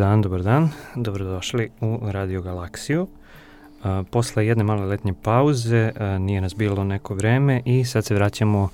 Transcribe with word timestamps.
dan, 0.00 0.22
dobar 0.22 0.42
dan. 0.42 0.68
Dobrodošli 0.96 1.70
u 1.80 1.98
Radio 2.02 2.42
Galaksiju. 2.42 3.06
Posle 4.10 4.46
jedne 4.46 4.64
male 4.64 4.86
letnje 4.86 5.14
pauze 5.22 5.92
nije 6.18 6.40
nas 6.40 6.54
bilo 6.56 6.84
neko 6.84 7.14
vreme 7.14 7.62
i 7.64 7.84
sad 7.84 8.04
se 8.04 8.14
vraćamo 8.14 8.68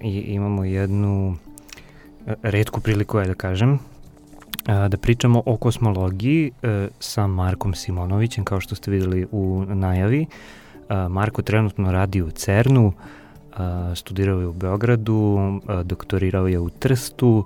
i 0.00 0.18
imamo 0.18 0.64
jednu 0.64 1.36
redku 2.42 2.80
priliku, 2.80 3.20
da 3.20 3.34
kažem, 3.34 3.78
da 4.66 4.96
pričamo 5.02 5.42
o 5.46 5.56
kosmologiji 5.56 6.52
sa 7.00 7.26
Markom 7.26 7.74
Simonovićem, 7.74 8.44
kao 8.44 8.60
što 8.60 8.74
ste 8.74 8.90
videli 8.90 9.26
u 9.32 9.64
najavi. 9.68 10.26
Marko 11.08 11.42
trenutno 11.42 11.92
radi 11.92 12.22
u 12.22 12.30
CERN-u, 12.30 12.92
studirao 13.94 14.40
je 14.40 14.46
u 14.46 14.52
Beogradu, 14.52 15.38
doktorirao 15.84 16.48
je 16.48 16.58
u 16.58 16.70
Trstu, 16.70 17.44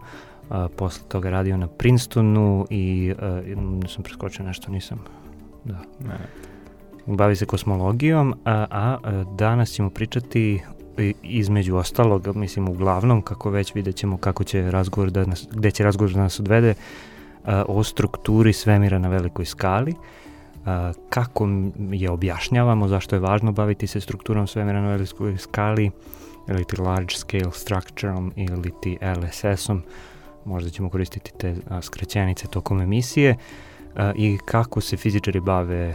a, 0.51 0.69
posle 0.77 1.09
toga 1.09 1.31
radio 1.31 1.57
na 1.57 1.67
Princetonu 1.67 2.67
i 2.71 3.15
a, 3.19 3.41
sam 3.89 4.03
preskočio 4.03 4.45
nešto, 4.45 4.73
nisam. 4.73 4.99
Da. 5.65 5.79
Ne. 6.09 6.19
Bavi 7.07 7.37
se 7.37 7.47
kosmologijom, 7.47 8.35
a, 8.45 8.67
a 8.71 9.25
danas 9.37 9.71
ćemo 9.71 9.91
pričati 9.91 10.61
između 11.23 11.77
ostalog, 11.77 12.37
mislim 12.37 12.69
uglavnom, 12.69 13.23
kako 13.23 13.51
već 13.51 13.75
vidjet 13.75 13.97
ćemo 13.97 14.17
kako 14.17 14.45
će 14.45 14.71
razgovor 14.71 15.11
da 15.11 15.25
nas, 15.25 15.49
gde 15.53 15.71
će 15.71 15.85
razgovor 15.85 16.13
da 16.13 16.21
nas 16.21 16.41
odvede, 16.41 16.75
a, 17.45 17.65
o 17.69 17.85
strukturi 17.85 18.53
svemira 18.53 18.99
na 18.99 19.09
velikoj 19.09 19.45
skali, 19.45 19.95
a, 20.67 20.93
kako 21.09 21.49
je 21.91 22.11
objašnjavamo, 22.11 22.89
zašto 22.89 23.17
je 23.17 23.21
važno 23.21 23.53
baviti 23.53 23.87
se 23.87 24.01
strukturom 24.01 24.47
svemira 24.47 24.81
na 24.81 24.89
velikoj 24.89 25.37
skali, 25.39 25.91
ili 26.49 26.65
ti 26.65 26.81
large 26.81 27.15
scale 27.15 27.53
structureom 27.53 28.33
ili 28.37 28.73
ti 28.83 28.99
LSS-om, 29.03 29.83
možda 30.49 30.71
ćemo 30.71 30.91
koristiti 30.91 31.33
te 31.39 31.55
a, 31.69 31.83
skraćenice 31.83 32.47
tokom 32.47 32.81
emisije 32.81 33.37
a, 33.97 34.13
i 34.17 34.39
kako 34.45 34.81
se 34.81 34.97
fizičari 34.97 35.41
bave 35.41 35.95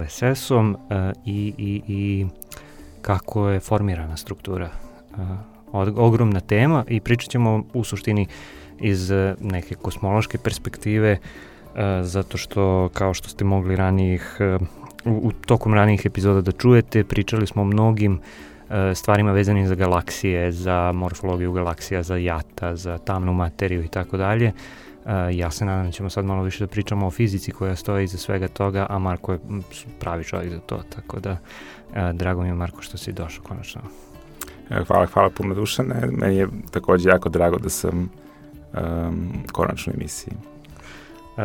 LSS-om 0.00 0.76
i, 1.24 1.54
i, 1.58 1.82
i 1.88 2.26
kako 3.02 3.48
je 3.48 3.60
formirana 3.60 4.16
struktura. 4.16 4.70
A, 5.16 5.36
ogromna 5.96 6.40
tema 6.40 6.84
i 6.88 7.00
pričat 7.00 7.30
ćemo 7.30 7.62
u 7.74 7.84
suštini 7.84 8.26
iz 8.80 9.10
neke 9.40 9.74
kosmološke 9.74 10.38
perspektive 10.38 11.18
zato 12.02 12.36
što 12.36 12.88
kao 12.92 13.14
što 13.14 13.28
ste 13.28 13.44
mogli 13.44 13.76
ranijih 13.76 14.38
u, 15.04 15.10
u 15.10 15.32
tokom 15.32 15.74
ranijih 15.74 16.02
epizoda 16.04 16.40
da 16.40 16.52
čujete, 16.52 17.04
pričali 17.04 17.46
smo 17.46 17.62
o 17.62 17.64
mnogim 17.64 18.12
uh, 18.12 18.20
stvarima 18.94 19.32
vezanim 19.32 19.66
za 19.66 19.74
galaksije, 19.74 20.52
za 20.52 20.92
morfologiju 20.92 21.52
galaksija, 21.52 22.02
za 22.02 22.16
jata, 22.16 22.76
za 22.76 22.98
tamnu 22.98 23.32
materiju 23.32 23.84
i 23.84 23.88
tako 23.88 24.16
dalje. 24.16 24.46
E, 24.46 24.52
ja 25.32 25.50
se 25.50 25.64
nadam 25.64 25.86
da 25.86 25.92
ćemo 25.92 26.10
sad 26.10 26.24
malo 26.24 26.42
više 26.42 26.64
da 26.64 26.68
pričamo 26.68 27.06
o 27.06 27.10
fizici 27.10 27.52
koja 27.52 27.76
stoji 27.76 28.04
iza 28.04 28.18
svega 28.18 28.48
toga, 28.48 28.86
a 28.90 28.98
Marko 28.98 29.32
je 29.32 29.38
pravi 29.98 30.24
čovjek 30.24 30.52
za 30.52 30.60
to, 30.60 30.82
tako 30.96 31.20
da 31.20 31.30
e, 31.30 32.12
drago 32.12 32.42
mi 32.42 32.48
je 32.48 32.54
Marko 32.54 32.82
što 32.82 32.98
si 32.98 33.12
došao 33.12 33.44
konačno. 33.44 33.80
Hvala, 34.86 35.06
hvala 35.06 35.30
puno 35.30 35.54
Dušane. 35.54 35.94
Meni 36.12 36.36
je 36.36 36.48
takođe 36.70 37.08
jako 37.08 37.28
drago 37.28 37.58
da 37.58 37.68
sam 37.68 37.98
um, 38.72 39.32
konačno 39.52 39.92
u 39.92 39.96
emisiji. 39.96 40.34
Uh, 40.34 41.42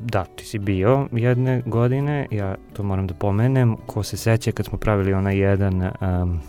da, 0.00 0.24
ti 0.24 0.44
si 0.44 0.58
bio 0.58 1.08
jedne 1.12 1.62
godine, 1.66 2.26
ja 2.30 2.54
to 2.72 2.82
moram 2.82 3.06
da 3.06 3.14
pomenem, 3.14 3.76
ko 3.86 4.02
se 4.02 4.16
seća 4.16 4.52
kad 4.52 4.66
smo 4.66 4.78
pravili 4.78 5.12
onaj 5.12 5.36
jedan 5.36 5.82
um, 5.82 6.40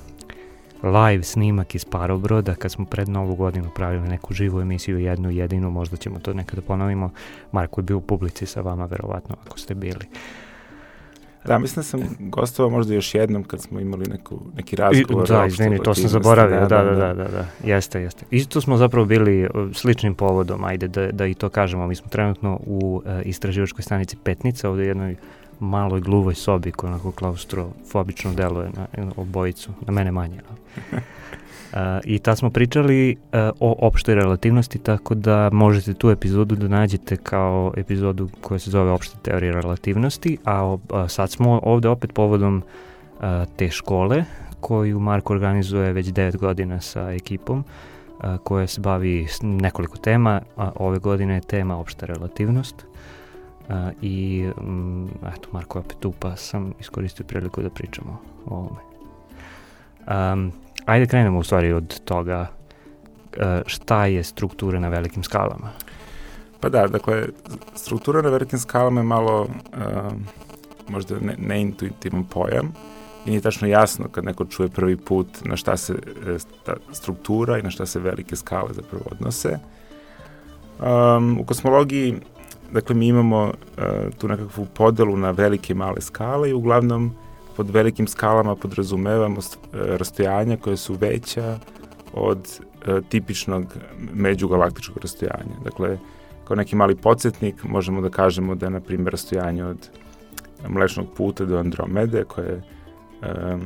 live 0.83 1.23
snimak 1.23 1.75
iz 1.75 1.85
Parobroda 1.85 2.55
kad 2.55 2.71
smo 2.71 2.85
pred 2.85 3.09
novu 3.09 3.35
godinu 3.35 3.69
pravili 3.75 4.07
neku 4.07 4.33
živu 4.33 4.61
emisiju, 4.61 4.99
jednu 4.99 5.31
jedinu, 5.31 5.71
možda 5.71 5.97
ćemo 5.97 6.19
to 6.19 6.33
nekada 6.33 6.61
ponovimo. 6.61 7.11
Marko 7.51 7.81
je 7.81 7.83
bio 7.83 7.97
u 7.97 8.01
publici 8.01 8.45
sa 8.45 8.61
vama, 8.61 8.85
verovatno, 8.85 9.35
ako 9.45 9.59
ste 9.59 9.75
bili. 9.75 10.05
Da, 11.45 11.59
mislim 11.59 11.75
da 11.75 11.83
sam 11.83 12.01
gostovao 12.19 12.69
možda 12.69 12.93
još 12.93 13.15
jednom 13.15 13.43
kad 13.43 13.61
smo 13.61 13.79
imali 13.79 14.05
neku, 14.05 14.39
neki 14.55 14.75
razgovor. 14.75 15.25
I, 15.25 15.31
da, 15.31 15.45
izvini, 15.45 15.79
to 15.83 15.95
sam 15.95 16.09
zaboravio, 16.09 16.59
da, 16.59 16.67
da, 16.67 16.83
da, 16.83 16.95
da, 16.95 17.13
da, 17.13 17.23
da, 17.23 17.45
jeste, 17.63 18.01
jeste. 18.01 18.25
Isto 18.31 18.61
smo 18.61 18.77
zapravo 18.77 19.05
bili 19.05 19.49
sličnim 19.73 20.15
povodom, 20.15 20.63
ajde 20.63 20.87
da, 20.87 21.11
da 21.11 21.25
i 21.25 21.33
to 21.33 21.49
kažemo, 21.49 21.87
mi 21.87 21.95
smo 21.95 22.07
trenutno 22.09 22.59
u 22.65 23.01
uh, 23.05 23.11
istraživačkoj 23.25 23.83
stanici 23.83 24.17
Petnica, 24.23 24.69
ovde 24.69 24.85
jednoj 24.85 25.15
maloj 25.63 26.01
gluvoj 26.01 26.35
sobi 26.35 26.71
koja 26.71 26.89
onako 26.89 27.11
klaustrofobično 27.11 28.33
deluje 28.33 28.69
na 28.75 28.87
obojicu, 29.17 29.71
na 29.81 29.93
mene 29.93 30.11
manje. 30.11 30.39
uh, 30.91 30.99
I 32.13 32.19
ta 32.19 32.35
smo 32.35 32.49
pričali 32.49 33.15
uh, 33.15 33.39
o 33.59 33.75
opštoj 33.87 34.15
relativnosti, 34.15 34.79
tako 34.79 35.15
da 35.15 35.49
možete 35.53 35.93
tu 35.93 36.09
epizodu 36.09 36.55
da 36.55 36.67
nađete 36.67 37.17
kao 37.17 37.73
epizodu 37.77 38.29
koja 38.41 38.59
se 38.59 38.69
zove 38.69 38.91
opšta 38.91 39.17
teorija 39.17 39.53
relativnosti, 39.53 40.37
a 40.45 40.65
uh, 40.65 40.79
sad 41.07 41.31
smo 41.31 41.59
ovde 41.63 41.89
opet 41.89 42.13
povodom 42.13 42.57
uh, 42.57 43.23
te 43.55 43.69
škole 43.69 44.25
koju 44.59 44.99
Marko 44.99 45.33
organizuje 45.33 45.93
već 45.93 46.07
9 46.07 46.37
godina 46.37 46.81
sa 46.81 47.11
ekipom 47.11 47.59
uh, 47.59 48.37
koja 48.43 48.67
se 48.67 48.81
bavi 48.81 49.27
nekoliko 49.41 49.97
tema, 49.97 50.41
a 50.57 50.71
ove 50.75 50.99
godine 50.99 51.33
je 51.33 51.41
tema 51.41 51.77
opšta 51.77 52.05
relativnost 52.05 52.85
A, 53.69 53.91
I, 54.01 54.49
m, 54.57 55.09
eto, 55.37 55.49
Marko 55.51 55.79
opet 55.79 55.97
tu, 55.99 56.13
pa 56.19 56.35
sam 56.35 56.73
iskoristio 56.79 57.25
priliku 57.25 57.61
da 57.61 57.69
pričamo 57.69 58.21
o 58.45 58.55
ovome. 58.55 58.81
Um, 60.07 60.51
ajde 60.85 61.05
krenemo 61.05 61.39
u 61.39 61.43
stvari 61.43 61.73
od 61.73 61.99
toga 61.99 62.47
uh, 63.37 63.43
šta 63.65 64.05
je 64.05 64.23
struktura 64.23 64.79
na 64.79 64.87
velikim 64.89 65.23
skalama. 65.23 65.69
Pa 66.59 66.69
da, 66.69 66.87
dakle, 66.87 67.23
struktura 67.75 68.21
na 68.21 68.29
velikim 68.29 68.59
skalama 68.59 68.99
je 68.99 69.05
malo 69.05 69.41
uh, 69.41 70.13
možda 70.89 71.15
ne, 71.19 71.71
pojam 72.29 72.73
i 73.25 73.29
nije 73.29 73.41
tačno 73.41 73.67
jasno 73.67 74.05
kad 74.11 74.25
neko 74.25 74.45
čuje 74.45 74.69
prvi 74.69 74.97
put 74.97 75.27
na 75.45 75.57
šta 75.57 75.77
se 75.77 75.93
e, 75.93 76.37
ta 76.63 76.73
struktura 76.91 77.59
i 77.59 77.61
na 77.61 77.69
šta 77.69 77.85
se 77.85 77.99
velike 77.99 78.35
skale 78.35 78.73
zapravo 78.73 79.05
odnose. 79.11 79.59
Um, 80.79 81.39
u 81.39 81.45
kosmologiji 81.45 82.15
Dakle, 82.73 82.95
mi 82.95 83.07
imamo 83.07 83.43
uh, 83.43 83.53
tu 84.17 84.27
nekakvu 84.27 84.65
podelu 84.73 85.17
na 85.17 85.31
velike 85.31 85.73
i 85.73 85.75
male 85.75 86.01
skale 86.01 86.49
i 86.49 86.53
uglavnom 86.53 87.11
pod 87.55 87.69
velikim 87.69 88.07
skalama 88.07 88.55
podrazumevamo 88.55 89.37
uh, 89.37 89.43
rastojanja 89.73 90.57
koje 90.57 90.77
su 90.77 90.93
veća 90.93 91.59
od 92.13 92.37
uh, 92.39 93.05
tipičnog 93.09 93.65
međugalaktičkog 94.13 94.97
rastojanja. 94.97 95.55
Dakle, 95.63 95.97
kao 96.47 96.55
neki 96.55 96.75
mali 96.75 96.95
podsjetnik 96.95 97.63
možemo 97.63 98.01
da 98.01 98.09
kažemo 98.09 98.55
da 98.55 98.65
je, 98.65 98.69
na 98.69 98.79
primjer, 98.79 99.11
rastojanje 99.11 99.65
od 99.65 99.89
Mlečnog 100.67 101.07
puta 101.17 101.45
do 101.45 101.57
Andromede, 101.57 102.23
koje 102.23 102.61
um, 103.21 103.61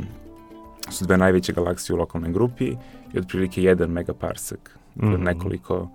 su 0.90 1.06
dve 1.06 1.18
najveće 1.18 1.54
galaksije 1.54 1.96
u 1.96 1.98
lokalnoj 1.98 2.32
grupi 2.32 2.76
i 3.14 3.20
otprilike 3.20 3.62
1 3.62 3.88
megaparsek, 3.88 4.78
mm 4.96 5.08
-hmm. 5.08 5.18
nekoliko 5.18 5.78
uh, 5.78 5.90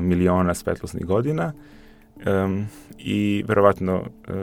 miliona 0.00 0.54
svetlosnih 0.54 1.06
godina. 1.06 1.46
Uh, 1.46 1.81
Um, 2.26 2.66
I 2.98 3.44
verovatno 3.48 4.00
uh, 4.00 4.36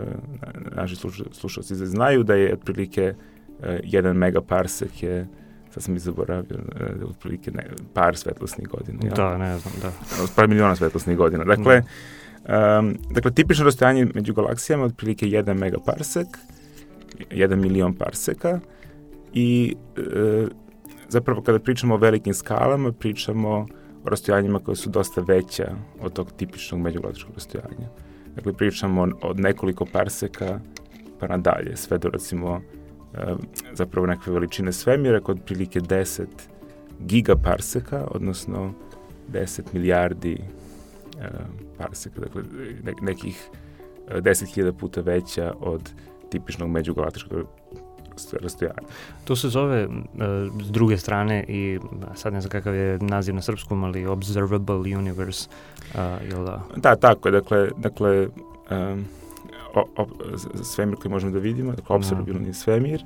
naši 0.75 0.95
slušalci 1.31 1.75
znaju 1.75 2.23
da 2.23 2.35
je 2.35 2.53
otprilike 2.53 3.13
uh, 3.13 3.65
jedan 3.83 4.17
megaparsek 4.17 5.03
je 5.03 5.27
sad 5.69 5.83
sam 5.83 5.95
i 5.95 5.99
zaboravio, 5.99 6.57
uh, 7.01 7.09
otprilike 7.09 7.51
ne, 7.51 7.63
par 7.93 8.17
svetlosnih 8.17 8.67
godina. 8.67 8.99
Ja? 9.03 9.13
Da, 9.13 9.37
ne 9.37 9.57
znam, 9.57 9.73
da. 9.81 9.91
Par 10.35 10.47
miliona 10.47 10.75
svetlosnih 10.75 11.17
godina. 11.17 11.43
Dakle, 11.43 11.81
um, 12.79 12.97
dakle 13.11 13.31
tipično 13.31 13.65
rastojanje 13.65 14.07
među 14.15 14.33
galaksijama 14.33 14.83
je 14.83 14.87
otprilike 14.87 15.25
1 15.25 15.53
megaparsek, 15.53 16.27
1 17.31 17.55
milion 17.55 17.93
parseka 17.93 18.59
i 19.33 19.75
uh, 19.97 20.47
zapravo 21.09 21.41
kada 21.41 21.59
pričamo 21.59 21.95
o 21.95 21.97
velikim 21.97 22.33
skalama, 22.33 22.91
pričamo 22.91 23.67
rastojanjima 24.09 24.59
koje 24.59 24.75
su 24.75 24.89
dosta 24.89 25.21
veća 25.21 25.75
od 26.01 26.13
tog 26.13 26.31
tipičnog 26.37 26.81
međugalaktičkog 26.81 27.33
rastojanja. 27.33 27.89
Dakle, 28.35 28.53
pričamo 28.53 29.07
od 29.21 29.39
nekoliko 29.39 29.85
parseka 29.85 30.59
pa 31.19 31.27
nadalje, 31.27 31.77
sve 31.77 31.97
do 31.97 32.09
recimo 32.09 32.61
e, 33.13 33.35
zapravo 33.73 34.07
nekakve 34.07 34.33
veličine 34.33 34.71
svemira 34.73 35.19
kod 35.19 35.39
prilike 35.45 35.79
10 35.79 36.25
gigaparseka, 36.99 38.07
odnosno 38.11 38.73
10 39.31 39.61
milijardi 39.73 40.33
e, 40.33 40.41
parseka, 41.77 42.21
dakle 42.21 42.43
nekih 43.01 43.49
10.000 44.09 44.71
puta 44.71 45.01
veća 45.01 45.53
od 45.59 45.91
tipičnog 46.29 46.69
međugalaktičkog 46.69 47.47
rastojanja. 48.41 48.81
To 49.23 49.35
se 49.35 49.49
zove 49.49 49.87
uh, 49.87 49.93
s 50.61 50.71
druge 50.71 50.97
strane 50.97 51.45
i 51.47 51.79
sad 52.15 52.33
ne 52.33 52.41
znam 52.41 52.51
kakav 52.51 52.75
je 52.75 52.97
naziv 53.01 53.35
na 53.35 53.41
srpskom, 53.41 53.83
ali 53.83 54.05
Observable 54.05 54.97
Universe, 54.97 55.49
uh, 55.93 55.99
jel 56.29 56.45
da? 56.45 56.61
Da, 56.75 56.95
tako 56.95 57.27
je, 57.27 57.31
dakle, 57.31 57.69
dakle 57.77 58.27
um, 58.71 59.05
o, 59.75 59.85
o, 59.97 60.07
svemir 60.63 60.95
koji 60.95 61.11
možemo 61.11 61.31
da 61.31 61.39
vidimo, 61.39 61.71
dakle 61.71 61.95
observabilni 61.95 62.47
no. 62.47 62.53
svemir 62.53 63.03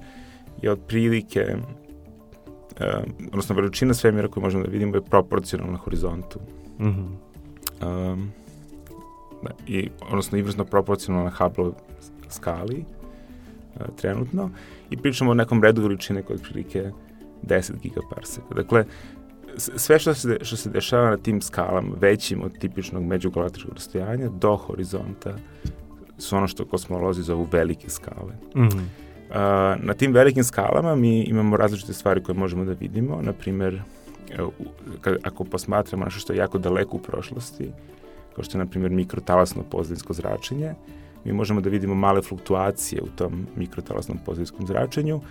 je 0.62 0.72
otprilike 0.72 1.56
um, 1.56 3.14
odnosno 3.28 3.56
veličina 3.56 3.94
svemira 3.94 4.28
koju 4.28 4.44
možemo 4.44 4.64
da 4.64 4.72
vidimo 4.72 4.96
je 4.96 5.02
proporcionalna 5.02 5.78
horizontu. 5.78 6.40
Mm 6.80 6.86
-hmm. 6.86 7.08
um, 8.12 8.32
da, 9.44 9.50
i, 9.68 9.90
odnosno 10.10 10.38
inverzno 10.38 10.66
proporcionalno 10.66 11.30
na 11.30 11.36
Hubble 11.36 11.72
skali 12.30 12.86
a, 13.80 13.84
trenutno 14.02 14.50
i 14.90 14.98
pričamo 14.98 15.32
o 15.32 15.34
nekom 15.34 15.64
redu 15.64 15.82
veličine 15.82 16.22
koje 16.22 16.36
otprilike 16.36 16.92
10 17.44 17.72
gigaparseka. 17.82 18.54
Dakle, 18.56 18.86
sve 19.58 20.00
što 20.00 20.14
se, 20.14 20.38
što 20.42 20.56
se 20.56 20.70
dešava 20.70 21.10
na 21.10 21.18
tim 21.18 21.42
skalama, 21.42 21.96
većim 22.02 22.42
od 22.44 22.58
tipičnog 22.60 23.04
međugalaktičkog 23.04 23.74
rastojanja 23.74 24.30
do 24.30 24.56
horizonta, 24.56 25.36
su 26.18 26.38
ono 26.38 26.48
što 26.48 26.66
kosmolozi 26.66 27.24
zovu 27.24 27.48
velike 27.52 27.90
skale. 27.90 28.34
Mm 28.56 28.62
-hmm. 28.62 28.78
uh, 28.78 29.86
na 29.86 29.94
tim 29.94 30.14
velikim 30.14 30.44
skalama 30.44 30.96
mi 30.96 31.24
imamo 31.24 31.58
različite 31.58 31.94
stvari 31.94 32.24
koje 32.24 32.36
možemo 32.36 32.66
da 32.66 32.74
vidimo, 32.74 33.22
na 33.22 33.34
primer, 33.34 33.82
ako 35.24 35.44
posmatramo 35.44 36.06
nešto 36.06 36.20
što 36.20 36.34
je 36.34 36.38
jako 36.38 36.58
daleko 36.58 36.98
u 36.98 37.00
prošlosti, 37.00 37.72
kao 38.36 38.44
što 38.44 38.58
je, 38.58 38.64
na 38.64 38.70
primjer, 38.70 38.92
mikrotalasno 38.92 39.64
pozadinsko 39.64 40.14
zračenje, 40.14 40.74
mi 41.26 41.34
možemo 41.34 41.62
da 41.62 41.70
vidimo 41.70 41.96
male 41.96 42.22
fluktuacije 42.22 43.02
u 43.02 43.08
tom 43.08 43.48
mikrotalasnom 43.56 44.18
pozadinskom 44.26 44.68
zračenju 44.68 45.22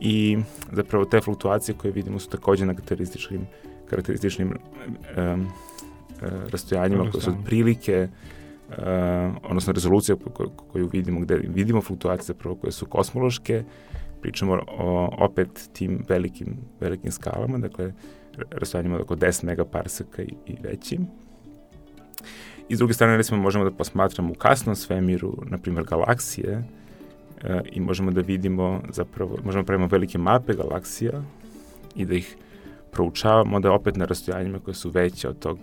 i 0.00 0.38
zapravo 0.72 1.04
te 1.04 1.20
fluktuacije 1.20 1.74
koje 1.78 1.92
vidimo 1.92 2.18
su 2.18 2.30
takođe 2.30 2.66
na 2.66 2.74
karakterističnim, 2.74 3.46
karakterističnim 3.90 4.48
um, 4.52 5.46
rastojanjima 6.50 7.10
koje 7.10 7.22
su 7.22 7.30
otprilike 7.30 8.08
uh, 8.68 8.76
odnosno 9.42 9.72
rezolucija 9.72 10.16
koju, 10.34 10.50
koju 10.72 10.88
vidimo 10.92 11.20
gde 11.20 11.36
vidimo 11.36 11.82
fluktuacije 11.82 12.26
zapravo 12.26 12.56
koje 12.56 12.72
su 12.72 12.86
kosmološke. 12.86 13.64
Pričamo 14.20 14.60
o 14.68 15.10
opet 15.18 15.70
tim 15.72 16.04
velikim 16.08 16.56
velikim 16.80 17.12
skalama 17.12 17.58
dakle 17.58 17.92
rastojanjima 18.50 19.00
oko 19.00 19.16
10 19.16 19.44
megaparseka 19.44 20.22
i, 20.22 20.34
i 20.46 20.56
većim 20.62 21.06
I 22.68 22.76
s 22.76 22.78
druge 22.78 22.94
strane, 22.94 23.16
recimo, 23.16 23.42
možemo 23.42 23.64
da 23.64 23.70
posmatramo 23.70 24.30
u 24.30 24.34
kasnom 24.34 24.76
svemiru, 24.76 25.36
na 25.46 25.58
primjer, 25.58 25.84
galaksije, 25.84 26.64
e, 27.42 27.60
i 27.72 27.80
možemo 27.80 28.10
da 28.10 28.20
vidimo 28.20 28.80
zapravo, 28.92 29.38
možemo 29.44 29.62
da 29.62 29.66
pravimo 29.66 29.86
velike 29.86 30.18
mape 30.18 30.54
galaksija 30.54 31.22
i 31.94 32.04
da 32.04 32.14
ih 32.14 32.36
proučavamo 32.90 33.60
da 33.60 33.72
opet 33.72 33.96
na 33.96 34.04
rastojanjima 34.04 34.58
koje 34.58 34.74
su 34.74 34.90
veće 34.90 35.28
od 35.28 35.38
tog 35.38 35.58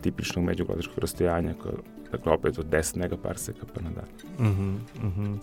tipičnog 0.00 0.44
međugalaktičkog 0.44 0.98
rastojanja 0.98 1.54
koje 1.62 1.74
dakle 2.12 2.32
opet 2.32 2.58
od 2.58 2.66
10 2.66 2.96
megaparseka 2.96 3.66
pa 3.74 3.80
nadalje. 3.80 4.12
Mm 4.38 4.44
-hmm, 4.44 5.04
mm 5.04 5.12
-hmm. 5.16 5.38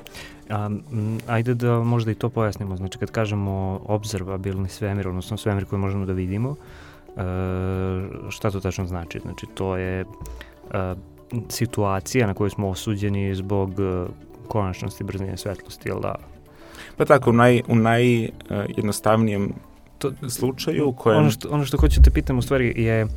A, 0.50 0.66
m, 0.66 1.18
ajde 1.28 1.54
da 1.54 1.80
možda 1.80 2.12
i 2.12 2.16
to 2.16 2.30
pojasnimo. 2.30 2.78
Znači 2.78 2.98
kad 2.98 3.12
kažemo 3.12 3.82
observabilni 3.86 4.70
svemir, 4.70 5.08
odnosno 5.08 5.38
svemir 5.38 5.66
koji 5.66 5.80
možemo 5.80 6.06
da 6.06 6.14
vidimo, 6.14 6.56
e, 7.08 7.22
šta 8.30 8.52
to 8.52 8.60
tačno 8.60 8.86
znači? 8.86 9.20
Znači 9.20 9.46
to 9.54 9.78
je 9.78 10.06
situacija 11.50 12.28
na 12.28 12.34
koju 12.34 12.50
smo 12.50 12.70
osuđeni 12.70 13.36
zbog 13.36 13.80
e, 13.80 14.06
konačnosti 14.48 15.04
brzine 15.04 15.38
svetlosti, 15.38 15.90
jel 15.90 16.00
da? 16.00 16.16
Pa 16.98 17.06
tako, 17.06 17.30
u, 17.30 17.34
naj, 17.34 17.62
u 17.68 17.76
najjednostavnijem 17.76 19.44
uh, 19.44 19.50
to, 19.98 20.12
slučaju 20.30 20.88
u 20.88 20.94
kojem... 20.94 21.20
Ono 21.20 21.32
što, 21.32 21.50
ono 21.50 21.66
što 21.66 21.78
hoću 21.78 22.02
te 22.02 22.12
pitam 22.12 22.38
u 22.38 22.42
stvari 22.42 22.74
je 22.78 23.08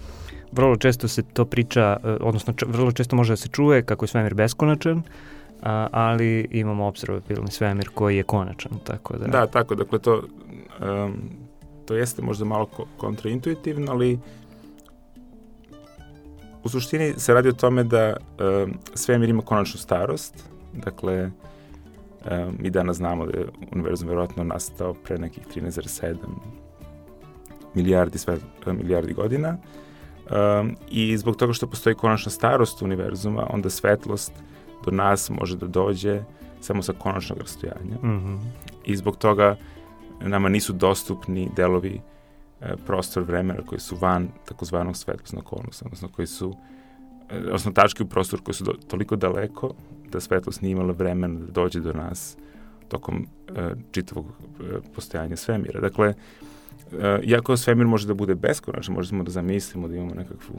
vrlo 0.53 0.77
često 0.77 1.09
se 1.09 1.23
to 1.23 1.45
priča, 1.45 1.97
uh, 2.03 2.11
odnosno 2.21 2.53
č, 2.53 2.67
vrlo 2.69 2.93
često 2.93 3.17
može 3.17 3.33
da 3.33 3.37
se 3.37 3.49
čuje 3.49 3.83
kako 3.83 4.05
je 4.05 4.09
svemir 4.09 4.35
beskonačan, 4.35 5.03
a, 5.63 5.89
ali 5.93 6.49
imamo 6.51 6.87
observabilni 6.87 7.51
svemir 7.51 7.89
koji 7.95 8.17
je 8.17 8.23
konačan, 8.23 8.73
tako 8.85 9.17
da... 9.17 9.27
Da, 9.27 9.47
tako, 9.47 9.75
dakle 9.75 9.99
to, 9.99 10.23
um, 10.81 11.15
to 11.87 11.95
jeste 11.95 12.23
možda 12.23 12.45
malo 12.45 12.67
kontraintuitivno, 12.97 13.93
ali 13.93 14.19
U 16.69 16.71
suštini 16.71 17.15
se 17.17 17.35
radi 17.35 17.49
o 17.49 17.53
tome 17.53 17.85
da 17.85 18.17
uh, 18.17 18.71
svemir 18.95 19.29
ima 19.29 19.43
konačnu 19.43 19.81
starost, 19.81 20.35
dakle, 20.73 21.27
uh, 21.27 22.31
mi 22.59 22.71
danas 22.71 22.97
znamo 22.97 23.27
da 23.27 23.39
je 23.39 23.47
univerzum 23.73 24.09
verovatno 24.09 24.45
nastao 24.45 24.95
pre 24.95 25.19
nekih 25.19 25.47
13,7 25.57 26.17
milijardi, 27.75 28.19
sve, 28.19 28.37
milijardi 28.67 29.13
godina 29.13 29.57
um, 30.31 30.77
i 30.91 31.17
zbog 31.19 31.37
toga 31.37 31.53
što 31.53 31.67
postoji 31.67 31.95
konačna 31.95 32.31
starost 32.31 32.83
univerzuma, 32.83 33.47
onda 33.51 33.71
svetlost 33.71 34.33
do 34.85 34.91
nas 34.91 35.31
može 35.31 35.57
da 35.57 35.67
dođe 35.67 36.23
samo 36.61 36.83
sa 36.83 36.93
konačnog 36.93 37.39
rastojanja. 37.39 37.97
Mm 38.03 38.09
-hmm. 38.09 38.39
I 38.85 38.97
zbog 38.97 39.17
toga 39.17 39.57
nama 40.21 40.49
nisu 40.49 40.73
dostupni 40.73 41.51
delovi 41.57 41.95
E, 41.95 42.18
prostor 42.87 43.23
vremena 43.23 43.61
koji 43.67 43.81
su 43.81 43.97
van 43.97 44.29
takozvanog 44.45 44.97
svetlosnog 44.97 45.45
konusa, 45.45 45.85
odnosno 45.85 46.09
koji 46.09 46.27
su 46.27 46.57
e, 47.31 47.37
odnosno 47.37 47.73
tačke 47.73 48.03
u 48.03 48.07
prostoru 48.07 48.43
koje 48.43 48.55
su 48.55 48.65
do, 48.65 48.73
toliko 48.89 49.17
daleko 49.17 49.75
da 50.13 50.21
svetlost 50.21 50.63
nije 50.63 50.73
imala 50.73 50.93
vremena 50.93 51.41
da 51.41 51.47
dođe 51.47 51.81
do 51.81 51.93
nas 51.93 52.37
tokom 52.89 53.27
e, 53.57 53.71
čitavog 53.91 54.27
e, 54.27 54.63
postojanja 54.95 55.37
svemira. 55.37 55.81
Dakle, 55.81 56.15
e, 56.93 57.21
iako 57.23 57.57
svemir 57.57 57.87
može 57.87 58.07
da 58.07 58.15
bude 58.15 58.35
beskonačan, 58.35 58.95
možemo 58.95 59.25
da 59.25 59.31
zamislimo 59.31 59.89
da 59.89 59.97
imamo 59.97 60.15
nekakvu, 60.15 60.55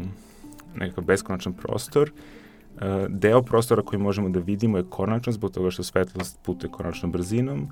nekakav 0.75 1.03
beskonačan 1.03 1.53
prostor, 1.53 2.11
e, 2.11 3.05
deo 3.09 3.41
prostora 3.41 3.81
koji 3.81 3.99
možemo 3.99 4.29
da 4.29 4.39
vidimo 4.39 4.77
je 4.77 4.85
konačan 4.89 5.33
zbog 5.33 5.51
toga 5.51 5.71
što 5.71 5.83
svetlost 5.83 6.39
putuje 6.43 6.71
konačnom 6.71 7.11
brzinom 7.11 7.67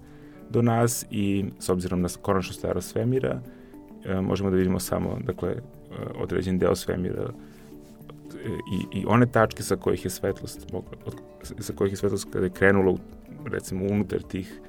do 0.49 0.61
nas 0.61 1.05
i 1.11 1.45
s 1.59 1.69
obzirom 1.69 2.01
na 2.01 2.09
konačnu 2.21 2.53
starost 2.53 2.91
svemira, 2.91 3.41
E, 3.41 3.56
možemo 4.21 4.49
da 4.49 4.55
vidimo 4.55 4.79
samo 4.79 5.17
dakle, 5.25 5.49
e, 5.49 5.59
određen 6.15 6.59
deo 6.59 6.75
svemira 6.75 7.23
e, 7.23 7.29
i, 8.73 8.99
i 8.99 9.05
one 9.07 9.25
tačke 9.25 9.63
sa 9.63 9.75
kojih 9.75 10.05
je 10.05 10.11
svetlost 10.11 10.67
od, 11.05 11.15
sa 11.59 11.73
kojih 11.73 11.93
je 11.93 11.97
svetlost 11.97 12.27
kada 12.31 12.45
je 12.45 12.51
krenula 12.51 12.97
recimo 13.45 13.85
unutar 13.85 14.21
tih 14.21 14.61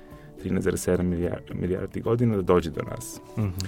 13,7 0.45 1.03
milijardi, 1.03 1.55
milijardi 1.55 2.01
godina 2.01 2.37
da 2.37 2.43
dođe 2.43 2.71
do 2.71 2.83
nas. 2.83 3.21
Mm 3.37 3.43
-hmm. 3.43 3.67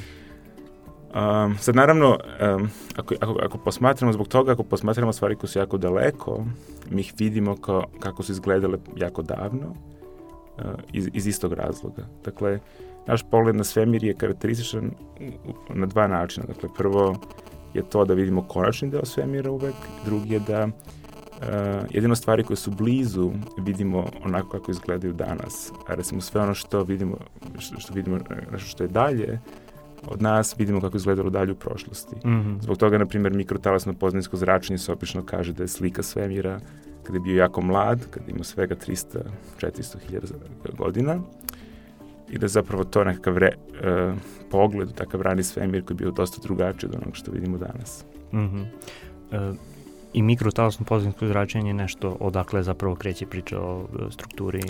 Um, 1.14 1.56
sad 1.58 1.76
naravno, 1.76 2.18
um, 2.56 2.68
ako, 2.96 3.14
ako, 3.20 3.38
ako 3.42 3.58
posmatramo 3.58 4.12
zbog 4.12 4.28
toga, 4.28 4.52
ako 4.52 4.62
posmatramo 4.62 5.12
stvari 5.12 5.36
koje 5.36 5.50
su 5.50 5.58
jako 5.58 5.78
daleko, 5.78 6.44
mi 6.90 7.00
ih 7.00 7.14
vidimo 7.18 7.56
kao, 7.56 7.84
kako 8.00 8.22
su 8.22 8.32
izgledale 8.32 8.78
jako 8.96 9.22
davno, 9.22 9.68
uh, 9.68 10.64
iz, 10.92 11.08
iz 11.12 11.26
istog 11.26 11.52
razloga. 11.52 12.06
Dakle, 12.24 12.54
uh, 12.54 12.89
naš 13.06 13.22
pogled 13.30 13.56
na 13.56 13.64
svemir 13.64 14.04
je 14.04 14.14
karakterističan 14.14 14.90
na 15.74 15.86
dva 15.86 16.06
načina. 16.06 16.46
Dakle, 16.46 16.68
prvo 16.76 17.16
je 17.74 17.82
to 17.82 18.04
da 18.04 18.14
vidimo 18.14 18.42
konačni 18.42 18.90
deo 18.90 19.04
svemira 19.04 19.50
uvek, 19.50 19.74
drugi 20.04 20.34
je 20.34 20.40
da 20.40 20.64
uh, 20.66 21.44
jedino 21.90 22.14
stvari 22.14 22.44
koje 22.44 22.56
su 22.56 22.70
blizu 22.70 23.30
vidimo 23.58 24.06
onako 24.24 24.48
kako 24.48 24.70
izgledaju 24.70 25.12
danas. 25.12 25.72
A 25.88 25.94
recimo 25.94 26.20
sve 26.20 26.40
ono 26.40 26.54
što 26.54 26.82
vidimo, 26.82 27.16
što, 27.58 27.80
što 27.80 27.94
vidimo 27.94 28.18
nešto 28.52 28.68
što 28.68 28.84
je 28.84 28.88
dalje, 28.88 29.40
od 30.06 30.22
nas 30.22 30.54
vidimo 30.58 30.80
kako 30.80 30.96
izgledalo 30.96 31.30
dalje 31.30 31.52
u 31.52 31.56
prošlosti. 31.56 32.16
Mm 32.16 32.30
-hmm. 32.30 32.62
Zbog 32.62 32.78
toga, 32.78 32.98
na 32.98 33.06
primjer, 33.06 33.34
mikrotalasno 33.34 33.94
poznanjsko 33.94 34.36
zračenje 34.36 34.78
se 34.78 34.92
opično 34.92 35.22
kaže 35.26 35.52
da 35.52 35.62
je 35.62 35.68
slika 35.68 36.02
svemira 36.02 36.60
kada 37.02 37.16
je 37.16 37.20
bio 37.20 37.36
jako 37.36 37.60
mlad, 37.60 38.06
kada 38.10 38.30
ima 38.30 38.44
svega 38.44 38.74
300-400 38.74 39.98
hiljada 40.06 40.26
godina 40.78 41.20
i 42.30 42.38
da 42.38 42.48
zapravo 42.48 42.84
to 42.84 43.04
nekakav 43.04 43.38
re, 43.38 43.50
uh, 43.54 44.14
pogled 44.50 44.94
takav 44.94 45.22
rani 45.22 45.42
svemir 45.42 45.84
koji 45.84 45.94
je 45.94 45.98
bio 45.98 46.10
dosta 46.10 46.42
drugačiji 46.42 46.90
od 46.90 46.96
onog 47.02 47.16
što 47.16 47.30
vidimo 47.30 47.58
danas. 47.58 48.04
Mm 48.32 48.38
-hmm. 48.38 48.64
uh, 49.50 49.56
I 50.12 50.22
mikrotalasno 50.22 50.84
pozivnsko 50.84 51.26
zračenje 51.26 51.70
je 51.70 51.74
nešto 51.74 52.16
odakle 52.20 52.62
zapravo 52.62 52.94
kreće 52.94 53.26
priča 53.26 53.60
o 53.60 53.84
e, 53.84 54.10
strukturi 54.10 54.62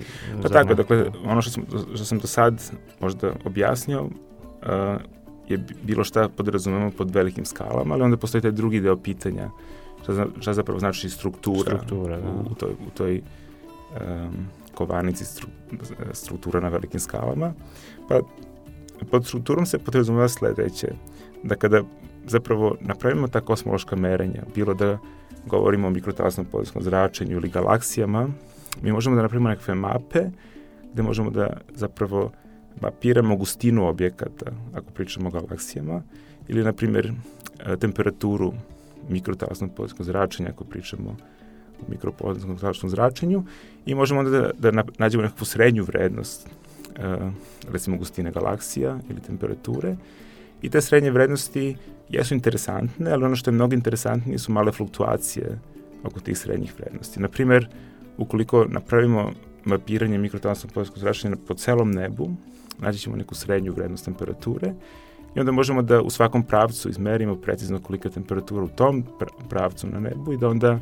Pa 0.42 0.48
tako, 0.48 0.74
dakle, 0.74 1.04
ono 1.24 1.42
što 1.42 1.50
sam, 1.50 1.64
što 1.94 2.04
sam 2.04 2.18
do 2.18 2.26
sad 2.26 2.70
možda 3.00 3.32
objasnio 3.44 4.02
uh, 4.02 4.10
je 5.48 5.64
bilo 5.82 6.04
šta 6.04 6.28
podrazumemo 6.28 6.90
pod 6.90 7.10
velikim 7.10 7.44
skalama, 7.44 7.94
ali 7.94 8.02
onda 8.02 8.16
postoji 8.16 8.42
taj 8.42 8.50
drugi 8.50 8.80
deo 8.80 8.96
pitanja 8.96 9.50
šta, 10.02 10.26
šta 10.40 10.52
zapravo 10.54 10.80
znači 10.80 11.10
struktura, 11.10 11.60
struktura 11.60 12.16
da. 12.16 12.30
u, 12.30 12.52
u 12.52 12.54
toj, 12.54 12.70
u 12.70 12.90
toj 12.94 13.20
um, 13.90 14.46
kovanici 14.80 15.24
stru, 15.24 15.48
struktura 16.12 16.60
na 16.60 16.68
velikim 16.68 17.00
skalama. 17.00 17.52
Pa 18.08 18.20
pod 19.10 19.26
strukturom 19.26 19.66
se 19.66 19.78
podrazumeva 19.78 20.28
sledeće, 20.28 20.94
da 21.42 21.56
kada 21.56 21.82
zapravo 22.26 22.76
napravimo 22.80 23.28
ta 23.28 23.40
kosmološka 23.40 23.96
merenja, 23.96 24.42
bilo 24.54 24.74
da 24.74 24.98
govorimo 25.46 25.88
o 25.88 25.90
mikrotalasnom 25.90 26.46
podijskom 26.46 26.82
zračenju 26.82 27.36
ili 27.36 27.48
galaksijama, 27.48 28.28
mi 28.82 28.92
možemo 28.92 29.16
da 29.16 29.22
napravimo 29.22 29.48
nekakve 29.48 29.74
mape 29.74 30.30
gde 30.92 31.02
možemo 31.02 31.30
da 31.30 31.60
zapravo 31.74 32.30
mapiramo 32.80 33.36
gustinu 33.36 33.88
objekata, 33.88 34.52
ako 34.74 34.90
pričamo 34.90 35.28
o 35.28 35.32
galaksijama, 35.32 36.02
ili, 36.48 36.64
na 36.64 36.72
primjer, 36.72 37.12
temperaturu 37.80 38.52
mikrotalasnog 39.08 39.70
podijskog 39.76 40.06
zračenja, 40.06 40.50
ako 40.50 40.64
pričamo 40.64 41.16
u 41.88 41.90
mikropodenskom 41.90 42.58
zračenju 42.88 43.44
i 43.86 43.94
možemo 43.94 44.20
onda 44.20 44.30
da, 44.30 44.70
da 44.70 44.84
nađemo 44.98 45.22
nekakvu 45.22 45.44
srednju 45.44 45.84
vrednost 45.84 46.48
uh, 46.48 47.32
recimo 47.72 47.96
gustine 47.96 48.32
galaksija 48.32 48.98
ili 49.10 49.20
temperature 49.20 49.96
i 50.62 50.70
te 50.70 50.80
srednje 50.80 51.10
vrednosti 51.10 51.76
jesu 52.08 52.34
interesantne, 52.34 53.10
ali 53.10 53.24
ono 53.24 53.36
što 53.36 53.50
je 53.50 53.54
mnogo 53.54 53.74
interesantnije 53.74 54.38
su 54.38 54.52
male 54.52 54.72
fluktuacije 54.72 55.58
oko 56.04 56.20
tih 56.20 56.38
srednjih 56.38 56.74
vrednosti. 56.78 57.20
Naprimer, 57.20 57.68
ukoliko 58.18 58.64
napravimo 58.64 59.32
mapiranje 59.64 60.18
mikrotalasnog 60.18 60.72
podskog 60.72 60.98
zračenja 60.98 61.36
po 61.48 61.54
celom 61.54 61.90
nebu, 61.90 62.30
naći 62.78 62.98
ćemo 62.98 63.16
neku 63.16 63.34
srednju 63.34 63.72
vrednost 63.72 64.04
temperature 64.04 64.74
i 65.34 65.40
onda 65.40 65.52
možemo 65.52 65.82
da 65.82 66.02
u 66.02 66.10
svakom 66.10 66.42
pravcu 66.42 66.88
izmerimo 66.88 67.36
precizno 67.36 67.80
kolika 67.80 68.08
je 68.08 68.12
temperatura 68.12 68.64
u 68.64 68.68
tom 68.68 69.04
pravcu 69.48 69.86
na 69.86 70.00
nebu 70.00 70.32
i 70.32 70.36
da 70.36 70.48
onda 70.48 70.80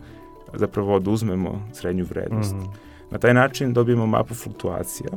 zapravo 0.55 0.95
oduzmemo 0.95 1.69
srednju 1.73 2.05
vrednost. 2.05 2.55
Mm 2.55 2.59
-hmm. 2.59 2.73
Na 3.11 3.19
taj 3.19 3.35
način 3.35 3.73
dobijemo 3.73 4.07
mapu 4.07 4.35
fluktuacija 4.35 5.11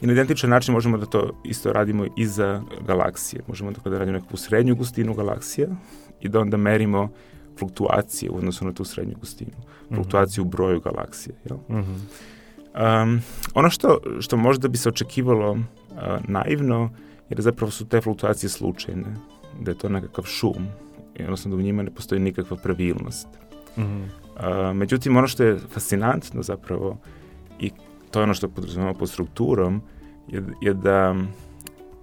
i 0.00 0.06
na 0.06 0.12
identičan 0.12 0.50
način 0.50 0.74
možemo 0.74 0.96
da 0.96 1.06
to 1.06 1.30
isto 1.44 1.72
radimo 1.72 2.06
i 2.16 2.26
za 2.26 2.62
galaksije. 2.86 3.42
Možemo 3.48 3.70
da, 3.70 3.90
da 3.90 3.98
radimo 3.98 4.18
neku 4.18 4.36
srednju 4.36 4.76
gustinu 4.76 5.14
galaksija 5.14 5.68
i 6.20 6.28
da 6.28 6.40
onda 6.40 6.56
merimo 6.56 7.08
fluktuacije 7.58 8.30
u 8.30 8.36
odnosu 8.36 8.64
na 8.64 8.72
tu 8.72 8.84
srednju 8.84 9.14
gustinu. 9.20 9.50
Mhm. 9.86 9.94
Fluktuaciju 9.94 10.44
mm 10.44 10.46
-hmm. 10.46 10.48
u 10.48 10.56
broju 10.56 10.80
galaksije. 10.80 11.34
Jel? 11.44 11.56
Mm 11.68 11.84
-hmm. 11.84 13.02
um, 13.02 13.20
ono 13.54 13.70
što, 13.70 13.98
što 14.20 14.36
možda 14.36 14.68
bi 14.68 14.78
se 14.78 14.88
očekivalo 14.88 15.50
uh, 15.52 15.58
naivno 16.28 16.90
je 17.28 17.36
da 17.36 17.42
zapravo 17.42 17.70
su 17.70 17.88
te 17.88 18.00
fluktuacije 18.00 18.50
slučajne, 18.50 19.16
da 19.60 19.70
je 19.70 19.78
to 19.78 19.88
nekakav 19.88 20.24
šum, 20.24 20.66
odnosno 21.20 21.50
da 21.50 21.56
u 21.56 21.62
njima 21.62 21.82
ne 21.82 21.90
postoji 21.90 22.20
nikakva 22.20 22.56
pravilnost. 22.56 23.28
Mm 23.76 23.82
-hmm. 23.82 24.04
uh, 24.70 24.76
međutim, 24.76 25.16
ono 25.16 25.26
što 25.26 25.42
je 25.44 25.58
fascinantno 25.70 26.42
zapravo 26.42 26.96
i 27.58 27.70
to 28.10 28.20
je 28.20 28.22
ono 28.22 28.34
što 28.34 28.48
podrazumemo 28.48 28.94
pod 28.94 29.10
strukturom, 29.10 29.82
je, 30.28 30.42
je 30.60 30.74
da 30.74 31.14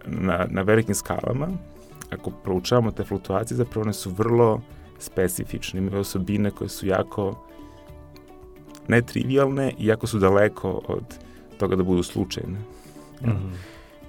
na, 0.06 0.48
na 0.50 0.62
velikim 0.62 0.96
skalama, 0.96 1.48
ako 2.10 2.32
proučavamo 2.32 2.92
te 2.92 3.04
fluktuacije, 3.04 3.58
zapravo 3.58 3.82
one 3.82 3.94
su 3.94 4.10
vrlo 4.10 4.62
specifične, 5.00 5.80
imaju 5.80 6.00
osobine 6.00 6.52
koje 6.52 6.70
su 6.70 6.88
jako 6.88 7.46
netrivialne 8.88 9.74
i 9.78 9.86
jako 9.86 10.08
su 10.08 10.20
daleko 10.20 10.82
od 10.88 11.04
toga 11.58 11.76
da 11.76 11.84
budu 11.84 12.04
slučajne. 12.04 12.60
Mm 13.22 13.28
-hmm. 13.28 13.52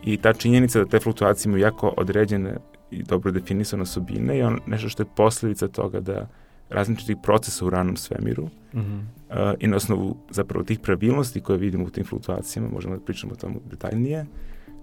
I 0.04 0.16
ta 0.16 0.32
činjenica 0.32 0.78
da 0.78 0.84
te 0.84 1.00
fluktuacije 1.00 1.50
imaju 1.50 1.62
jako 1.62 1.94
određene 1.96 2.56
i 2.90 3.02
dobro 3.02 3.30
definisane 3.30 3.82
osobine 3.82 4.38
je 4.38 4.46
on, 4.46 4.60
nešto 4.66 4.88
što 4.88 5.02
je 5.02 5.08
posledica 5.16 5.68
toga 5.68 6.00
da 6.00 6.28
različitih 6.70 7.16
procesa 7.22 7.66
u 7.66 7.70
ranom 7.70 7.96
svemiru 7.96 8.48
mm 8.74 8.78
-hmm. 8.78 9.00
uh, 9.28 9.54
i 9.60 9.66
na 9.66 9.76
osnovu 9.76 10.16
zapravo 10.30 10.64
tih 10.64 10.78
pravilnosti 10.78 11.40
koje 11.40 11.58
vidimo 11.58 11.84
u 11.84 11.90
tim 11.90 12.04
fluktuacijama, 12.04 12.68
možemo 12.68 12.96
da 12.96 13.04
pričamo 13.04 13.32
o 13.32 13.36
tomu 13.36 13.60
detaljnije, 13.70 14.26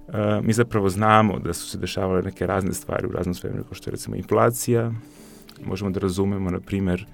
uh, 0.07 0.13
mi 0.43 0.53
zapravo 0.53 0.89
znamo 0.89 1.39
da 1.39 1.53
su 1.53 1.69
se 1.69 1.77
dešavale 1.77 2.21
neke 2.21 2.47
razne 2.47 2.73
stvari 2.73 3.07
u 3.07 3.11
raznom 3.11 3.33
svemiru, 3.33 3.63
kao 3.63 3.73
što 3.73 3.89
je 3.89 3.91
recimo 3.91 4.15
inflacija, 4.15 4.91
možemo 5.65 5.91
da 5.91 5.99
razumemo, 5.99 6.49
na 6.49 6.59
primer, 6.59 7.07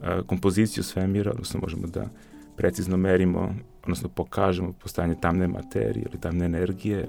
uh, 0.00 0.26
kompoziciju 0.26 0.84
svemira, 0.84 1.30
odnosno 1.30 1.60
možemo 1.60 1.86
da 1.86 2.08
precizno 2.56 2.96
merimo, 2.96 3.54
odnosno 3.82 4.08
pokažemo 4.08 4.72
postajanje 4.72 5.14
tamne 5.20 5.48
materije 5.48 6.06
ili 6.10 6.20
tamne 6.20 6.44
energije, 6.44 7.08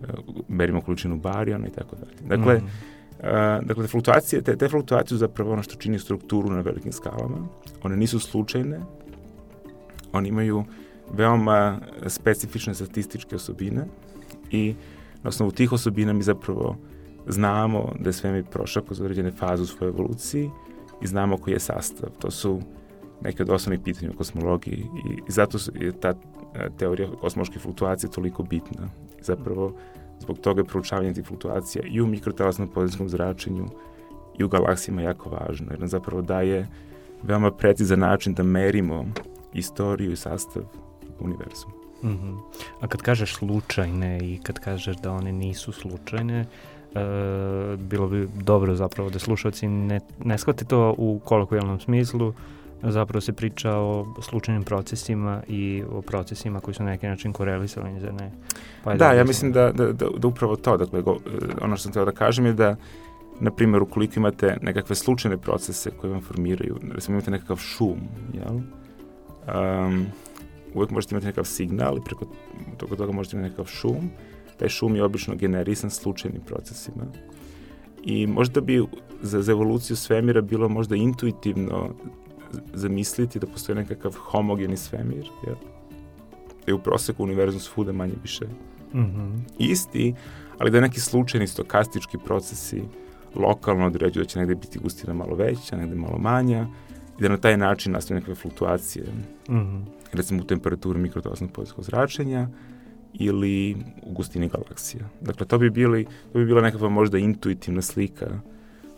uh, 0.00 0.08
merimo 0.48 0.80
količinu 0.80 1.16
barijona 1.16 1.66
i 1.66 1.70
tako 1.70 1.96
dalje. 1.96 2.36
Dakle, 2.36 2.54
mm 2.54 2.60
-hmm 2.60 2.93
dakle, 3.62 3.86
fluktuacije, 3.86 4.42
te, 4.42 4.56
te 4.56 4.68
fluktuacije 4.68 5.18
zapravo 5.18 5.52
ono 5.52 5.62
što 5.62 5.76
čini 5.76 5.98
strukturu 5.98 6.50
na 6.50 6.60
velikim 6.60 6.92
skalama. 6.92 7.48
One 7.82 7.96
nisu 7.96 8.18
slučajne, 8.18 8.80
one 10.12 10.28
imaju 10.28 10.64
veoma 11.12 11.78
specifične 12.06 12.74
statističke 12.74 13.36
osobine 13.36 13.86
i 14.50 14.74
na 15.22 15.28
osnovu 15.28 15.52
tih 15.52 15.72
osobina 15.72 16.12
mi 16.12 16.22
zapravo 16.22 16.76
znamo 17.26 17.92
da 18.00 18.08
je 18.08 18.12
svemir 18.12 18.44
prošao 18.44 18.82
kroz 18.82 19.00
određene 19.00 19.30
faze 19.30 19.62
u 19.62 19.66
svojoj 19.66 19.90
evoluciji 19.90 20.50
i 21.02 21.06
znamo 21.06 21.36
koji 21.36 21.54
je 21.54 21.60
sastav. 21.60 22.10
To 22.18 22.30
su 22.30 22.60
neke 23.20 23.42
od 23.42 23.50
osnovnih 23.50 23.80
pitanja 23.84 24.10
u 24.14 24.16
kosmologiji 24.16 24.78
i, 24.78 25.32
zato 25.32 25.58
je 25.74 25.92
ta 26.00 26.14
teorija 26.78 27.08
kosmološke 27.20 27.58
fluktuacije 27.58 28.10
toliko 28.10 28.42
bitna. 28.42 28.88
Zapravo, 29.20 29.72
Zbog 30.20 30.38
toga 30.38 30.60
je 30.60 30.64
proučavanje 30.64 31.14
tih 31.14 31.26
fluktuacija 31.26 31.84
i 31.86 32.00
u 32.00 32.06
mikrotalasnom 32.06 32.68
podelskom 32.68 33.08
zračenju 33.08 33.68
i 34.38 34.44
u 34.44 34.48
galaksijama 34.48 35.02
jako 35.02 35.30
važno, 35.30 35.66
jer 35.70 35.80
nam 35.80 35.88
zapravo 35.88 36.22
daje 36.22 36.68
veoma 37.22 37.50
precizan 37.50 37.98
način 37.98 38.34
da 38.34 38.42
merimo 38.42 39.04
istoriju 39.54 40.12
i 40.12 40.16
sastav 40.16 40.62
univerzuma. 41.20 41.74
Mm 42.02 42.08
-hmm. 42.08 42.38
A 42.80 42.88
kad 42.88 43.02
kažeš 43.02 43.34
slučajne 43.34 44.18
i 44.18 44.38
kad 44.42 44.58
kažeš 44.58 44.96
da 44.96 45.12
one 45.12 45.32
nisu 45.32 45.72
slučajne, 45.72 46.40
e, 46.40 46.46
bilo 47.76 48.08
bi 48.08 48.28
dobro 48.42 48.74
zapravo 48.74 49.10
da 49.10 49.18
slušalci 49.18 49.68
ne, 49.68 50.00
ne 50.24 50.38
shvate 50.38 50.64
to 50.64 50.94
u 50.98 51.20
kolokvijalnom 51.24 51.80
smislu, 51.80 52.34
zapravo 52.90 53.20
se 53.20 53.32
priča 53.32 53.72
o 53.72 54.14
slučajnim 54.22 54.62
procesima 54.62 55.42
i 55.48 55.82
o 55.90 56.02
procesima 56.02 56.60
koji 56.60 56.74
su 56.74 56.82
na 56.82 56.90
neki 56.90 57.06
način 57.06 57.32
korelisali, 57.32 58.00
za 58.00 58.12
ne? 58.12 58.30
Pa 58.84 58.90
da, 58.90 58.96
da, 58.96 59.12
ja 59.12 59.24
mislim 59.24 59.52
da, 59.52 59.72
da, 59.72 59.92
da, 59.92 60.06
da 60.18 60.28
upravo 60.28 60.56
to, 60.56 60.76
dakle, 60.76 61.02
go, 61.02 61.16
ono 61.60 61.76
što 61.76 61.82
sam 61.82 61.92
htio 61.92 62.04
da 62.04 62.12
kažem 62.12 62.46
je 62.46 62.52
da, 62.52 62.76
na 63.40 63.50
primjer, 63.50 63.82
ukoliko 63.82 64.12
imate 64.16 64.56
nekakve 64.62 64.96
slučajne 64.96 65.38
procese 65.38 65.90
koje 65.90 66.10
vam 66.10 66.22
formiraju, 66.22 66.78
recimo 66.92 67.14
imate 67.14 67.30
nekakav 67.30 67.56
šum, 67.56 68.00
jel? 68.32 68.56
Um, 69.46 70.06
uvek 70.74 70.90
možete 70.90 71.14
imati 71.14 71.26
nekakav 71.26 71.44
signal 71.44 71.96
i 71.96 72.04
preko 72.04 72.24
toga, 72.76 72.96
toga 72.96 73.12
možete 73.12 73.36
imati 73.36 73.50
nekakav 73.50 73.66
šum. 73.66 74.10
Taj 74.56 74.68
šum 74.68 74.96
je 74.96 75.04
obično 75.04 75.34
generisan 75.34 75.90
slučajnim 75.90 76.42
procesima. 76.46 77.04
I 78.04 78.26
možda 78.26 78.60
bi 78.60 78.84
za, 79.22 79.42
za 79.42 79.52
evoluciju 79.52 79.96
svemira 79.96 80.40
bilo 80.40 80.68
možda 80.68 80.96
intuitivno 80.96 81.90
zamisliti 82.74 83.38
da 83.38 83.46
postoji 83.46 83.76
nekakav 83.76 84.12
homogeni 84.18 84.76
svemir, 84.76 85.30
jer 85.46 85.56
je 86.66 86.74
u 86.74 86.78
proseku 86.78 87.22
univerzum 87.24 87.60
svuda 87.60 87.92
manje 87.92 88.14
više 88.22 88.44
mm 88.94 88.98
-hmm. 88.98 89.40
isti, 89.58 90.14
ali 90.58 90.70
da 90.70 90.80
neki 90.80 91.00
slučajni 91.00 91.46
stokastički 91.46 92.18
procesi 92.24 92.82
lokalno 93.34 93.86
određuju 93.86 94.24
da 94.24 94.28
će 94.28 94.38
negde 94.38 94.54
biti 94.54 94.78
gustina 94.78 95.14
malo 95.14 95.34
veća, 95.34 95.76
negde 95.76 95.96
malo 95.96 96.18
manja, 96.18 96.66
i 97.18 97.22
da 97.22 97.28
na 97.28 97.36
taj 97.36 97.56
način 97.56 97.92
nastaju 97.92 98.14
nekakve 98.14 98.34
fluktuacije, 98.34 99.04
mm 99.48 99.54
-hmm. 99.54 99.82
recimo 100.12 100.42
u 100.42 100.46
temperaturi 100.46 100.98
mikrotolasnog 100.98 101.50
podijskog 101.52 101.84
zračenja, 101.84 102.48
ili 103.14 103.76
u 104.02 104.12
gustini 104.12 104.48
galaksija. 104.48 105.04
Dakle, 105.20 105.46
to 105.46 105.58
bi, 105.58 105.70
bili, 105.70 106.06
to 106.32 106.38
bi 106.38 106.44
bila 106.44 106.60
nekakva 106.60 106.88
možda 106.88 107.18
intuitivna 107.18 107.82
slika 107.82 108.40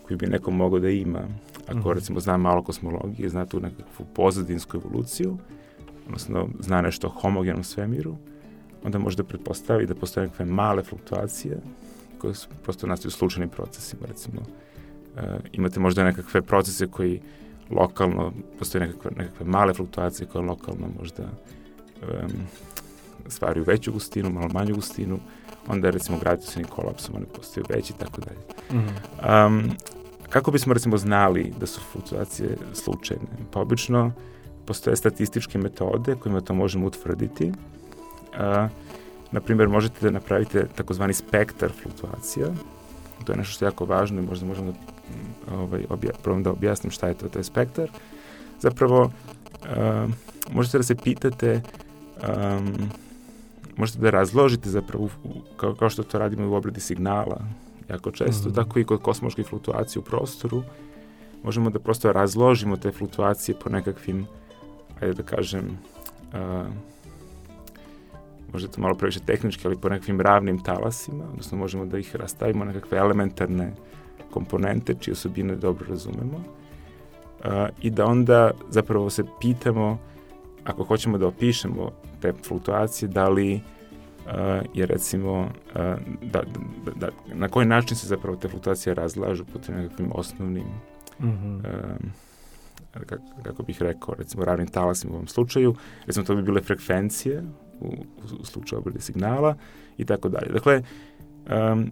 koju 0.06 0.18
bi 0.18 0.26
neko 0.26 0.50
mogao 0.50 0.78
da 0.78 0.90
ima 0.90 1.28
Ako 1.68 1.88
mm. 1.88 1.92
recimo 1.92 2.20
zna 2.20 2.36
malo 2.36 2.62
kosmologije, 2.62 3.28
zna 3.28 3.46
tu 3.46 3.60
nekakvu 3.60 4.06
pozadinsku 4.14 4.76
evoluciju, 4.76 5.38
odnosno 6.06 6.48
zna 6.60 6.80
nešto 6.80 7.06
o 7.06 7.10
homogenom 7.10 7.64
svemiru, 7.64 8.16
onda 8.84 8.98
može 8.98 9.16
da 9.16 9.24
pretpostavi 9.24 9.86
da 9.86 9.94
postoje 9.94 10.26
nekakve 10.26 10.46
male 10.46 10.82
fluktuacije 10.82 11.60
koje 12.18 12.34
su 12.34 12.48
prosto 12.62 12.86
nastaju 12.86 13.10
slučajnim 13.10 13.48
procesima, 13.48 14.02
recimo. 14.06 14.40
E, 15.16 15.38
imate 15.52 15.80
možda 15.80 16.04
nekakve 16.04 16.42
procese 16.42 16.86
koji 16.86 17.20
lokalno, 17.70 18.32
postoje 18.58 18.86
nekakve, 18.86 19.10
nekakve 19.16 19.46
male 19.46 19.74
fluktuacije 19.74 20.26
koje 20.26 20.44
lokalno 20.44 20.86
možda 20.98 21.22
um, 21.22 22.30
stvaraju 23.28 23.64
veću 23.64 23.92
gustinu, 23.92 24.30
malo 24.30 24.48
manju 24.48 24.74
gustinu, 24.74 25.18
onda 25.68 25.90
recimo 25.90 26.18
gravitacijni 26.18 26.68
kolapsom 26.68 27.16
one 27.16 27.26
postaju 27.26 27.66
veći 27.68 27.92
i 27.92 27.98
tako 27.98 28.20
dalje. 28.20 28.40
Um, 29.46 29.70
Kako 30.28 30.50
bismo 30.50 30.74
recimo 30.74 30.96
znali 30.96 31.52
da 31.60 31.66
su 31.66 31.80
fluktuacije 31.92 32.56
slučajne? 32.74 33.26
Pa 33.50 33.60
obično 33.60 34.12
postoje 34.66 34.96
statističke 34.96 35.58
metode 35.58 36.14
kojima 36.14 36.40
to 36.40 36.54
možemo 36.54 36.86
utvrditi. 36.86 37.52
A, 38.38 38.68
naprimjer, 39.32 39.68
možete 39.68 39.94
da 40.00 40.10
napravite 40.10 40.66
takozvani 40.74 41.14
spektar 41.14 41.72
fluktuacija. 41.82 42.46
To 43.24 43.32
je 43.32 43.38
nešto 43.38 43.52
što 43.52 43.64
je 43.64 43.66
jako 43.66 43.84
važno 43.84 44.20
i 44.20 44.26
možda 44.26 44.46
možemo 44.46 44.72
da, 44.72 45.56
ovaj, 45.56 45.84
obja, 45.88 46.10
da 46.42 46.50
objasnim 46.50 46.90
šta 46.90 47.08
je 47.08 47.14
to, 47.14 47.28
to 47.28 47.38
je 47.38 47.44
spektar. 47.44 47.90
Zapravo, 48.60 49.10
a, 49.68 50.08
možete 50.52 50.78
da 50.78 50.84
se 50.84 50.94
pitate 50.94 51.62
um, 52.22 52.90
možete 53.76 53.98
da 53.98 54.10
razložite 54.10 54.70
zapravo 54.70 55.08
kao, 55.56 55.74
kao 55.74 55.90
što 55.90 56.02
to 56.02 56.18
radimo 56.18 56.50
u 56.50 56.54
obradi 56.54 56.80
signala 56.80 57.40
jako 57.90 58.10
često, 58.10 58.48
mm 58.48 58.52
-hmm. 58.52 58.54
tako 58.54 58.78
i 58.78 58.84
kod 58.84 59.02
kosmoloških 59.02 59.46
fluktuacija 59.46 60.00
u 60.00 60.04
prostoru. 60.04 60.62
Možemo 61.42 61.70
da 61.70 61.78
prosto 61.78 62.12
razložimo 62.12 62.76
te 62.76 62.92
fluktuacije 62.92 63.54
po 63.64 63.70
nekakvim, 63.70 64.26
ajde 65.00 65.14
da 65.14 65.22
kažem, 65.22 65.78
uh, 66.32 66.66
možda 68.52 68.68
to 68.68 68.80
malo 68.80 68.94
previše 68.94 69.20
tehnički, 69.20 69.66
ali 69.66 69.76
po 69.76 69.88
nekakvim 69.88 70.20
ravnim 70.20 70.62
talasima, 70.62 71.24
odnosno 71.30 71.58
možemo 71.58 71.86
da 71.86 71.98
ih 71.98 72.16
rastavimo 72.16 72.64
na 72.64 72.72
nekakve 72.72 72.98
elementarne 72.98 73.72
komponente 74.30 74.94
čije 75.00 75.12
osobine 75.12 75.56
dobro 75.56 75.86
razumemo 75.88 76.36
uh, 76.36 77.52
i 77.82 77.90
da 77.90 78.06
onda 78.06 78.50
zapravo 78.70 79.10
se 79.10 79.24
pitamo 79.40 79.98
ako 80.64 80.84
hoćemo 80.84 81.18
da 81.18 81.26
opišemo 81.26 81.90
te 82.32 82.42
fluktuacije, 82.42 83.08
da 83.08 83.28
li 83.28 83.54
uh, 83.54 84.32
je 84.74 84.86
recimo 84.86 85.40
uh, 85.40 85.50
da, 86.22 86.42
da, 86.84 86.90
da, 86.96 87.08
na 87.34 87.48
koji 87.48 87.66
način 87.66 87.96
se 87.96 88.06
zapravo 88.06 88.36
te 88.36 88.48
fluktuacije 88.48 88.94
razlažu 88.94 89.44
po 89.44 89.58
tim 89.58 89.74
nekakvim 89.74 90.10
osnovnim 90.14 90.64
mm 91.20 91.26
-hmm. 91.26 91.56
uh, 91.56 93.04
kako, 93.06 93.22
kako 93.42 93.62
bih 93.62 93.82
rekao, 93.82 94.14
recimo 94.14 94.44
ravnim 94.44 94.68
talasima 94.68 95.12
u 95.12 95.16
ovom 95.16 95.28
slučaju, 95.28 95.74
recimo 96.06 96.26
to 96.26 96.36
bi 96.36 96.42
bile 96.42 96.62
frekvencije 96.62 97.42
u, 97.80 97.94
u 98.40 98.44
slučaju 98.44 98.80
obrade 98.80 99.00
signala 99.00 99.54
i 99.98 100.04
tako 100.04 100.28
dalje. 100.28 100.52
Dakle, 100.52 100.82
um, 101.72 101.90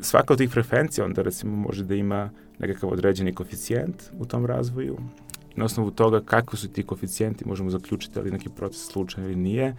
svaka 0.00 0.32
od 0.32 0.38
tih 0.38 0.50
frekvencija 0.50 1.04
onda 1.04 1.22
recimo 1.22 1.56
može 1.56 1.84
da 1.84 1.94
ima 1.94 2.30
nekakav 2.58 2.90
određeni 2.90 3.34
koeficijent 3.34 4.02
u 4.18 4.26
tom 4.26 4.46
razvoju. 4.46 4.98
Na 5.56 5.64
osnovu 5.64 5.90
toga 5.90 6.20
kakvi 6.20 6.58
su 6.58 6.68
ti 6.68 6.82
koeficijenti 6.82 7.48
možemo 7.48 7.70
zaključiti 7.70 8.18
ali 8.18 8.30
neki 8.30 8.48
proces 8.48 8.86
slučajan 8.86 9.30
ili 9.30 9.36
nije, 9.36 9.76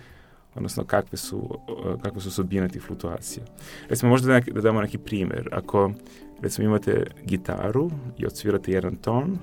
odnosno 0.55 0.83
kakve 0.83 1.17
su, 1.17 1.59
kakve 2.01 2.21
su 2.21 2.31
sudbine 2.31 2.69
tih 2.69 2.81
fluktuacija. 2.81 3.45
Recimo 3.89 4.09
možda 4.09 4.33
da, 4.33 4.39
da 4.39 4.61
damo 4.61 4.81
neki 4.81 4.97
primer. 4.97 5.49
Ako 5.51 5.91
recimo 6.41 6.67
imate 6.67 7.05
gitaru 7.25 7.91
i 8.17 8.25
odsvirate 8.25 8.71
jedan 8.71 8.95
ton, 8.95 9.37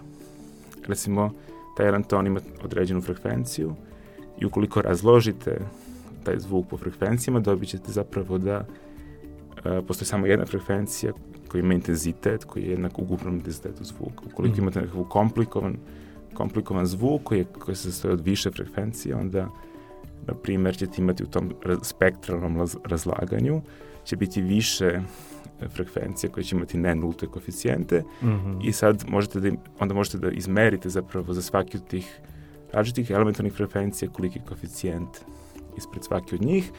recimo 0.86 1.32
taj 1.76 1.86
jedan 1.86 2.02
ton 2.02 2.26
ima 2.26 2.40
određenu 2.64 3.00
frekvenciju 3.00 3.74
i 4.38 4.46
ukoliko 4.46 4.82
razložite 4.82 5.60
taj 6.24 6.38
zvuk 6.38 6.66
po 6.68 6.76
frekvencijama, 6.76 7.40
dobit 7.40 7.68
ćete 7.68 7.92
zapravo 7.92 8.38
da 8.38 8.58
uh, 8.66 9.86
postoji 9.86 10.06
samo 10.06 10.26
jedna 10.26 10.46
frekvencija 10.46 11.12
koja 11.48 11.60
ima 11.60 11.74
intenzitet, 11.74 12.44
koji 12.44 12.62
je 12.62 12.70
jednak 12.70 12.98
ukupnom 12.98 13.34
intenzitetu 13.34 13.84
zvuka. 13.84 14.22
Ukoliko 14.32 14.56
mm. 14.56 14.60
imate 14.60 14.80
nekakav 14.80 15.04
komplikovan, 15.04 15.76
komplikovan 16.40 16.86
zvuk 16.86 17.22
koji, 17.24 17.38
je, 17.38 17.44
koji 17.44 17.76
se 17.76 17.92
sastoji 17.92 18.14
od 18.14 18.20
više 18.24 18.50
frekvencije, 18.50 19.14
onda 19.14 19.48
na 20.26 20.34
primjer 20.34 20.76
ćete 20.76 21.02
imati 21.02 21.22
u 21.22 21.26
tom 21.26 21.52
spektralnom 21.82 22.68
razlaganju 22.84 23.62
će 24.04 24.16
biti 24.16 24.42
više 24.42 25.00
frekvencije 25.68 26.30
koje 26.30 26.44
će 26.44 26.56
imati 26.56 26.78
ne 26.78 26.94
nulte 26.94 27.26
koeficijente 27.26 28.02
mm 28.22 28.26
-hmm. 28.26 28.68
i 28.68 28.72
sad 28.72 29.04
možete 29.08 29.40
da, 29.40 29.50
onda 29.78 29.94
možete 29.94 30.18
da 30.18 30.30
izmerite 30.30 30.88
zapravo 30.88 31.34
za 31.34 31.42
svaki 31.42 31.76
od 31.76 31.88
tih 31.88 32.20
različitih 32.72 33.10
elementarnih 33.10 33.52
frekvencija 33.52 34.10
koliki 34.10 34.40
koeficijent 34.48 35.08
ispred 35.76 36.04
svaki 36.04 36.34
od 36.34 36.42
njih 36.42 36.72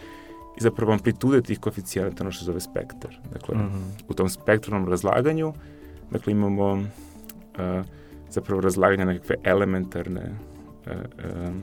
i 0.58 0.62
zapravo 0.62 0.94
amplitude 0.94 1.42
tih 1.42 1.60
koeficijenata 1.60 2.24
ono 2.24 2.32
što 2.32 2.46
zove 2.46 2.60
spektar. 2.60 3.20
Dakle, 3.34 3.56
mm 3.56 3.60
-hmm. 3.60 4.04
u 4.08 4.14
tom 4.14 4.30
spektralnom 4.30 4.90
razlaganju 4.90 5.54
dakle, 6.12 6.32
imamo 6.34 6.72
uh, 6.74 7.86
zapravo 8.32 8.62
razlaganje 8.62 9.06
nekakve 9.06 9.36
elementarne 9.44 10.36
uh, 10.86 10.92
uh, 10.92 11.56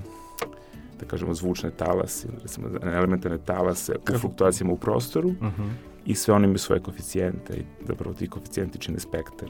da 1.01 1.07
kažemo 1.07 1.35
zvučne 1.35 1.71
talase, 1.71 2.29
recimo 2.43 2.69
elementarne 2.83 3.39
talase 3.39 3.97
u 4.15 4.19
fluktuacijama 4.19 4.73
u 4.73 4.77
prostoru 4.77 5.29
uh 5.29 5.35
mhm. 5.35 5.63
-huh. 5.63 5.71
i 6.07 6.15
sve 6.15 6.35
one 6.35 6.45
imaju 6.45 6.59
svoje 6.59 6.81
koeficijente 6.81 7.57
i 7.57 7.63
zapravo 7.87 8.15
ti 8.15 8.29
koeficijenti 8.29 8.79
čine 8.79 9.01
spektar. 9.01 9.49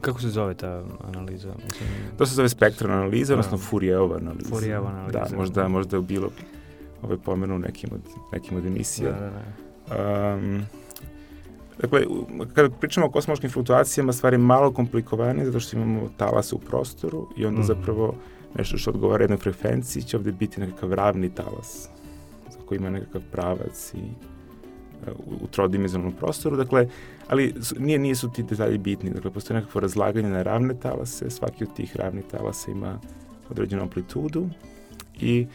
Kako 0.00 0.20
se 0.20 0.28
zove 0.28 0.54
ta 0.54 0.84
analiza? 1.04 1.54
Mislim... 1.64 1.88
To 2.18 2.26
se 2.26 2.34
zove 2.34 2.48
spektralna 2.48 2.96
analiza, 2.96 3.34
odnosno. 3.34 3.58
Fourierova 3.58 4.16
analiza. 4.16 4.48
Fourierova 4.48 4.90
analiza. 4.90 5.18
Da, 5.18 5.36
možda, 5.36 5.68
možda 5.68 5.96
je 5.96 6.02
bilo 6.02 6.30
ovaj 7.02 7.18
pomenu 7.18 7.58
nekim 7.58 7.90
od, 7.92 8.00
nekim 8.32 8.56
od 8.56 8.66
emisija. 8.66 9.12
Da, 9.12 9.18
da, 9.18 9.30
da. 9.30 10.34
Um, 10.34 10.62
dakle, 11.80 12.04
kada 12.54 12.70
pričamo 12.70 13.06
o 13.06 13.10
kosmološkim 13.10 13.50
fluktuacijama, 13.50 14.12
stvari 14.12 14.34
je 14.34 14.38
malo 14.38 14.72
komplikovanije 14.72 15.46
zato 15.46 15.60
što 15.60 15.76
imamo 15.76 16.08
talase 16.16 16.54
u 16.54 16.58
prostoru 16.58 17.28
i 17.36 17.46
onda 17.46 17.60
mm. 17.60 17.64
zapravo 17.64 18.14
nešto 18.58 18.78
što 18.78 18.90
odgovara 18.90 19.24
jednoj 19.24 19.38
frekvenciji 19.38 20.02
će 20.02 20.16
ovde 20.16 20.32
biti 20.32 20.60
nekakav 20.60 20.92
ravni 20.92 21.34
talas 21.34 21.88
koji 22.66 22.78
ima 22.78 22.90
nekakav 22.90 23.20
pravac 23.32 23.94
i 23.94 23.98
uh, 23.98 24.40
u, 25.26 25.44
u 25.44 25.46
trodimenzionalnom 25.46 26.16
prostoru, 26.18 26.56
dakle, 26.56 26.88
ali 27.28 27.54
nije, 27.78 27.98
nije 27.98 28.14
su 28.14 28.30
ti 28.32 28.42
detalji 28.42 28.78
bitni, 28.78 29.10
dakle, 29.10 29.30
postoje 29.30 29.60
nekakvo 29.60 29.80
razlaganje 29.80 30.28
na 30.28 30.42
ravne 30.42 30.74
talase, 30.74 31.30
svaki 31.30 31.64
od 31.64 31.74
tih 31.76 31.96
ravnih 31.96 32.24
talasa 32.30 32.70
ima 32.70 32.98
određenu 33.50 33.82
amplitudu 33.82 34.48
i 35.20 35.46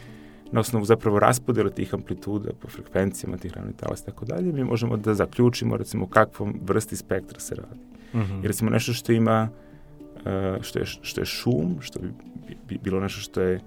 na 0.52 0.60
osnovu 0.60 0.84
zapravo 0.84 1.18
raspodela 1.18 1.70
tih 1.70 1.94
amplituda 1.94 2.50
po 2.60 2.68
frekvencijama 2.68 3.36
tih 3.36 3.52
ravnih 3.52 3.76
talasa 3.76 4.02
i 4.02 4.06
tako 4.06 4.24
dalje, 4.24 4.52
mi 4.52 4.64
možemo 4.64 4.96
da 4.96 5.14
zaključimo 5.14 5.76
recimo 5.76 6.06
kakvom 6.06 6.60
vrsti 6.64 6.96
spektra 6.96 7.40
se 7.40 7.54
radi. 7.54 7.80
Mm 8.14 8.18
-hmm. 8.18 8.44
I 8.44 8.48
recimo 8.48 8.70
nešto 8.70 8.92
što 8.92 9.12
ima 9.12 9.48
uh, 10.14 10.62
što, 10.62 10.78
je, 10.78 10.84
što 10.86 11.20
je 11.20 11.24
šum, 11.24 11.76
što 11.80 12.00
bi, 12.00 12.56
bi 12.68 12.78
bilo 12.82 13.00
nešto 13.00 13.20
što 13.20 13.40
je 13.40 13.60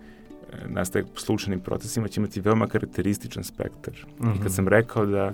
nastaje 0.68 1.06
slučajnim 1.16 1.60
procesima, 1.60 2.08
će 2.08 2.22
imati 2.22 2.42
veoma 2.42 2.68
karakterističan 2.68 3.44
spektar. 3.44 3.94
Mm 3.94 4.24
-hmm. 4.24 4.36
I 4.36 4.38
kad 4.38 4.46
mhm. 4.46 4.54
sam 4.54 4.68
rekao 4.68 5.06
da 5.06 5.34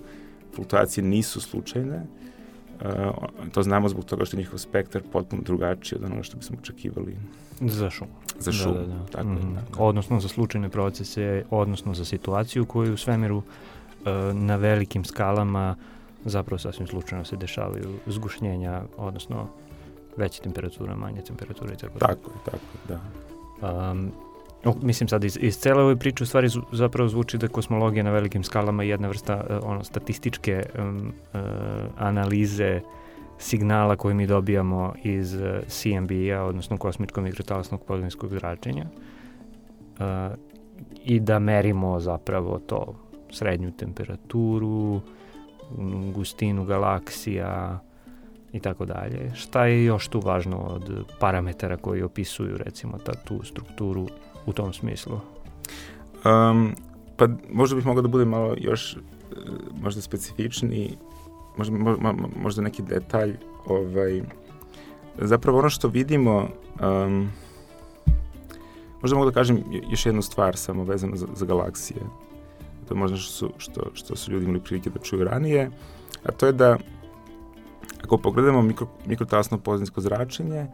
fluktuacije 0.55 1.03
nisu 1.03 1.41
slučajne, 1.41 2.01
uh, 2.81 3.51
to 3.51 3.63
znamo 3.63 3.89
zbog 3.89 4.05
toga 4.05 4.25
što 4.25 4.37
je 4.37 4.39
njihov 4.39 4.59
spektar 4.59 5.01
potpuno 5.11 5.41
drugačiji 5.41 5.99
od 5.99 6.05
onoga 6.05 6.23
što 6.23 6.37
bismo 6.37 6.57
očekivali. 6.61 7.15
Za 7.61 7.89
šum. 7.89 8.07
Za 8.39 8.51
šum, 8.51 8.73
da, 8.73 8.79
da, 8.79 8.87
da. 8.87 9.05
tako 9.11 9.27
mm 9.27 9.37
-hmm. 9.37 9.55
da, 9.55 9.61
da. 9.77 9.83
Odnosno 9.83 10.19
za 10.19 10.27
slučajne 10.27 10.69
procese, 10.69 11.43
odnosno 11.49 11.93
za 11.93 12.05
situaciju 12.05 12.65
koju 12.65 12.93
u 12.93 12.97
svemiru 12.97 13.37
uh, 13.37 13.43
na 14.33 14.55
velikim 14.55 15.05
skalama 15.05 15.75
zapravo 16.25 16.59
sasvim 16.59 16.87
slučajno 16.87 17.25
se 17.25 17.35
dešavaju 17.35 17.89
zgušnjenja, 18.07 18.83
odnosno 18.97 19.47
veće 20.17 20.41
temperature, 20.41 20.95
manje 20.95 21.21
temperature 21.21 21.73
i 21.73 21.77
tako 21.77 21.99
da. 21.99 22.07
Tako 22.07 22.31
je, 22.31 22.37
tako 22.45 22.65
da. 22.87 23.91
Um, 23.91 24.11
mislim 24.81 25.09
sad 25.09 25.23
iz, 25.23 25.37
iz 25.41 25.57
cele 25.57 25.83
ove 25.83 25.95
priče 25.95 26.23
u 26.23 26.27
stvari 26.27 26.49
zapravo 26.71 27.09
zvuči 27.09 27.37
da 27.37 27.47
kosmologija 27.47 28.03
na 28.03 28.11
velikim 28.11 28.43
skalama 28.43 28.83
je 28.83 28.89
jedna 28.89 29.07
vrsta 29.07 29.45
uh, 29.49 29.69
ono 29.69 29.83
statističke 29.83 30.63
um, 30.79 31.13
uh, 31.33 31.39
analize 31.97 32.81
signala 33.37 33.95
koje 33.95 34.13
mi 34.13 34.27
dobijamo 34.27 34.93
iz 35.03 35.35
uh, 35.35 35.41
CMB-a, 35.67 36.43
odnosno 36.43 36.77
kosmičkog 36.77 37.23
mikrotalasnog 37.23 37.83
podvinskog 37.83 38.29
zračenja 38.29 38.85
uh, 38.85 40.37
i 41.03 41.19
da 41.19 41.39
merimo 41.39 41.99
zapravo 41.99 42.59
to 42.59 42.95
srednju 43.31 43.71
temperaturu, 43.71 45.01
gustinu 46.13 46.65
galaksija, 46.65 47.79
i 48.55 48.59
tako 48.59 48.85
dalje. 48.85 49.31
Šta 49.35 49.65
je 49.65 49.85
još 49.85 50.07
tu 50.07 50.19
važno 50.19 50.57
od 50.57 51.05
parametara 51.19 51.77
koji 51.77 52.01
opisuju 52.01 52.57
recimo 52.57 52.97
ta, 52.97 53.13
tu 53.13 53.43
strukturu 53.43 54.07
u 54.45 54.53
tom 54.53 54.73
smislu? 54.73 55.19
Um, 56.25 56.75
pa 57.17 57.27
možda 57.51 57.75
bih 57.75 57.85
mogao 57.85 58.01
da 58.01 58.07
bude 58.07 58.25
malo 58.25 58.55
još 58.57 58.95
e, 58.95 58.97
možda 59.81 60.01
specifični, 60.01 60.97
možda, 61.57 61.75
možda 62.43 62.61
neki 62.61 62.83
detalj. 62.83 63.37
Ovaj, 63.65 64.21
zapravo 65.17 65.59
ono 65.59 65.69
što 65.69 65.87
vidimo, 65.87 66.47
um, 66.81 67.29
možda 69.01 69.17
mogu 69.17 69.29
da 69.29 69.33
kažem 69.33 69.63
još 69.89 70.05
jednu 70.05 70.21
stvar 70.21 70.57
samo 70.57 70.83
vezano 70.83 71.15
za, 71.15 71.27
za 71.35 71.45
galaksije. 71.45 71.99
To 72.87 72.93
je 72.93 72.99
možda 72.99 73.17
što 73.17 73.31
su, 73.31 73.49
što, 73.57 73.81
što 73.93 74.15
su 74.15 74.31
ljudi 74.31 74.45
imali 74.45 74.59
prilike 74.59 74.89
da 74.89 74.99
čuju 74.99 75.23
ranije, 75.23 75.71
a 76.23 76.31
to 76.31 76.45
je 76.45 76.51
da 76.51 76.77
Ako 78.05 78.17
pogledamo 78.17 78.61
mikro, 78.61 78.87
mikrotalasno 79.05 79.57
pozinsko 79.57 80.01
zračenje, 80.01 80.67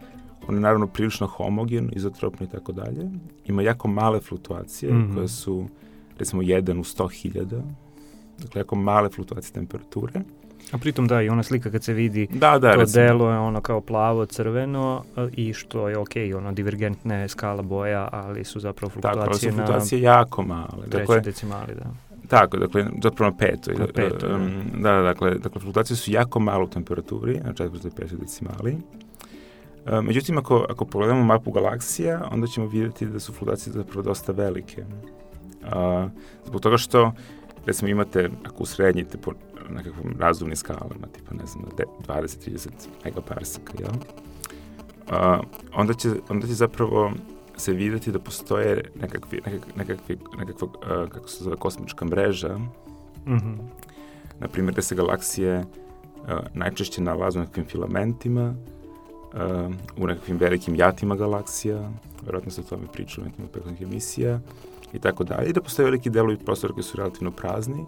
ono 0.48 0.58
je 0.58 0.62
naravno 0.62 0.88
prilično 0.88 1.28
homogen, 1.28 1.90
izotropno 1.96 2.46
i 2.46 2.50
tako 2.50 2.72
dalje. 2.72 3.10
Ima 3.46 3.62
jako 3.62 3.88
male 3.88 4.20
fluktuacije 4.20 4.94
mm 4.94 4.98
-hmm. 4.98 5.16
koje 5.16 5.28
su 5.28 5.66
recimo 6.18 6.42
1 6.42 6.80
u 6.80 6.84
100.000. 6.84 7.62
Dakle, 8.38 8.60
jako 8.60 8.76
male 8.76 9.10
fluktuacije 9.10 9.54
temperature. 9.54 10.22
A 10.72 10.78
pritom 10.78 11.08
da, 11.08 11.22
i 11.22 11.30
ona 11.30 11.44
slika 11.44 11.72
kad 11.72 11.84
se 11.84 11.94
vidi, 11.94 12.28
da, 12.32 12.60
da, 12.60 12.74
to 12.74 12.80
recimo. 12.80 13.06
delo 13.06 13.32
je 13.32 13.38
ono 13.38 13.62
kao 13.62 13.82
plavo, 13.82 14.26
crveno 14.26 15.04
i 15.32 15.54
što 15.54 15.90
je 15.90 15.98
ok, 15.98 16.12
ono 16.38 16.52
divergentne 16.52 17.28
skala 17.28 17.62
boja, 17.62 18.10
ali 18.12 18.44
su 18.44 18.60
zapravo 18.60 18.90
fluktuacije 18.90 19.26
Tako, 19.26 19.38
su 19.38 19.52
fluktuacije 19.52 20.02
jako 20.02 20.44
male. 20.44 20.88
Dakle, 20.88 21.20
decimali, 21.20 21.76
da. 21.76 21.86
Tako, 22.28 22.58
dakle, 22.58 22.86
zapravo 23.04 23.32
na 23.32 23.38
petoj. 23.38 23.76
Na 23.76 23.88
petoj, 23.88 24.34
um, 24.34 24.52
da. 24.74 24.92
da, 24.92 25.02
dakle, 25.02 25.36
dakle, 25.36 25.62
fluktuacije 25.62 25.98
su 25.98 26.12
jako 26.12 26.40
malo 26.40 26.64
u 26.64 26.70
temperaturi, 26.70 27.40
na 27.46 27.54
četvrtoj 27.54 27.92
petoj 27.92 28.18
decimali. 28.18 28.78
Uh, 29.86 30.04
međutim, 30.04 30.38
ako, 30.38 30.66
ako 30.70 30.86
pogledamo 30.86 31.24
mapu 31.24 31.52
galaksija, 31.52 32.28
onda 32.32 32.48
ćemo 32.48 32.68
vidjeti 32.68 33.06
da 33.06 33.20
su 33.20 33.34
fluktuacije 33.34 33.74
zapravo 33.74 34.02
dosta 34.02 34.32
velike. 34.32 34.84
Uh, 35.62 36.10
zbog 36.46 36.62
toga 36.62 36.78
što, 36.78 37.12
recimo, 37.66 37.90
imate, 37.90 38.30
ako 38.46 38.64
usrednjite 38.64 39.18
po 39.18 39.32
nekakvom 39.72 40.16
razumnim 40.20 40.56
skalama, 40.56 41.08
tipa, 41.14 41.36
ne 41.36 41.46
znam, 41.46 41.66
20-30 42.08 42.70
megaparsaka, 43.06 43.74
jel? 43.80 43.92
Uh, 43.92 45.46
onda, 45.74 45.94
će, 45.94 46.10
onda 46.30 46.48
će 46.48 46.54
zapravo 46.54 47.12
se 47.58 47.74
videti 47.74 48.12
da 48.12 48.20
postoje 48.20 48.92
nekakvi, 49.02 49.42
nekakvi, 49.46 49.74
nekakvi, 49.76 50.18
nekakva, 50.38 50.68
uh, 50.68 51.10
kako 51.10 51.28
se 51.28 51.44
zove, 51.44 51.56
kosmička 51.56 52.06
mreža, 52.06 52.58
mm 52.58 52.70
-hmm. 53.26 53.58
na 54.40 54.48
primjer, 54.48 54.76
da 54.76 54.82
se 54.82 54.96
galaksije 54.96 55.60
uh, 55.60 56.30
najčešće 56.54 57.02
nalazu 57.02 57.40
u 57.40 57.42
nekakvim 57.42 57.66
filamentima, 57.66 58.56
uh, 59.34 59.76
u 59.98 60.08
nekakvim 60.08 60.38
velikim 60.38 60.76
jatima 60.76 61.16
galaksija, 61.16 61.92
verovatno 62.26 62.52
se 62.52 62.62
o 62.62 62.64
tome 62.64 62.88
pričalo 62.94 63.26
u 63.26 63.30
nekim 63.30 63.48
prethodnih 63.48 63.82
emisija, 63.82 64.40
i 64.94 65.00
tako 65.00 65.24
dalje, 65.24 65.50
i 65.50 65.54
da 65.54 65.62
postoje 65.62 65.86
veliki 65.86 66.10
delovi 66.10 66.38
prostora 66.38 66.74
koji 66.74 66.84
su 66.84 66.98
relativno 66.98 67.32
prazni, 67.32 67.86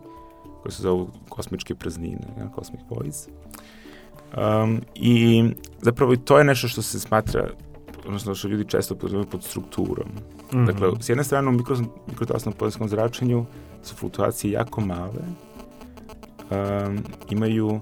koji 0.64 0.74
se 0.74 0.84
zovu 0.84 1.10
kosmičke 1.30 1.76
praznine, 1.76 2.28
ja, 2.40 2.50
cosmic 2.56 2.82
voids. 2.90 3.28
Um, 3.28 4.82
I 4.96 5.44
zapravo 5.82 6.14
i 6.14 6.18
to 6.18 6.38
je 6.38 6.44
nešto 6.44 6.68
što 6.68 6.82
se 6.82 7.00
smatra 7.00 7.50
odnosno 8.06 8.36
što 8.36 8.48
ljudi 8.48 8.70
često 8.70 8.96
podrazumiju 8.96 9.30
pod 9.30 9.44
strukturom. 9.44 10.08
Mm 10.08 10.58
-hmm. 10.58 10.66
Dakle, 10.66 10.90
s 11.00 11.10
jedne 11.10 11.24
strane 11.24 11.50
u 11.50 11.52
mikro, 11.52 11.78
mikrotasnom 12.08 12.54
podelskom 12.54 12.90
zračenju 12.90 13.46
su 13.84 13.96
fluktuacije 13.96 14.52
jako 14.52 14.82
male, 14.82 15.24
um, 16.52 17.04
imaju 17.30 17.80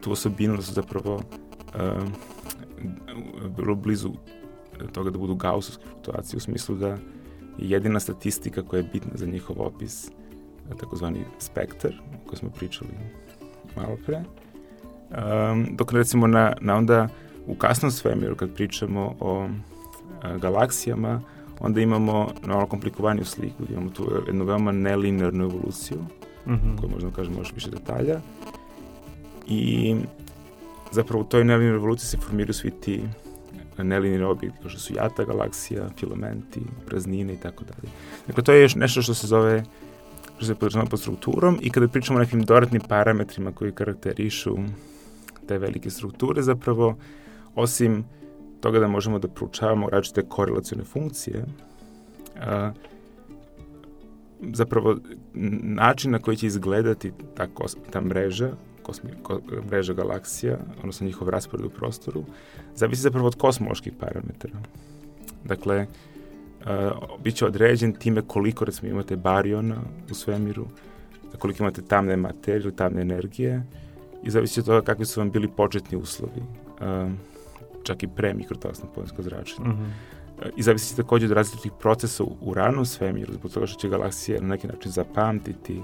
tu 0.00 0.12
osobinu 0.12 0.56
da 0.56 0.62
su 0.62 0.72
zapravo 0.72 1.14
um, 1.14 2.12
vrlo 3.56 3.74
blizu 3.74 4.10
toga 4.92 5.10
da 5.10 5.18
budu 5.18 5.34
gausovske 5.34 5.84
fluktuacije 5.88 6.36
u 6.36 6.40
smislu 6.40 6.76
da 6.76 6.88
je 6.88 6.98
jedina 7.58 8.00
statistika 8.00 8.62
koja 8.62 8.78
je 8.78 8.88
bitna 8.92 9.12
za 9.14 9.26
njihov 9.26 9.60
opis 9.60 10.10
takozvani 10.80 11.24
spektar 11.38 11.92
o 11.92 12.28
kojoj 12.28 12.36
smo 12.36 12.50
pričali 12.50 12.90
malo 13.76 13.96
pre. 14.06 14.16
Um, 14.16 15.66
dok 15.76 15.92
recimo 15.92 16.26
na, 16.26 16.52
na 16.60 16.76
onda 16.76 17.08
u 17.46 17.54
kasnom 17.54 17.90
svemiru 17.90 18.36
kad 18.36 18.54
pričamo 18.54 19.14
o 19.20 19.48
a, 20.22 20.36
galaksijama, 20.36 21.20
onda 21.60 21.80
imamo 21.80 22.28
malo 22.46 22.66
komplikovaniju 22.66 23.24
sliku. 23.24 23.62
Imamo 23.70 23.90
tu 23.90 24.22
jednu 24.26 24.44
veoma 24.44 24.72
nelinearnu 24.72 25.44
evoluciju, 25.44 25.98
mm 26.46 26.52
-hmm. 26.52 26.80
koju 26.80 26.90
možda 26.90 27.10
kažemo 27.10 27.38
još 27.38 27.52
više 27.54 27.70
detalja. 27.70 28.20
I 29.46 29.94
zapravo 30.92 31.22
u 31.22 31.26
toj 31.26 31.44
nelinearnoj 31.44 31.76
evoluciji 31.76 32.06
se 32.06 32.18
formiraju 32.18 32.54
svi 32.54 32.70
ti 32.70 33.02
nelinirni 33.78 34.24
objekti, 34.24 34.58
kao 34.60 34.70
što 34.70 34.80
su 34.80 34.94
jata 34.94 35.24
galaksija, 35.24 35.88
filamenti, 35.98 36.60
praznine 36.86 37.32
i 37.32 37.36
tako 37.36 37.64
dalje. 37.64 37.92
Dakle, 38.26 38.44
to 38.44 38.52
je 38.52 38.62
još 38.62 38.74
nešto 38.74 39.02
što 39.02 39.14
se 39.14 39.26
zove 39.26 39.64
što 40.36 40.46
se 40.46 40.54
podržava 40.54 40.86
pod 40.86 41.00
strukturom 41.00 41.58
i 41.62 41.70
kada 41.70 41.88
pričamo 41.88 42.18
o 42.18 42.22
nekim 42.22 42.42
dodatnim 42.42 42.82
parametrima 42.88 43.52
koji 43.52 43.72
karakterišu 43.72 44.56
te 45.46 45.58
velike 45.58 45.90
strukture, 45.90 46.42
zapravo, 46.42 46.96
osim 47.54 48.04
toga 48.60 48.78
da 48.78 48.88
možemo 48.88 49.18
da 49.18 49.28
proučavamo 49.28 49.90
različite 49.90 50.28
korelacione 50.28 50.84
funkcije, 50.84 51.44
a, 52.40 52.72
zapravo 54.52 54.96
način 55.62 56.10
na 56.10 56.18
koji 56.18 56.36
će 56.36 56.46
izgledati 56.46 57.12
ta, 57.34 57.46
kos, 57.46 57.76
ta 57.90 58.00
mreža, 58.00 58.50
kosmi, 58.82 59.10
ko, 59.22 59.40
mreža 59.70 59.92
galaksija, 59.92 60.58
odnosno 60.78 61.06
njihov 61.06 61.28
raspored 61.28 61.66
u 61.66 61.70
prostoru, 61.70 62.24
zavisi 62.74 63.02
zapravo 63.02 63.26
od 63.26 63.34
kosmoloških 63.34 63.92
parametara. 64.00 64.58
Dakle, 65.44 65.86
bit 67.22 67.34
će 67.34 67.46
određen 67.46 67.92
time 67.92 68.22
koliko, 68.22 68.64
recimo, 68.64 68.90
imate 68.90 69.16
bariona 69.16 69.76
u 70.10 70.14
svemiru, 70.14 70.66
koliko 71.38 71.62
imate 71.62 71.82
tamne 71.82 72.16
materije 72.16 72.62
ili 72.62 72.76
tamne 72.76 73.02
energije 73.02 73.62
i 74.22 74.30
zavisi 74.30 74.60
od 74.60 74.66
toga 74.66 74.80
kakvi 74.80 75.04
su 75.04 75.20
vam 75.20 75.30
bili 75.30 75.48
početni 75.48 75.98
uslovi, 75.98 76.42
uh, 76.80 77.12
čak 77.82 78.02
i 78.02 78.08
pre 78.08 78.34
mikrotalasnog 78.34 78.92
polenskog 78.94 79.24
zračenja. 79.24 79.68
Mm 79.68 79.72
-hmm. 79.72 80.50
I 80.56 80.62
zavisi 80.62 80.96
takođe 80.96 81.26
od 81.26 81.32
različitih 81.32 81.72
procesa 81.80 82.24
u 82.40 82.54
ranom 82.54 82.86
svemiru, 82.86 83.32
zbog 83.32 83.52
toga 83.52 83.66
što 83.66 83.80
će 83.80 83.88
galaksije 83.88 84.40
na 84.40 84.48
neki 84.48 84.66
način 84.66 84.92
zapamtiti 84.92 85.80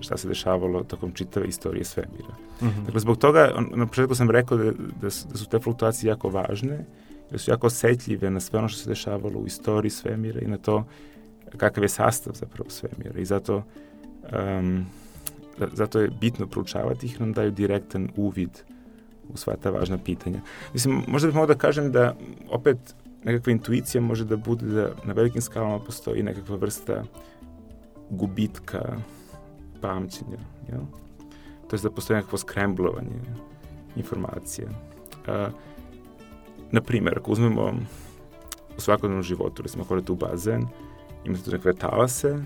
šta 0.00 0.16
se 0.16 0.28
dešavalo 0.28 0.82
tokom 0.82 1.12
čitave 1.12 1.46
istorije 1.46 1.84
svemira. 1.84 2.34
Mm 2.60 2.66
-hmm. 2.66 2.84
Dakle, 2.84 3.00
zbog 3.00 3.18
toga, 3.18 3.52
on, 3.56 3.70
na 3.74 3.86
početku 3.86 4.14
sam 4.14 4.30
rekao 4.30 4.58
da, 4.58 4.72
da, 5.00 5.10
su, 5.10 5.28
da 5.28 5.36
su 5.36 5.48
te 5.48 5.58
fluktuacije 5.58 6.08
jako 6.08 6.28
važne, 6.28 6.84
da 7.30 7.38
su 7.38 7.50
jako 7.50 7.66
osetljive 7.66 8.30
na 8.30 8.40
sve 8.40 8.58
ono 8.58 8.68
što 8.68 8.78
se 8.78 8.88
dešavalo 8.88 9.40
u 9.40 9.46
istoriji 9.46 9.90
svemira 9.90 10.40
i 10.40 10.46
na 10.46 10.58
to 10.58 10.84
kakav 11.56 11.84
je 11.84 11.88
sastav 11.88 12.34
zapravo 12.34 12.70
svemira. 12.70 13.20
I 13.20 13.24
zato, 13.24 13.62
um, 14.58 14.86
zato 15.72 16.00
je 16.00 16.10
bitno 16.20 16.46
proučavati 16.46 17.06
ih, 17.06 17.20
nam 17.20 17.32
daju 17.32 17.50
direktan 17.50 18.08
uvid 18.16 18.50
u 19.28 19.36
sva 19.36 19.56
ta 19.56 19.70
važna 19.70 19.98
pitanja. 19.98 20.40
Mislim, 20.72 21.02
možda 21.08 21.28
bih 21.28 21.34
mogao 21.34 21.54
da 21.54 21.60
kažem 21.60 21.92
da 21.92 22.16
opet 22.50 22.94
nekakva 23.24 23.52
intuicija 23.52 24.00
može 24.00 24.24
da 24.24 24.36
bude 24.36 24.66
da 24.66 24.90
na 25.04 25.12
velikim 25.12 25.42
skalama 25.42 25.78
postoji 25.78 26.22
nekakva 26.22 26.56
vrsta 26.56 27.04
gubitka 28.10 28.96
pamćenja, 29.80 30.38
jel? 30.68 30.80
To 31.70 31.76
je 31.76 31.80
da 31.82 31.90
postoji 31.90 32.16
nekakvo 32.16 32.38
skremblovanje 32.38 33.20
informacije. 33.96 34.68
Uh, 34.68 35.52
Na 36.70 36.80
primjer, 36.80 37.18
ako 37.18 37.32
uzmemo 37.32 37.72
u 38.76 38.80
svakodnevnom 38.80 39.22
životu, 39.22 39.62
recimo 39.62 39.84
ako 39.84 39.94
odete 39.94 40.12
u 40.12 40.16
bazen, 40.16 40.66
imate 41.24 41.44
tu 41.44 41.50
nekve 41.50 41.74
talase, 41.74 42.38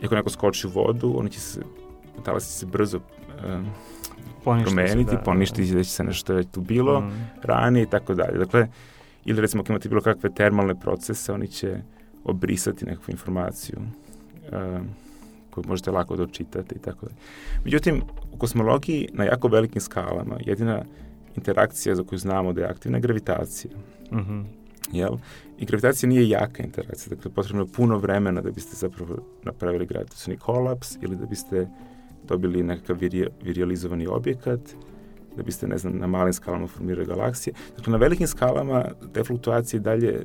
i 0.00 0.06
ako 0.06 0.14
neko 0.14 0.30
skoči 0.30 0.66
u 0.66 0.70
vodu, 0.70 1.14
oni 1.16 1.30
će 1.30 1.40
se, 1.40 1.60
talasi 2.24 2.46
će 2.46 2.52
se 2.52 2.66
brzo 2.66 3.00
a, 3.44 3.62
promeniti, 4.44 5.10
se, 5.10 5.16
da, 5.16 5.22
poništiti 5.22 5.70
da. 5.70 5.76
da 5.76 5.84
će 5.84 5.90
se 5.90 6.04
nešto 6.04 6.34
već 6.34 6.48
tu 6.52 6.60
bilo, 6.60 7.00
mm. 7.00 7.12
ranije 7.42 7.82
i 7.82 7.86
tako 7.86 8.14
dalje. 8.14 8.38
Dakle, 8.38 8.68
ili 9.24 9.40
recimo 9.40 9.62
ako 9.62 9.72
imate 9.72 9.88
bilo 9.88 10.00
kakve 10.00 10.30
termalne 10.30 10.80
procese, 10.80 11.32
oni 11.32 11.48
će 11.48 11.80
obrisati 12.24 12.84
nekakvu 12.84 13.12
informaciju 13.12 13.78
a, 14.52 14.80
koju 15.50 15.64
možete 15.68 15.90
lako 15.90 16.16
da 16.16 16.22
očitate 16.22 16.74
i 16.74 16.78
tako 16.78 17.06
dalje. 17.06 17.18
Međutim, 17.64 18.02
u 18.32 18.36
kosmologiji 18.36 19.08
na 19.12 19.24
jako 19.24 19.48
velikim 19.48 19.80
skalama 19.80 20.36
jedina 20.40 20.84
interakcija 21.36 21.94
za 21.94 22.04
koju 22.04 22.18
znamo 22.18 22.52
da 22.52 22.60
je 22.60 22.66
aktivna 22.66 22.98
gravitacija. 22.98 23.70
Mm 24.12 24.18
-hmm. 24.18 24.44
Jel? 24.92 25.16
I 25.58 25.66
gravitacija 25.66 26.08
nije 26.08 26.28
jaka 26.28 26.62
interakcija, 26.62 27.16
dakle 27.16 27.30
potrebno 27.30 27.62
je 27.62 27.72
puno 27.72 27.98
vremena 27.98 28.40
da 28.40 28.50
biste 28.50 28.76
zapravo 28.76 29.16
napravili 29.42 29.86
gravitacijni 29.86 30.36
kolaps 30.36 30.96
ili 31.02 31.16
da 31.16 31.26
biste 31.26 31.68
dobili 32.28 32.62
nekakav 32.62 32.96
viri, 32.96 33.26
virializovani 33.42 34.06
objekat, 34.06 34.60
da 35.36 35.42
biste, 35.42 35.68
ne 35.68 35.78
znam, 35.78 35.98
na 35.98 36.06
malim 36.06 36.32
skalama 36.32 36.66
formirali 36.66 37.06
galaksije. 37.06 37.54
Dakle, 37.76 37.90
na 37.90 37.96
velikim 37.96 38.26
skalama 38.26 38.84
te 39.12 39.24
fluktuacije 39.24 39.80
dalje 39.80 40.24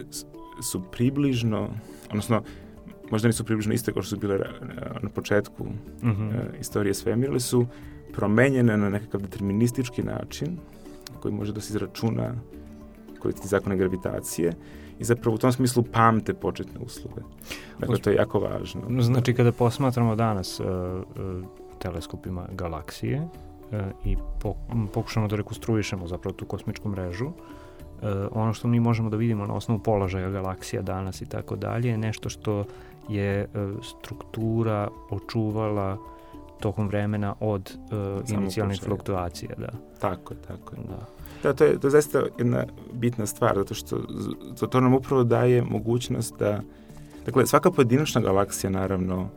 su 0.62 0.82
približno, 0.92 1.70
odnosno, 2.10 2.44
možda 3.12 3.28
nisu 3.28 3.46
približno 3.46 3.74
iste 3.74 3.94
kao 3.94 4.02
što 4.02 4.10
su 4.10 4.20
bile 4.20 4.40
na 5.02 5.10
početku 5.10 5.64
mm 5.64 5.76
-hmm. 6.04 6.28
uh, 6.28 6.60
istorije 6.60 6.94
svemira, 6.94 7.32
ali 7.32 7.40
su 7.40 7.66
promenjene 8.14 8.78
na 8.78 8.90
nekakav 8.90 9.22
deterministički 9.22 10.04
način, 10.04 10.58
koji 11.20 11.34
može 11.34 11.54
da 11.54 11.62
se 11.62 11.74
izračuna 11.74 12.34
koristi 13.20 13.48
zakone 13.48 13.78
gravitacije 13.78 14.54
i 15.00 15.04
zapravo 15.04 15.36
u 15.36 15.38
tom 15.38 15.52
smislu 15.52 15.84
pamte 15.84 16.34
početne 16.34 16.80
uslove. 16.86 17.22
Dakle, 17.80 17.98
to 17.98 18.10
je 18.10 18.16
jako 18.16 18.40
važno. 18.40 18.82
Znači, 19.00 19.34
kada 19.34 19.52
posmatramo 19.52 20.16
danas 20.16 20.60
uh, 20.60 20.66
uh, 20.66 21.46
teleskopima 21.80 22.48
galaksije 22.52 23.22
uh, 23.22 23.80
i 24.06 24.18
po, 24.42 24.56
pokušamo 24.94 25.28
da 25.28 25.36
rekonstruišemo 25.36 26.08
zapravo 26.08 26.34
tu 26.34 26.46
kosmičku 26.46 26.90
mrežu, 26.90 27.26
uh, 27.26 27.34
ono 28.32 28.54
što 28.54 28.68
mi 28.68 28.80
možemo 28.80 29.10
da 29.10 29.18
vidimo 29.18 29.48
na 29.48 29.54
osnovu 29.54 29.80
položaja 29.80 30.30
galaksija 30.30 30.82
danas 30.82 31.22
i 31.22 31.26
tako 31.26 31.56
dalje 31.56 31.90
je 31.90 31.98
nešto 31.98 32.30
što 32.30 32.66
je 33.10 33.48
uh, 33.54 33.84
struktura 33.84 34.90
očuvala 35.10 35.98
tokom 36.60 36.88
vremena 36.88 37.36
od 37.40 37.78
uh, 37.92 38.30
inicijalnih 38.30 38.82
fluktuacija. 38.82 39.56
Da. 39.58 39.70
Tako 40.00 40.34
je, 40.34 40.38
tako 40.48 40.76
je. 40.76 40.82
Da. 40.88 41.06
Da, 41.44 41.54
to 41.54 41.64
je, 41.64 41.80
to 41.80 41.88
je 41.88 41.92
zaista 41.92 42.24
jedna 42.38 42.66
bitna 42.94 43.26
stvar, 43.26 43.56
zato 43.56 43.74
što 43.74 43.98
to, 44.60 44.68
to 44.68 44.82
nam 44.82 44.94
upravo 44.94 45.24
daje 45.24 45.62
mogućnost 45.62 46.36
da, 46.40 46.62
dakle, 47.26 47.48
svaka 47.48 47.72
pojedinačna 47.72 48.22
galaksija, 48.22 48.70
naravno, 48.70 49.30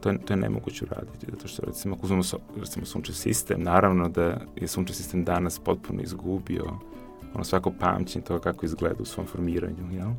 to 0.00 0.10
je, 0.10 0.18
to 0.18 0.32
je 0.32 0.36
nemoguće 0.36 0.84
uraditi, 0.84 1.26
zato 1.32 1.48
što, 1.48 1.62
recimo, 1.66 1.94
ako 1.96 2.06
uzmemo 2.06 2.22
recimo, 2.56 2.86
sunčev 2.86 3.14
sistem, 3.14 3.62
naravno 3.62 4.08
da 4.08 4.40
je 4.56 4.68
sunčev 4.68 4.94
sistem 4.94 5.24
danas 5.24 5.58
potpuno 5.58 6.02
izgubio 6.02 6.64
ono 7.34 7.44
svako 7.44 7.72
pamćenje 7.80 8.24
toga 8.24 8.40
kako 8.40 8.66
izgleda 8.66 9.02
u 9.02 9.04
svom 9.04 9.26
formiranju, 9.26 9.92
jel? 9.92 10.10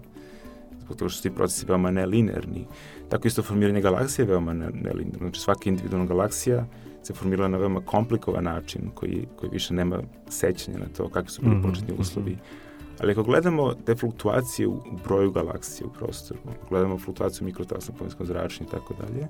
Zbog 0.89 0.97
toga 0.97 1.09
što 1.09 1.17
su 1.17 1.23
ti 1.23 1.35
procesi 1.35 1.65
veoma 1.65 1.91
nelinerni. 1.91 2.65
Tako 3.09 3.27
isto 3.27 3.43
formiranje 3.43 3.81
galaksije 3.81 4.23
je 4.23 4.27
veoma 4.27 4.53
nelinerno. 4.53 5.19
Znači 5.19 5.39
svaka 5.39 5.69
individualna 5.69 6.07
galaksija 6.07 6.65
se 7.03 7.13
formirala 7.13 7.47
na 7.47 7.57
veoma 7.57 7.81
komplikovan 7.81 8.43
način 8.43 8.89
koji, 8.93 9.27
koji 9.35 9.49
više 9.49 9.73
nema 9.73 9.99
sećanja 10.29 10.77
na 10.77 10.85
to 10.97 11.09
kakvi 11.09 11.29
su 11.29 11.41
bili 11.41 11.55
mm 11.55 11.59
-hmm. 11.59 11.69
početni 11.69 11.93
mhm. 11.93 12.01
uslovi. 12.01 12.37
Ali 12.99 13.11
ako 13.11 13.23
gledamo 13.23 13.73
te 13.73 13.95
fluktuacije 13.95 14.67
u 14.67 14.81
broju 15.03 15.31
galaksije 15.31 15.87
u 15.87 15.93
prostoru, 15.93 16.39
gledamo 16.69 16.97
fluktuaciju 16.97 17.45
mikrotasnog 17.45 17.97
pojenskom 17.97 18.25
zračenja 18.25 18.67
i 18.67 18.71
tako 18.71 18.93
dalje, 18.93 19.27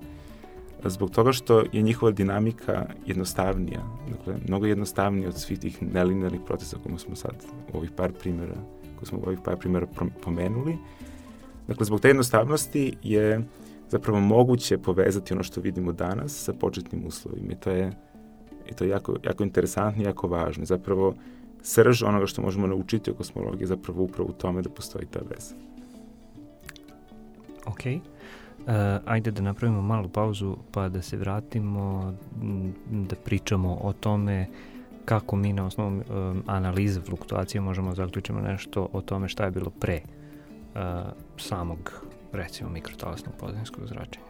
zbog 0.86 1.12
toga 1.12 1.32
što 1.32 1.64
je 1.72 1.82
njihova 1.82 2.12
dinamika 2.12 2.86
jednostavnija, 3.06 3.82
dakle, 4.10 4.36
mnogo 4.48 4.66
jednostavnija 4.66 5.30
od 5.30 5.40
svih 5.40 5.60
tih 5.60 5.82
nelinearnih 5.82 6.42
procesa 6.46 6.78
koje 6.84 7.00
smo 7.00 7.16
sad 7.16 7.36
u 7.74 7.78
ovih 7.78 7.92
par 7.92 8.12
primjera, 8.12 8.56
koje 9.00 9.06
smo 9.06 9.20
u 9.20 9.26
ovih 9.26 9.40
par 9.46 9.58
primjera 9.58 9.88
pomenuli. 10.24 10.78
Dakle, 11.70 11.86
zbog 11.86 12.00
te 12.02 12.08
jednostavnosti 12.08 12.98
je 13.04 13.42
zapravo 13.90 14.20
moguće 14.20 14.78
povezati 14.78 15.34
ono 15.34 15.44
što 15.44 15.62
vidimo 15.62 15.92
danas 15.92 16.44
sa 16.44 16.54
početnim 16.54 17.06
uslovima 17.06 17.52
i 17.52 17.56
to 17.56 17.70
je, 17.70 17.92
i 18.70 18.74
to 18.74 18.84
je 18.84 18.90
jako, 18.90 19.16
jako 19.24 19.44
interesantno 19.44 20.04
i 20.04 20.06
jako 20.06 20.28
važno. 20.28 20.66
Zapravo, 20.66 21.14
srž 21.62 22.04
onoga 22.04 22.26
što 22.26 22.42
možemo 22.42 22.68
naučiti 22.68 23.12
o 23.12 23.14
kosmologiji 23.14 23.64
je 23.64 23.68
zapravo 23.68 24.04
upravo 24.04 24.30
u 24.30 24.34
tome 24.34 24.62
da 24.62 24.70
postoji 24.70 25.06
ta 25.06 25.20
veza. 25.30 25.56
Ok. 27.66 27.80
Uh, 27.86 28.76
ajde 29.06 29.32
da 29.32 29.42
napravimo 29.42 29.82
malu 29.82 30.10
pauzu 30.10 30.58
pa 30.72 30.90
da 30.90 31.02
se 31.02 31.18
vratimo 31.18 32.14
da 32.92 33.16
pričamo 33.16 33.80
o 33.82 33.94
tome 33.94 34.48
kako 35.06 35.36
mi 35.36 35.54
na 35.54 35.66
osnovu 35.66 35.90
um, 35.98 36.44
analize 36.48 37.02
fluktuacije 37.02 37.62
možemo 37.62 37.96
zaključiti 37.96 38.34
nešto 38.34 38.90
o 38.94 39.02
tome 39.02 39.28
šta 39.28 39.46
je 39.46 39.52
bilo 39.52 39.70
pre 39.70 40.02
uh, 40.76 40.82
samog 41.40 42.06
recimo 42.32 42.70
mikrotalasnog 42.70 43.36
pozadinskog 43.40 43.88
zračenja. 43.88 44.26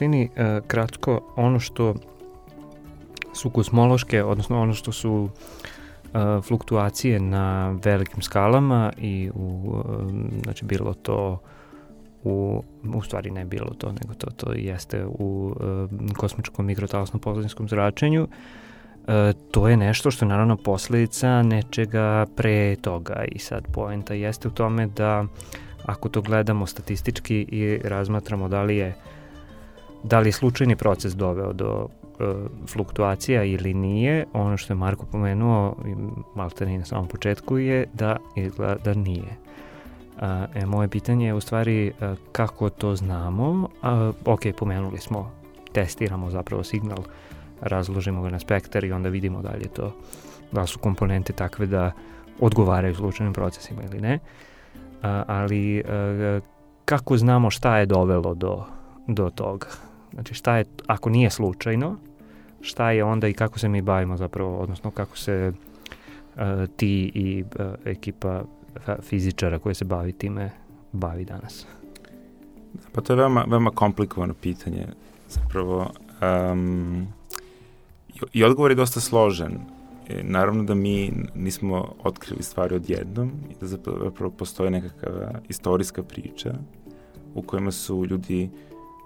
Suštini 0.00 0.28
e, 0.36 0.60
kratko 0.66 1.20
ono 1.36 1.60
što 1.60 1.94
su 3.32 3.50
kozmološke, 3.50 4.24
odnosno 4.24 4.62
ono 4.62 4.74
što 4.74 4.92
su 4.92 5.28
e, 5.28 6.40
fluktuacije 6.42 7.20
na 7.20 7.76
velikim 7.84 8.22
skalama 8.22 8.92
i 8.98 9.30
u, 9.34 9.74
znači 10.42 10.64
bilo 10.64 10.94
to 10.94 11.38
u, 12.24 12.62
u 12.94 13.02
stvari 13.02 13.30
ne 13.30 13.44
bilo 13.44 13.74
to, 13.78 13.92
nego 13.92 14.14
to, 14.14 14.30
to 14.30 14.52
jeste 14.52 15.06
u 15.06 15.54
kosmičkom 16.16 16.66
mikrotalasnom 16.66 17.20
pozadinskom 17.20 17.68
zračenju, 17.68 18.28
to 19.50 19.68
je 19.68 19.76
nešto 19.76 20.10
što 20.10 20.24
je 20.24 20.28
naravno 20.28 20.56
posledica 20.56 21.42
nečega 21.42 22.26
pre 22.36 22.76
toga 22.76 23.24
i 23.32 23.38
sad 23.38 23.64
poenta 23.72 24.14
jeste 24.14 24.48
u 24.48 24.50
tome 24.50 24.86
da 24.86 25.24
ako 25.86 26.08
to 26.08 26.22
gledamo 26.22 26.66
statistički 26.66 27.46
i 27.48 27.78
razmatramo 27.84 28.48
da 28.48 28.62
li 28.62 28.76
je 28.76 28.94
da 30.02 30.18
li 30.20 30.28
je 30.28 30.32
slučajni 30.32 30.76
proces 30.76 31.16
doveo 31.16 31.52
do 31.52 31.88
e, 31.88 32.24
fluktuacija 32.66 33.44
ili 33.44 33.74
nije, 33.74 34.26
ono 34.32 34.56
što 34.56 34.72
je 34.72 34.76
Marko 34.76 35.06
pomenuo, 35.06 35.76
malte 36.34 36.66
ne 36.66 36.78
na 36.78 36.84
samom 36.84 37.08
početku, 37.08 37.58
je 37.58 37.86
da 37.92 38.16
izgleda 38.36 38.74
da 38.84 38.94
nije. 38.94 39.36
A, 40.20 40.46
e, 40.54 40.66
moje 40.66 40.88
pitanje 40.88 41.26
je 41.26 41.34
u 41.34 41.40
stvari 41.40 41.92
a, 42.00 42.04
e, 42.04 42.14
kako 42.32 42.70
to 42.70 42.96
znamo. 42.96 43.68
A, 43.82 44.12
ok, 44.24 44.40
pomenuli 44.58 44.98
smo, 44.98 45.30
testiramo 45.72 46.30
zapravo 46.30 46.64
signal, 46.64 46.98
razložimo 47.60 48.22
ga 48.22 48.30
na 48.30 48.38
spektar 48.38 48.84
i 48.84 48.92
onda 48.92 49.08
vidimo 49.08 49.42
da 49.42 49.50
li 49.50 49.62
je 49.62 49.68
to, 49.68 49.92
da 50.52 50.66
su 50.66 50.78
komponente 50.78 51.32
takve 51.32 51.66
da 51.66 51.92
odgovaraju 52.40 52.94
slučajnim 52.94 53.32
procesima 53.32 53.82
ili 53.82 54.00
ne. 54.00 54.18
A, 55.02 55.24
ali 55.26 55.82
a, 55.88 56.40
kako 56.84 57.16
znamo 57.16 57.50
šta 57.50 57.78
je 57.78 57.86
dovelo 57.86 58.34
do, 58.34 58.64
do 59.06 59.30
toga? 59.30 59.66
Znači 60.12 60.34
šta 60.34 60.56
je, 60.56 60.64
ako 60.86 61.10
nije 61.10 61.30
slučajno, 61.30 61.96
šta 62.60 62.90
je 62.90 63.04
onda 63.04 63.28
i 63.28 63.32
kako 63.32 63.58
se 63.58 63.68
mi 63.68 63.82
bavimo 63.82 64.16
zapravo, 64.16 64.58
odnosno 64.58 64.90
kako 64.90 65.18
se 65.18 65.52
a, 66.36 66.66
ti 66.76 67.12
i 67.14 67.44
a, 67.58 67.74
ekipa 67.84 68.44
fizičara 69.00 69.58
koja 69.58 69.74
se 69.74 69.84
bavi 69.84 70.12
time 70.12 70.50
bavi 70.92 71.24
danas? 71.24 71.66
Pa 72.92 73.00
to 73.00 73.12
je 73.12 73.16
veoma, 73.16 73.44
veoma 73.48 73.70
komplikovano 73.70 74.34
pitanje. 74.34 74.86
Zapravo, 75.28 75.90
um, 76.52 77.06
i, 78.08 78.20
i 78.32 78.44
odgovor 78.44 78.70
je 78.70 78.74
dosta 78.74 79.00
složen. 79.00 79.58
E, 80.08 80.22
naravno 80.22 80.64
da 80.64 80.74
mi 80.74 81.12
nismo 81.34 81.94
otkrili 82.04 82.42
stvari 82.42 82.74
odjednom 82.74 83.32
i 83.50 83.54
da 83.60 83.66
zapravo 83.66 84.30
postoje 84.30 84.70
nekakva 84.70 85.32
istorijska 85.48 86.02
priča 86.02 86.54
u 87.34 87.42
kojima 87.42 87.70
su 87.70 88.06
ljudi 88.06 88.50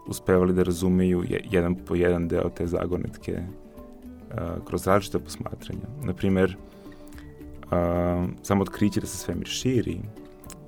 uspevali 0.07 0.53
da 0.53 0.63
razumeju 0.63 1.25
jedan 1.51 1.75
po 1.75 1.95
jedan 1.95 2.29
deo 2.29 2.49
te 2.49 2.67
zagonetke 2.67 3.39
uh, 3.43 4.65
kroz 4.65 4.87
različite 4.87 5.19
posmatranja. 5.19 5.87
Naprimer, 6.03 6.57
uh, 7.65 8.29
samo 8.43 8.63
otkriće 8.63 9.01
da 9.01 9.07
se 9.07 9.17
svemir 9.17 9.47
širi 9.47 10.01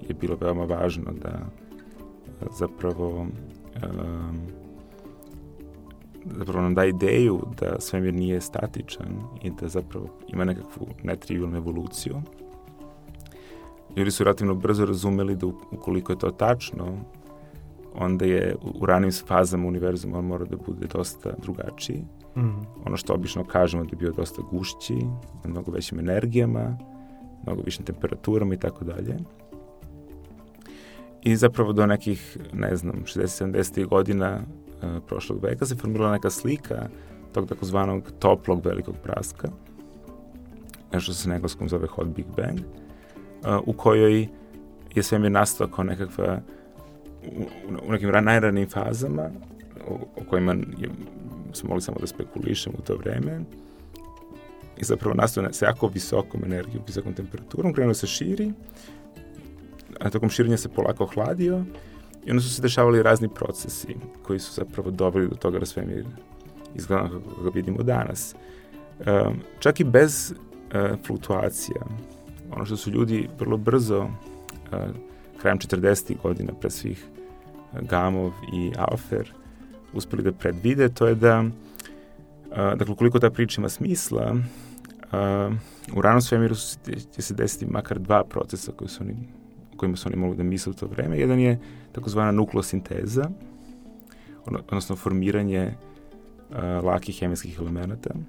je 0.09 0.15
bilo 0.15 0.37
veoma 0.41 0.65
važno 0.65 1.13
da 1.23 1.41
uh, 1.41 2.49
zapravo 2.59 3.21
um, 3.21 3.31
zapravo 6.35 6.63
nam 6.63 6.75
da 6.75 6.85
ideju 6.85 7.43
da 7.61 7.81
svemir 7.81 8.15
nije 8.15 8.41
statičan 8.41 9.07
i 9.43 9.51
da 9.51 9.69
zapravo 9.69 10.09
ima 10.29 10.45
nekakvu 10.45 10.87
netrivialnu 11.03 11.57
evoluciju. 11.57 12.23
Ljudi 13.97 14.11
su 14.11 14.25
relativno 14.25 14.55
brzo 14.55 14.85
razumeli 14.85 15.37
da 15.37 15.47
ukoliko 15.47 16.13
je 16.13 16.19
to 16.19 16.31
tačno, 16.31 16.99
onda 17.99 18.25
je 18.25 18.57
u 18.81 18.87
ranim 18.87 19.11
fazama 19.27 19.69
univerzuma 19.69 20.19
on 20.19 20.25
mora 20.25 20.45
da 20.45 20.57
bude 20.57 20.87
dosta 20.87 21.33
drugačiji. 21.43 22.05
Mm. 22.37 22.67
Ono 22.87 22.97
što 22.97 23.15
obično 23.15 23.45
kažemo 23.45 23.85
da 23.85 23.91
je 23.93 23.97
bio 23.97 24.13
dosta 24.13 24.43
gušći, 24.51 24.95
na 25.45 25.51
mnogo 25.51 25.71
većim 25.73 25.99
energijama, 25.99 26.79
mnogo 27.47 27.63
višim 27.63 27.85
temperaturama 27.85 28.55
i 28.55 28.59
tako 28.59 28.85
dalje. 28.85 29.17
I 31.23 31.37
zapravo 31.37 31.73
do 31.73 31.87
nekih, 31.87 32.39
ne 32.53 32.77
znam, 32.77 33.03
60-70 33.05 33.87
godina 33.87 34.41
E, 34.83 35.01
prošlog 35.07 35.45
veka 35.45 35.67
se 35.67 35.77
formirala 35.77 36.13
neka 36.13 36.31
slika 36.31 36.89
tog 37.33 37.49
takozvanog 37.49 38.13
toplog 38.19 38.67
velikog 38.67 38.95
praska, 39.03 39.49
nešto 40.93 41.13
se 41.13 41.29
na 41.29 41.35
engleskom 41.35 41.69
zove 41.69 41.87
Hot 41.87 42.07
Big 42.07 42.27
Bang, 42.37 42.59
uh, 42.59 43.69
u 43.69 43.73
kojoj 43.73 44.29
je 44.95 45.03
svemir 45.03 45.33
nastao 45.33 45.69
kao 45.69 45.85
nekakva 45.85 46.25
u, 46.35 46.41
u 47.89 47.93
nekim 47.93 48.11
najranijim 48.25 48.69
fazama 48.69 49.31
o, 49.89 49.95
o 50.17 50.25
kojima 50.31 50.53
je, 50.53 50.89
smo 51.53 51.69
mogli 51.69 51.83
samo 51.83 51.97
da 52.01 52.07
spekulišemo 52.07 52.77
u 52.79 52.83
to 52.83 52.97
vreme 52.97 53.41
i 54.77 54.85
zapravo 54.85 55.15
nastao 55.15 55.53
sa 55.53 55.67
jako 55.67 55.89
visokom 55.89 56.45
energijom, 56.45 56.85
visokom 56.87 57.15
temperaturom, 57.15 57.73
krenuo 57.73 57.95
se 57.95 58.07
širi, 58.07 58.53
a 60.01 60.11
tokom 60.11 60.29
širenja 60.29 60.57
se 60.57 60.69
polako 60.69 61.07
hladio 61.07 61.65
I 62.27 62.31
onda 62.31 62.43
su 62.43 62.51
se 62.55 62.63
dešavali 62.63 63.03
razni 63.03 63.29
procesi 63.29 63.97
koji 64.23 64.39
su 64.39 64.53
zapravo 64.53 64.91
doveli 64.91 65.29
do 65.29 65.35
toga 65.35 65.59
da 65.59 65.67
svemir 65.67 66.05
izgleda 66.75 67.09
kako 67.09 67.43
ga 67.43 67.51
vidimo 67.55 67.83
danas. 67.83 68.35
Um, 68.99 69.41
čak 69.59 69.81
i 69.81 69.85
bez 69.85 70.33
uh, 70.33 70.99
fluktuacija, 71.07 71.83
ono 72.51 72.65
što 72.65 72.77
su 72.77 72.91
ljudi 72.91 73.29
vrlo 73.39 73.57
brzo, 73.57 74.01
uh, 74.03 74.79
krajem 75.41 75.59
40. 75.59 76.17
godina 76.23 76.53
pre 76.61 76.71
svih 76.71 77.05
uh, 77.05 77.17
Gamov 77.81 78.33
i 78.53 78.73
Alfer, 78.79 79.33
uspeli 79.93 80.23
da 80.23 80.33
predvide, 80.33 80.89
to 80.89 81.07
je 81.07 81.15
da, 81.15 81.41
uh, 81.41 81.47
dakle, 82.77 82.97
koliko 82.97 83.19
ta 83.19 83.31
priča 83.31 83.61
ima 83.61 83.69
smisla, 83.69 84.33
uh, 84.33 84.39
u 85.97 86.03
ranom 86.03 86.21
svemiru 86.21 86.55
će 87.15 87.23
se 87.23 87.35
desiti 87.35 87.67
makar 87.67 87.99
dva 87.99 88.25
procesa 88.25 88.73
koji 88.77 88.89
su 88.89 89.03
oni 89.03 89.17
kojima 89.77 89.97
su 89.97 90.09
oni 90.09 90.17
mogli 90.17 90.37
da 90.37 90.43
misle 90.43 90.71
u 90.71 90.75
to 90.75 90.87
vreme. 90.87 91.19
Jedan 91.19 91.39
je 91.39 91.59
takozvana 91.93 92.31
nukleosinteza, 92.31 93.31
odnosno 94.45 94.97
formiranje 94.97 95.75
uh, 96.51 96.57
lakih 96.85 97.21
hemijskih 97.21 97.59
elemenata. 97.59 98.11
Uh, 98.15 98.21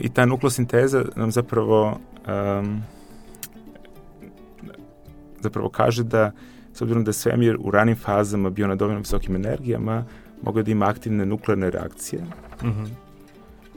I 0.00 0.08
ta 0.08 0.26
nukleosinteza 0.26 1.04
nam 1.16 1.30
zapravo 1.30 1.98
um, 2.60 2.82
zapravo 5.46 5.68
kaže 5.68 6.04
da 6.04 6.32
s 6.72 6.82
obzirom 6.82 7.04
da 7.04 7.08
je 7.08 7.20
svemir 7.22 7.56
u 7.60 7.70
ranim 7.70 7.96
fazama 7.96 8.50
bio 8.50 8.66
na 8.66 8.74
dovoljno 8.74 9.00
visokim 9.00 9.36
energijama, 9.36 10.04
mogu 10.42 10.62
da 10.62 10.70
ima 10.70 10.88
aktivne 10.88 11.26
nuklearne 11.26 11.70
reakcije, 11.70 12.22
mm 12.62 12.66
-hmm. 12.66 12.88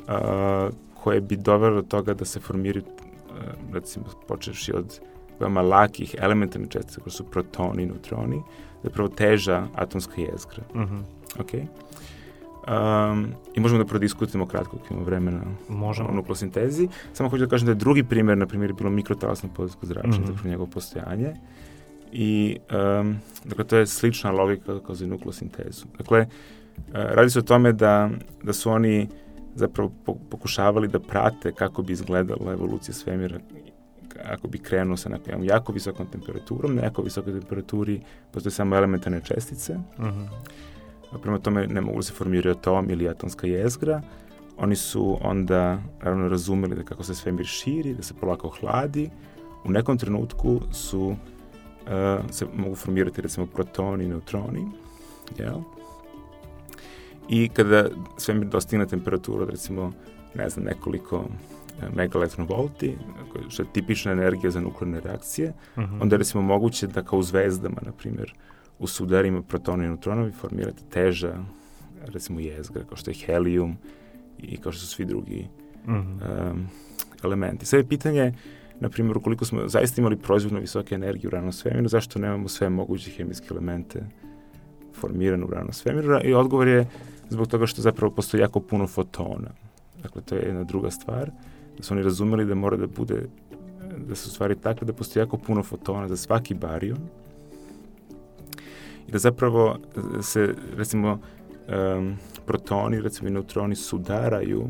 uh, 0.07 0.73
koje 1.03 1.21
bi 1.21 1.37
dovele 1.37 1.75
do 1.75 1.81
toga 1.81 2.13
da 2.13 2.25
se 2.25 2.39
formiraju, 2.39 2.83
uh, 2.85 3.73
recimo, 3.73 4.05
počeši 4.27 4.73
od 4.75 4.99
veoma 5.39 5.61
lakih 5.61 6.15
elementarnih 6.19 6.69
čestica, 6.69 7.01
koje 7.01 7.13
su 7.13 7.23
protoni 7.23 7.83
i 7.83 7.85
neutroni, 7.85 8.41
zapravo 8.83 9.09
teža 9.09 9.67
atomska 9.75 10.21
jezgra. 10.21 10.63
Mm 10.75 10.79
-hmm. 10.79 11.01
Okay? 11.37 11.65
Um, 12.67 13.27
I 13.55 13.59
možemo 13.59 13.83
da 13.83 13.85
prodiskutujemo 13.85 14.45
kratko 14.45 14.77
ako 14.77 14.85
imamo 14.89 15.05
vremena 15.05 15.41
možemo. 15.69 16.09
o 16.09 16.13
nuklosintezi. 16.13 16.87
Samo 17.13 17.29
hoću 17.29 17.45
da 17.45 17.49
kažem 17.49 17.65
da 17.65 17.71
je 17.71 17.75
drugi 17.75 18.03
primer, 18.03 18.37
na 18.37 18.47
primjer, 18.47 18.69
je 18.69 18.73
bilo 18.73 18.89
mikrotalasno 18.89 19.49
podijsko 19.55 19.85
zračenje, 19.85 20.17
mm 20.17 20.23
-hmm. 20.23 20.27
zapravo 20.27 20.49
njegovo 20.49 20.69
postojanje. 20.69 21.33
I, 22.11 22.57
um, 23.01 23.17
dakle, 23.45 23.63
to 23.63 23.77
je 23.77 23.87
slična 23.87 24.31
logika 24.31 24.79
kao 24.79 24.95
za 24.95 25.07
nuklosintezu. 25.07 25.85
Dakle, 25.97 26.27
radi 26.93 27.29
se 27.29 27.39
o 27.39 27.41
tome 27.41 27.73
da, 27.73 28.09
da 28.43 28.53
su 28.53 28.71
oni 28.71 29.07
zapravo 29.55 29.91
pokušavali 30.29 30.87
da 30.87 30.99
prate 30.99 31.51
kako 31.51 31.81
bi 31.81 31.93
izgledala 31.93 32.53
evolucija 32.53 32.93
svemira 32.93 33.39
ako 34.25 34.47
bi 34.47 34.57
krenuo 34.57 34.97
sa 34.97 35.09
nekom 35.09 35.43
jako 35.43 35.71
visokom 35.71 36.07
temperaturom, 36.07 36.75
na 36.75 36.81
jako 36.81 37.01
visokoj 37.01 37.39
temperaturi 37.39 38.01
postoje 38.31 38.51
samo 38.51 38.75
elementarne 38.75 39.21
čestice. 39.23 39.77
Uh 39.97 40.05
mhm. 40.05 40.19
-huh. 40.19 40.27
Prema 41.21 41.39
tome 41.39 41.67
ne 41.67 41.81
mogu 41.81 41.97
da 41.97 42.03
se 42.03 42.13
formirati 42.13 42.59
atom 42.59 42.89
ili 42.89 43.09
atomska 43.09 43.47
jezgra. 43.47 44.01
Oni 44.57 44.75
su 44.75 45.17
onda 45.21 45.81
naravno 46.03 46.27
razumeli 46.27 46.75
da 46.75 46.83
kako 46.83 47.03
se 47.03 47.15
svemir 47.15 47.45
širi, 47.45 47.93
da 47.93 48.03
se 48.03 48.13
polako 48.13 48.49
hladi, 48.49 49.09
u 49.65 49.71
nekom 49.71 49.97
trenutku 49.97 50.61
su 50.71 51.07
uh, 51.07 51.15
se 52.31 52.45
mogu 52.55 52.75
formirati 52.75 53.21
recimo 53.21 53.45
protoni 53.45 54.03
i 54.03 54.07
neutroni, 54.07 54.67
jel? 55.37 55.59
I 57.29 57.49
kada 57.49 57.89
svemir 58.17 58.47
dostigne 58.47 58.87
temperaturu 58.87 59.45
recimo 59.45 59.91
ne 60.35 60.49
znam 60.49 60.65
nekoliko 60.65 61.25
megaelektronvolti, 61.95 62.97
što 63.49 63.63
je 63.63 63.73
tipična 63.73 64.11
energija 64.11 64.51
za 64.51 64.59
nuklearne 64.59 64.99
reakcije, 64.99 65.53
uh 65.75 65.83
mhm. 65.83 65.93
-huh. 65.93 66.01
onda 66.01 66.15
je 66.15 66.17
recimo 66.17 66.43
moguće 66.43 66.87
da 66.87 67.03
kao 67.03 67.19
u 67.19 67.23
zvezdama, 67.23 67.77
na 67.81 67.91
primjer, 67.91 68.33
u 68.79 68.87
sudarima 68.87 69.41
protoni 69.41 69.85
i 69.85 69.87
neutronovi 69.87 70.31
formirate 70.31 70.83
teža, 70.89 71.33
recimo 72.05 72.39
jezgra, 72.39 72.83
kao 72.83 72.97
što 72.97 73.11
je 73.11 73.15
helijum 73.25 73.77
i 74.37 74.57
kao 74.57 74.71
što 74.71 74.81
su 74.81 74.87
svi 74.87 75.05
drugi 75.05 75.47
uh 75.85 75.93
-huh. 75.93 76.51
um, 76.51 76.67
elementi. 77.23 77.65
Sve 77.65 77.79
je 77.79 77.87
pitanje, 77.87 78.33
na 78.79 78.89
primjer, 78.89 79.17
ukoliko 79.17 79.45
smo 79.45 79.67
zaista 79.67 80.01
imali 80.01 80.17
proizvodno 80.17 80.59
visoke 80.59 80.95
energije 80.95 81.27
u 81.27 81.31
ranom 81.31 81.51
svemiru, 81.51 81.87
zašto 81.87 82.19
nemamo 82.19 82.47
sve 82.47 82.69
moguće 82.69 83.11
hemijske 83.11 83.47
elemente 83.51 84.03
formirane 84.93 85.45
u 85.45 85.49
ranom 85.49 85.73
svemiru? 85.73 86.19
I 86.23 86.33
odgovor 86.33 86.67
je 86.67 86.87
zbog 87.29 87.47
toga 87.47 87.65
što 87.65 87.81
zapravo 87.81 88.13
postoji 88.13 88.41
jako 88.41 88.59
puno 88.59 88.87
fotona. 88.87 89.49
Dakle, 90.03 90.21
to 90.21 90.35
je 90.35 90.41
jedna 90.41 90.63
druga 90.63 90.91
stvar 90.91 91.31
da 91.77 91.83
su 91.83 91.93
oni 91.93 92.03
razumeli 92.03 92.45
da 92.45 92.55
mora 92.55 92.77
da 92.77 92.87
bude 92.87 93.27
da 94.07 94.15
su 94.15 94.29
stvari 94.29 94.55
takve 94.55 94.87
da 94.87 94.93
postoji 94.93 95.21
jako 95.21 95.37
puno 95.37 95.63
fotona 95.63 96.07
za 96.07 96.17
svaki 96.17 96.53
barion 96.53 96.97
i 99.09 99.11
da 99.11 99.17
zapravo 99.17 99.77
se 100.21 100.53
recimo 100.77 101.11
um, 101.97 102.17
protoni 102.45 103.01
recimo 103.01 103.29
i 103.29 103.31
neutroni 103.31 103.75
sudaraju 103.75 104.61
uh, 104.61 104.69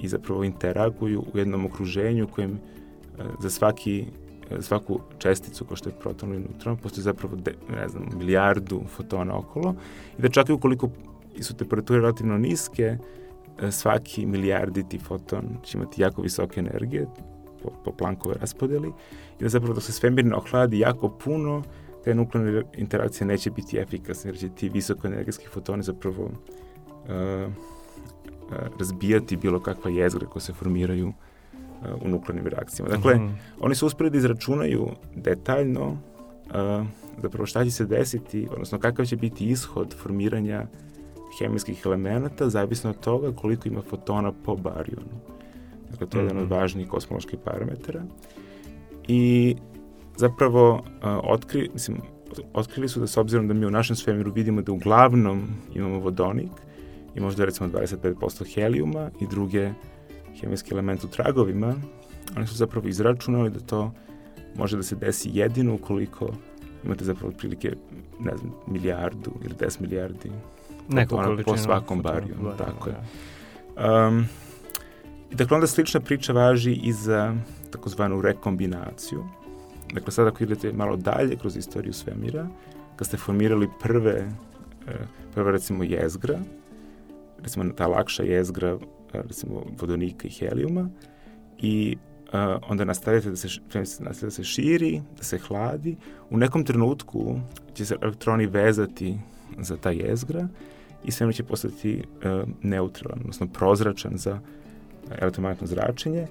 i 0.00 0.08
zapravo 0.08 0.44
interaguju 0.44 1.24
u 1.34 1.38
jednom 1.38 1.66
okruženju 1.66 2.26
kojem 2.26 2.50
uh, 2.50 3.24
za 3.40 3.50
svaki 3.50 4.06
svaku 4.60 5.00
česticu 5.18 5.64
kao 5.64 5.76
što 5.76 5.88
je 5.88 5.98
proton 6.00 6.32
ili 6.32 6.40
neutron 6.40 6.76
postoji 6.76 7.02
zapravo 7.02 7.36
de, 7.36 7.54
ne 7.76 7.88
znam, 7.88 8.08
milijardu 8.18 8.82
fotona 8.96 9.38
okolo 9.38 9.74
i 10.18 10.22
da 10.22 10.28
čak 10.28 10.48
i 10.48 10.52
ukoliko 10.52 10.88
su 11.40 11.56
temperature 11.56 12.00
relativno 12.00 12.38
niske 12.38 12.98
E, 13.60 13.70
svaki 13.70 14.26
milijarditi 14.26 14.98
foton 14.98 15.44
će 15.64 15.78
imati 15.78 16.02
jako 16.02 16.22
visoke 16.22 16.60
energije 16.60 17.06
po, 17.62 17.70
po 17.84 17.92
Planckove 17.92 18.34
raspodeli 18.40 18.88
i 19.38 19.42
da 19.42 19.48
zapravo 19.48 19.74
dok 19.74 19.82
se 19.82 19.92
svemir 19.92 20.24
ne 20.24 20.36
ohladi 20.36 20.78
jako 20.78 21.08
puno, 21.08 21.62
te 22.04 22.14
nuklearne 22.14 22.62
interakcije 22.76 23.26
neće 23.26 23.50
biti 23.50 23.78
efikasne 23.78 24.28
jer 24.28 24.38
će 24.38 24.48
ti 24.48 24.68
visokoenergetski 24.68 25.46
fotoni 25.46 25.82
zapravo 25.82 26.22
uh, 26.24 26.30
uh, 27.08 27.52
razbijati 28.78 29.36
bilo 29.36 29.60
kakva 29.60 29.90
jezgra 29.90 30.26
koja 30.26 30.40
se 30.40 30.52
formiraju 30.52 31.08
uh, 31.08 32.02
u 32.02 32.08
nuklearnim 32.08 32.46
reakcijama. 32.46 32.90
Dakle, 32.96 33.14
mm 33.14 33.20
-hmm. 33.20 33.34
oni 33.60 33.74
su 33.74 33.86
uspeli 33.86 34.10
da 34.10 34.18
izračunaju 34.18 34.88
detaljno 35.16 35.86
uh, 35.90 36.86
zapravo 37.22 37.46
šta 37.46 37.64
će 37.64 37.70
se 37.70 37.86
desiti, 37.86 38.48
odnosno 38.50 38.78
kakav 38.78 39.06
će 39.06 39.16
biti 39.16 39.50
ishod 39.50 39.94
formiranja 40.02 40.66
hemijskih 41.38 41.82
elemenata, 41.84 42.48
zavisno 42.48 42.90
od 42.90 43.00
toga 43.00 43.32
koliko 43.32 43.68
ima 43.68 43.82
fotona 43.82 44.32
po 44.44 44.56
barijonu. 44.56 45.20
Dakle, 45.90 46.06
to 46.06 46.18
je 46.18 46.24
mm 46.24 46.26
-hmm. 46.26 46.30
jedan 46.30 46.42
od 46.42 46.48
mhm. 46.48 46.54
važnijih 46.54 46.88
kosmoloških 46.88 47.38
parametara. 47.44 48.02
I 49.08 49.56
zapravo 50.16 50.74
uh, 50.74 50.82
otkri, 51.22 51.70
mislim, 51.72 51.98
otkrili 52.52 52.88
su 52.88 53.00
da 53.00 53.06
s 53.06 53.16
obzirom 53.16 53.48
da 53.48 53.54
mi 53.54 53.66
u 53.66 53.70
našem 53.70 53.96
svemiru 53.96 54.32
vidimo 54.32 54.62
da 54.62 54.72
uglavnom 54.72 55.48
imamo 55.74 55.98
vodonik 55.98 56.50
i 57.14 57.20
možda 57.20 57.44
recimo 57.44 57.68
25% 57.68 58.54
helijuma 58.54 59.10
i 59.20 59.26
druge 59.26 59.70
hemijske 60.40 60.68
elemente 60.72 61.06
u 61.06 61.10
tragovima, 61.10 61.74
oni 62.36 62.46
su 62.46 62.54
zapravo 62.54 62.88
izračunali 62.88 63.50
da 63.50 63.60
to 63.60 63.92
može 64.56 64.76
da 64.76 64.82
se 64.82 64.96
desi 64.96 65.30
jedino 65.32 65.74
ukoliko 65.74 66.28
imate 66.84 67.04
zapravo 67.04 67.28
otprilike, 67.28 67.72
ne 68.20 68.36
znam, 68.36 68.52
milijardu 68.66 69.32
ili 69.44 69.54
10 69.54 69.80
milijardi 69.80 70.30
Neku 70.88 71.16
po 71.44 71.56
svakom 71.56 72.02
bariju, 72.02 72.34
bar, 72.42 72.56
tako 72.56 72.88
je. 72.88 72.96
Um, 74.06 74.26
I 75.30 75.34
dakle, 75.34 75.54
onda 75.54 75.66
slična 75.66 76.00
priča 76.00 76.32
važi 76.32 76.72
i 76.72 76.92
za 76.92 77.34
takozvanu 77.70 78.20
rekombinaciju. 78.20 79.24
Dakle, 79.92 80.12
sada 80.12 80.28
ako 80.28 80.44
idete 80.44 80.72
malo 80.72 80.96
dalje 80.96 81.36
kroz 81.36 81.56
istoriju 81.56 81.92
svemira, 81.92 82.46
kad 82.96 83.06
ste 83.06 83.16
formirali 83.16 83.68
prve, 83.80 84.28
e, 84.88 84.92
prve 85.34 85.52
recimo 85.52 85.84
jezgra, 85.84 86.38
recimo 87.42 87.64
ta 87.76 87.86
lakša 87.86 88.22
jezgra, 88.22 88.78
e, 89.14 89.22
recimo 89.28 89.62
vodonika 89.80 90.28
i 90.28 90.30
helijuma, 90.30 90.88
i 91.58 91.96
uh, 92.32 92.38
onda 92.68 92.84
nastavite 92.84 93.30
da 93.30 93.36
se, 93.36 93.48
nastavite 93.74 94.26
da 94.26 94.30
se 94.30 94.44
širi, 94.44 95.02
da 95.16 95.24
se 95.24 95.38
hladi, 95.38 95.96
u 96.30 96.36
nekom 96.36 96.64
trenutku 96.64 97.40
će 97.74 97.86
se 97.86 97.96
elektroni 98.02 98.46
vezati 98.46 99.18
za 99.58 99.76
ta 99.76 99.90
jezgra 99.90 100.48
i 101.04 101.10
svemir 101.10 101.34
će 101.34 101.44
postati 101.44 101.96
uh, 101.96 102.48
neutralan, 102.62 103.18
odnosno 103.20 103.46
prozračan 103.46 104.16
za 104.16 104.40
elektromagnetno 105.18 105.66
zračenje. 105.66 106.26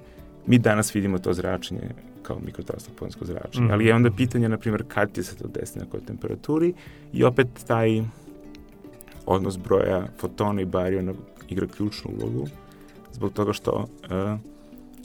Mi 0.46 0.58
danas 0.58 0.94
vidimo 0.94 1.18
to 1.18 1.32
zračenje 1.32 1.90
kao 2.22 2.38
mikrotalasno 2.46 2.94
polinsko 2.98 3.24
zračenje, 3.24 3.66
mm. 3.66 3.70
ali 3.70 3.86
je 3.86 3.94
onda 3.94 4.10
pitanje, 4.10 4.48
na 4.48 4.58
primjer, 4.58 4.84
kad 4.88 5.14
će 5.14 5.22
se 5.22 5.36
to 5.36 5.48
desiti 5.48 5.78
na 5.78 5.84
kojoj 5.90 6.04
temperaturi 6.06 6.74
i 7.12 7.24
opet 7.24 7.46
taj 7.66 8.02
odnos 9.26 9.58
broja 9.58 10.06
fotona 10.18 10.60
i 10.60 10.64
barijona 10.64 11.14
igra 11.48 11.66
ključnu 11.66 12.10
ulogu, 12.10 12.46
zbog 13.12 13.32
toga 13.32 13.52
što, 13.52 13.72
uh, 13.72 14.40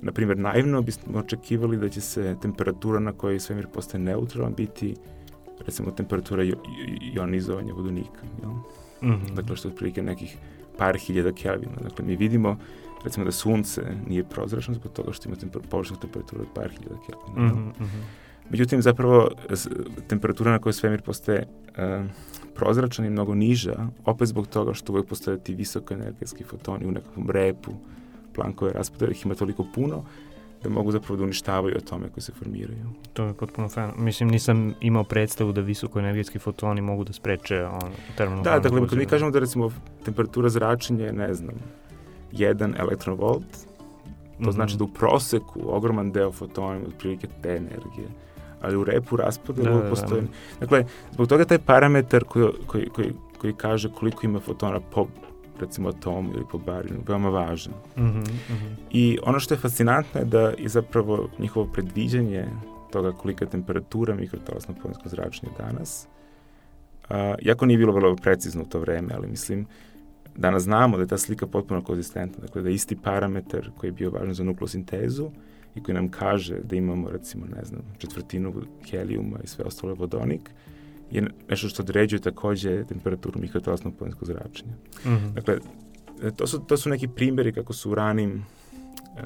na 0.01 0.11
primjer, 0.11 0.37
naivno 0.37 0.81
bismo 0.81 1.19
očekivali 1.19 1.77
da 1.77 1.89
će 1.89 2.01
se 2.01 2.35
temperatura 2.41 2.99
na 2.99 3.11
kojoj 3.13 3.39
svemir 3.39 3.67
postaje 3.67 4.03
neutralan 4.03 4.53
biti 4.53 4.95
recimo 5.65 5.91
temperatura 5.91 6.43
ionizovanja 7.15 7.73
vodonika. 7.73 8.21
Jel? 8.41 8.51
Mm 9.01 9.21
-hmm. 9.21 9.33
Dakle, 9.35 9.55
što 9.55 9.67
je 9.67 9.71
otprilike 9.71 10.01
nekih 10.03 10.37
par 10.77 10.97
hiljada 10.97 11.31
Kelvina. 11.31 11.75
Dakle, 11.83 12.05
mi 12.05 12.15
vidimo 12.15 12.57
recimo 13.03 13.25
da 13.25 13.31
sunce 13.31 13.81
nije 14.07 14.23
prozračno 14.23 14.73
zbog 14.73 14.91
toga 14.91 15.13
što 15.13 15.29
ima 15.29 15.37
temper, 15.37 15.61
površnu 15.69 15.97
temperaturu 15.97 16.41
od 16.41 16.47
par 16.55 16.69
hiljada 16.69 16.95
Kelvina. 17.05 17.53
Mm 17.53 17.73
-hmm. 17.79 17.85
Međutim, 18.49 18.81
zapravo, 18.81 19.29
temperatura 20.07 20.51
na 20.51 20.59
kojoj 20.59 20.73
svemir 20.73 21.01
postaje 21.01 21.47
uh, 21.47 22.05
prozračan 22.55 23.05
je 23.05 23.11
mnogo 23.11 23.35
niža, 23.35 23.87
opet 24.05 24.27
zbog 24.27 24.47
toga 24.47 24.73
što 24.73 24.93
uvek 24.93 25.07
postoje 25.07 25.43
ti 25.43 25.55
visokoenergetski 25.55 26.43
fotoni 26.43 26.85
u 26.85 26.91
nekakvom 26.91 27.29
repu 27.29 27.71
Plankove 28.35 28.71
raspodele, 28.71 29.11
ih 29.11 29.25
ima 29.25 29.35
toliko 29.35 29.65
puno, 29.75 30.03
da 30.63 30.69
mogu 30.69 30.91
zapravo 30.91 31.17
da 31.17 31.23
uništavaju 31.23 31.77
atome 31.77 32.09
koji 32.09 32.21
se 32.21 32.31
formiraju. 32.31 32.89
To 33.13 33.25
je 33.25 33.33
potpuno 33.33 33.69
fan. 33.69 33.91
Mislim, 33.97 34.29
nisam 34.29 34.73
imao 34.81 35.03
predstavu 35.03 35.51
da 35.51 35.61
visokoenergetski 35.61 36.39
fotoni 36.39 36.81
mogu 36.81 37.03
da 37.03 37.13
spreče 37.13 37.65
on, 37.65 37.91
termalnu 38.17 38.43
Da, 38.43 38.59
dakle, 38.59 38.87
kad 38.87 38.97
mi 38.97 39.05
kažemo 39.05 39.31
da 39.31 39.39
recimo 39.39 39.71
temperatura 40.05 40.49
zračenja 40.49 41.05
je, 41.05 41.13
ne 41.13 41.33
znam, 41.33 41.55
1 42.31 42.79
elektronvolt, 42.79 43.67
To 44.37 44.43
mm 44.43 44.45
-hmm. 44.45 44.51
znači 44.51 44.77
da 44.77 44.83
u 44.83 44.87
proseku 44.87 45.61
ogroman 45.65 46.11
deo 46.11 46.31
fotona 46.31 46.79
otprilike 46.87 47.27
te 47.41 47.49
energije 47.49 48.07
ali 48.61 48.77
u 48.77 48.83
repu 48.83 49.15
raspodelu 49.15 49.77
da, 49.77 49.83
da, 49.83 49.89
postoji. 49.89 50.21
Da. 50.21 50.27
Dakle, 50.59 50.85
zbog 51.11 51.27
toga 51.27 51.45
taj 51.45 51.59
parametar 51.59 52.23
koji, 52.23 52.47
koji, 52.67 52.89
koji, 52.89 53.13
koji 53.37 53.53
kaže 53.53 53.89
koliko 53.89 54.25
ima 54.25 54.39
fotona 54.39 54.79
po 54.79 55.07
recimo 55.59 55.89
atomu 55.89 56.29
ili 56.33 56.43
po 56.51 56.57
barinu, 56.57 56.99
veoma 57.07 57.29
važan. 57.29 57.73
Mm 57.97 58.01
-hmm, 58.01 58.19
mm 58.19 58.53
-hmm. 58.53 58.75
I 58.91 59.19
ono 59.23 59.39
što 59.39 59.53
je 59.53 59.57
fascinantno 59.57 60.19
je 60.19 60.25
da 60.25 60.41
je 60.41 60.69
zapravo 60.69 61.29
njihovo 61.39 61.65
predviđanje 61.73 62.45
toga 62.91 63.11
kolika 63.11 63.45
je 63.45 63.49
temperatura 63.49 64.15
mikrotalasno 64.15 64.75
polinsko 64.81 65.09
zračenje 65.09 65.51
danas, 65.57 66.07
a, 67.09 67.35
jako 67.41 67.65
nije 67.65 67.77
bilo 67.77 67.93
vrlo 67.93 68.15
precizno 68.15 68.63
u 68.63 68.65
to 68.65 68.79
vreme, 68.79 69.13
ali 69.15 69.27
mislim, 69.27 69.67
danas 70.37 70.63
znamo 70.63 70.97
da 70.97 71.03
je 71.03 71.07
ta 71.07 71.17
slika 71.17 71.47
potpuno 71.47 71.81
konzistentna, 71.81 72.41
dakle 72.41 72.61
da 72.61 72.69
je 72.69 72.75
isti 72.75 72.95
parametar 72.95 73.69
koji 73.77 73.87
je 73.87 73.91
bio 73.91 74.11
važan 74.11 74.33
za 74.33 74.43
nukleosintezu 74.43 75.31
i 75.75 75.83
koji 75.83 75.95
nam 75.95 76.09
kaže 76.09 76.59
da 76.63 76.75
imamo 76.75 77.09
recimo, 77.09 77.45
ne 77.45 77.65
znam, 77.65 77.81
četvrtinu 77.97 78.53
helijuma 78.89 79.37
i 79.43 79.47
sve 79.47 79.65
ostalo 79.65 79.95
vodonik, 79.95 80.49
je 81.11 81.27
nešto 81.49 81.69
što 81.69 81.83
određuje 81.83 82.19
takođe 82.19 82.83
temperaturu 82.83 83.39
mikrotalasnog 83.39 83.95
polinskog 83.99 84.27
zračenja. 84.27 84.73
Mm 85.05 85.09
-hmm. 85.09 85.33
Dakle, 85.33 85.57
to 86.35 86.47
su, 86.47 86.59
to 86.59 86.77
su 86.77 86.89
neki 86.89 87.07
primjeri 87.07 87.53
kako 87.53 87.73
su 87.73 87.91
u 87.91 87.95
ranim 87.95 88.31
uh, 88.33 89.21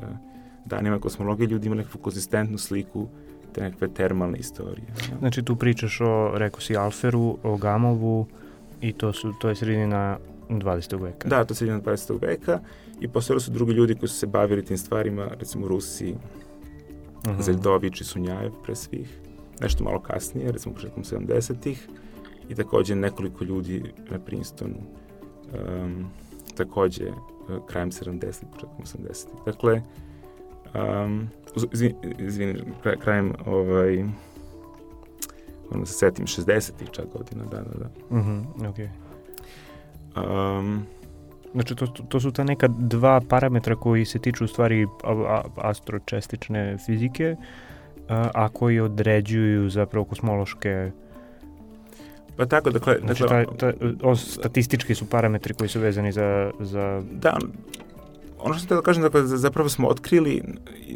danima 0.66 1.00
kosmologije 1.00 1.48
ljudi 1.48 1.68
imali 1.68 1.78
nekakvu 1.78 2.02
konzistentnu 2.02 2.58
sliku 2.58 3.08
te 3.54 3.62
nekakve 3.62 3.88
termalne 3.88 4.38
istorije. 4.38 4.88
Ja. 5.12 5.18
Znači 5.20 5.44
tu 5.44 5.56
pričaš 5.56 6.02
o, 6.02 6.32
rekao 6.36 6.62
si, 6.62 6.78
Alferu, 6.78 7.38
o 7.44 7.58
Gamovu 7.58 8.28
i 8.82 8.94
to, 8.94 9.14
su, 9.14 9.34
to 9.42 9.50
je 9.50 9.56
sredina 9.56 10.18
20. 10.60 11.02
veka. 11.02 11.30
Da, 11.30 11.46
to 11.46 11.52
je 11.52 11.56
sredina 11.56 11.82
20. 11.82 12.22
veka 12.22 12.60
i 13.00 13.08
postojali 13.08 13.42
su 13.42 13.52
drugi 13.52 13.74
ljudi 13.74 13.96
koji 13.96 14.10
su 14.10 14.16
se 14.16 14.28
bavili 14.28 14.66
tim 14.66 14.78
stvarima, 14.78 15.28
recimo 15.40 15.68
Rusi, 15.68 16.14
uh 16.14 17.28
mhm. 17.28 17.40
-huh. 17.40 17.44
Zeljdović 17.44 18.02
i 18.02 18.04
Sunjajev 18.04 18.52
pre 18.64 18.76
svih, 18.76 19.20
nešto 19.62 19.84
malo 19.84 20.00
kasnije, 20.00 20.52
recimo 20.52 20.76
početkom 20.76 21.04
70-ih 21.04 21.88
i 22.50 22.56
takođe 22.56 22.96
nekoliko 22.96 23.44
ljudi 23.44 23.84
na 24.10 24.20
Princetonu, 24.20 24.78
um, 24.78 26.06
takođe 26.58 27.10
uh, 27.10 27.66
krajem 27.68 27.92
70-ih, 27.92 28.50
početkom 28.52 28.86
80-ih. 28.86 29.40
Dakle, 29.46 29.82
um, 31.06 31.30
izvini, 31.74 31.96
izvini 32.20 32.64
krajem 33.00 33.34
ovaj, 33.46 34.06
ono 35.72 35.86
se 35.86 35.94
setim, 35.94 36.26
60-ih 36.26 36.90
čak 36.92 37.06
godina, 37.18 37.44
da, 37.44 37.58
da, 37.58 37.80
da. 37.80 38.18
Mhm, 38.18 38.32
mm 38.32 38.46
-hmm, 38.58 38.70
okej. 38.70 38.86
Okay. 38.86 39.11
Um, 40.16 40.86
Znači, 41.54 41.76
to, 41.76 41.88
to 41.88 42.20
su 42.20 42.32
ta 42.32 42.44
neka 42.44 42.68
dva 42.68 43.22
parametra 43.30 43.76
koji 43.76 44.06
se 44.06 44.20
tiču 44.20 44.44
u 44.44 44.48
stvari 44.48 44.88
astročestične 45.56 46.78
fizike, 46.86 47.36
a, 48.10 48.30
a 48.34 48.50
koji 48.50 48.80
određuju 48.80 49.70
zapravo 49.70 50.06
kosmološke 50.06 50.92
Pa 52.36 52.46
tako, 52.46 52.70
dakle... 52.70 52.98
Znači, 53.06 53.24
dakle, 53.24 53.46
ta, 53.46 53.72
ta, 53.72 53.88
o, 54.04 54.16
statistički 54.16 54.96
su 54.96 55.06
parametri 55.10 55.54
koji 55.54 55.70
su 55.70 55.80
vezani 55.80 56.12
za... 56.12 56.52
za... 56.60 57.02
Da, 57.12 57.38
ono 58.40 58.54
što 58.54 58.76
da 58.76 58.82
kažem, 58.82 59.04
dakle, 59.04 59.22
zapravo 59.26 59.70
smo 59.70 59.88
otkrili 59.88 60.44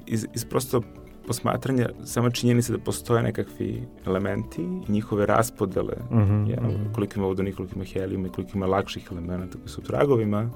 iz, 0.05 0.25
iz 0.33 0.45
prosto 0.45 0.81
posmatranja 1.27 1.89
sama 2.03 2.29
činjenice 2.29 2.71
da 2.71 2.77
postoje 2.77 3.23
nekakvi 3.23 3.87
elementi 4.05 4.61
i 4.61 4.91
njihove 4.91 5.25
raspodele, 5.25 5.95
-huh, 6.11 6.49
jel, 6.49 6.65
uh 6.65 6.71
-huh. 6.71 6.93
koliko 6.95 7.13
ima 7.19 7.27
vodonika, 7.27 7.57
koliko 7.57 7.75
ima 7.75 7.85
helijuma 7.85 8.27
i 8.27 8.31
koliko 8.31 8.51
ima 8.57 8.65
lakših 8.65 9.07
elemenata 9.11 9.57
koji 9.57 9.69
su 9.69 9.81
u 9.81 9.83
tragovima, 9.83 10.49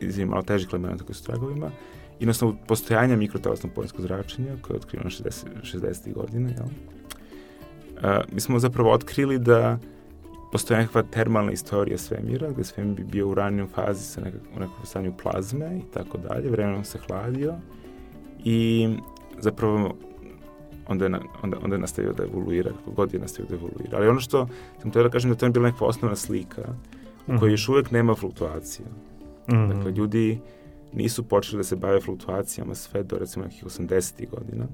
izvim 0.00 0.28
malo 0.28 0.42
težih 0.42 0.68
elemenata 0.72 1.04
koji 1.04 1.14
su 1.14 1.22
u 1.22 1.26
tragovima, 1.26 1.70
i 2.20 2.26
na 2.26 2.30
osnovu 2.30 2.54
postojanja 2.66 3.16
mikrotalasnog 3.16 3.72
polinskog 3.72 4.00
zračenja, 4.00 4.56
koje 4.62 4.74
je 4.74 4.78
otkriveno 4.78 5.10
60. 5.10 5.44
60. 5.62 6.14
godina, 6.14 6.48
jel, 6.48 6.66
a, 8.02 8.20
mi 8.32 8.40
smo 8.40 8.58
zapravo 8.58 8.92
otkrili 8.92 9.38
da 9.38 9.78
postoje 10.52 10.80
nekakva 10.80 11.02
termalna 11.02 11.52
istorija 11.52 11.98
svemira, 11.98 12.50
gde 12.50 12.64
svemir 12.64 12.94
bi 12.94 13.04
bio 13.04 13.28
u 13.28 13.34
ranijom 13.34 13.68
fazi 13.68 14.04
sa 14.04 14.20
nekak, 14.20 14.40
u 14.56 14.60
nekakvom 14.60 14.86
stanju 14.86 15.12
plazme 15.22 15.78
i 15.78 15.92
tako 15.94 16.18
dalje, 16.18 16.50
vremenom 16.50 16.84
se 16.84 16.98
hladio 16.98 17.54
i 18.44 18.88
zapravo 19.40 19.96
onda 20.88 21.04
je, 21.04 21.08
na, 21.08 21.20
onda, 21.42 21.56
onda 21.62 21.76
je 21.76 21.80
nastavio 21.80 22.12
da 22.12 22.24
evoluira, 22.24 22.70
kako 22.70 22.90
god 22.90 23.14
je 23.14 23.20
nastavio 23.20 23.48
da 23.48 23.54
evoluira. 23.54 23.98
Ali 23.98 24.08
ono 24.08 24.20
što 24.20 24.48
sam 24.82 24.90
teo 24.90 25.02
da 25.02 25.08
kažem 25.08 25.30
da 25.30 25.36
to 25.36 25.46
je 25.46 25.50
bila 25.50 25.70
neka 25.70 25.84
osnovna 25.84 26.16
slika 26.16 26.62
u 27.26 27.26
kojoj 27.26 27.36
mhm. 27.36 27.50
još 27.50 27.68
uvek 27.68 27.90
nema 27.90 28.14
fluktuacija. 28.14 28.86
Mm 29.48 29.54
-hmm. 29.54 29.74
Dakle, 29.74 29.92
ljudi 29.92 30.38
nisu 30.92 31.22
počeli 31.22 31.60
da 31.60 31.64
se 31.64 31.76
bave 31.76 32.00
fluktuacijama 32.00 32.74
sve 32.74 33.02
do 33.02 33.18
recimo 33.18 33.44
nekih 33.44 33.64
80. 33.64 34.30
godina. 34.30 34.66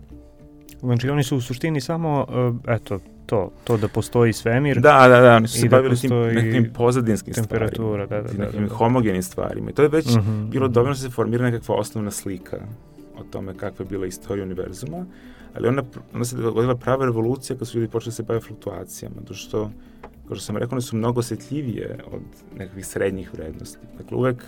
Znači 0.80 1.08
oni 1.08 1.24
su 1.24 1.36
u 1.36 1.40
suštini 1.40 1.80
samo, 1.80 2.26
uh, 2.28 2.74
eto, 2.74 2.98
to, 3.26 3.50
to 3.64 3.76
da 3.76 3.88
postoji 3.88 4.32
svemir. 4.32 4.80
Da, 4.80 5.08
da, 5.08 5.20
da, 5.20 5.36
oni 5.36 5.48
su 5.48 5.58
se 5.58 5.68
da 5.68 5.76
bavili 5.76 5.96
tim 5.96 6.10
nekim 6.10 6.72
pozadinskim 6.74 7.34
temperatura, 7.34 8.06
stvarima. 8.06 8.22
Da, 8.22 8.28
da, 8.28 8.38
da, 8.38 8.44
nekim 8.44 8.68
da, 8.68 8.74
homogenim 8.74 9.22
stvarima. 9.22 9.70
I 9.70 9.72
to 9.72 9.82
je 9.82 9.88
već 9.88 10.06
mhm, 10.16 10.30
-huh, 10.30 10.50
bilo 10.50 10.66
mhm. 10.66 10.72
dovoljno 10.72 10.94
da 10.94 11.00
se 11.00 11.10
formira 11.10 11.50
nekakva 11.50 11.74
osnovna 11.74 12.10
slika 12.10 12.56
o 13.22 13.30
tome 13.30 13.54
kakva 13.54 13.84
je 13.84 13.88
bila 13.88 14.06
istorija 14.06 14.44
univerzuma, 14.44 15.06
ali 15.54 15.68
onda, 15.68 15.82
onda 16.14 16.24
se 16.24 16.36
dogodila 16.36 16.74
prava 16.74 17.04
revolucija 17.04 17.56
kad 17.56 17.68
su 17.68 17.78
ljudi 17.78 17.90
počeli 17.90 18.10
da 18.10 18.14
se 18.14 18.22
baviti 18.22 18.46
fluktuacijama, 18.46 19.16
to 19.28 19.34
što, 19.34 19.70
kao 20.28 20.36
što 20.36 20.44
sam 20.44 20.56
rekao, 20.56 20.74
one 20.74 20.82
su 20.82 20.96
mnogo 20.96 21.20
osjetljivije 21.20 21.98
od 22.12 22.22
nekakvih 22.58 22.86
srednjih 22.86 23.34
vrednosti. 23.34 23.78
Dakle, 23.98 24.16
uvek 24.16 24.44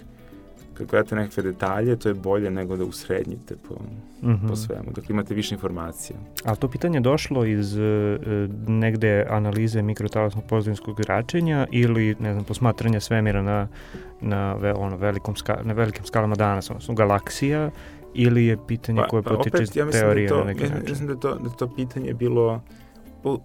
kad 0.74 0.86
gledate 0.86 1.16
nekakve 1.16 1.42
detalje, 1.42 1.96
to 1.96 2.08
je 2.08 2.14
bolje 2.14 2.50
nego 2.50 2.76
da 2.76 2.84
usrednjite 2.84 3.56
po, 3.68 3.74
mm 4.22 4.32
-hmm. 4.32 4.48
po 4.48 4.56
svemu. 4.56 4.84
Dakle, 4.86 5.04
imate 5.08 5.34
više 5.34 5.54
informacija. 5.54 6.16
A 6.44 6.54
to 6.54 6.68
pitanje 6.68 7.00
došlo 7.00 7.44
iz 7.44 7.76
uh, 7.76 7.82
negde 8.68 9.26
analize 9.30 9.82
mikrotalasnog 9.82 10.44
pozadinskog 10.44 11.02
zračenja 11.02 11.66
ili, 11.70 12.16
ne 12.20 12.32
znam, 12.32 12.44
posmatranja 12.44 13.00
svemira 13.00 13.42
na, 13.42 13.68
na, 14.20 14.54
ve, 14.54 14.72
ono, 14.72 14.96
velikom 14.96 15.36
ska, 15.36 15.58
na 15.62 15.72
velikim 15.72 16.04
skalama 16.04 16.34
danas, 16.34 16.70
odnosno 16.70 16.94
galaksija, 16.94 17.70
ili 18.14 18.46
je 18.46 18.56
pitanje 18.66 19.00
pa, 19.02 19.08
koje 19.08 19.22
pa, 19.22 19.30
potiče 19.30 19.62
iz 19.62 19.76
ja 19.76 19.84
da 19.84 19.90
teorije 19.90 20.28
da 20.28 20.34
to, 20.34 20.38
na 20.38 20.44
neki 20.44 20.62
način? 20.62 20.82
Mislim 20.88 21.08
da 21.08 21.16
to, 21.16 21.34
da 21.34 21.50
to 21.50 21.74
pitanje 21.74 22.14
bilo 22.14 22.62
u, 23.24 23.38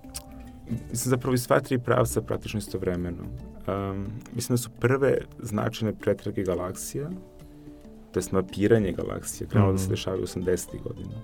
mislim 0.69 1.09
zapravo 1.09 1.33
iz 1.33 1.43
sva 1.43 1.59
tri 1.59 1.79
pravca 1.79 2.21
praktično 2.21 2.57
istovremeno. 2.57 3.23
Um, 3.67 4.07
mislim 4.35 4.53
da 4.53 4.57
su 4.57 4.69
prve 4.79 5.17
značajne 5.39 5.95
pretrage 5.95 6.43
galaksija, 6.43 7.09
to 8.11 8.19
je 8.19 8.23
mapiranje 8.31 8.91
galaksije, 8.91 9.47
krenulo 9.47 9.71
mm. 9.71 9.75
da 9.75 9.79
se 9.79 9.85
mhm. 9.85 9.93
dešavaju 9.93 10.23
80. 10.23 10.83
godina. 10.83 11.21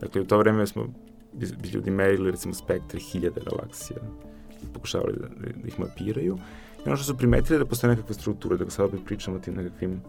Dakle, 0.00 0.20
u 0.20 0.24
to 0.24 0.38
vreme 0.38 0.66
smo 0.66 0.86
bi, 1.32 1.46
bi 1.62 1.68
ljudi 1.68 1.90
merili 1.90 2.30
recimo 2.30 2.54
spektre 2.54 3.00
hiljade 3.00 3.40
galaksija 3.50 3.98
i 4.62 4.66
pokušavali 4.74 5.16
da, 5.20 5.28
da 5.62 5.68
ih 5.68 5.80
mapiraju. 5.80 6.38
I 6.86 6.88
ono 6.88 6.96
što 6.96 7.04
su 7.04 7.18
primetili 7.18 7.58
da 7.58 7.66
postoje 7.66 7.90
nekakve 7.94 8.14
strukture, 8.14 8.56
da 8.56 8.70
sad 8.70 8.86
opet 8.86 9.00
pričamo 9.04 9.36
o 9.36 9.40
tim 9.40 9.54
nekakvim 9.54 10.00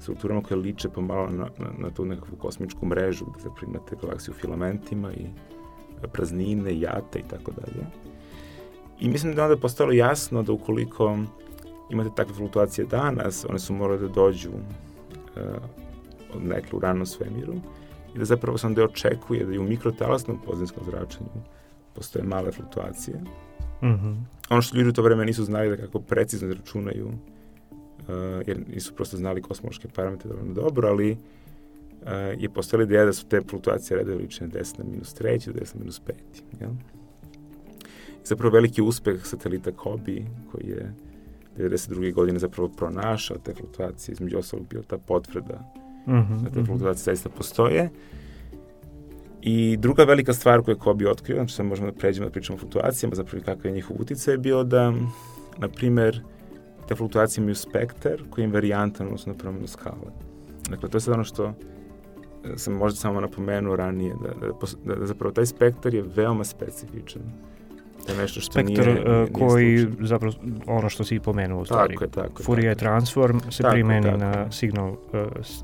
strukturama 0.00 0.42
koje 0.42 0.58
liče 0.58 0.88
pomalo 0.88 1.30
na, 1.30 1.48
na, 1.58 1.66
na 1.78 1.90
tu 1.90 2.04
nekakvu 2.04 2.36
kosmičku 2.36 2.86
mrežu 2.86 3.24
gde 3.24 3.48
primate 3.56 3.96
galaksiju 4.02 4.34
filamentima 4.34 5.12
i 5.12 5.26
praznine, 6.12 6.80
jate 6.80 7.18
i 7.18 7.28
tako 7.30 7.52
dalje. 7.52 7.86
I 9.00 9.08
mislim 9.08 9.34
da 9.34 9.42
onda 9.42 9.54
je 9.54 9.60
postalo 9.60 9.92
jasno 9.92 10.42
da 10.42 10.52
ukoliko 10.52 11.18
imate 11.90 12.10
takve 12.16 12.34
fluktuacije 12.34 12.86
danas, 12.86 13.46
one 13.48 13.58
su 13.58 13.74
morale 13.74 13.98
da 13.98 14.08
dođu 14.08 14.50
uh, 14.50 15.42
od 16.34 16.44
nekle 16.44 16.76
u 16.76 16.80
ranom 16.80 17.06
svemiru 17.06 17.54
i 18.14 18.18
da 18.18 18.24
zapravo 18.24 18.58
se 18.58 18.66
onda 18.66 18.84
očekuje 18.84 19.44
da 19.44 19.54
i 19.54 19.58
u 19.58 19.62
mikrotalasnom 19.62 20.38
pozinskom 20.46 20.84
zračenju 20.84 21.28
postoje 21.94 22.24
male 22.24 22.52
fluktuacije. 22.52 23.16
Mm 23.82 23.86
-hmm. 23.86 24.16
Ono 24.50 24.62
što 24.62 24.76
ljudi 24.76 24.90
u 24.90 24.92
to 24.92 25.02
vreme 25.02 25.24
nisu 25.24 25.44
znali 25.44 25.68
da 25.68 25.76
kako 25.76 26.00
precizno 26.00 26.54
računaju, 26.54 27.06
uh, 27.06 27.14
jer 28.46 28.60
nisu 28.74 28.94
prosto 28.94 29.16
znali 29.16 29.42
kosmološke 29.42 29.88
parametre 29.88 30.28
dovoljno 30.28 30.54
dobro, 30.54 30.88
ali 30.88 31.10
uh, 31.10 32.08
je 32.38 32.48
postojala 32.48 32.84
ideja 32.84 33.04
da 33.04 33.12
su 33.12 33.26
te 33.26 33.40
fluktuacije 33.40 33.96
redove 33.96 34.18
lične 34.18 34.48
10 34.48 34.78
na 34.78 34.84
minus 34.84 35.14
3 35.14 35.52
10 35.52 35.74
na 35.74 35.80
minus 35.80 36.00
5. 36.06 36.12
Jel? 36.60 36.70
I 38.22 38.26
zapravo 38.26 38.54
veliki 38.54 38.82
uspeh 38.82 39.26
satelita 39.26 39.72
Kobi, 39.72 40.26
koji 40.52 40.68
je 40.68 40.94
92. 41.58 42.12
godine 42.12 42.38
zapravo 42.38 42.68
pronašao 42.68 43.38
te 43.38 43.54
fluktuacije, 43.54 44.12
između 44.12 44.38
ostalog 44.38 44.66
bila 44.70 44.82
ta 44.82 44.98
potvrda 44.98 45.72
mm 46.06 46.12
-hmm, 46.12 46.42
da 46.42 46.50
te 46.50 46.58
mhm. 46.58 46.66
fluktuacije 46.66 47.04
zaista 47.04 47.28
postoje. 47.28 47.90
I 49.42 49.76
druga 49.76 50.04
velika 50.04 50.32
stvar 50.32 50.62
koju 50.62 50.74
je 50.74 50.78
Kobi 50.78 51.06
otkrio, 51.06 51.36
znači 51.36 51.54
sad 51.54 51.66
možemo 51.66 51.90
da 51.90 51.96
pređemo 51.96 52.26
da 52.26 52.32
pričamo 52.32 52.56
o 52.56 52.58
fluktuacijama, 52.58 53.14
zapravo 53.14 53.44
kakav 53.44 53.66
je 53.66 53.72
njihov 53.72 53.96
uticaj, 54.00 54.34
je 54.34 54.38
bio 54.38 54.64
da, 54.64 54.92
na 55.58 55.68
primer, 55.68 56.22
te 56.90 56.96
fluktuacije 56.96 57.42
imaju 57.42 57.54
spektar 57.54 58.22
koji 58.30 58.42
je 58.42 58.46
invarijantan 58.46 59.06
odnosno 59.06 59.32
na 59.32 59.38
promenu 59.38 59.66
skale. 59.66 60.10
Dakle, 60.70 60.88
to 60.88 60.96
je 60.96 61.00
sad 61.00 61.14
ono 61.14 61.24
što 61.24 61.46
e, 61.46 61.52
sam 62.56 62.74
možda 62.74 62.96
samo 62.96 63.20
napomenuo 63.20 63.76
ranije, 63.76 64.14
da, 64.22 64.28
da, 64.28 64.52
da, 64.84 64.94
da 64.94 65.06
zapravo 65.06 65.32
taj 65.32 65.46
spektar 65.46 65.94
je 65.94 66.04
veoma 66.16 66.44
specifičan 66.44 67.22
To 68.06 68.12
je 68.12 68.18
nešto 68.18 68.40
što 68.40 68.52
Spektar 68.52 68.86
nije, 68.86 69.04
nije, 69.04 69.22
uh, 69.22 69.28
koji 69.32 69.78
slučajno. 69.78 70.06
zapravo 70.06 70.34
ono 70.66 70.88
što 70.88 71.04
si 71.04 71.20
pomenuo 71.20 71.60
u 71.60 71.64
stvari. 71.64 71.94
Tako 71.94 72.04
je, 72.04 72.10
tako 72.10 72.40
je. 72.40 72.44
Fourier 72.44 72.74
tako 72.76 72.84
transform 72.84 73.38
se 73.50 73.62
Tako, 73.62 73.72
primeni 73.72 74.06
tako. 74.06 74.18
na 74.18 74.52
signal 74.52 74.88
uh, 74.90 74.96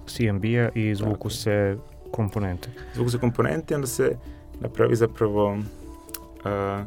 CMB-a 0.07 0.69
i 0.75 0.95
zvuku 0.95 1.17
Tako. 1.17 1.31
se 1.31 1.77
komponente. 2.11 2.69
Zvuku 2.95 3.11
se 3.11 3.19
komponenti, 3.19 3.75
onda 3.75 3.87
se 3.87 4.17
napravi 4.61 4.97
zapravo 4.97 5.59
a, 6.45 6.85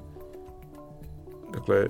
dakle, 1.53 1.87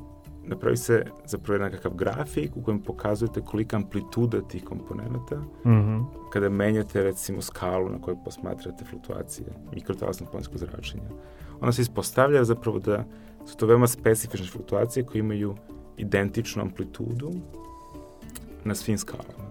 napravi 0.49 0.77
se 0.77 1.05
zapravo 1.25 1.63
nekakav 1.63 1.93
grafik 1.93 2.57
u 2.57 2.61
kojem 2.63 2.79
pokazujete 2.81 3.41
kolika 3.41 3.75
amplituda 3.75 4.41
tih 4.41 4.63
komponenta 4.63 5.41
Mhm. 5.65 5.99
kada 6.33 6.49
menjate 6.49 7.03
recimo 7.03 7.41
skalu 7.41 7.89
na 7.89 8.01
kojoj 8.01 8.17
posmatrate 8.25 8.85
fluktuacije 8.85 9.47
mikrotalasnog 9.73 10.31
plinskog 10.31 10.57
zračenja. 10.57 11.09
Onda 11.61 11.71
se 11.71 11.81
ispostavlja 11.81 12.43
zapravo 12.43 12.79
da 12.79 13.05
su 13.45 13.57
to 13.57 13.65
veoma 13.65 13.87
specifične 13.87 14.47
fluktuacije 14.47 15.03
koje 15.05 15.19
imaju 15.19 15.55
identičnu 15.97 16.61
amplitudu 16.61 17.31
na 18.63 18.75
svim 18.75 18.97
skalama. 18.97 19.49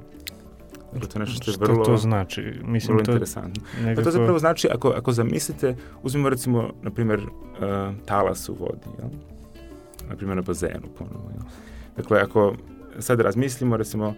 Dakle, 0.92 1.09
to 1.09 1.18
je 1.18 1.20
nešto 1.20 1.42
što 1.42 1.51
je 1.51 1.55
Što 1.55 1.64
vrlo, 1.64 1.84
to 1.84 1.96
znači? 1.96 2.42
Mislim, 2.64 2.96
vrlo 2.96 3.05
to 3.05 3.12
interesantno. 3.12 3.62
Pa 3.74 3.80
nekako... 3.82 4.05
to 4.05 4.11
zapravo 4.11 4.38
znači, 4.38 4.68
ako, 4.74 4.88
ako 4.88 5.12
zamislite, 5.12 5.76
uzmimo 6.03 6.28
recimo, 6.28 6.70
na 6.82 6.90
primjer, 6.90 7.20
uh, 7.20 7.28
talas 8.07 8.49
u 8.49 8.55
vodi, 8.55 8.86
jel? 8.99 9.09
Na 10.09 10.17
primjer 10.17 10.37
na 10.37 10.43
bazenu 10.43 10.89
ponovo. 10.99 11.31
Jel? 11.31 11.43
Dakle, 11.97 12.21
ako 12.21 12.55
sad 12.99 13.21
razmislimo, 13.21 13.77
recimo, 13.77 14.15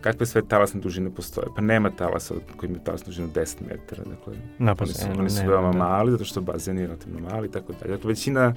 kakve 0.00 0.26
sve 0.26 0.42
talasne 0.48 0.80
dužine 0.80 1.10
postoje. 1.10 1.46
Pa 1.56 1.62
nema 1.62 1.90
talasa 1.90 2.34
koji 2.56 2.68
imaju 2.68 2.84
talasnu 2.84 3.06
dužinu 3.06 3.28
10 3.34 3.56
metara. 3.68 4.04
Dakle, 4.04 4.34
na 4.58 4.74
oni 4.80 4.92
su, 4.92 4.98
bazenu, 4.98 5.20
oni 5.20 5.30
su 5.30 5.42
veoma 5.46 5.72
da. 5.72 5.78
mali, 5.78 6.12
zato 6.12 6.24
što 6.24 6.40
bazen 6.40 6.78
je 6.78 6.86
relativno 6.86 7.20
mali 7.20 7.48
i 7.48 7.50
tako 7.50 7.72
dalje. 7.72 7.96
Dakle, 7.96 8.08
većina 8.08 8.54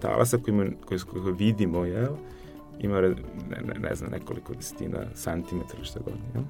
talasa 0.00 0.38
koji, 0.38 0.54
imaju, 0.54 0.72
koji, 0.84 1.00
koje 1.00 1.32
vidimo, 1.32 1.84
jel, 1.84 2.14
ima, 2.78 3.00
ne, 3.00 3.14
ne, 3.66 3.74
ne 3.88 3.94
znam, 3.94 4.10
nekoliko 4.10 4.54
desetina 4.54 4.98
santimetra 5.14 5.76
ili 5.78 5.86
šta 5.86 6.00
god, 6.04 6.14
jel? 6.34 6.42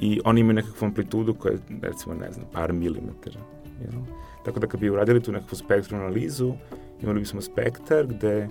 I 0.00 0.20
oni 0.24 0.40
imaju 0.40 0.54
nekakvu 0.54 0.86
amplitudu 0.86 1.34
koja 1.34 1.52
je, 1.52 1.58
recimo, 1.82 2.14
ne 2.14 2.32
znam, 2.32 2.46
par 2.52 2.72
milimetara, 2.72 3.40
jel? 3.80 4.02
Tako 4.44 4.60
da 4.60 4.66
kad 4.66 4.80
bi 4.80 4.90
uradili 4.90 5.22
tu 5.22 5.32
nekakvu 5.32 5.56
spektralnu 5.56 6.06
analizu, 6.06 6.54
imali 7.02 7.20
bismo 7.20 7.40
spektar 7.40 8.06
gde 8.06 8.48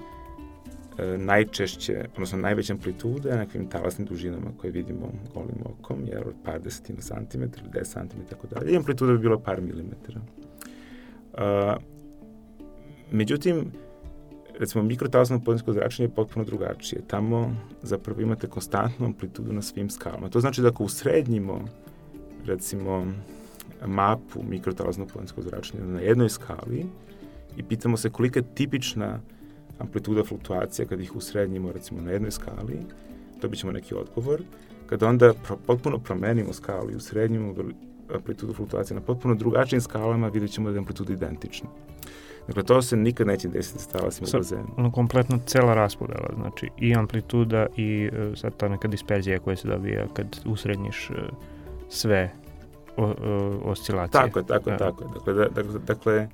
e, 0.98 1.18
najčešće, 1.18 2.06
odnosno 2.14 2.38
najveća 2.38 2.74
amplituda 2.74 3.30
je 3.30 3.36
na 3.36 3.42
nekakvim 3.42 3.70
talasnim 3.70 4.08
dužinama 4.08 4.52
koje 4.58 4.72
vidimo 4.72 5.12
golim 5.34 5.58
okom, 5.66 6.06
jer 6.06 6.28
od 6.28 6.36
par 6.44 6.62
desetina 6.62 7.02
santimetra, 7.02 7.64
10 7.74 7.84
santimetra, 7.84 8.38
tako 8.38 8.48
dalje, 8.48 8.74
i 8.74 8.78
amplituda 8.78 9.12
bi 9.12 9.20
bila 9.20 9.40
par 9.40 9.62
milimetara. 9.62 10.22
Uh, 11.34 11.84
međutim, 13.12 13.72
recimo 14.60 14.84
mikrotalasno 14.84 15.44
plinsko 15.44 15.74
zračenje 15.74 16.06
je 16.06 16.16
potpuno 16.16 16.46
drugačije. 16.46 17.02
Tamo 17.08 17.56
zapravo 17.82 18.22
imate 18.22 18.48
konstantnu 18.48 19.06
amplitudu 19.06 19.54
na 19.54 19.62
svim 19.62 19.90
skalama. 19.90 20.30
To 20.30 20.40
znači 20.40 20.62
da 20.62 20.68
ako 20.68 20.84
usrednjimo 20.84 21.66
recimo 22.46 23.08
mapu 23.86 24.44
mikrotalasnog 24.44 25.12
plinskog 25.12 25.44
zračenja 25.44 25.84
na 25.84 26.00
jednoj 26.00 26.30
skali 26.30 26.86
i 27.58 27.64
pitamo 27.64 27.98
se 27.98 28.10
kolika 28.10 28.40
je 28.40 28.46
tipična 28.56 29.20
amplituda 29.80 30.24
fluktuacija 30.24 30.86
kad 30.88 31.02
ih 31.02 31.16
usrednjimo 31.16 31.72
recimo 31.72 32.02
na 32.02 32.12
jednoj 32.12 32.32
skali, 32.32 32.78
dobit 33.42 33.60
ćemo 33.60 33.72
neki 33.72 33.96
odgovor. 33.96 34.42
Kada 34.86 35.08
onda 35.08 35.34
pro, 35.44 35.58
potpuno 35.68 36.00
promenimo 36.00 36.54
skalu 36.54 36.92
i 36.92 36.96
usrednjimo 36.96 37.56
amplitudu 38.16 38.54
fluktuacije 38.54 38.96
na 38.96 39.02
potpuno 39.02 39.36
drugačijim 39.36 39.82
skalama, 39.82 40.28
vidjet 40.28 40.52
ćemo 40.52 40.70
da 40.70 40.76
je 40.76 40.80
amplituda 40.80 41.14
identična. 41.14 41.70
Dakle, 42.48 42.64
to 42.64 42.82
se 42.82 42.98
nikad 42.98 43.28
neće 43.28 43.48
desiti 43.48 43.80
sa 43.84 43.90
talasima 43.90 44.28
Sa- 44.28 44.38
bazenu. 44.38 44.68
ono 44.78 44.92
kompletno 44.92 45.40
cela 45.46 45.74
raspodela, 45.74 46.30
znači 46.36 46.70
i 46.80 46.96
amplituda 46.96 47.68
i 47.78 48.10
e, 48.14 48.36
sad 48.36 48.58
ta 48.58 48.68
neka 48.70 48.88
disperzija 48.88 49.40
koja 49.40 49.56
se 49.56 49.68
dobija 49.68 50.08
kad 50.14 50.28
usrednjiš 50.46 51.10
e, 51.10 51.14
sve 51.90 52.32
o, 52.98 53.04
o, 53.06 53.14
oscilacije. 53.64 54.22
Tako 54.22 54.40
je, 54.40 54.46
tako 54.46 54.70
je, 54.70 54.78
Da. 54.78 54.86
tako 54.86 55.04
je. 55.04 55.10
Dakle, 55.14 55.34
da, 55.34 55.48
dakle, 55.50 55.80
dakle, 55.80 56.14
e, 56.16 56.28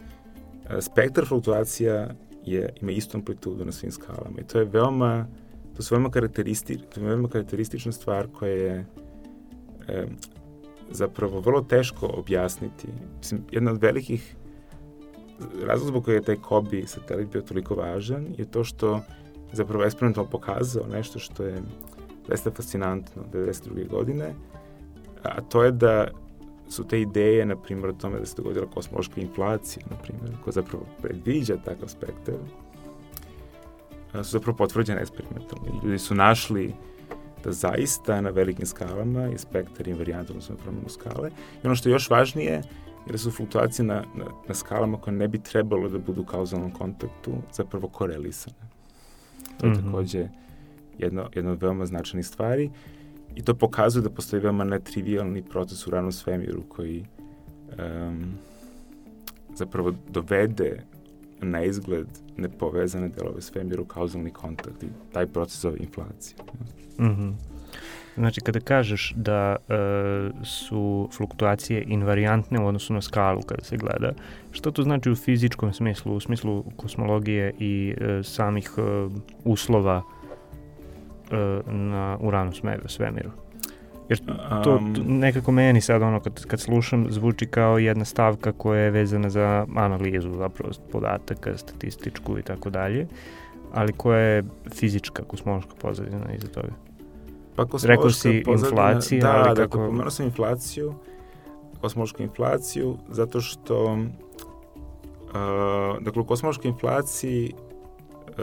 spektar 0.79 1.25
fluktuacija 1.25 2.07
je, 2.45 2.73
ima 2.81 2.91
istu 2.91 3.17
amplitudu 3.17 3.65
na 3.65 3.71
svim 3.71 3.91
skalama 3.91 4.39
i 4.41 4.43
to 4.43 4.59
je 4.59 4.65
veoma, 4.65 5.27
to 5.75 5.83
su 5.83 5.95
veoma, 5.95 6.09
karakteristi, 6.09 6.77
to 6.77 6.99
je 6.99 7.07
veoma 7.07 7.29
karakteristična 7.29 7.91
stvar 7.91 8.27
koja 8.27 8.51
je 8.51 8.85
e, 9.87 10.05
zapravo 10.91 11.39
vrlo 11.39 11.61
teško 11.61 12.07
objasniti. 12.13 12.87
Mislim, 13.17 13.41
jedna 13.51 13.71
od 13.71 13.81
velikih 13.81 14.35
razlog 15.65 15.87
zbog 15.87 16.05
koje 16.05 16.15
je 16.15 16.21
taj 16.21 16.35
Kobi 16.35 16.83
satelit 16.87 17.31
bio 17.31 17.41
toliko 17.41 17.75
važan 17.75 18.27
je 18.37 18.51
to 18.51 18.63
što 18.63 19.01
zapravo 19.53 19.83
eksperimentalno 19.83 20.29
pokazao 20.29 20.87
nešto 20.87 21.19
što 21.19 21.43
je 21.43 21.61
zaista 22.27 22.51
fascinantno 22.51 23.23
92. 23.33 23.89
godine, 23.89 24.33
a 25.23 25.41
to 25.41 25.63
je 25.63 25.71
da 25.71 26.07
su 26.71 26.83
te 26.87 27.01
ideje, 27.01 27.45
na 27.45 27.55
primjer, 27.55 27.89
o 27.89 27.93
tome 27.93 28.19
da 28.19 28.25
se 28.25 28.35
dogodila 28.37 28.65
kosmološka 28.65 29.21
inflacija, 29.21 29.85
na 29.89 29.97
primjer, 29.97 30.35
koja 30.43 30.51
zapravo 30.51 30.85
predviđa 31.01 31.57
takav 31.65 31.87
spektar, 31.87 32.35
su 34.13 34.31
zapravo 34.31 34.57
potvrđene 34.57 35.01
eksperimentalno. 35.01 35.81
Ljudi 35.83 35.99
su 35.99 36.15
našli 36.15 36.73
da 37.43 37.51
zaista 37.51 38.21
na 38.21 38.29
velikim 38.29 38.65
skalama 38.65 39.21
je 39.21 39.37
spektar 39.37 39.87
invariant, 39.87 40.29
odnosno 40.29 40.55
promenu 40.55 40.89
skale. 40.89 41.29
I 41.63 41.67
ono 41.67 41.75
što 41.75 41.89
je 41.89 41.93
još 41.93 42.09
važnije, 42.09 42.51
je 43.05 43.11
da 43.11 43.17
su 43.17 43.31
fluktuacije 43.31 43.85
na, 43.85 44.03
na, 44.15 44.25
na 44.47 44.53
skalama 44.55 44.97
koje 44.97 45.13
ne 45.13 45.27
bi 45.27 45.39
trebalo 45.39 45.89
da 45.89 45.97
budu 45.97 46.21
u 46.21 46.25
kauzalnom 46.25 46.71
kontaktu 46.71 47.31
zapravo 47.53 47.87
korelisane. 47.87 48.55
To 49.57 49.65
je 49.67 49.71
Mhm. 49.71 49.85
takođe 49.85 50.27
jedno, 50.97 51.29
jedno 51.35 51.51
od 51.51 51.61
veoma 51.61 51.85
značajnih 51.85 52.25
stvari 52.27 52.69
i 53.35 53.41
to 53.41 53.53
pokazuje 53.53 54.03
da 54.03 54.09
postoji 54.09 54.41
veoma 54.41 54.63
netrivialni 54.63 55.43
proces 55.43 55.87
u 55.87 55.91
ranom 55.91 56.11
svemiru 56.11 56.63
koji 56.69 57.05
um, 57.79 58.23
zapravo 59.55 59.93
dovede 60.09 60.83
na 61.41 61.63
izgled 61.63 62.07
nepovezane 62.37 63.09
delove 63.09 63.41
svemira 63.41 63.81
u 63.81 63.85
kauzalni 63.85 64.31
kontakt 64.31 64.83
i 64.83 64.87
taj 65.13 65.27
proces 65.27 65.61
zove 65.61 65.77
inflacija. 65.79 66.37
Mhm. 66.99 67.29
Znači, 68.15 68.41
kada 68.41 68.59
kažeš 68.59 69.13
da 69.15 69.55
e, 69.55 69.75
su 70.43 71.09
fluktuacije 71.17 71.83
invariantne 71.87 72.59
u 72.59 72.67
odnosu 72.67 72.93
na 72.93 73.01
skalu 73.01 73.41
kada 73.41 73.63
se 73.63 73.77
gleda, 73.77 74.11
što 74.51 74.71
to 74.71 74.83
znači 74.83 75.11
u 75.11 75.15
fizičkom 75.15 75.73
smislu, 75.73 76.15
u 76.15 76.19
smislu 76.19 76.63
kosmologije 76.75 77.53
i 77.59 77.95
e, 77.97 78.23
samih 78.23 78.71
e, 78.77 78.81
uslova 79.43 80.01
na 81.65 82.17
uranu 82.19 82.51
sme- 82.53 82.79
svemiru? 82.85 83.29
Jer 84.09 84.19
to, 84.19 84.75
Um, 84.75 84.95
to 84.95 85.01
nekako 85.03 85.51
meni 85.51 85.81
sad 85.81 86.01
ono 86.01 86.19
kad, 86.19 86.45
kad 86.45 86.59
slušam 86.59 87.05
zvuči 87.09 87.45
kao 87.45 87.77
jedna 87.77 88.05
stavka 88.05 88.51
koja 88.51 88.79
je 88.79 88.91
vezana 88.91 89.29
za 89.29 89.65
analizu 89.75 90.29
zapravo 90.29 90.71
podataka, 90.91 91.57
statističku 91.57 92.39
i 92.39 92.43
tako 92.43 92.69
dalje, 92.69 93.07
ali 93.73 93.93
koja 93.93 94.19
je 94.19 94.43
fizička 94.69 95.23
kosmološka 95.23 95.71
pozadina 95.75 96.33
iza 96.33 96.47
toga. 96.47 96.73
Pa 97.55 97.65
Rekao 97.83 98.09
si 98.09 98.43
pozadina- 98.45 98.67
inflacija, 98.67 99.21
da, 99.21 99.31
ali 99.31 99.47
dakle, 99.47 99.63
kako- 99.63 99.77
pomenuo 99.79 100.09
sam 100.09 100.25
inflaciju, 100.25 100.93
kosmološku 101.81 102.23
inflaciju, 102.23 102.97
zato 103.09 103.41
što 103.41 103.83
uh, 103.83 103.99
dakle, 106.01 106.21
u 106.21 106.25
kosmološkoj 106.25 106.69
inflaciji 106.69 107.53
uh, 108.29 108.35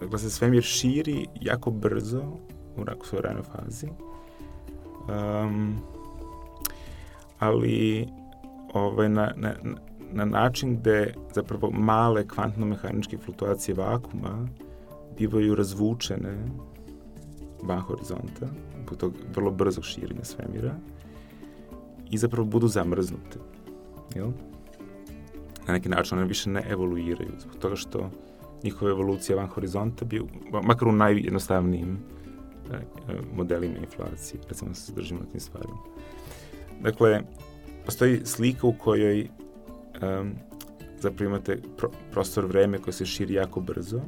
dakle, 0.00 0.18
se 0.18 0.30
svemir 0.30 0.62
širi 0.62 1.26
jako 1.40 1.70
brzo 1.70 2.22
u 2.76 3.04
svojoj 3.04 3.42
fazi. 3.42 3.88
Um, 5.08 5.76
ali 7.38 8.06
ovaj, 8.74 9.08
na, 9.08 9.32
na, 9.36 9.54
na 10.12 10.24
način 10.24 10.76
gde 10.76 11.14
zapravo 11.34 11.70
male 11.70 12.26
kvantno-mehaničke 12.26 13.18
fluktuacije 13.18 13.74
vakuma 13.74 14.48
bivaju 15.18 15.54
razvučene 15.54 16.36
van 17.62 17.80
horizonta, 17.80 18.46
zbog 18.84 18.98
tog 18.98 19.14
vrlo 19.34 19.50
brzog 19.50 19.84
širenja 19.84 20.24
svemira 20.24 20.74
i 22.10 22.18
zapravo 22.18 22.44
budu 22.44 22.68
zamrznute. 22.68 23.38
Jel? 24.14 24.30
Na 25.66 25.72
neki 25.72 25.88
način 25.88 26.18
one 26.18 26.26
više 26.26 26.50
ne 26.50 26.64
evoluiraju, 26.68 27.32
zbog 27.38 27.56
toga 27.56 27.76
što 27.76 28.10
njihova 28.64 28.90
evolucija 28.90 29.36
van 29.36 29.46
horizonta 29.46 30.04
bi, 30.04 30.22
makar 30.62 30.88
u 30.88 30.92
najjednostavnijim 30.92 31.98
e, 32.72 32.74
e, 32.74 32.80
modelima 33.36 33.76
inflacije, 33.76 34.40
recimo 34.48 34.70
da 34.70 34.74
se 34.74 34.92
držimo 34.92 35.20
na 35.20 35.26
tim 35.26 35.40
stvarima. 35.40 35.78
Dakle, 36.82 37.22
postoji 37.84 38.20
slika 38.24 38.66
u 38.66 38.72
kojoj 38.72 39.28
um, 40.20 40.32
zapravo 40.98 41.28
imate 41.28 41.58
pro, 41.76 41.90
prostor 42.12 42.46
vreme 42.46 42.78
koje 42.78 42.94
se 42.94 43.06
širi 43.06 43.34
jako 43.34 43.60
brzo, 43.60 44.00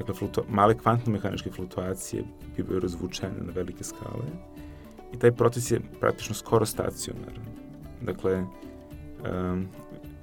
Dakle, 0.00 0.14
flutu, 0.14 0.44
male 0.48 0.74
kvantno-mehaničke 0.74 1.50
fluktuacije 1.50 2.24
bivaju 2.56 2.80
razvučene 2.80 3.34
na 3.40 3.52
velike 3.52 3.84
skale 3.84 4.26
i 5.12 5.18
taj 5.18 5.32
proces 5.32 5.70
je 5.70 5.80
praktično 6.00 6.34
skoro 6.34 6.66
stacionaran. 6.66 7.44
Dakle, 8.02 8.40
um, 8.40 9.66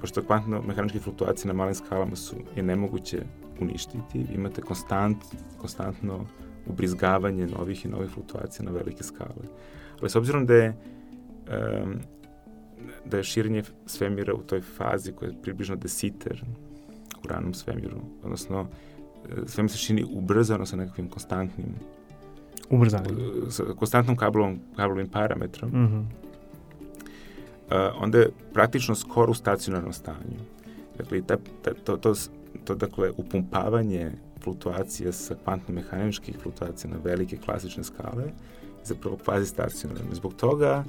pošto 0.02 0.24
kvantno 0.24 0.62
mehaničke 0.62 1.00
fluktuacije 1.00 1.48
na 1.48 1.54
malim 1.54 1.76
skalama 1.76 2.16
su 2.16 2.36
je 2.56 2.64
nemoguće 2.64 3.24
uništiti, 3.60 4.26
imate 4.34 4.62
konstant, 4.62 5.18
konstantno 5.58 6.26
ubrizgavanje 6.66 7.48
novih 7.48 7.86
i 7.86 7.90
novih 7.90 8.10
fluktuacija 8.10 8.66
na 8.66 8.72
velike 8.72 9.04
skale. 9.04 9.48
Ali 10.02 10.10
s 10.10 10.16
obzirom 10.16 10.46
da 10.46 10.54
je 10.54 10.78
um, 11.84 11.96
da 13.06 13.18
je 13.18 13.24
širenje 13.24 13.64
svemira 13.86 14.34
u 14.34 14.42
toj 14.42 14.62
fazi 14.62 15.12
koja 15.12 15.30
je 15.30 15.42
približno 15.42 15.76
desiter 15.76 16.44
u 17.24 17.28
ranom 17.28 17.54
svemiru, 17.54 17.98
odnosno 18.24 18.68
e, 19.30 19.48
svemir 19.48 19.72
se 19.72 19.78
čini 19.78 20.06
ubrzano 20.12 20.66
sa 20.66 20.76
nekakvim 20.76 21.10
konstantnim 21.10 21.68
Ubrzanim. 22.70 23.18
sa 23.50 23.64
konstantnom 23.64 24.18
kablovom, 24.18 24.60
kablovim 24.76 25.08
parametrom, 25.08 25.72
Mm 25.72 25.88
-hmm. 25.88 26.27
Uh, 27.70 28.04
onda 28.04 28.18
je 28.18 28.30
praktično 28.54 28.96
skoro 28.96 29.32
u 29.32 29.36
stacionarnom 29.36 29.94
stanju. 29.94 30.40
Dakle, 30.98 31.22
ta, 31.22 31.38
ta, 31.62 31.74
to, 31.84 31.98
to, 31.98 32.14
to, 32.64 32.76
dakle, 32.76 33.12
upumpavanje 33.18 34.12
fluktuacija 34.44 35.12
sa 35.12 35.36
kvantno-mehaničkih 35.46 36.40
fluktuacija 36.42 36.92
na 36.92 36.98
velike 37.04 37.38
klasične 37.38 37.84
skale 37.84 38.32
zapravo 38.84 39.18
kvazi 39.18 39.46
stacionarno. 39.46 40.16
Zbog 40.16 40.34
toga, 40.34 40.84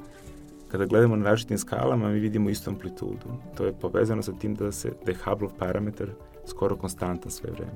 kada 0.71 0.85
gledamo 0.85 1.15
na 1.15 1.25
različitim 1.25 1.57
skalama, 1.57 2.09
mi 2.09 2.19
vidimo 2.19 2.49
istu 2.49 2.69
amplitudu. 2.69 3.29
To 3.57 3.65
je 3.65 3.73
povezano 3.73 4.21
sa 4.21 4.31
tim 4.31 4.55
da, 4.55 4.71
se, 4.71 4.91
da 5.05 5.11
je 5.11 5.17
parametar 5.59 6.07
skoro 6.45 6.75
konstantan 6.75 7.31
sve 7.31 7.51
vreme. 7.51 7.71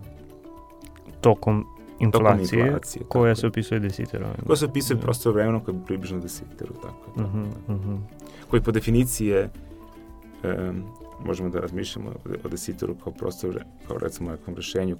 Tokom 1.21 1.65
inflacije, 2.03 2.65
inflacije, 2.65 3.03
koja 3.09 3.33
tako 3.33 3.39
se 3.39 3.45
je. 3.45 3.49
opisuje 3.49 3.79
desiterom. 3.79 4.29
Ko 4.47 4.55
se 4.55 4.65
opisuje 4.65 4.99
prosto 4.99 5.31
vremenom 5.31 5.61
koje 5.61 5.75
je 5.75 5.85
približno 5.85 6.19
desiteru, 6.19 6.73
tako 6.73 7.09
je. 7.09 7.15
Tako. 7.15 7.37
Mhm, 7.37 7.45
mhm. 7.69 7.95
koji 8.49 8.61
po 8.61 8.71
definiciji 8.71 9.27
je 9.27 9.49
um, 10.43 10.83
možemo 11.25 11.49
da 11.49 11.59
razmišljamo 11.59 12.09
o, 12.45 12.49
desitoru 12.49 12.95
kao 13.03 13.13
prostor, 13.13 13.63
kao 13.87 13.97
recimo 13.97 14.31
nekom 14.31 14.55
rešenju 14.55 14.97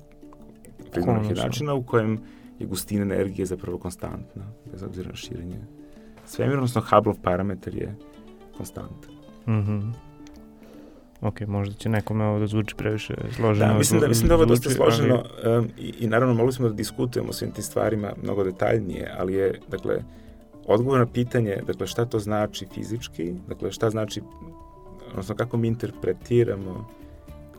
priznanih 0.91 1.37
načina 1.37 1.73
u 1.73 1.83
kojem 1.83 2.19
je 2.59 2.67
gustina 2.67 3.01
energije 3.01 3.45
zapravo 3.45 3.77
konstantna, 3.77 4.43
bez 4.71 4.83
obzira 4.83 5.09
na 5.09 5.15
širenje 5.15 5.59
svemira, 6.25 6.57
odnosno 6.57 6.81
Hubble 6.81 7.13
parametar 7.23 7.75
je 7.75 7.95
konstantan. 8.57 9.11
Mhm. 9.47 9.79
Ok, 11.23 11.41
možda 11.41 11.75
će 11.75 11.89
nekome 11.89 12.25
ovo 12.25 12.39
da 12.39 12.47
zvuči 12.47 12.75
previše 12.75 13.13
složeno. 13.35 13.71
Da, 13.71 13.77
mislim 13.77 13.99
da, 14.01 14.07
mislim 14.07 14.27
da 14.27 14.33
ovo 14.33 14.43
je 14.43 14.47
dosta 14.47 14.69
složeno 14.69 15.23
um, 15.59 15.69
i, 15.77 15.93
i 15.99 16.07
naravno 16.07 16.33
mogli 16.35 16.53
smo 16.53 16.67
da 16.67 16.73
diskutujemo 16.73 17.29
o 17.29 17.33
svim 17.33 17.51
tim 17.51 17.63
stvarima 17.63 18.13
mnogo 18.23 18.43
detaljnije, 18.43 19.11
ali 19.17 19.33
je, 19.33 19.59
dakle, 19.67 20.03
odgovor 20.65 20.99
na 20.99 21.05
pitanje, 21.05 21.57
dakle, 21.67 21.87
šta 21.87 22.05
to 22.05 22.19
znači 22.19 22.67
fizički, 22.73 23.33
dakle, 23.47 23.71
šta 23.71 23.89
znači, 23.89 24.21
odnosno 25.09 25.35
kako 25.35 25.57
mi 25.57 25.67
interpretiramo 25.67 26.87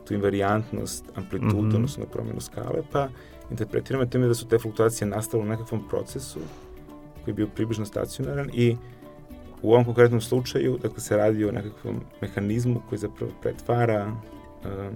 tu 0.07 0.13
invariantnost, 0.13 1.05
amplitudu, 1.15 1.61
Mhm. 1.67 1.75
odnosno 1.75 2.05
promjenu 2.05 2.41
skale, 2.41 2.81
pa 2.91 3.07
interpretiramo 3.51 4.05
time 4.05 4.27
da 4.27 4.33
su 4.33 4.47
te 4.47 4.59
fluktuacije 4.59 5.07
nastale 5.07 5.43
u 5.43 5.47
nekakvom 5.47 5.87
procesu 5.89 6.39
koji 7.23 7.31
je 7.31 7.35
bio 7.35 7.47
približno 7.55 7.85
stacionaran 7.85 8.49
i 8.53 8.75
u 9.61 9.71
ovom 9.73 9.85
konkretnom 9.85 10.21
slučaju, 10.21 10.77
dakle, 10.81 10.99
se 10.99 11.17
radi 11.17 11.45
o 11.45 11.51
nekakvom 11.51 12.01
mehanizmu 12.21 12.81
koji 12.89 12.99
zapravo 12.99 13.31
pretvara 13.41 14.05
um, 14.65 14.95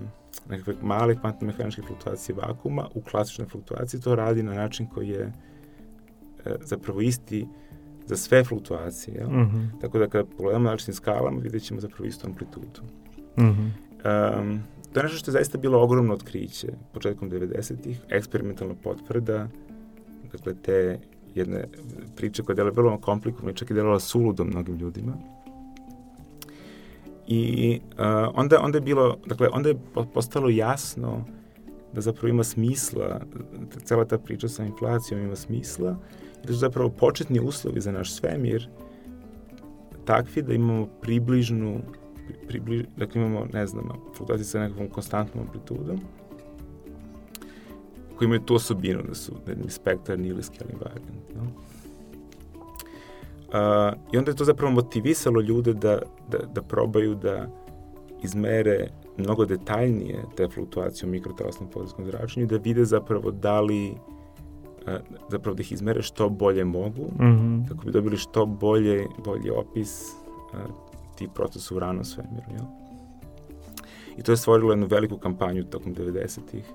nekakve 0.49 0.73
male 0.81 1.15
kvantno-mehaničke 1.15 1.81
fluktuacije 1.87 2.35
vakuma 2.35 2.87
u 2.93 3.01
klasične 3.01 3.45
fluktuacije. 3.45 4.01
To 4.01 4.15
radi 4.15 4.43
na 4.43 4.53
način 4.53 4.87
koji 4.87 5.09
je 5.09 5.33
e, 6.45 6.55
zapravo 6.61 7.01
isti 7.01 7.47
za 8.05 8.17
sve 8.17 8.43
fluktuacije. 8.43 9.15
Jel? 9.15 9.29
Mhm, 9.29 9.65
Tako 9.81 9.99
da 9.99 10.07
kada 10.07 10.25
pogledamo 10.37 10.63
na 10.63 10.69
različitim 10.71 10.93
skalama 10.93 11.39
vidjet 11.39 11.63
ćemo 11.63 11.79
zapravo 11.79 12.05
istu 12.05 12.27
amplitudu. 12.27 12.81
mhm. 13.39 13.67
Um, 14.41 14.63
to 14.93 14.99
je 14.99 15.03
nešto 15.03 15.17
što 15.17 15.31
je 15.31 15.33
zaista 15.33 15.57
bilo 15.57 15.81
ogromno 15.81 16.13
otkriće 16.13 16.67
početkom 16.93 17.31
90-ih, 17.31 18.01
eksperimentalna 18.09 18.75
potvrda, 18.83 19.47
dakle 20.31 20.53
te 20.53 20.99
jedne 21.35 21.65
priče 22.15 22.43
koja 22.43 22.63
je 22.63 22.71
vrlo 22.71 22.97
komplikovana 22.97 23.51
i 23.51 23.55
čak 23.55 23.71
i 23.71 23.73
delala 23.73 23.99
suludo 23.99 24.43
mnogim 24.43 24.75
ljudima. 24.75 25.13
I 27.27 27.79
uh, 27.91 27.97
onda, 28.33 28.59
onda 28.61 28.77
je 28.77 28.81
bilo, 28.81 29.17
dakle, 29.25 29.49
onda 29.53 29.69
je 29.69 29.75
po- 29.93 30.05
postalo 30.05 30.49
jasno 30.49 31.25
da 31.93 32.01
zapravo 32.01 32.27
ima 32.27 32.43
smisla, 32.43 33.21
cela 33.83 34.05
ta 34.05 34.17
priča 34.17 34.47
sa 34.47 34.63
inflacijom 34.63 35.21
ima 35.21 35.35
smisla, 35.35 35.97
i 36.43 36.47
da 36.47 36.53
su 36.53 36.59
zapravo 36.59 36.89
početni 36.89 37.39
uslovi 37.39 37.81
za 37.81 37.91
naš 37.91 38.13
svemir 38.13 38.69
takvi 40.09 40.41
da 40.41 40.53
imamo 40.53 40.87
približnu 41.01 41.81
približ, 42.47 42.85
dakle 42.97 43.21
imamo, 43.21 43.45
ne 43.53 43.67
znam, 43.67 43.89
fluktuacije 44.15 44.45
sa 44.45 44.59
nekakvom 44.59 44.89
konstantnom 44.89 45.43
amplitudom, 45.45 45.99
koji 48.19 48.25
imaju 48.27 48.41
tu 48.41 48.55
osobinu 48.55 49.03
da 49.07 49.15
su 49.15 49.31
da 49.45 49.51
je 49.51 49.57
spektar 49.69 50.19
nilijski 50.19 50.59
ali 50.61 50.73
invariant. 50.73 51.35
No? 51.35 51.41
Uh, 53.49 53.93
I 54.13 54.17
onda 54.17 54.31
je 54.31 54.35
to 54.35 54.45
zapravo 54.45 54.71
motivisalo 54.71 55.41
ljude 55.41 55.73
da, 55.73 55.99
da, 56.31 56.37
da 56.37 56.61
probaju 56.61 57.15
da 57.15 57.47
izmere 58.23 58.87
mnogo 59.17 59.45
detaljnije 59.45 60.23
te 60.35 60.47
fluktuacije 60.49 61.07
u 61.07 61.11
mikrotalasnom 61.11 61.69
podelskom 61.69 62.05
zračenju 62.05 62.43
i 62.45 62.49
da 62.49 62.57
vide 62.57 62.85
zapravo 62.85 63.31
da 63.31 63.61
li 63.61 63.91
uh, 63.91 64.93
zapravo 65.29 65.55
da 65.55 65.61
ih 65.61 65.71
izmere 65.71 66.01
što 66.01 66.29
bolje 66.29 66.65
mogu 66.65 67.05
Mhm. 67.19 67.63
kako 67.67 67.85
bi 67.85 67.91
dobili 67.91 68.17
što 68.17 68.45
bolje, 68.45 69.07
bolji 69.25 69.49
opis 69.49 70.01
uh, 70.53 70.59
tih 71.15 71.29
procesa 71.35 71.75
u 71.75 71.79
ranom 71.79 72.03
svemiru. 72.03 72.45
Jel? 72.51 72.65
I 74.17 74.23
to 74.23 74.31
je 74.31 74.37
stvorilo 74.37 74.71
jednu 74.71 74.85
veliku 74.85 75.17
kampanju 75.17 75.63
tokom 75.63 75.95
90-ih 75.95 76.65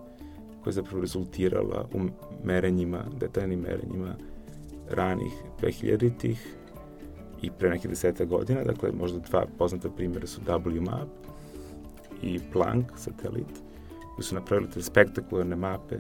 koja 0.65 0.71
je 0.71 0.75
zapravo 0.75 1.01
rezultirala 1.01 1.89
u 1.93 2.01
merenjima, 2.45 3.05
detaljnim 3.21 3.61
merenjima 3.61 4.15
ranih 4.91 5.33
2000-ih 5.63 6.57
i 7.43 7.51
pre 7.51 7.71
nekih 7.71 7.91
deseta 7.91 8.25
godina, 8.25 8.65
dakle 8.65 8.93
možda 8.93 9.19
dva 9.19 9.47
poznata 9.59 9.91
primjera 9.91 10.27
su 10.27 10.41
WMAP 10.47 11.09
i 12.23 12.41
Planck 12.53 12.93
satelit, 12.97 13.63
koji 14.15 14.25
su 14.25 14.35
napravili 14.35 14.71
te 14.71 14.83
spektakularne 14.83 15.57
mape 15.57 15.97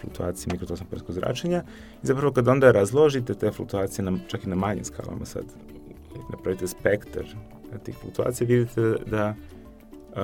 fluktuacije 0.00 0.52
mikrotosnog 0.52 0.88
podskog 0.90 1.14
zračenja. 1.14 1.62
I 2.02 2.06
zapravo 2.06 2.32
kad 2.32 2.48
onda 2.48 2.72
razložite 2.72 3.34
te 3.34 3.50
fluktuacije 3.50 4.04
na, 4.04 4.18
čak 4.28 4.44
i 4.44 4.48
na 4.48 4.56
manjim 4.56 4.84
skalama 4.84 5.24
sad 5.24 5.44
napravite 6.30 6.66
spektar 6.66 7.24
tih 7.84 7.94
fluktuacija 7.94 8.46
vidite 8.46 8.94
da 9.06 9.24
a, 9.24 9.34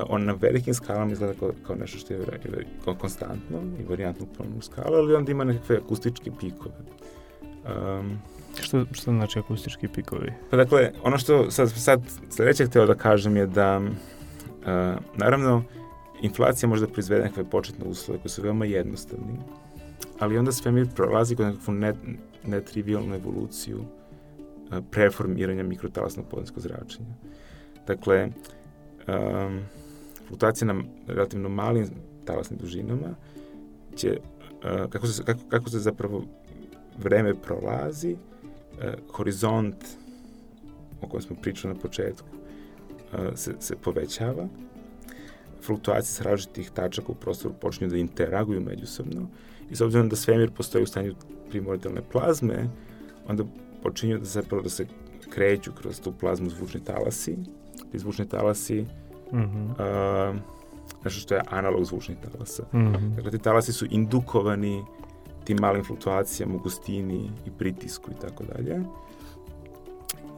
on 0.09 0.24
na 0.24 0.32
velikim 0.32 0.74
skalama 0.74 1.12
izgleda 1.12 1.34
kao, 1.40 1.53
kao 1.66 1.76
nešto 1.76 1.99
što 1.99 2.14
je, 2.14 2.20
kao 2.84 2.95
konstantno 2.95 3.62
i 3.80 3.84
varijantno 3.88 4.26
promenu 4.26 4.62
skala, 4.62 4.99
ali 4.99 5.14
onda 5.14 5.32
ima 5.32 5.45
nekakve 5.45 5.76
akustičke 5.76 6.30
pikove. 6.40 6.74
Um, 8.01 8.18
Što, 8.61 8.84
što 8.93 9.11
znači 9.11 9.38
akustički 9.38 9.88
pikovi? 9.88 10.32
Pa 10.51 10.57
dakle, 10.57 10.93
ono 11.03 11.18
što 11.18 11.51
sad, 11.51 11.70
sad 11.70 12.01
sledeće 12.30 12.66
hteo 12.66 12.86
da 12.86 12.95
kažem 12.95 13.36
je 13.36 13.47
da 13.47 13.80
uh, 13.80 13.86
naravno 15.16 15.62
inflacija 16.22 16.68
može 16.68 16.86
da 16.86 16.93
proizvede 16.93 17.22
nekakve 17.22 17.45
početne 17.45 17.84
uslove 17.88 18.20
koji 18.20 18.30
su 18.30 18.43
veoma 18.43 18.64
jednostavni, 18.64 19.38
ali 20.18 20.38
onda 20.38 20.53
svemir 20.53 20.86
prolazi 20.95 21.36
kod 21.36 21.47
nekakvu 21.47 21.74
net, 21.74 21.97
netrivialnu 22.47 23.14
evoluciju 23.14 23.78
uh, 23.78 24.84
preformiranja 24.90 25.62
mikrotalasnog 25.62 26.26
podenskog 26.30 26.62
zračenja. 26.62 27.14
Dakle, 27.86 28.28
um, 29.09 29.61
fluktuacija 30.33 30.72
na 30.72 30.83
relativno 31.07 31.49
malim 31.49 31.87
talasnim 32.24 32.59
dužinama 32.59 33.14
će, 33.97 34.18
uh, 34.18 34.91
kako, 34.91 35.07
se, 35.07 35.24
kako, 35.24 35.41
kako 35.49 35.70
se 35.70 35.78
zapravo 35.78 36.24
vreme 36.99 37.35
prolazi, 37.35 38.16
e, 38.80 38.95
horizont 39.12 39.76
o 41.03 41.07
kojem 41.07 41.22
smo 41.22 41.37
pričali 41.43 41.74
na 41.74 41.80
početku 41.80 42.28
e, 43.12 43.37
se, 43.37 43.55
se 43.61 43.76
povećava, 43.76 44.49
fluktuacije 45.62 46.12
sa 46.12 46.24
različitih 46.24 46.70
tačaka 46.70 47.12
u 47.12 47.14
prostoru 47.14 47.55
počinju 47.61 47.91
da 47.91 47.97
interaguju 47.97 48.61
međusobno 48.61 49.28
i 49.70 49.76
s 49.76 49.80
obzirom 49.80 50.09
da 50.09 50.16
svemir 50.16 50.51
postoji 50.51 50.85
u 50.85 50.87
stanju 50.87 51.14
primordialne 51.51 52.03
plazme, 52.12 52.68
onda 53.28 53.45
počinju 53.83 54.18
da 54.18 54.24
zapravo 54.24 54.62
da 54.62 54.68
se 54.68 54.87
kreću 55.30 55.72
kroz 55.72 56.01
tu 56.01 56.12
plazmu 56.20 56.51
zvučni 56.51 56.85
talasi. 56.85 57.37
Ti 57.93 57.99
zvučni 57.99 58.28
talasi 58.28 58.87
Mhm. 59.33 59.70
uh, 59.70 60.37
nešto 61.05 61.20
što 61.20 61.35
je 61.35 61.43
analog 61.51 61.85
zvučnih 61.85 62.18
talasa. 62.18 62.62
Mhm. 62.74 63.14
Dakle, 63.14 63.30
ti 63.30 63.39
talasi 63.39 63.72
su 63.72 63.87
indukovani 63.91 64.85
tim 65.45 65.59
malim 65.61 65.85
fluktuacijama 65.85 66.55
u 66.55 66.59
gustini 66.59 67.30
i 67.47 67.51
pritisku 67.59 68.11
i 68.11 68.20
tako 68.20 68.45
dalje. 68.45 68.80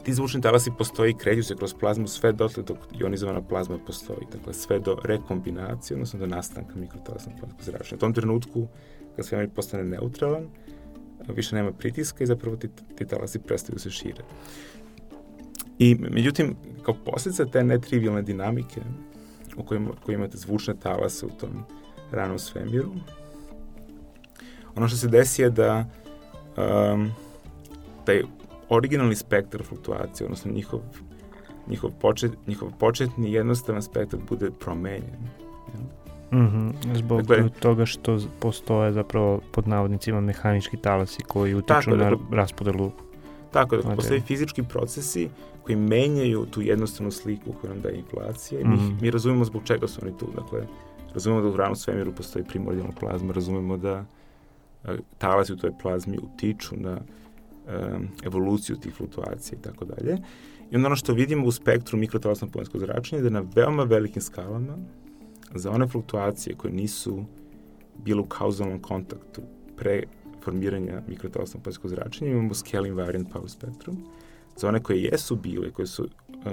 Ti 0.04 0.14
zvučni 0.14 0.40
talasi 0.40 0.70
postoji 0.78 1.10
i 1.10 1.14
kreću 1.14 1.42
se 1.42 1.56
kroz 1.56 1.74
plazmu 1.74 2.06
sve 2.06 2.32
dotle 2.32 2.62
dok 2.62 2.78
ionizovana 3.00 3.42
plazma 3.42 3.78
postoji. 3.86 4.26
Dakle, 4.32 4.54
sve 4.54 4.78
do 4.78 4.96
rekombinacije, 5.04 5.94
odnosno 5.94 6.18
do 6.18 6.26
nastanka 6.26 6.74
mikrotalasnog 6.76 7.34
plasnog 7.40 7.62
zračenja. 7.62 7.96
U 7.96 8.00
tom 8.00 8.14
trenutku, 8.14 8.66
kad 9.16 9.26
svemir 9.26 9.50
postane 9.50 9.84
neutralan, 9.84 10.48
više 11.28 11.56
nema 11.56 11.72
pritiska 11.72 12.24
i 12.24 12.26
zapravo 12.26 12.56
ti, 12.56 12.68
ti 12.96 13.06
talasi 13.06 13.38
prestaju 13.38 13.78
se 13.78 13.90
šire. 13.90 14.24
I, 15.78 15.94
međutim, 15.94 16.56
kao 16.82 16.94
posljedica 16.94 17.44
te 17.44 17.64
netrivialne 17.64 18.22
dinamike 18.22 18.80
u 19.56 19.62
kojem, 19.62 19.88
kojem 20.04 20.20
imate 20.20 20.36
zvučne 20.36 20.74
talase 20.82 21.26
u 21.26 21.30
tom 21.30 21.50
ranom 22.10 22.38
svemiru. 22.38 22.90
Ono 24.76 24.88
što 24.88 24.96
se 24.96 25.08
desi 25.08 25.42
je 25.42 25.50
da 25.50 25.86
um, 26.56 27.10
taj 28.04 28.22
originalni 28.68 29.14
spektar 29.14 29.62
fluktuacije, 29.62 30.24
odnosno 30.24 30.52
njihov, 30.52 30.80
njihov, 31.68 31.90
počet, 32.00 32.32
njihov 32.46 32.68
početni 32.78 33.32
jednostavan 33.32 33.82
spektar 33.82 34.20
bude 34.28 34.50
promenjen. 34.50 35.28
Mm 36.32 36.36
-hmm. 36.36 36.72
Zbog 36.94 37.22
dakle, 37.22 37.48
toga 37.60 37.86
što 37.86 38.18
postoje 38.40 38.92
zapravo 38.92 39.40
pod 39.52 39.68
navodnicima 39.68 40.20
mehanički 40.20 40.76
talasi 40.76 41.22
koji 41.22 41.54
utiču 41.54 41.90
na 41.90 41.96
dakle, 41.96 42.18
raspodelu 42.30 42.90
Tako, 43.54 43.76
da 43.76 43.96
postoje 43.96 44.20
fizički 44.20 44.62
procesi 44.62 45.28
koji 45.62 45.76
menjaju 45.76 46.46
tu 46.46 46.62
jednostavnu 46.62 47.10
sliku 47.10 47.52
koju 47.60 47.70
nam 47.70 47.80
daje 47.82 47.96
inflacija 47.96 48.60
i 48.60 48.64
mi, 48.64 48.76
mm. 48.76 48.98
mi 49.00 49.10
razumemo 49.10 49.44
zbog 49.44 49.62
čega 49.64 49.88
su 49.88 50.00
oni 50.02 50.18
tu. 50.18 50.26
Dakle, 50.36 50.66
razumemo 51.14 51.42
da 51.42 51.48
u 51.48 51.56
ranom 51.56 51.76
svemiru 51.76 52.12
postoji 52.12 52.44
primordijalna 52.44 52.92
plazma, 53.00 53.32
razumemo 53.32 53.76
da 53.76 54.04
uh, 54.84 54.90
talasi 55.18 55.52
u 55.52 55.56
toj 55.56 55.70
plazmi 55.82 56.18
utiču 56.18 56.74
na 56.76 56.92
um, 56.96 58.08
evoluciju 58.24 58.76
tih 58.76 58.94
fluktuacija 58.94 59.58
i 59.58 59.62
tako 59.62 59.84
dalje. 59.84 60.18
I 60.70 60.76
onda 60.76 60.86
ono 60.86 60.96
što 60.96 61.12
vidimo 61.12 61.46
u 61.46 61.52
spektru 61.52 61.98
mikrotalasnog 61.98 62.50
polenskog 62.50 62.80
zračenja 62.80 63.18
je 63.18 63.30
da 63.30 63.40
na 63.40 63.44
veoma 63.54 63.84
velikim 63.84 64.22
skalama 64.22 64.76
za 65.54 65.70
one 65.70 65.88
fluktuacije 65.88 66.56
koje 66.56 66.72
nisu 66.72 67.24
bile 68.04 68.20
u 68.20 68.24
kauzalnom 68.24 68.82
kontaktu 68.82 69.42
pre 69.76 70.02
formiranja 70.44 71.02
mikrotalasnog 71.08 71.62
polenskog 71.62 71.90
zračenja 71.90 72.30
imamo 72.30 72.54
scale 72.54 72.88
invariant 72.88 73.28
power 73.32 73.48
spectrum. 73.48 73.96
Za 74.56 74.68
one 74.68 74.82
koje 74.82 75.02
jesu 75.02 75.36
bile, 75.36 75.70
koje 75.70 75.86
su 75.86 76.02
uh, 76.04 76.52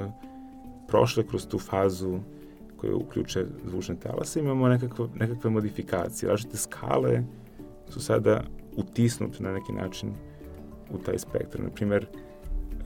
prošle 0.88 1.28
kroz 1.28 1.48
tu 1.48 1.60
fazu 1.60 2.20
koje 2.78 2.94
uključe 2.94 3.46
zvučne 3.66 3.96
talase, 3.96 4.40
imamo 4.40 4.68
nekakve, 4.68 5.06
nekakve 5.16 5.50
modifikacije. 5.50 6.30
Različite 6.30 6.58
skale 6.58 7.24
su 7.90 8.00
sada 8.00 8.44
utisnute 8.76 9.44
na 9.44 9.54
neki 9.54 9.74
način 9.74 10.14
u 10.92 10.98
taj 10.98 11.20
spektrum. 11.20 11.66
Naprimer, 11.66 12.06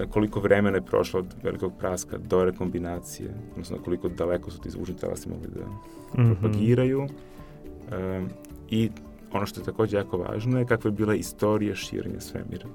koliko 0.09 0.39
vremena 0.39 0.77
je 0.77 0.85
prošlo 0.85 1.19
od 1.19 1.35
velikog 1.43 1.73
praska 1.79 2.17
do 2.17 2.45
rekombinacije, 2.45 3.33
odnosno 3.51 3.77
koliko 3.83 4.09
daleko 4.09 4.51
su 4.51 4.61
ti 4.61 4.69
zvučni 4.69 4.97
talasi 4.97 5.29
mogli 5.29 5.47
da 5.55 5.65
mm 5.65 5.71
-hmm. 6.13 6.35
propagiraju. 6.39 6.99
Um, 7.01 8.29
I 8.69 8.89
ono 9.35 9.45
što 9.45 9.61
je 9.61 9.65
takođe 9.65 9.97
jako 9.97 10.17
važno 10.17 10.59
je 10.59 10.65
kakva 10.65 10.87
je 10.87 10.91
bila 10.91 11.15
istorija 11.15 11.75
širenja 11.75 12.19
svemira 12.19 12.67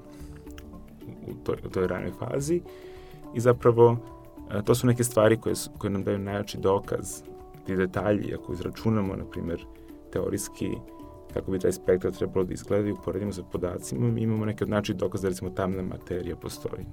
u 1.27 1.33
toj, 1.43 1.55
u 1.65 1.69
toj 1.69 1.87
ranoj 1.87 2.11
fazi 2.19 2.61
i 3.35 3.39
zapravo 3.39 3.97
e, 4.51 4.61
to 4.63 4.75
su 4.75 4.87
neke 4.87 5.03
stvari 5.03 5.37
koje, 5.37 5.55
su, 5.55 5.69
koje 5.77 5.91
nam 5.91 6.03
daju 6.03 6.19
najjači 6.19 6.57
dokaz 6.57 7.21
ti 7.65 7.75
detalji, 7.75 8.33
ako 8.33 8.53
izračunamo, 8.53 9.15
na 9.15 9.25
primer, 9.25 9.65
teorijski 10.11 10.69
kako 11.33 11.51
bi 11.51 11.59
taj 11.59 11.71
spektar 11.71 12.11
trebalo 12.11 12.45
da 12.45 12.53
izgleda 12.53 12.87
i 12.87 12.91
uporedimo 12.91 13.31
sa 13.31 13.43
podacima, 13.43 14.07
mi 14.07 14.21
imamo 14.21 14.45
neke 14.45 14.63
od 14.63 14.69
način 14.69 14.97
dokaza 14.97 15.21
da 15.21 15.29
recimo 15.29 15.49
tamna 15.49 15.81
materija 15.81 16.35
postoji. 16.35 16.85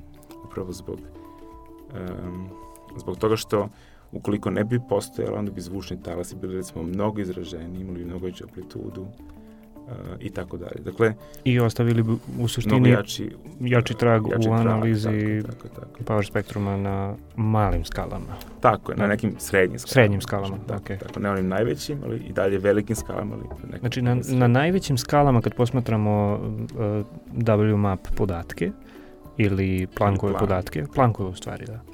Upravo 0.45 0.73
zbog, 0.73 0.99
um, 0.99 2.49
zbog 2.97 3.19
toga 3.19 3.37
što 3.37 3.69
ukoliko 4.13 4.51
ne 4.51 4.65
bi 4.65 4.81
postojala, 4.89 5.39
onda 5.39 5.51
bi 5.51 5.61
zvučni 5.61 6.03
talasi 6.03 6.37
bili 6.37 6.57
recimo 6.57 6.83
mnogo 6.83 7.21
izraženi, 7.21 7.81
imali 7.81 8.05
mnogo 8.05 8.27
veću 8.27 8.45
amplitudu, 8.45 9.07
i 10.21 10.31
tako 10.31 10.57
dalje. 10.57 10.81
Dakle, 10.85 11.15
I 11.45 11.61
ostavili 11.61 12.03
bi 12.03 12.13
u 12.39 12.49
suštini 12.49 12.91
jači, 12.91 13.31
jači 13.61 13.95
trag 13.95 14.23
jači 14.31 14.49
u 14.49 14.53
analizi 14.53 15.43
trag, 15.43 15.55
tako, 15.55 15.69
tako, 15.69 15.87
tako. 15.99 16.05
power 16.05 16.27
spektruma 16.27 16.77
na 16.77 17.15
malim 17.37 17.85
skalama. 17.85 18.37
Tako 18.61 18.93
je, 18.93 18.99
na 18.99 19.07
nekim 19.07 19.35
srednjim 19.39 19.79
skalama. 19.79 19.93
Srednjim 19.93 20.21
skalama, 20.21 20.57
tako, 20.67 20.85
okay. 20.85 20.99
tako, 20.99 21.21
ne 21.21 21.31
onim 21.31 21.49
najvećim, 21.49 21.99
ali 22.05 22.17
i 22.17 22.33
dalje 22.33 22.59
velikim 22.59 22.97
skalama. 22.97 23.35
Ali 23.35 23.71
nekim 23.73 23.79
znači, 23.79 24.03
na, 24.03 24.17
na 24.29 24.47
najvećim 24.49 24.99
skalama 24.99 25.41
kad 25.41 25.55
posmatramo 25.55 26.35
uh, 26.35 27.07
WMAP 27.33 27.99
podatke, 28.17 28.71
ili 29.37 29.87
Planckove 29.97 30.33
plan. 30.33 30.41
podatke, 30.41 30.85
Planckove 30.95 31.29
u 31.29 31.35
stvari, 31.35 31.67
da 31.67 31.88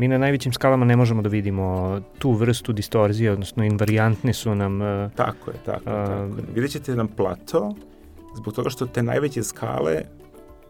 mi 0.00 0.08
na 0.08 0.18
najvećim 0.18 0.52
skalama 0.52 0.84
ne 0.84 0.96
možemo 0.96 1.22
da 1.22 1.28
vidimo 1.28 2.00
tu 2.18 2.32
vrstu 2.32 2.72
distorzije, 2.72 3.32
odnosno 3.32 3.64
invariantne 3.64 4.32
su 4.32 4.54
nam... 4.54 4.80
Uh, 4.80 5.12
tako 5.14 5.50
je, 5.50 5.56
tako 5.64 5.90
je, 5.90 6.06
tako 6.06 6.36
je. 6.36 6.44
Vidjet 6.54 6.72
ćete 6.72 6.96
nam 6.96 7.08
plato, 7.08 7.74
zbog 8.36 8.54
toga 8.54 8.70
što 8.70 8.86
te 8.86 9.02
najveće 9.02 9.42
skale 9.42 10.02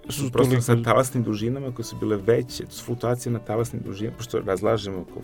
su 0.09 0.33
prosto 0.33 0.51
toliko... 0.51 0.63
sa 0.63 0.83
talasnim 0.83 1.23
dužinama 1.23 1.73
koje 1.75 1.85
su 1.85 1.97
bile 2.01 2.17
veće, 2.17 2.65
su 2.69 2.85
fluktuacije 2.85 3.33
na 3.33 3.39
talasnim 3.39 3.83
dužinama, 3.87 4.17
pošto 4.17 4.41
razlažemo 4.41 5.05
po, 5.05 5.21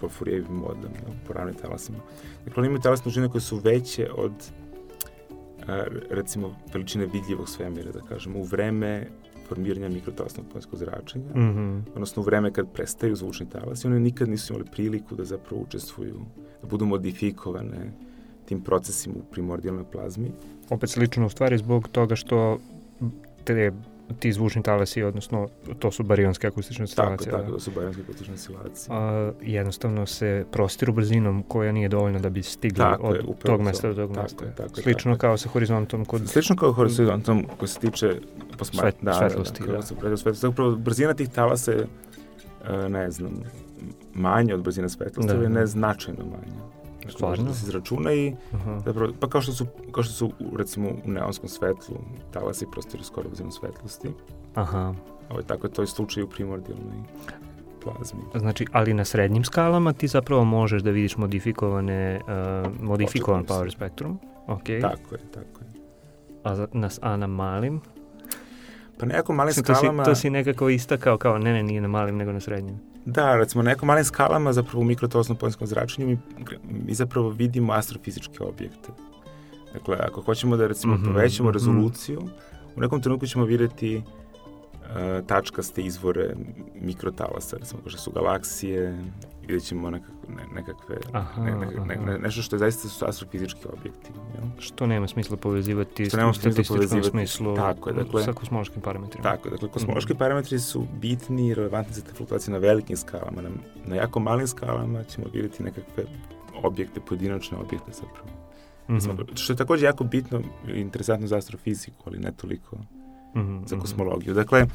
po 0.00 0.08
Furijevim 0.08 0.52
modama, 0.52 0.94
po 1.26 1.32
ravnim 1.32 1.54
talasima. 1.54 1.98
Dakle, 2.44 2.66
imaju 2.66 2.80
talasne 2.80 3.04
dužine 3.04 3.28
koje 3.28 3.40
su 3.40 3.56
veće 3.56 4.08
od 4.16 4.32
recimo 6.10 6.56
veličine 6.72 7.06
vidljivog 7.06 7.48
svemira, 7.48 7.92
da 7.92 8.00
kažemo, 8.00 8.38
u 8.38 8.42
vreme 8.42 9.06
formiranja 9.48 9.88
mikrotalasnog 9.88 10.46
pojemskog 10.52 10.78
zračenja, 10.78 11.34
mm 11.34 11.40
-hmm. 11.40 11.82
odnosno 11.94 12.22
u 12.22 12.24
vreme 12.24 12.52
kad 12.52 12.72
prestaju 12.72 13.16
zvučni 13.16 13.50
talasi, 13.50 13.86
one 13.86 14.00
nikad 14.00 14.28
nisu 14.28 14.52
imali 14.52 14.68
priliku 14.72 15.14
da 15.14 15.24
zapravo 15.24 15.62
učestvuju, 15.62 16.20
da 16.62 16.68
budu 16.68 16.86
modifikovane 16.86 17.92
tim 18.44 18.60
procesima 18.60 19.14
u 19.18 19.30
primordijalnoj 19.32 19.84
plazmi. 19.92 20.32
Opet 20.70 20.90
slično 20.90 21.26
u 21.26 21.30
stvari 21.30 21.58
zbog 21.58 21.88
toga 21.88 22.16
što 22.16 22.58
te 23.44 23.72
ti 24.18 24.32
zvučni 24.32 24.62
talasi, 24.62 25.02
odnosno 25.02 25.48
to 25.78 25.90
su 25.90 26.02
barionske 26.02 26.46
akustične 26.46 26.84
oscilacije. 26.84 27.30
Tako, 27.30 27.42
tako, 27.42 27.52
da 27.52 27.60
su 27.60 27.70
barionske 27.70 28.02
akustične 28.02 28.34
oscilacije. 28.34 28.96
A, 28.96 29.32
jednostavno 29.42 30.06
se 30.06 30.44
prostiru 30.52 30.92
brzinom 30.92 31.42
koja 31.42 31.72
nije 31.72 31.88
dovoljna 31.88 32.18
da 32.18 32.30
bi 32.30 32.42
stigli 32.42 32.78
tako 32.78 33.06
od 33.06 33.16
je, 33.16 33.22
tog 33.42 33.60
mesta 33.60 33.88
do 33.88 33.94
tog 33.94 34.14
tako 34.14 34.22
mesta. 34.22 34.44
Je, 34.44 34.54
tako 34.54 34.80
Slično 34.80 35.12
tako. 35.12 35.20
kao 35.20 35.36
sa 35.36 35.48
horizontom 35.48 36.04
kod... 36.04 36.28
Slično 36.28 36.56
kao 36.56 36.72
horizontom 36.72 37.46
koji 37.58 37.68
se 37.68 37.80
tiče 37.80 38.20
posma... 38.58 38.80
Svet, 38.80 38.94
da, 39.02 39.12
svetlosti. 39.12 39.62
Da, 39.66 39.72
da, 39.72 39.78
da. 40.08 40.16
Svetlosti. 40.16 40.40
Zapravo 40.40 40.76
brzina 40.76 41.14
tih 41.14 41.28
talasa 41.28 41.72
je, 41.72 41.86
e, 42.68 42.88
ne 42.88 43.10
znam, 43.10 43.32
manja 44.14 44.54
od 44.54 44.62
brzine 44.62 44.88
svetlosti, 44.88 45.32
da. 45.32 45.38
ali 45.38 45.48
ne 45.48 45.66
značajno 45.66 46.24
manja. 46.24 46.77
Stvarno? 47.08 47.44
Da 47.44 47.54
se 47.54 47.66
izračuna 47.66 48.12
i 48.12 48.34
Aha. 48.54 48.80
zapravo, 48.84 49.12
pa 49.20 49.28
kao 49.28 49.40
što 49.40 49.52
su, 49.52 49.66
kao 49.92 50.02
što 50.02 50.12
su 50.12 50.30
recimo 50.56 50.88
u 50.88 51.10
neonskom 51.10 51.48
svetlu 51.48 51.96
talasi 52.30 52.66
prostiru 52.72 53.04
skoro 53.04 53.28
brzinom 53.28 53.52
svetlosti. 53.52 54.08
Aha. 54.54 54.94
Ovo, 55.30 55.42
tako 55.42 55.66
je 55.66 55.72
to 55.72 55.82
je 55.82 55.86
slučaj 55.86 56.22
u 56.22 56.28
primordijalnoj 56.28 56.96
plazmi. 57.82 58.20
Znači, 58.34 58.66
ali 58.72 58.94
na 58.94 59.04
srednjim 59.04 59.44
skalama 59.44 59.92
ti 59.92 60.08
zapravo 60.08 60.44
možeš 60.44 60.82
da 60.82 60.90
vidiš 60.90 61.16
modifikovane, 61.16 62.20
uh, 62.64 62.82
modifikovan 62.82 63.44
power 63.44 63.70
spektrum. 63.72 64.18
Okay. 64.46 64.80
Tako 64.80 65.14
je, 65.14 65.20
tako 65.34 65.60
je. 65.60 65.68
A, 66.44 66.66
na, 66.72 66.88
a 67.00 67.16
na 67.16 67.26
malim? 67.26 67.80
Pa 68.98 69.06
nekako 69.06 69.32
malim 69.32 69.54
skalama... 69.54 70.04
To 70.04 70.14
si, 70.14 70.20
to 70.20 70.20
si 70.20 70.30
nekako 70.30 70.68
istakao 70.68 71.18
kao, 71.18 71.38
ne, 71.38 71.52
ne, 71.52 71.62
nije 71.62 71.80
na 71.80 71.88
malim, 71.88 72.16
nego 72.16 72.32
na 72.32 72.40
srednjim. 72.40 72.78
Da, 73.06 73.36
recimo 73.36 73.62
na 73.62 73.70
nekom 73.70 73.86
malim 73.86 74.04
skalama, 74.04 74.52
zapravo 74.52 74.80
u 74.80 74.84
mikrotosnom 74.84 75.38
pojenskom 75.38 75.66
zračenju, 75.66 76.08
mi, 76.08 76.18
mi 76.86 76.94
zapravo 76.94 77.30
vidimo 77.30 77.72
astrofizičke 77.72 78.42
objekte. 78.42 78.88
Dakle, 79.72 79.96
ako 80.00 80.20
hoćemo 80.20 80.56
da 80.56 80.66
recimo 80.66 80.94
mm 80.94 80.98
-hmm, 80.98 81.12
povećamo 81.12 81.48
mm 81.48 81.50
-hmm. 81.50 81.54
rezoluciju, 81.54 82.20
u 82.76 82.80
nekom 82.80 83.02
trenutku 83.02 83.26
ćemo 83.26 83.44
videti 83.44 83.96
uh, 83.96 85.26
tačkaste 85.26 85.82
izvore 85.82 86.34
mikrotalasa, 86.80 87.56
recimo 87.56 87.80
kao 87.82 87.90
što 87.90 88.00
su 88.00 88.10
galaksije, 88.10 89.04
vidjet 89.48 89.64
ćemo 89.64 89.90
nekak, 89.90 90.10
ne, 90.28 90.46
nekakve, 90.54 90.96
aha, 91.12 91.42
ne, 91.44 91.50
ne, 91.50 91.66
ne, 91.86 91.96
ne, 91.96 92.18
nešto 92.18 92.42
što 92.42 92.56
je 92.56 92.58
zaista 92.58 92.88
su 92.88 93.04
astrofizički 93.04 93.60
objekti. 93.78 94.10
Jel? 94.34 94.44
Što 94.58 94.86
nema 94.86 95.08
smisla 95.08 95.36
povezivati 95.36 96.06
što 96.06 96.16
nema 96.16 96.32
smisla 96.32 96.64
povezivati, 96.68 97.10
smislu 97.10 97.56
tako 97.56 97.90
je, 97.90 97.94
dakle, 97.94 98.22
sa 98.22 98.32
kosmološkim 98.32 98.82
parametrima. 98.82 99.22
Tako 99.22 99.48
je, 99.48 99.50
dakle, 99.50 99.68
kosmološki 99.68 100.12
mm 100.12 100.16
-hmm. 100.16 100.18
parametri 100.18 100.58
su 100.58 100.86
bitni 101.00 101.48
i 101.48 101.54
relevantni 101.54 101.94
za 101.94 102.02
te 102.02 102.12
fluktuacije 102.12 102.52
na 102.52 102.58
velikim 102.58 102.96
skalama. 102.96 103.42
Na, 103.42 103.48
na 103.86 103.96
jako 103.96 104.20
malim 104.20 104.46
skalama 104.46 105.04
ćemo 105.04 105.26
vidjeti 105.32 105.62
nekakve 105.62 106.04
objekte, 106.62 107.00
pojedinačne 107.00 107.58
objekte 107.58 107.92
zapravo. 107.92 108.28
Mm 108.88 108.96
-hmm. 108.96 109.36
Što 109.36 109.52
je 109.52 109.56
takođe 109.56 109.86
jako 109.86 110.04
bitno 110.04 110.40
i 110.68 110.80
interesantno 110.80 111.26
za 111.26 111.36
astrofiziku, 111.36 112.02
ali 112.06 112.18
ne 112.18 112.32
toliko 112.32 112.76
mm 112.76 113.40
-hmm. 113.40 113.66
za 113.66 113.78
kosmologiju. 113.78 114.34
Dakle, 114.34 114.66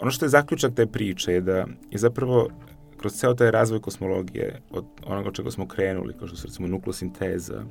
ono 0.00 0.10
što 0.10 0.24
je 0.24 0.28
zaključak 0.28 0.74
te 0.74 0.86
priče 0.86 1.32
je 1.32 1.40
da 1.40 1.66
je 1.90 1.98
zapravo 1.98 2.48
kroz 3.04 3.12
ceo 3.12 3.34
taj 3.34 3.50
razvoj 3.50 3.80
kosmologije, 3.80 4.60
od 4.70 4.84
onoga 5.06 5.32
čega 5.32 5.50
smo 5.50 5.68
krenuli, 5.68 6.14
kao 6.18 6.28
što 6.28 6.36
su 6.36 6.46
recimo 6.46 6.68
nuklosinteza 6.68 7.64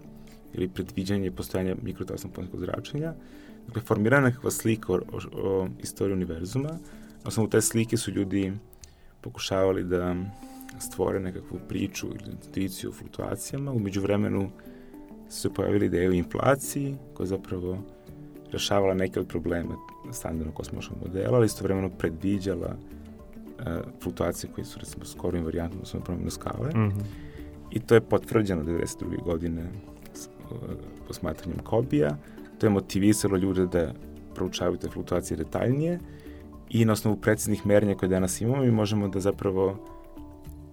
ili 0.53 0.67
predviđanje 0.69 1.31
postojanja 1.31 1.75
mikrotasnog 1.81 2.33
ponskog 2.33 2.59
zračenja, 2.59 3.13
dakle, 3.65 3.81
formirana 3.81 4.27
nekakva 4.27 4.51
slika 4.51 4.93
o, 4.93 4.95
o, 4.95 5.19
o 5.33 5.67
istoriji 5.83 6.13
univerzuma. 6.13 6.69
Na 6.69 7.25
osnovu 7.25 7.49
te 7.49 7.61
slike 7.61 7.97
su 7.97 8.11
ljudi 8.11 8.53
pokušavali 9.21 9.83
da 9.83 10.15
stvore 10.79 11.19
nekakvu 11.19 11.59
priču 11.69 12.07
ili 12.07 12.31
intuiciju 12.31 12.89
o 12.89 12.93
fluktuacijama. 12.93 13.71
Umeđu 13.71 14.01
vremenu 14.01 14.49
su 15.29 15.41
se 15.41 15.53
pojavili 15.53 15.85
ideje 15.85 16.09
o 16.09 16.13
inflaciji, 16.13 16.95
koja 17.13 17.27
zapravo 17.27 17.77
rešavala 18.51 18.93
neke 18.93 19.19
od 19.19 19.27
problema 19.27 19.75
standardnog 20.11 20.55
kosmološkog 20.55 20.97
modela, 21.07 21.37
ali 21.37 21.45
istovremeno 21.45 21.89
predviđala 21.89 22.77
fluktuacije 24.01 24.49
koje 24.55 24.65
su 24.65 24.79
recimo 24.79 25.05
skoro 25.05 25.37
invariantno 25.37 25.85
su 25.85 25.97
na 25.97 26.03
promjenu 26.03 26.29
skale. 26.29 26.69
Mm 26.69 26.91
-hmm. 26.91 27.03
i 27.71 27.79
to 27.79 27.95
je 27.95 28.01
potvrđeno 28.01 28.63
92. 28.63 29.23
godine 29.23 29.63
s, 30.13 30.27
uh, 30.27 30.57
posmatranjem 31.07 31.59
Kobija. 31.59 32.17
To 32.59 32.65
je 32.65 32.69
motivisalo 32.69 33.37
ljude 33.37 33.65
da 33.65 33.93
proučavaju 34.35 34.77
te 34.77 34.89
fluktuacije 34.89 35.37
detaljnije 35.37 35.99
i 36.69 36.85
na 36.85 36.93
osnovu 36.93 37.17
preciznih 37.17 37.65
merenja 37.65 37.95
koje 37.95 38.09
danas 38.09 38.41
imamo 38.41 38.61
mi 38.61 38.71
možemo 38.71 39.07
da 39.07 39.19
zapravo 39.19 39.77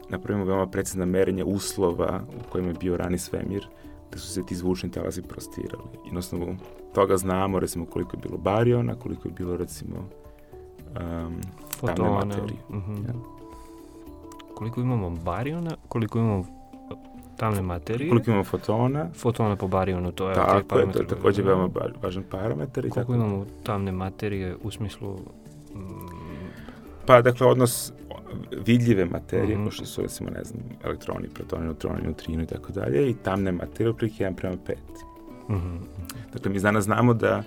napravimo 0.09 0.45
veoma 0.45 0.66
precizna 0.66 1.05
merenja 1.05 1.45
uslova 1.45 2.22
u 2.28 2.51
kojima 2.51 2.68
je 2.68 2.74
bio 2.80 2.97
rani 2.97 3.18
svemir, 3.18 3.66
da 4.12 4.18
su 4.18 4.32
se 4.32 4.47
ti 4.47 4.57
zvučni 4.57 4.91
talasi 4.91 5.22
prostirali. 5.22 5.84
I 6.11 6.12
na 6.12 6.18
osnovu 6.18 6.57
toga 6.95 7.16
znamo, 7.16 7.61
recimo, 7.61 7.86
koliko 7.86 8.16
je 8.16 8.20
bilo 8.22 8.38
bariona, 8.38 8.95
koliko 8.95 9.28
je 9.28 9.34
bilo, 9.34 9.57
recimo, 9.57 10.09
um, 10.97 11.41
tamne 11.80 12.11
materije. 12.11 12.61
Mm 12.70 12.78
-hmm. 12.78 13.07
ja. 13.07 13.14
Koliko 14.55 14.80
imamo 14.80 15.11
bariona, 15.11 15.70
koliko 15.88 16.18
imamo 16.18 16.45
tamne 17.36 17.62
materije. 17.62 18.09
Koliko 18.09 18.30
imamo 18.30 18.45
fotona. 18.45 19.09
Fotona 19.14 19.57
po 19.57 19.68
barionu, 19.68 20.12
to 20.12 20.28
je 20.28 20.34
tako 20.34 20.78
je, 20.78 20.93
to 20.93 20.99
je 20.99 21.07
takođe 21.07 21.43
veoma 21.43 21.68
važan 22.03 22.22
parametar. 22.30 22.86
I 22.86 22.91
koliko 22.91 23.12
tako. 23.12 23.14
imamo 23.14 23.47
tamne 23.62 23.93
materije 23.93 24.57
u 24.62 24.70
smislu... 24.70 25.18
Mm, 25.74 25.80
pa, 27.07 27.22
dakle, 27.22 27.47
odnos 27.47 27.93
vidljive 28.66 29.05
materije, 29.05 29.59
mm 29.59 29.66
-hmm. 29.66 29.70
što 29.70 29.84
su, 29.84 30.03
recimo, 30.03 30.30
ne 30.30 30.45
znam, 30.45 30.62
elektroni, 30.84 31.28
protoni, 31.28 31.64
neutroni, 31.64 32.03
neutrino 32.03 32.43
i 32.43 32.47
tako 32.47 32.72
dalje, 32.72 33.11
i 33.11 33.14
tamne 33.14 33.53
materije, 33.53 33.91
otprilike 33.91 34.24
1 34.24 34.34
prema 34.34 34.57
5. 34.57 34.74
Mm 35.49 35.55
-hmm. 35.55 35.78
Dakle, 36.32 36.53
mi 36.53 36.61
danas 36.61 36.84
znamo 36.84 37.14
da 37.14 37.43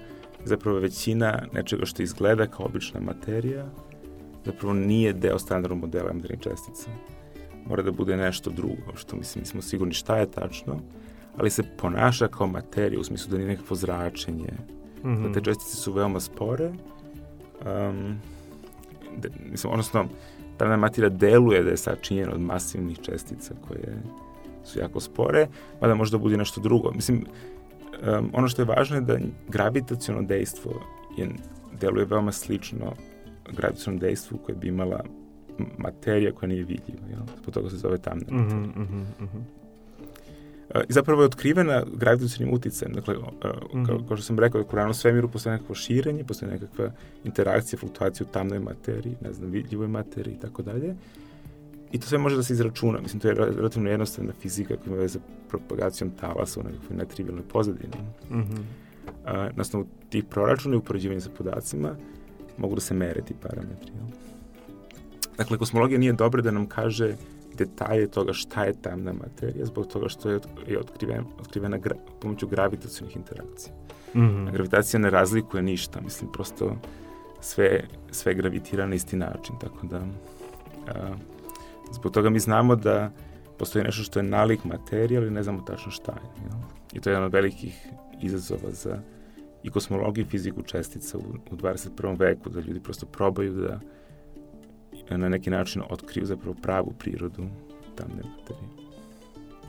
zapravo 0.46 0.80
većina 0.80 1.44
nečega 1.54 1.86
što 1.86 2.04
izgleda 2.04 2.48
kao 2.48 2.66
obična 2.66 3.00
materija, 3.00 3.66
zapravo 4.46 4.74
nije 4.74 5.14
deo 5.14 5.40
standardnog 5.40 5.80
modela 5.80 6.04
elementarnih 6.04 6.40
čestica. 6.40 6.90
Mora 7.66 7.84
da 7.84 7.92
bude 7.92 8.18
nešto 8.18 8.50
drugo, 8.50 8.96
što 8.96 9.16
mislim, 9.16 9.42
nismo 9.42 9.62
sigurni 9.62 9.94
šta 9.94 10.18
je 10.18 10.32
tačno, 10.32 10.80
ali 11.38 11.50
se 11.50 11.64
ponaša 11.78 12.28
kao 12.28 12.48
materija, 12.48 13.00
u 13.00 13.04
smislu 13.04 13.32
da 13.32 13.38
nije 13.38 13.48
nekakvo 13.48 13.76
zračenje, 13.76 14.54
mm 15.04 15.08
-hmm. 15.08 15.28
da 15.28 15.34
te 15.34 15.42
čestice 15.42 15.78
su 15.78 15.94
veoma 15.94 16.20
spore, 16.20 16.68
um, 16.70 18.20
da, 19.18 19.30
mislim, 19.52 19.74
odnosno, 19.74 20.06
ta 20.58 20.78
materija 20.78 21.10
deluje 21.10 21.64
da 21.64 21.70
je 21.70 21.78
sačinjena 21.78 22.34
od 22.34 22.42
masivnih 22.42 23.00
čestica 23.00 23.54
koje 23.68 24.02
su 24.64 24.80
jako 24.80 25.00
spore, 25.00 25.48
mada 25.82 25.96
možda 25.96 26.18
bude 26.18 26.38
nešto 26.38 26.62
drugo. 26.62 26.92
Mislim, 26.92 27.26
um, 28.02 28.30
ono 28.34 28.48
što 28.48 28.62
je 28.62 28.66
važno 28.66 28.96
je 28.96 29.02
da 29.02 29.18
gravitaciono 29.48 30.22
dejstvo 30.22 30.72
je, 31.18 31.30
deluje 31.82 32.06
veoma 32.06 32.32
slično 32.32 32.94
gravitacionom 33.52 34.00
dejstvu 34.00 34.38
koje 34.38 34.56
bi 34.56 34.68
imala 34.68 35.04
materija 35.78 36.32
koja 36.32 36.48
nije 36.48 36.64
vidljiva. 36.64 37.08
Jel? 37.10 37.20
Zbog 37.42 37.54
toga 37.54 37.70
se 37.70 37.78
zove 37.78 37.98
tamna 37.98 38.26
mhm, 38.30 38.38
materija. 38.38 38.58
Mm 38.58 38.74
-hmm, 38.76 39.24
mm 39.24 39.28
-hmm. 39.28 39.42
I 40.90 40.94
zapravo 40.94 41.22
je 41.22 41.26
otkrivena 41.26 41.84
gravitacionim 41.96 42.54
uticajem. 42.54 42.94
Dakle, 42.94 43.18
uh, 43.18 43.26
kao, 43.88 44.00
kao 44.08 44.18
što 44.18 44.26
sam 44.26 44.40
rekao, 44.40 44.62
u 44.62 44.76
ranom 44.76 44.94
svemiru 44.94 45.30
postoje 45.30 45.54
nekakvo 45.54 45.76
širenje, 45.76 46.24
postoje 46.24 46.52
nekakva 46.52 46.92
interakcija, 47.24 47.80
fluktuacija 47.80 48.28
u 48.30 48.34
tamnoj 48.34 48.60
materiji, 48.60 49.16
ne 49.22 49.34
znam, 49.34 49.52
vidljivoj 49.52 49.88
materiji 49.88 50.34
i 50.34 50.40
tako 50.40 50.62
dalje. 50.62 50.96
I 51.94 52.00
to 52.00 52.08
sve 52.08 52.18
može 52.18 52.36
da 52.36 52.44
se 52.44 52.54
izračuna. 52.54 53.02
Mislim, 53.02 53.20
to 53.20 53.28
je 53.28 53.34
relativno 53.34 53.90
jednostavna 53.90 54.34
fizika 54.42 54.76
koja 54.78 54.86
ima 54.86 54.96
veze 54.96 55.14
sa 55.14 55.26
propagacijom 55.50 56.12
talasa 56.12 56.60
u 56.60 56.64
nekakvoj 56.64 56.98
netrivialnoj 56.98 57.44
pozadini. 57.48 57.94
Mm 58.30 58.36
-hmm. 58.36 58.60
uh, 58.60 59.56
na 59.56 59.62
osnovu 59.62 59.88
tih 60.10 60.24
proračuna 60.24 60.76
i 60.76 60.78
upoređivanja 60.78 61.22
sa 61.22 61.30
podacima 61.38 61.96
mogu 62.58 62.76
da 62.76 62.82
se 62.82 62.94
mere 62.94 63.22
ti 63.22 63.34
parametri. 63.42 63.92
Jel? 63.96 64.06
Dakle, 65.38 65.58
kosmologija 65.58 66.00
nije 66.00 66.14
dobra 66.14 66.42
da 66.42 66.52
nam 66.52 66.68
kaže 66.68 67.16
detalje 67.58 68.08
toga 68.08 68.34
šta 68.34 68.64
je 68.64 68.74
tamna 68.82 69.14
materija 69.14 69.66
zbog 69.66 69.88
toga 69.88 70.10
što 70.10 70.30
je, 70.30 70.40
je 70.68 70.80
otkrivena, 70.80 71.24
otkrivena 71.40 71.78
gra, 71.78 71.96
pomoću 72.22 72.48
gravitacijnih 72.48 73.16
interakcija. 73.16 73.74
Mm 74.16 74.20
-hmm. 74.20 74.48
A 74.48 74.52
gravitacija 74.52 75.00
ne 75.00 75.10
razlikuje 75.10 75.64
ništa, 75.64 76.02
mislim, 76.02 76.32
prosto 76.32 76.76
sve, 77.42 77.84
sve 78.12 78.34
gravitira 78.34 78.88
na 78.88 78.96
isti 78.96 79.18
način, 79.18 79.56
tako 79.62 79.88
da 79.88 80.02
a, 80.88 81.16
zbog 81.92 82.14
toga 82.14 82.30
mi 82.30 82.40
znamo 82.40 82.76
da 82.76 83.12
postoji 83.60 83.86
nešto 83.86 84.04
što 84.04 84.20
je 84.20 84.24
nalik 84.24 84.64
materija, 84.64 85.22
ali 85.22 85.32
ne 85.32 85.44
znamo 85.44 85.62
tačno 85.62 85.92
šta 85.92 86.12
je. 86.12 86.44
Jel? 86.44 86.60
I 86.94 87.00
to 87.00 87.10
je 87.10 87.12
jedan 87.12 87.26
od 87.26 87.34
velikih 87.34 87.88
izazova 88.22 88.72
za 88.72 89.00
i 89.64 89.70
kosmologiju 89.70 90.26
i 90.26 90.30
fiziku 90.30 90.62
čestica 90.62 91.18
u, 91.18 91.22
u 91.52 91.56
21. 91.56 92.20
veku, 92.20 92.50
da 92.50 92.60
ljudi 92.60 92.80
prosto 92.80 93.06
probaju 93.06 93.54
da 93.54 93.80
na 95.18 95.30
neki 95.30 95.50
način 95.50 95.82
otkriju 95.90 96.26
zapravo 96.26 96.56
pravu 96.62 96.94
prirodu 97.00 97.44
tamne 97.96 98.24
materije. 98.38 98.70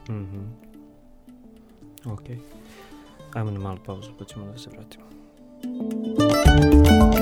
Mm 0.08 0.26
-hmm. 0.26 0.48
Ok. 2.12 2.24
Ajmo 3.34 3.50
na 3.50 3.60
malu 3.60 3.78
pauzu 3.86 4.10
pa 4.18 4.24
ćemo 4.24 4.46
da 4.46 4.58
se 4.58 4.70
vratimo. 4.70 5.04
nazad. 5.64 7.13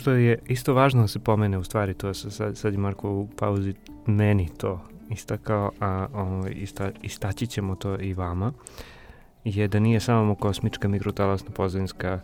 Što 0.00 0.12
je 0.12 0.38
isto 0.48 0.74
važno 0.74 1.02
da 1.02 1.08
se 1.08 1.18
pomene 1.18 1.58
u 1.58 1.64
stvari, 1.64 1.94
to 1.94 2.08
je 2.08 2.14
sad, 2.14 2.56
sad 2.56 2.72
je 2.72 2.78
Marko 2.78 3.10
u 3.10 3.28
pauzi 3.36 3.74
meni 4.06 4.48
to 4.56 4.80
istakao, 5.10 5.70
a 5.80 6.06
o, 6.14 6.20
ovaj, 6.20 6.52
ista, 6.56 6.90
istaći 7.02 7.46
ćemo 7.46 7.74
to 7.74 8.00
i 8.00 8.14
vama, 8.14 8.52
je 9.44 9.68
da 9.68 9.80
nije 9.80 10.00
samo 10.00 10.34
kosmička 10.34 10.88
mikrotalasna 10.88 11.50
pozadinska 11.50 12.20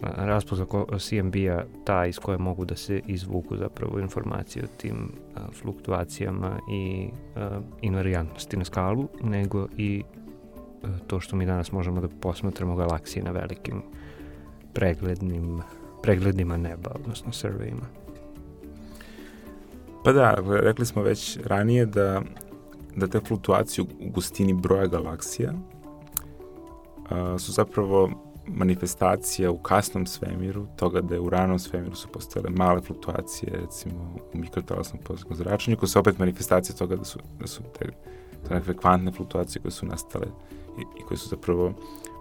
raspoza 0.00 0.66
CMB-a 0.98 1.64
ta 1.84 2.06
iz 2.06 2.18
koje 2.18 2.38
mogu 2.38 2.64
da 2.64 2.76
se 2.76 3.00
izvuku 3.06 3.56
zapravo 3.56 4.00
informacije 4.00 4.64
o 4.64 4.76
tim 4.76 5.12
a, 5.34 5.40
fluktuacijama 5.52 6.58
i 6.70 7.08
a, 7.36 7.60
invariantnosti 7.82 8.56
na 8.56 8.64
skalu, 8.64 9.08
nego 9.22 9.68
i 9.76 10.02
to 11.06 11.20
što 11.20 11.36
mi 11.36 11.46
danas 11.46 11.72
možemo 11.72 12.00
da 12.00 12.08
posmatramo 12.08 12.76
galaksije 12.76 13.24
na 13.24 13.30
velikim 13.30 13.82
preglednim, 14.74 15.62
pregledima 16.04 16.56
neba, 16.56 16.90
odnosno 16.94 17.32
survejima. 17.32 17.86
Pa 20.04 20.12
da, 20.12 20.34
rekli 20.60 20.86
smo 20.86 21.02
već 21.02 21.38
ranije 21.44 21.86
da, 21.86 22.22
da 22.96 23.06
te 23.06 23.20
fluktuacije 23.20 23.84
u 23.84 24.10
gustini 24.10 24.54
broja 24.54 24.86
galaksija 24.86 25.52
a, 27.10 27.38
su 27.38 27.52
zapravo 27.52 28.10
manifestacija 28.46 29.50
u 29.50 29.58
kasnom 29.58 30.06
svemiru, 30.06 30.66
toga 30.76 31.00
da 31.00 31.14
je 31.14 31.20
u 31.20 31.30
ranom 31.30 31.58
svemiru 31.58 31.94
su 31.94 32.08
postale 32.08 32.50
male 32.50 32.80
fluktuacije, 32.80 33.52
recimo 33.60 34.16
u 34.34 34.38
mikrotalasnom 34.38 35.02
pozitivnom 35.02 35.36
zračenju, 35.36 35.76
koje 35.76 35.88
su 35.88 35.98
opet 35.98 36.18
manifestacije 36.18 36.76
toga 36.76 36.96
da 36.96 37.04
su, 37.04 37.18
da 37.40 37.46
su 37.46 37.62
te, 37.78 37.86
te 38.48 38.54
nekakve 38.54 38.76
kvantne 38.76 39.12
fluktuacije 39.12 39.62
koje 39.62 39.72
su 39.72 39.86
nastale 39.86 40.26
i, 40.78 40.82
i 41.00 41.02
koje 41.08 41.18
su 41.18 41.28
zapravo 41.28 41.72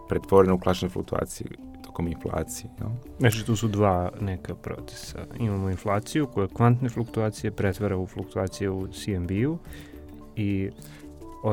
pretvorene 0.10 0.54
u 0.54 0.60
klačne 0.60 0.90
fluktuacije 0.90 1.48
tokom 1.94 2.08
inflacije. 2.08 2.70
Jel? 2.80 2.90
Znači 3.20 3.46
tu 3.46 3.56
su 3.56 3.68
dva 3.68 4.12
neka 4.22 4.56
procesa. 4.56 5.20
Imamo 5.40 5.70
inflaciju 5.70 6.28
koja 6.28 6.48
kvantne 6.48 6.90
fluktuacije 6.90 7.52
pretvara 7.52 7.98
u 7.98 8.08
fluktuacije 8.08 8.70
u 8.70 8.88
CMB-u 8.88 9.58
i 10.36 10.70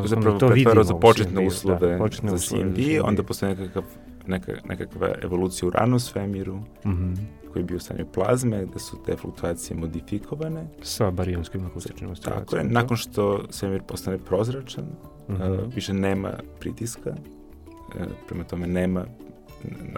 zapravo 0.04 0.38
to 0.38 0.48
pretvara 0.48 0.84
za 0.84 0.94
početne 0.94 1.46
uslove 1.46 1.92
da, 1.92 1.98
početne 1.98 2.30
za 2.30 2.38
CMB, 2.38 2.76
CMB, 2.76 3.04
onda 3.04 3.22
posle 3.22 3.48
nekakav 3.48 3.84
neka, 4.26 4.52
nekakva 4.64 5.08
evolucija 5.22 5.68
u 5.68 5.70
ranom 5.70 6.00
svemiru, 6.00 6.56
mm 6.56 6.64
-hmm. 6.84 7.16
koji 7.52 7.60
je 7.60 7.64
bio 7.64 7.76
u 7.76 7.80
stanju 7.80 8.06
plazme, 8.14 8.66
da 8.66 8.78
su 8.78 8.96
te 9.06 9.16
fluktuacije 9.16 9.76
modifikovane. 9.76 10.66
Sa 10.82 11.10
barijonskim 11.10 11.66
akustičnim 11.66 12.10
oscilacijama. 12.10 12.44
Tako 12.44 12.56
je, 12.56 12.64
nakon 12.64 12.96
što 12.96 13.44
svemir 13.50 13.82
postane 13.82 14.18
prozračan, 14.18 14.84
mm 14.84 15.34
-hmm. 15.34 15.66
uh, 15.66 15.74
više 15.74 15.92
nema 15.94 16.32
pritiska, 16.60 17.10
uh, 17.10 18.06
prema 18.28 18.44
tome 18.44 18.66
nema 18.66 19.04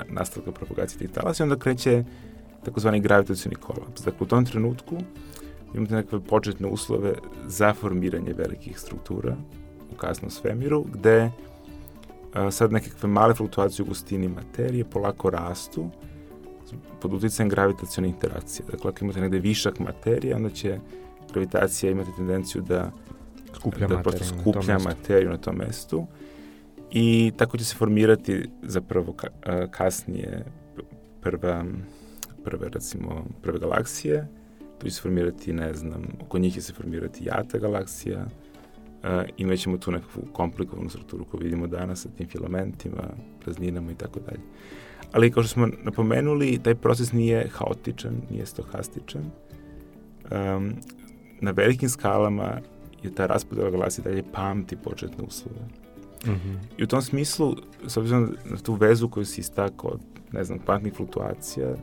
nastavka 0.09 0.53
propagacije 0.53 0.99
tih 0.99 1.11
talasa 1.11 1.43
i 1.43 1.47
onda 1.47 1.57
kreće 1.57 2.05
takozvani 2.65 3.01
gravitacijni 3.01 3.55
kolaps. 3.55 4.03
Dakle, 4.05 4.19
u 4.21 4.27
tom 4.27 4.45
trenutku 4.47 4.97
imate 5.75 5.95
nekakve 5.95 6.21
početne 6.21 6.69
uslove 6.69 7.15
za 7.47 7.75
formiranje 7.75 8.33
velikih 8.33 8.79
struktura 8.79 9.37
u 9.93 9.97
kasnom 9.97 10.31
svemiru, 10.31 10.85
gde 10.93 11.31
sad 12.51 12.73
nekakve 12.73 13.09
male 13.09 13.35
fluktuacije 13.35 13.85
u 13.85 13.87
gustini 13.87 14.29
materije 14.29 14.85
polako 14.85 15.31
rastu 15.31 15.91
pod 17.01 17.15
uticajem 17.15 17.49
gravitacijone 17.49 18.09
interakcije. 18.09 18.67
Dakle, 18.71 18.91
ako 18.91 19.05
imate 19.05 19.21
negde 19.21 19.39
višak 19.39 19.79
materije, 19.79 20.37
onda 20.37 20.51
će 20.51 20.79
gravitacija 21.33 21.91
imati 21.93 22.11
tendenciju 22.17 22.63
da 22.63 22.91
skuplja, 23.55 23.87
da 23.87 23.97
materiju, 23.97 24.25
skuplja 24.25 24.79
na 24.79 24.85
materiju 24.85 25.31
na 25.31 25.37
tom 25.37 25.57
mestu 25.57 26.07
i 26.95 27.33
tako 27.37 27.59
će 27.59 27.65
se 27.65 27.77
formirati 27.77 28.49
zapravo 28.63 29.17
kasnije 29.71 30.45
prva, 31.21 31.65
prve, 32.45 32.69
recimo, 32.69 33.25
prve 33.43 33.59
galaksije, 33.59 34.29
tu 34.79 34.87
će 34.87 34.95
se 34.95 35.03
formirati, 35.03 35.53
ne 35.53 35.75
znam, 35.75 36.03
oko 36.23 36.39
njih 36.39 36.55
će 36.55 36.63
se 36.63 36.73
formirati 36.73 37.25
jata 37.25 37.59
galaksija, 37.59 38.27
uh, 38.27 39.09
imaćemo 39.37 39.79
tu 39.79 39.91
nekakvu 39.91 40.23
komplikovanu 40.33 40.91
strukturu 40.91 41.25
koju 41.25 41.41
vidimo 41.41 41.67
danas 41.67 42.03
sa 42.03 42.09
tim 42.09 42.29
filamentima, 42.29 43.03
prazninama 43.41 43.93
i 43.93 43.95
tako 43.95 44.21
dalje. 44.21 44.41
Ali 45.13 45.31
kao 45.31 45.43
što 45.43 45.53
smo 45.53 45.69
napomenuli, 45.83 46.59
taj 46.63 46.75
proces 46.75 47.13
nije 47.13 47.49
haotičan, 47.53 48.23
nije 48.31 48.47
stohastičan. 48.47 49.23
Um, 49.23 50.75
na 51.41 51.51
velikim 51.51 51.89
skalama 51.89 52.61
je 53.03 53.15
ta 53.15 53.27
raspodela 53.27 53.71
galaksije 53.71 54.05
dalje 54.05 54.23
pamti 54.33 54.77
početne 54.77 55.25
uslove. 55.25 55.82
Mm 56.27 56.31
-hmm. 56.31 56.57
I 56.77 56.85
u 56.85 56.87
tom 56.87 57.03
smislu, 57.03 57.57
s 57.87 57.97
obzirom 57.97 58.37
na 58.45 58.57
tu 58.57 58.75
vezu 58.75 59.09
koju 59.09 59.25
si 59.25 59.41
istakao 59.41 59.91
od, 59.91 60.01
ne 60.33 60.45
znam, 60.45 60.59
kvantnih 60.59 60.95
fluktuacija 60.95 61.75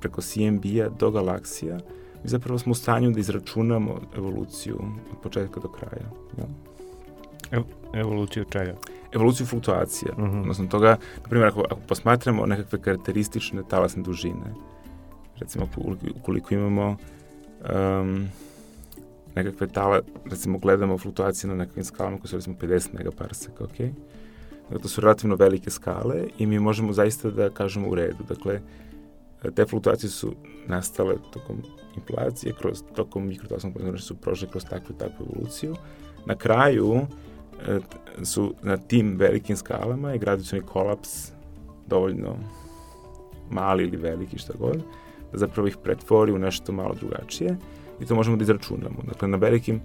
preko 0.00 0.20
CMB-a 0.20 0.88
do 0.98 1.10
galaksija, 1.10 1.74
mi 2.22 2.28
zapravo 2.28 2.58
smo 2.58 2.72
u 2.72 2.74
stanju 2.74 3.10
da 3.10 3.20
izračunamo 3.20 4.00
evoluciju 4.16 4.78
od 5.12 5.18
početka 5.22 5.60
do 5.60 5.68
kraja. 5.68 6.06
Ja? 6.38 6.44
Ev 7.50 7.62
evoluciju 7.94 8.44
čega? 8.44 8.74
Evoluciju 9.12 9.46
fluktuacija. 9.46 10.12
Mm 10.18 10.22
-hmm. 10.22 10.40
Odnosno 10.40 10.66
toga, 10.66 10.96
na 11.22 11.28
primjer, 11.28 11.48
ako, 11.48 11.60
ako 11.60 11.80
posmatramo 11.88 12.46
nekakve 12.46 12.80
karakteristične 12.80 13.62
talasne 13.68 14.02
dužine, 14.02 14.54
recimo 15.38 15.68
ukoliko 16.14 16.54
imamo 16.54 16.96
um, 18.00 18.28
nekakve 19.34 19.66
tala, 19.66 20.00
recimo 20.30 20.58
gledamo 20.58 20.98
fluktuacije 20.98 21.48
na 21.48 21.56
nekakvim 21.56 21.84
skalama 21.84 22.18
koje 22.18 22.28
su 22.28 22.36
recimo 22.36 22.56
50 22.60 22.88
megaparseka, 22.92 23.64
ok? 23.64 23.78
Dakle, 24.62 24.78
to 24.82 24.88
su 24.88 25.00
relativno 25.00 25.36
velike 25.36 25.70
skale 25.70 26.24
i 26.38 26.46
mi 26.46 26.58
možemo 26.58 26.92
zaista 26.92 27.30
da 27.30 27.50
kažemo 27.50 27.88
u 27.88 27.94
redu. 27.94 28.24
Dakle, 28.28 28.60
te 29.54 29.66
fluktuacije 29.66 30.10
su 30.10 30.34
nastale 30.66 31.14
tokom 31.32 31.62
inflacije, 31.96 32.54
kroz, 32.58 32.82
tokom 32.94 33.26
mikrotasnog 33.26 33.72
znači 33.80 34.02
su 34.02 34.16
prošle 34.16 34.48
kroz 34.48 34.64
takvu 34.64 34.94
takvu 34.98 35.26
evoluciju. 35.30 35.74
Na 36.26 36.34
kraju 36.34 37.00
e, 37.68 37.78
su 38.24 38.54
na 38.62 38.76
tim 38.76 39.16
velikim 39.16 39.56
skalama 39.56 40.14
i 40.14 40.18
gravitacioni 40.18 40.66
kolaps 40.66 41.32
dovoljno 41.86 42.36
mali 43.50 43.84
ili 43.84 43.96
veliki, 43.96 44.38
šta 44.38 44.52
god, 44.58 44.82
da 45.32 45.38
zapravo 45.38 45.68
ih 45.68 45.76
pretvori 45.82 46.32
u 46.32 46.38
nešto 46.38 46.72
malo 46.72 46.94
drugačije 46.94 47.56
i 48.00 48.06
to 48.06 48.14
možemo 48.14 48.36
da 48.36 48.42
izračunamo. 48.42 49.02
Dakle, 49.08 49.28
na 49.28 49.36
velikim 49.36 49.80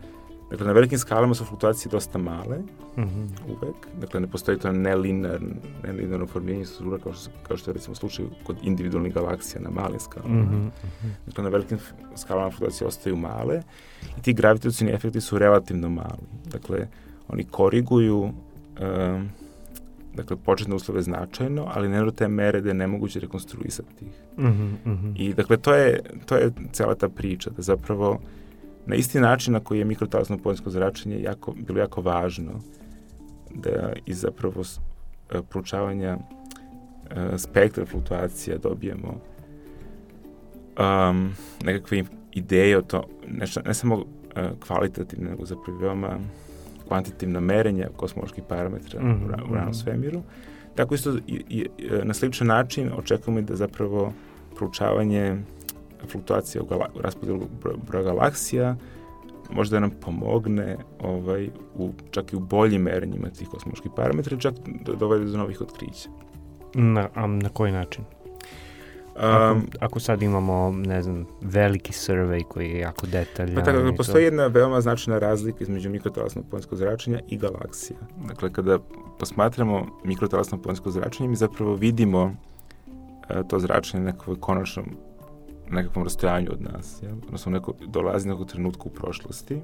Dakle, 0.50 0.68
na 0.68 0.74
velikim 0.74 1.00
skalama 1.00 1.36
su 1.36 1.46
fluktuacije 1.46 1.90
dosta 1.90 2.18
male, 2.18 2.58
mm 2.58 3.02
-hmm. 3.04 3.28
uvek. 3.48 3.76
Dakle, 4.00 4.20
ne 4.20 4.28
postoji 4.28 4.60
to 4.60 4.72
nelinar, 4.72 5.42
nelinarno 5.84 6.28
formiranje 6.28 6.66
struktura 6.66 7.04
kao 7.04 7.14
što, 7.14 7.32
kao 7.48 7.58
što 7.58 7.72
je 7.72 7.74
recimo 7.74 7.96
slučaj 7.96 8.26
kod 8.44 8.58
individualnih 8.64 9.14
galaksija 9.14 9.62
na 9.62 9.70
malim 9.70 10.00
skalama. 10.00 10.42
Mm 10.42 10.72
-hmm. 10.72 11.10
Dakle, 11.26 11.44
na 11.44 11.50
velikim 11.50 11.78
skalama 12.16 12.52
fluktuacije 12.52 12.88
ostaju 12.88 13.16
male 13.16 13.62
i 14.18 14.22
ti 14.22 14.34
gravitacijni 14.34 14.92
efekti 14.92 15.22
su 15.22 15.38
relativno 15.38 15.90
mali. 15.90 16.28
Dakle, 16.46 16.88
oni 17.28 17.44
koriguju 17.44 18.20
um, 18.20 19.30
dakle, 20.18 20.38
početne 20.38 20.76
uslove 20.76 21.02
značajno, 21.02 21.68
ali 21.74 21.90
ne 21.90 22.04
do 22.04 22.12
te 22.12 22.28
mere 22.28 22.62
da 22.62 22.70
je 22.70 22.74
nemoguće 22.74 23.20
rekonstruisati 23.20 24.06
ih. 24.06 24.24
Mm 24.38 24.78
-hmm. 24.86 25.14
I, 25.16 25.34
dakle, 25.34 25.58
to 25.58 25.74
je, 25.74 26.00
to 26.26 26.36
je 26.36 26.52
cela 26.72 26.96
ta 26.96 27.10
priča, 27.10 27.50
da 27.50 27.62
zapravo 27.62 28.20
na 28.86 28.96
isti 28.96 29.20
način 29.20 29.54
na 29.54 29.60
koji 29.60 29.80
je 29.80 29.86
mikrotalasno 29.86 30.38
poljsko 30.38 30.70
zračenje 30.70 31.22
jako, 31.22 31.54
bilo 31.68 31.80
jako 31.80 32.02
važno 32.02 32.52
da 33.56 33.94
iz 34.06 34.20
zapravo 34.20 34.62
e, 35.30 35.42
proučavanja 35.50 36.18
e, 36.18 37.38
spektra 37.38 37.86
fluktuacija 37.86 38.58
dobijemo 38.58 39.22
um, 40.78 41.32
nekakve 41.64 42.04
ideje 42.32 42.78
o 42.78 42.82
to, 42.82 43.04
ne, 43.28 43.46
ne 43.66 43.74
samo 43.74 43.96
uh, 43.96 44.04
kvalitativne, 44.68 45.30
nego 45.30 45.46
zapravo 45.46 45.80
veoma 45.80 46.20
kvantitativna 46.88 47.40
merenja 47.40 47.90
kosmoloških 47.96 48.44
parametra 48.50 49.02
mm 49.02 49.06
-hmm. 49.06 49.26
u, 49.26 49.54
ranom 49.54 49.70
mhm. 49.70 49.74
svemiru. 49.74 50.22
Tako 50.76 50.96
isto 50.96 51.18
i, 51.28 51.44
i, 51.50 51.68
na 52.04 52.14
sličan 52.14 52.48
način 52.48 52.92
očekujemo 52.98 53.42
da 53.42 53.56
zapravo 53.56 54.14
proučavanje 54.56 55.38
fluktuacija 56.12 56.62
u, 56.62 56.66
gala, 56.66 56.90
u 56.96 57.02
raspodelu 57.02 57.48
broja 57.88 58.04
galaksija 58.04 58.76
možda 59.50 59.76
da 59.76 59.80
nam 59.80 59.92
pomogne 60.02 60.78
ovaj, 61.00 61.50
u, 61.76 61.92
čak 62.12 62.34
i 62.34 62.36
u 62.36 62.40
boljim 62.40 62.82
merenjima 62.82 63.30
tih 63.30 63.48
kosmoloških 63.48 63.92
parametra, 63.96 64.38
čak 64.38 64.54
dovede 65.00 65.26
do 65.26 65.38
novih 65.38 65.62
otkrića. 65.62 66.10
Na, 66.74 67.10
a 67.16 67.28
na 67.28 67.50
koji 67.50 67.72
način? 67.72 68.04
Ako, 69.18 69.58
um, 69.58 69.68
ako 69.80 70.00
sad 70.00 70.22
imamo, 70.22 70.72
ne 70.72 71.02
znam, 71.04 71.26
veliki 71.42 71.94
survey 71.94 72.44
koji 72.44 72.70
je 72.70 72.80
jako 72.80 73.08
detaljan. 73.08 73.56
Pa 73.56 73.62
tako, 73.62 73.94
postoji 73.98 74.24
jedna 74.24 74.48
veoma 74.48 74.82
značajna 74.82 75.20
razlika 75.20 75.64
između 75.64 75.90
mikrotalasnog 75.90 76.46
poljskog 76.52 76.78
zračenja 76.78 77.20
i 77.28 77.38
galaksija. 77.38 78.00
Dakle, 78.28 78.54
kada 78.54 78.80
posmatramo 79.20 79.88
mikrotalasno 80.04 80.62
poljsko 80.62 80.92
zračenje, 80.92 81.30
mi 81.30 81.36
zapravo 81.36 81.76
vidimo 81.76 82.24
uh, 82.24 83.48
to 83.50 83.60
zračenje 83.60 84.04
nekakvoj 84.04 84.40
konačnom 84.40 84.86
nekakvom 85.70 86.04
rastojanju 86.04 86.50
od 86.52 86.62
nas, 86.62 87.00
jel? 87.02 87.16
odnosno 87.26 87.52
neko, 87.52 87.74
dolazi 87.88 88.30
nekog 88.30 88.48
trenutka 88.48 88.84
u 88.86 88.90
prošlosti 88.90 89.62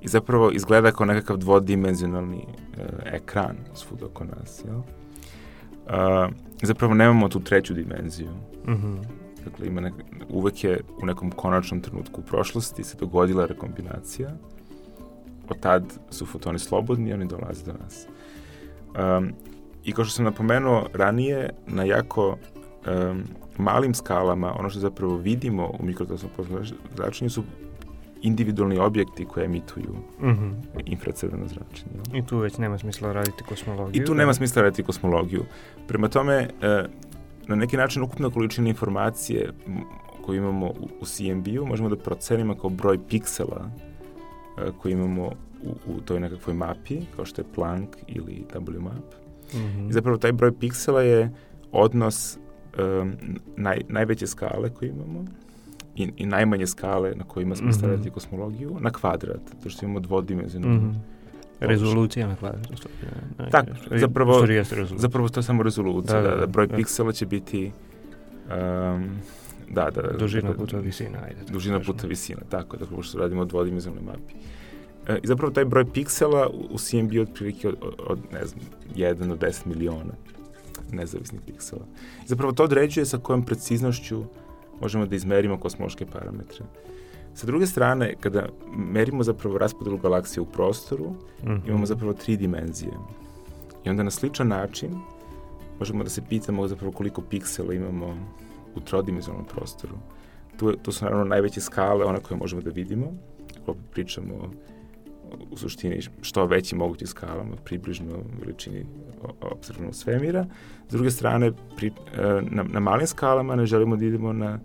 i 0.00 0.08
zapravo 0.08 0.50
izgleda 0.50 0.92
kao 0.92 1.06
nekakav 1.06 1.36
dvodimenzionalni 1.36 2.44
uh, 2.46 2.84
ekran 3.04 3.56
svud 3.74 4.02
oko 4.02 4.24
nas. 4.24 4.64
Jel? 4.64 4.80
Uh, 5.86 6.32
zapravo 6.62 6.94
nemamo 6.94 7.28
tu 7.28 7.40
treću 7.40 7.74
dimenziju. 7.74 8.30
Mm 8.66 8.72
-hmm. 8.72 8.96
Dakle, 9.44 9.66
ima 9.66 9.80
nek, 9.80 9.94
uvek 10.28 10.64
je 10.64 10.80
u 11.02 11.06
nekom 11.06 11.30
konačnom 11.30 11.80
trenutku 11.80 12.20
u 12.20 12.24
prošlosti 12.24 12.84
se 12.84 12.96
dogodila 12.96 13.46
rekombinacija. 13.46 14.30
Od 15.48 15.60
tad 15.60 15.98
su 16.10 16.26
fotoni 16.26 16.58
slobodni 16.58 17.10
i 17.10 17.12
oni 17.12 17.26
dolaze 17.26 17.64
do 17.64 17.72
nas. 17.82 18.06
Um, 19.18 19.32
I 19.84 19.92
kao 19.92 20.04
što 20.04 20.14
sam 20.14 20.24
napomenuo 20.24 20.86
ranije, 20.94 21.50
na 21.66 21.84
jako 21.84 22.28
um, 22.28 23.22
malim 23.58 23.94
skalama, 23.94 24.58
ono 24.58 24.70
što 24.70 24.80
zapravo 24.80 25.16
vidimo 25.16 25.70
u 25.78 25.84
mikrotosnom 25.84 26.30
zračenju 26.96 27.30
su 27.30 27.42
individualni 28.26 28.78
objekti 28.78 29.24
koje 29.24 29.44
emituju 29.44 29.94
mm 30.20 30.26
-hmm. 30.26 30.52
infracrveno 30.86 31.48
zračenje. 31.48 32.00
I 32.14 32.26
tu 32.26 32.38
već 32.38 32.58
nema 32.58 32.78
smisla 32.78 33.12
raditi 33.12 33.44
kosmologiju. 33.48 34.02
I 34.02 34.04
tu 34.04 34.12
da? 34.12 34.18
nema 34.18 34.34
smisla 34.34 34.62
raditi 34.62 34.82
kosmologiju. 34.82 35.44
Prema 35.88 36.08
tome, 36.08 36.34
e, 36.62 36.84
na 37.46 37.56
neki 37.56 37.76
način 37.76 38.02
ukupna 38.02 38.30
količina 38.30 38.68
informacije 38.68 39.52
koju 40.24 40.36
imamo 40.36 40.66
u, 41.00 41.04
CMB-u 41.04 41.66
možemo 41.66 41.88
da 41.88 41.96
procenimo 41.96 42.54
kao 42.54 42.70
broj 42.70 42.98
piksela 43.08 43.70
uh, 43.70 44.74
koji 44.82 44.92
imamo 44.92 45.26
u, 45.62 45.70
u 45.86 46.00
toj 46.00 46.20
nekakvoj 46.20 46.54
mapi, 46.54 47.00
kao 47.16 47.24
što 47.24 47.42
je 47.42 47.46
Planck 47.54 47.96
ili 48.06 48.44
WMAP. 48.54 49.06
Mm 49.54 49.58
-hmm. 49.58 49.90
I 49.90 49.92
zapravo 49.92 50.18
taj 50.18 50.32
broj 50.32 50.58
piksela 50.58 51.02
je 51.02 51.30
odnos 51.72 52.38
um, 52.78 53.12
naj, 53.56 53.80
najveće 53.88 54.26
skale 54.26 54.70
koje 54.70 54.88
imamo 54.88 55.24
i, 55.96 56.12
i 56.16 56.26
najmanje 56.26 56.66
skale 56.66 57.12
na 57.14 57.24
kojima 57.24 57.56
smo 57.56 57.66
mm 57.66 57.70
-hmm. 57.70 57.78
stavljati 57.78 58.10
kosmologiju 58.10 58.76
na 58.80 58.90
kvadrat, 58.90 59.40
to 59.62 59.70
što 59.70 59.84
imamo 59.84 60.00
dvodimenzionalnu 60.00 60.80
mm 60.80 60.90
-hmm. 60.90 61.16
Rezolucija 61.60 62.26
na 62.26 62.36
kvadrat. 62.36 62.66
Tak, 63.50 63.66
zapravo, 63.90 64.46
zapravo 64.96 65.28
to 65.28 65.40
je 65.40 65.44
samo 65.44 65.62
rezolucija, 65.62 66.22
da, 66.22 66.28
da, 66.28 66.36
da 66.36 66.46
broj 66.46 66.66
da. 66.66 66.76
piksela 66.76 67.12
će 67.12 67.26
biti 67.26 67.72
um, 68.46 69.08
da, 69.70 69.90
da, 69.90 70.02
dužina 70.18 70.50
da, 70.50 70.56
puta 70.56 70.78
visina, 70.78 71.18
ajde. 71.24 71.52
Dužina 71.52 71.80
puta 71.80 72.06
visina, 72.06 72.40
tako, 72.48 72.76
dakle, 72.76 73.02
što 73.02 73.18
radimo 73.18 73.42
u 73.42 73.44
dvodimenzionalnoj 73.44 74.12
mapi. 74.12 74.34
E, 75.08 75.18
I 75.22 75.26
zapravo 75.26 75.52
taj 75.52 75.64
broj 75.64 75.92
piksela 75.92 76.48
u 76.70 76.78
CMB 76.78 77.12
je 77.12 77.22
otprilike 77.22 77.68
od, 77.68 77.76
od, 78.06 78.18
ne 78.32 78.46
znam, 78.46 78.60
1 78.96 79.14
do 79.14 79.36
10 79.36 79.66
miliona 79.66 80.12
nezavisnih 80.92 81.40
piksela. 81.46 81.82
I 82.24 82.28
zapravo 82.28 82.52
to 82.52 82.64
određuje 82.64 83.06
sa 83.06 83.18
kojom 83.18 83.42
preciznošću 83.42 84.24
možemo 84.80 85.06
da 85.06 85.16
izmerimo 85.16 85.58
kosmološke 85.58 86.06
parametre. 86.06 86.64
Sa 87.34 87.46
druge 87.46 87.66
strane, 87.66 88.14
kada 88.20 88.48
merimo 88.76 89.22
zapravo 89.22 89.58
raspodelu 89.58 89.98
galaksije 89.98 90.40
u 90.40 90.46
prostoru, 90.46 91.10
mm 91.10 91.48
-hmm. 91.48 91.68
imamo 91.68 91.86
zapravo 91.86 92.12
tri 92.12 92.36
dimenzije. 92.36 92.92
I 93.84 93.90
onda 93.90 94.02
na 94.02 94.10
sličan 94.10 94.48
način 94.48 94.90
možemo 95.78 96.04
da 96.04 96.10
se 96.10 96.22
pitamo 96.28 96.68
zapravo 96.68 96.92
koliko 96.92 97.22
piksela 97.22 97.74
imamo 97.74 98.16
u 98.74 98.80
trodimenzionalnom 98.80 99.48
prostoru. 99.48 99.94
Tu, 100.56 100.76
tu 100.76 100.92
su 100.92 101.04
naravno 101.04 101.24
najveće 101.24 101.60
skale, 101.60 102.04
one 102.04 102.20
koje 102.20 102.38
možemo 102.38 102.62
da 102.62 102.70
vidimo, 102.70 103.12
ako 103.62 103.74
pričamo 103.92 104.50
u 105.50 105.56
suštini 105.56 106.00
što 106.22 106.46
veći 106.46 106.76
mogući 106.76 107.06
skalama, 107.06 107.56
približno 107.64 108.18
veličini 108.40 108.86
observnog 109.40 109.94
svemira. 109.94 110.46
S 110.88 110.92
druge 110.92 111.10
strane, 111.10 111.52
pri, 111.76 111.86
e, 111.86 111.92
na, 112.50 112.62
na 112.62 112.80
malim 112.80 113.06
skalama 113.06 113.56
ne 113.56 113.66
želimo 113.66 113.96
da 113.96 114.04
idemo 114.04 114.32
na, 114.32 114.58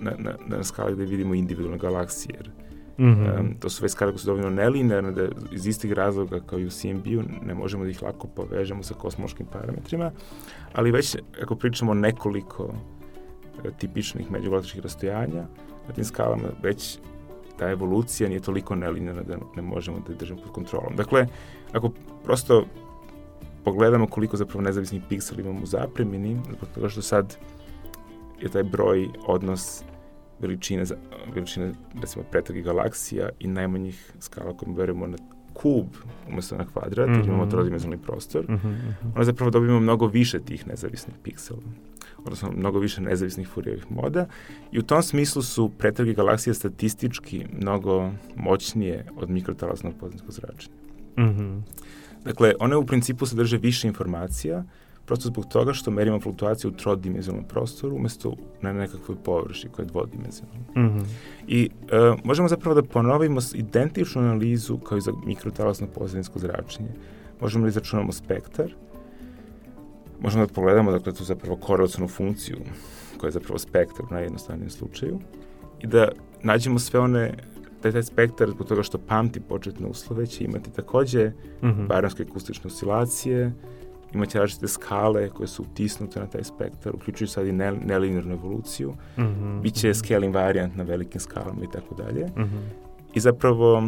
na, 0.00 0.12
na, 0.18 0.34
na 0.46 0.64
skale 0.64 0.92
gde 0.92 1.04
vidimo 1.04 1.34
individualne 1.34 1.78
galaksije, 1.78 2.34
jer 2.36 2.50
Mm 3.00 3.04
-hmm. 3.04 3.40
um, 3.40 3.54
to 3.60 3.68
su 3.68 3.82
već 3.82 3.92
skale 3.92 4.12
koje 4.12 4.18
su 4.18 4.26
dovoljno 4.26 4.50
nelinearne 4.50 5.12
da 5.12 5.28
iz 5.52 5.66
istih 5.66 5.92
razloga 5.92 6.40
kao 6.40 6.58
i 6.58 6.66
u 6.66 6.70
CMB-u 6.70 7.22
ne 7.46 7.54
možemo 7.54 7.84
da 7.84 7.90
ih 7.90 8.02
lako 8.02 8.26
povežemo 8.26 8.82
sa 8.82 8.94
kosmološkim 8.94 9.46
parametrima, 9.46 10.10
ali 10.72 10.90
već 10.90 11.16
ako 11.42 11.56
pričamo 11.56 11.94
nekoliko 11.94 12.74
e, 13.64 13.70
tipičnih 13.78 14.30
međugalaktičkih 14.30 14.82
rastojanja, 14.82 15.46
na 15.88 15.94
tim 15.94 16.04
skalama 16.04 16.48
već 16.62 16.98
ta 17.60 17.70
evolucija 17.70 18.28
nije 18.28 18.40
toliko 18.40 18.74
nelinjena 18.74 19.22
da 19.22 19.36
ne 19.56 19.62
možemo 19.62 19.98
da 20.06 20.12
je 20.12 20.16
držimo 20.16 20.40
pod 20.40 20.52
kontrolom. 20.52 20.96
Dakle, 20.96 21.26
ako 21.72 21.90
prosto 22.24 22.64
pogledamo 23.64 24.06
koliko 24.06 24.36
zapravo 24.36 24.62
nezavisnih 24.62 25.02
piksela 25.08 25.40
imamo 25.40 25.60
u 25.62 25.66
zapremini, 25.66 26.40
zbog 26.56 26.68
toga 26.74 26.88
što 26.88 27.02
sad 27.02 27.36
je 28.40 28.48
taj 28.48 28.62
broj 28.62 29.08
odnos 29.26 29.82
veličine, 30.38 30.84
veličine 31.34 31.72
recimo 32.00 32.24
pretrage 32.30 32.62
galaksija 32.62 33.28
i 33.38 33.48
najmanjih 33.48 34.12
skala 34.20 34.56
kojim 34.56 34.76
verujemo 34.76 35.06
na 35.06 35.16
kub 35.52 35.86
umesto 36.28 36.56
na 36.56 36.66
kvadrat, 36.66 37.08
mm 37.08 37.12
-hmm. 37.12 37.26
imamo 37.26 37.42
mhm. 37.42 37.50
trodimenzionalni 37.50 38.02
prostor, 38.02 38.44
mm 38.50 38.54
-hmm. 38.54 38.92
onda 39.04 39.24
zapravo 39.24 39.50
dobijemo 39.50 39.80
mnogo 39.80 40.06
više 40.06 40.38
tih 40.38 40.66
nezavisnih 40.66 41.16
piksela 41.22 41.60
odnosno 42.24 42.52
mnogo 42.56 42.78
više 42.78 43.00
nezavisnih 43.00 43.48
Furijevih 43.48 43.90
moda 43.90 44.26
i 44.72 44.78
u 44.78 44.82
tom 44.82 45.02
smislu 45.02 45.42
su 45.42 45.70
pretrage 45.78 46.14
galaksije 46.14 46.54
statistički 46.54 47.46
mnogo 47.60 48.10
moćnije 48.36 49.06
od 49.16 49.30
mikrotalasnog 49.30 49.94
podzemskog 50.00 50.32
zračenja. 50.32 50.76
Mm 51.18 51.22
-hmm. 51.22 51.60
Dakle, 52.24 52.54
one 52.60 52.76
u 52.76 52.86
principu 52.86 53.26
sadrže 53.26 53.58
više 53.58 53.88
informacija, 53.88 54.64
prosto 55.06 55.28
zbog 55.28 55.44
toga 55.46 55.72
što 55.72 55.90
merimo 55.90 56.20
fluktuaciju 56.20 56.70
u 56.70 56.74
trodimenzionalnom 56.74 57.48
prostoru 57.48 57.96
umesto 57.96 58.36
na 58.62 58.72
nekakvoj 58.72 59.16
površi 59.24 59.68
koja 59.68 59.84
je 59.84 59.88
dvodimenzionalna. 59.88 60.60
Mm 60.76 60.80
-hmm. 60.80 61.04
I 61.48 61.70
uh, 61.82 62.20
možemo 62.24 62.48
zapravo 62.48 62.80
da 62.80 62.88
ponovimo 62.88 63.40
identičnu 63.54 64.22
analizu 64.22 64.78
kao 64.78 64.98
i 64.98 65.00
za 65.00 65.12
mikrotalasno 65.26 65.86
pozadinsko 65.86 66.38
zračenje. 66.38 66.88
Možemo 67.40 67.64
da 67.64 67.68
izračunamo 67.68 68.12
spektar, 68.12 68.74
možemo 70.20 70.46
da 70.46 70.52
pogledamo 70.52 70.90
dakle 70.90 71.12
tu 71.12 71.24
zapravo 71.24 71.56
korelacionu 71.56 72.08
funkciju 72.08 72.56
koja 73.18 73.28
je 73.28 73.32
zapravo 73.32 73.58
spektar 73.58 74.04
u 74.10 74.14
najjednostavnijem 74.14 74.70
slučaju 74.70 75.18
i 75.80 75.86
da 75.86 76.08
nađemo 76.42 76.78
sve 76.78 77.00
one 77.00 77.34
taj, 77.82 77.92
taj 77.92 78.02
spektar 78.02 78.50
zbog 78.50 78.68
toga 78.68 78.82
što 78.82 78.98
pamti 78.98 79.40
početne 79.40 79.86
uslove 79.86 80.26
će 80.26 80.44
imati 80.44 80.72
takođe 80.72 81.28
mm 81.62 81.66
-hmm. 81.66 81.86
baranske 81.86 82.22
akustične 82.30 82.68
oscilacije, 82.68 83.52
imaće 84.14 84.38
različite 84.38 84.68
skale 84.68 85.28
koje 85.28 85.46
su 85.46 85.62
utisnute 85.62 86.20
na 86.20 86.26
taj 86.26 86.44
spektar, 86.44 86.94
uključujući 86.94 87.32
sad 87.32 87.46
i 87.46 87.52
ne, 87.52 87.72
nelinearnu 87.72 88.34
evoluciju, 88.34 88.90
mm 88.90 89.22
-hmm. 89.22 89.60
biće 89.60 89.88
mm 89.88 89.90
-hmm. 89.90 90.06
scaling 90.06 90.34
variant 90.34 90.76
na 90.76 90.82
velikim 90.82 91.20
skalama 91.20 91.64
i 91.64 91.72
tako 91.72 91.94
dalje. 91.94 92.26
Mhm. 92.36 92.58
I 93.14 93.20
zapravo 93.20 93.82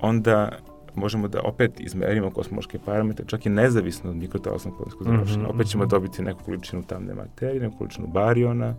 onda 0.00 0.58
možemo 0.96 1.28
da 1.28 1.40
opet 1.44 1.80
izmerimo 1.80 2.30
kosmološke 2.30 2.78
parametre, 2.84 3.26
čak 3.26 3.46
i 3.46 3.48
nezavisno 3.48 4.10
od 4.10 4.16
mikrotalasnog 4.16 4.78
podinskog 4.78 5.06
zračenja. 5.06 5.42
Mm 5.42 5.46
-hmm. 5.46 5.54
Opet 5.54 5.66
ćemo 5.66 5.84
mhm. 5.84 5.90
dobiti 5.90 6.22
neku 6.22 6.44
količinu 6.44 6.82
tamne 6.82 7.14
materije, 7.14 7.60
neku 7.60 7.78
količinu 7.78 8.06
bariona, 8.06 8.74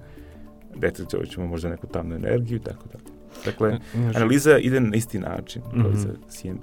detektovat 0.76 1.28
ćemo 1.28 1.48
možda 1.48 1.70
neku 1.70 1.88
tamnu 1.88 2.16
energiju 2.16 2.56
i 2.56 2.62
tako 2.62 2.86
dalje. 2.92 3.14
Dakle, 3.46 3.80
analiza 4.16 4.58
ide 4.58 4.80
na 4.80 4.96
isti 4.96 5.20
način 5.20 5.62
mm 5.62 5.78
-hmm. 5.78 5.82
kao 5.82 5.92
i 5.92 5.96
za 5.96 6.10
CMB. 6.30 6.62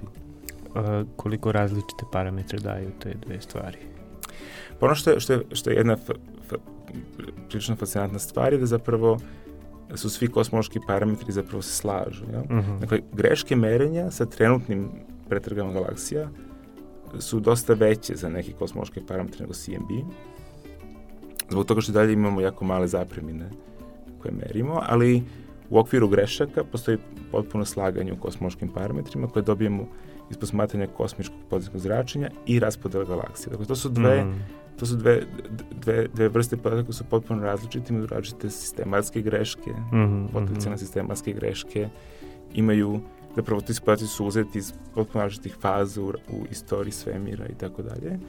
A, 0.75 1.03
koliko 1.15 1.51
različite 1.51 2.05
parametre 2.11 2.59
daju 2.59 2.91
te 2.99 3.13
dve 3.25 3.41
stvari? 3.41 3.77
Pa 4.79 4.85
ono 4.85 4.95
što 4.95 5.11
je, 5.11 5.19
što 5.19 5.33
je, 5.33 5.41
što 5.51 5.69
je 5.69 5.75
jedna 5.75 5.95
fa, 5.95 6.13
fa, 6.49 6.55
prilično 7.49 7.75
fascinantna 7.75 8.19
stvar 8.19 8.53
je 8.53 8.59
da 8.59 8.65
zapravo 8.65 9.19
su 9.95 10.09
svi 10.09 10.27
kosmološki 10.27 10.79
parametri 10.87 11.31
zapravo 11.31 11.61
se 11.61 11.73
slažu. 11.73 12.25
Ja? 12.33 12.39
Mm 12.39 12.61
-hmm. 12.61 12.79
Dakle, 12.79 12.99
greške 13.13 13.55
merenja 13.55 14.11
sa 14.11 14.25
trenutnim 14.25 14.89
pretragama 15.31 15.73
galaksija 15.73 16.29
su 17.19 17.39
dosta 17.39 17.73
veće 17.73 18.15
za 18.15 18.29
neke 18.29 18.51
kosmološke 18.51 19.01
parametre 19.07 19.41
nego 19.41 19.53
CMB. 19.53 19.91
Zbog 21.49 21.65
toga 21.65 21.81
što 21.81 21.91
dalje 21.91 22.13
imamo 22.13 22.41
jako 22.41 22.65
male 22.65 22.87
zapremine 22.87 23.49
koje 24.21 24.31
merimo, 24.31 24.81
ali 24.83 25.23
u 25.69 25.79
okviru 25.79 26.07
grešaka 26.07 26.63
postoji 26.63 26.97
potpuno 27.31 27.65
slaganje 27.65 28.13
u 28.13 28.19
kosmološkim 28.19 28.69
parametrima 28.69 29.27
koje 29.27 29.43
dobijemo 29.43 29.87
iz 30.29 30.37
posmatranja 30.37 30.87
kosmičkog 30.87 31.37
podzinskog 31.49 31.79
zračenja 31.79 32.29
i 32.45 32.59
raspodela 32.59 33.05
galaksije. 33.05 33.51
Dakle, 33.51 33.65
to 33.65 33.75
su 33.75 33.89
dve, 33.89 34.25
mm. 34.25 34.45
to 34.79 34.85
su 34.85 34.95
dve, 34.95 35.21
dve, 35.81 36.07
dve 36.13 36.29
vrste 36.29 36.57
podataka 36.57 36.85
koje 36.85 36.93
su 36.93 37.03
potpuno 37.03 37.43
različite, 37.43 37.93
imaju 37.93 38.07
različite 38.07 38.49
sistematske 38.49 39.21
greške, 39.21 39.71
mm 39.71 39.95
-hmm, 39.95 40.27
potencijalne 40.33 40.75
mm 40.75 40.77
-hmm. 40.77 40.79
sistematske 40.79 41.33
greške, 41.33 41.89
imaju 42.53 42.99
zapravo 43.35 43.61
ti 43.61 43.73
podaci 43.85 44.07
su 44.07 44.25
uzeti 44.25 44.57
iz 44.57 44.73
potpuno 44.95 45.23
različitih 45.23 45.55
faza 45.61 46.01
u, 46.01 46.07
u 46.09 46.45
istoriji 46.51 46.91
svemira 46.91 47.45
i 47.47 47.55
tako 47.55 47.81
dalje, 47.81 48.19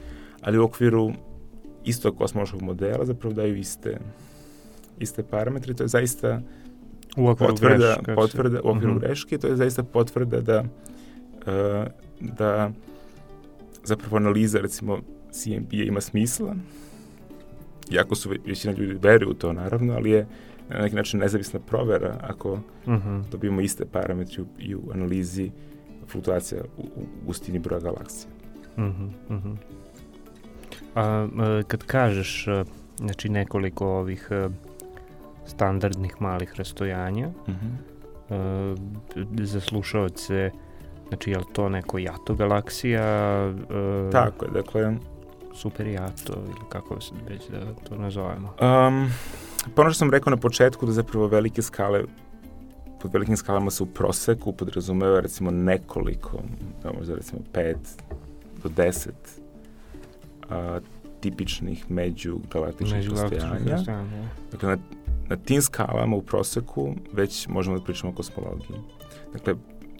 ali 0.41 0.57
u 0.57 0.63
okviru 0.63 1.11
istog 1.85 2.17
kosmološkog 2.17 2.61
modela 2.61 3.05
zapravo 3.05 3.35
daju 3.35 3.55
iste, 3.55 3.99
iste 4.99 5.23
parametre, 5.23 5.73
to 5.73 5.83
je 5.83 5.87
zaista 5.87 6.41
u 7.17 7.27
okviru 7.27 7.53
potvrda, 7.53 7.95
greška, 7.95 8.15
potvrda 8.15 8.61
u 8.63 8.69
okviru 8.69 8.91
uh 8.91 8.95
mhm. 8.95 8.97
-huh. 8.97 9.07
greške, 9.07 9.37
to 9.37 9.47
je 9.47 9.55
zaista 9.55 9.83
potvrda 9.83 10.41
da, 10.41 10.59
uh, 10.61 11.87
da 12.19 12.71
zapravo 13.83 14.17
analiza 14.17 14.59
recimo 14.59 14.99
CMP 15.31 15.73
ima 15.73 16.01
smisla, 16.01 16.55
jako 17.89 18.15
su 18.15 18.29
većina 18.45 18.73
ljudi 18.73 18.99
veruju 19.01 19.31
u 19.31 19.33
to 19.33 19.53
naravno, 19.53 19.93
ali 19.93 20.11
je 20.11 20.27
na 20.73 20.81
neki 20.81 20.95
način 20.95 21.19
nezavisna 21.19 21.59
provera 21.59 22.17
ako 22.21 22.51
uh 22.51 22.59
mhm. 22.87 23.09
-huh. 23.09 23.23
dobijemo 23.31 23.61
iste 23.61 23.85
parametre 23.85 24.43
i 24.59 24.75
u 24.75 24.81
analizi 24.93 25.51
fluktuacija 26.07 26.61
u, 26.77 26.81
u 26.81 27.05
gustini 27.25 27.59
broja 27.59 27.79
galaksija. 27.79 28.31
Uh 28.77 28.83
-huh, 28.83 29.09
uh 29.29 29.43
-huh. 29.43 29.55
A, 30.95 31.63
kad 31.67 31.83
kažeš 31.83 32.47
znači 32.97 33.29
nekoliko 33.29 33.87
ovih 33.87 34.29
standardnih 35.45 36.21
malih 36.21 36.53
rastojanja 36.55 37.27
uh 37.47 37.53
-huh. 38.29 39.45
za 39.45 39.59
slušalce 39.59 40.51
znači 41.07 41.31
je 41.31 41.37
li 41.37 41.43
to 41.53 41.69
neko 41.69 41.97
jato 41.97 42.35
galaksija 42.35 43.53
tako 44.11 44.45
je, 44.45 44.51
dakle 44.51 44.95
super 45.53 45.87
jato 45.87 46.33
ili 46.33 46.69
kako 46.69 47.01
se 47.01 47.13
već 47.29 47.49
da 47.49 47.73
to 47.89 47.95
nazovemo 47.95 48.53
um, 48.61 49.09
Pa 49.75 49.81
ono 49.81 49.91
što 49.91 49.99
sam 49.99 50.11
rekao 50.11 50.31
na 50.31 50.37
početku 50.37 50.85
da 50.85 50.91
zapravo 50.91 51.27
velike 51.27 51.61
skale 51.61 52.03
pod 53.03 53.13
velikim 53.13 53.37
skalama 53.37 53.71
se 53.71 53.83
u 53.83 53.85
proseku 53.85 54.53
podrazumeva 54.53 55.19
recimo 55.19 55.51
nekoliko, 55.51 56.39
da 56.83 56.91
možda 56.91 57.15
recimo 57.15 57.41
5 57.53 57.75
do 58.63 58.69
10 58.69 59.09
a, 60.49 60.79
tipičnih 61.19 61.91
međugalaktičnih 61.91 63.09
rastojanja. 63.09 63.77
Dakle, 64.51 64.69
na, 64.69 64.77
na 65.29 65.35
tim 65.35 65.61
skalama 65.61 66.15
u 66.15 66.21
proseku 66.21 66.95
već 67.13 67.47
možemo 67.47 67.77
da 67.77 67.83
pričamo 67.83 68.11
o 68.11 68.15
kosmologiji. 68.15 68.77
Dakle, 69.33 69.55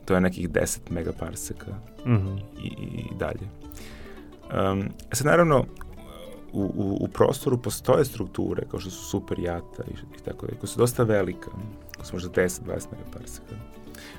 to 0.06 0.15
je 0.15 0.22
nekih 0.22 0.49
10 0.49 0.80
megaparseka 0.90 1.72
mm 2.06 2.11
-hmm. 2.11 2.40
i, 2.64 2.68
i 2.68 3.18
dalje. 3.19 3.48
Um, 4.72 4.90
sad, 5.11 5.27
naravno, 5.27 5.65
u, 6.54 6.62
u, 6.62 6.98
u 7.00 7.08
prostoru 7.08 7.58
postoje 7.58 8.06
strukture 8.06 8.64
kao 8.72 8.80
što 8.80 8.90
su 8.90 9.06
super 9.06 9.40
jata 9.40 9.84
i, 9.88 9.94
i 10.20 10.24
tako 10.26 10.48
da, 10.48 10.56
koje 10.56 10.68
su 10.68 10.80
dosta 10.80 11.04
velika, 11.04 11.52
koje 11.96 12.06
su 12.06 12.16
možda 12.16 12.30
10-20 12.30 12.62
megaparseka. 12.92 13.56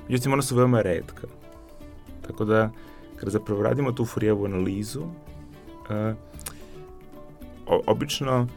Međutim, 0.07 0.33
ona 0.33 0.41
su 0.41 0.55
veoma 0.55 0.81
redka. 0.81 1.27
Tako 2.27 2.45
da, 2.45 2.71
kada 3.15 3.31
zapravo 3.31 3.63
radimo 3.63 3.91
tu 3.91 4.05
Fourijevu 4.05 4.45
analizu, 4.45 5.01
uh, 5.01 6.15
o, 7.67 7.81
obično 7.87 8.41
uh, 8.41 8.47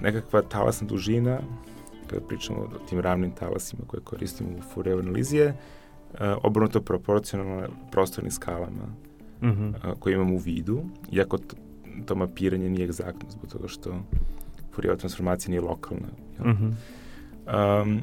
nekakva 0.00 0.42
talasna 0.42 0.86
dužina, 0.86 1.38
kada 2.06 2.26
pričamo 2.26 2.60
o 2.60 2.86
tim 2.88 3.00
ravnim 3.00 3.30
talasima 3.30 3.82
koje 3.86 4.00
koristimo 4.00 4.50
u 4.58 4.62
Fourijevu 4.74 5.00
analizi, 5.00 5.36
je 5.36 5.48
uh, 5.48 6.18
obrnuto 6.42 6.80
proporcionalno 6.80 7.68
prostornim 7.90 8.32
skalama 8.32 8.86
mm 9.42 9.46
-hmm. 9.46 9.68
uh, 9.68 9.98
koje 9.98 10.14
imamo 10.14 10.34
u 10.34 10.38
vidu, 10.38 10.84
iako 11.10 11.38
to 12.06 12.14
mapiranje 12.14 12.70
nije 12.70 12.84
egzaktno 12.84 13.30
zbog 13.30 13.50
toga 13.52 13.68
što 13.68 14.02
Fourijeva 14.72 14.96
transformacija 14.96 15.50
nije 15.50 15.60
lokalna. 15.60 16.08
Jel? 16.38 16.52
Mm 16.52 16.56
-hmm. 16.56 17.82
um, 17.82 18.00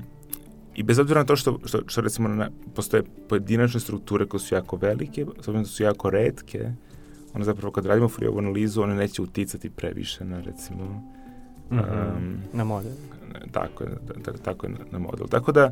I 0.76 0.84
bez 0.84 1.00
obzira 1.00 1.20
na 1.20 1.26
to 1.26 1.36
što, 1.36 1.60
što, 1.66 1.82
što 1.88 2.02
recimo 2.02 2.30
na, 2.30 2.50
postoje 2.76 3.04
pojedinačne 3.30 3.80
strukture 3.80 4.26
koje 4.26 4.40
su 4.40 4.56
jako 4.56 4.76
velike, 4.76 5.26
s 5.26 5.48
obzirom 5.48 5.64
da 5.64 5.70
su 5.70 5.84
jako 5.84 6.10
redke, 6.10 6.72
ono 7.34 7.46
zapravo 7.46 7.72
kad 7.72 7.86
radimo 7.86 8.10
Fourijevu 8.10 8.40
analizu, 8.40 8.82
one 8.82 8.96
neće 8.96 9.22
uticati 9.22 9.70
previše 9.70 10.26
na 10.26 10.42
recimo 10.42 10.84
mm 10.84 11.76
-hmm. 11.76 12.18
um, 12.18 12.38
na 12.54 12.64
model. 12.64 12.92
Tako 13.52 13.84
je, 13.84 13.90
da, 14.26 14.34
tako 14.34 14.66
je 14.66 14.72
na, 14.72 14.80
na 14.92 15.00
model. 15.00 15.28
Tako 15.28 15.52
da 15.52 15.72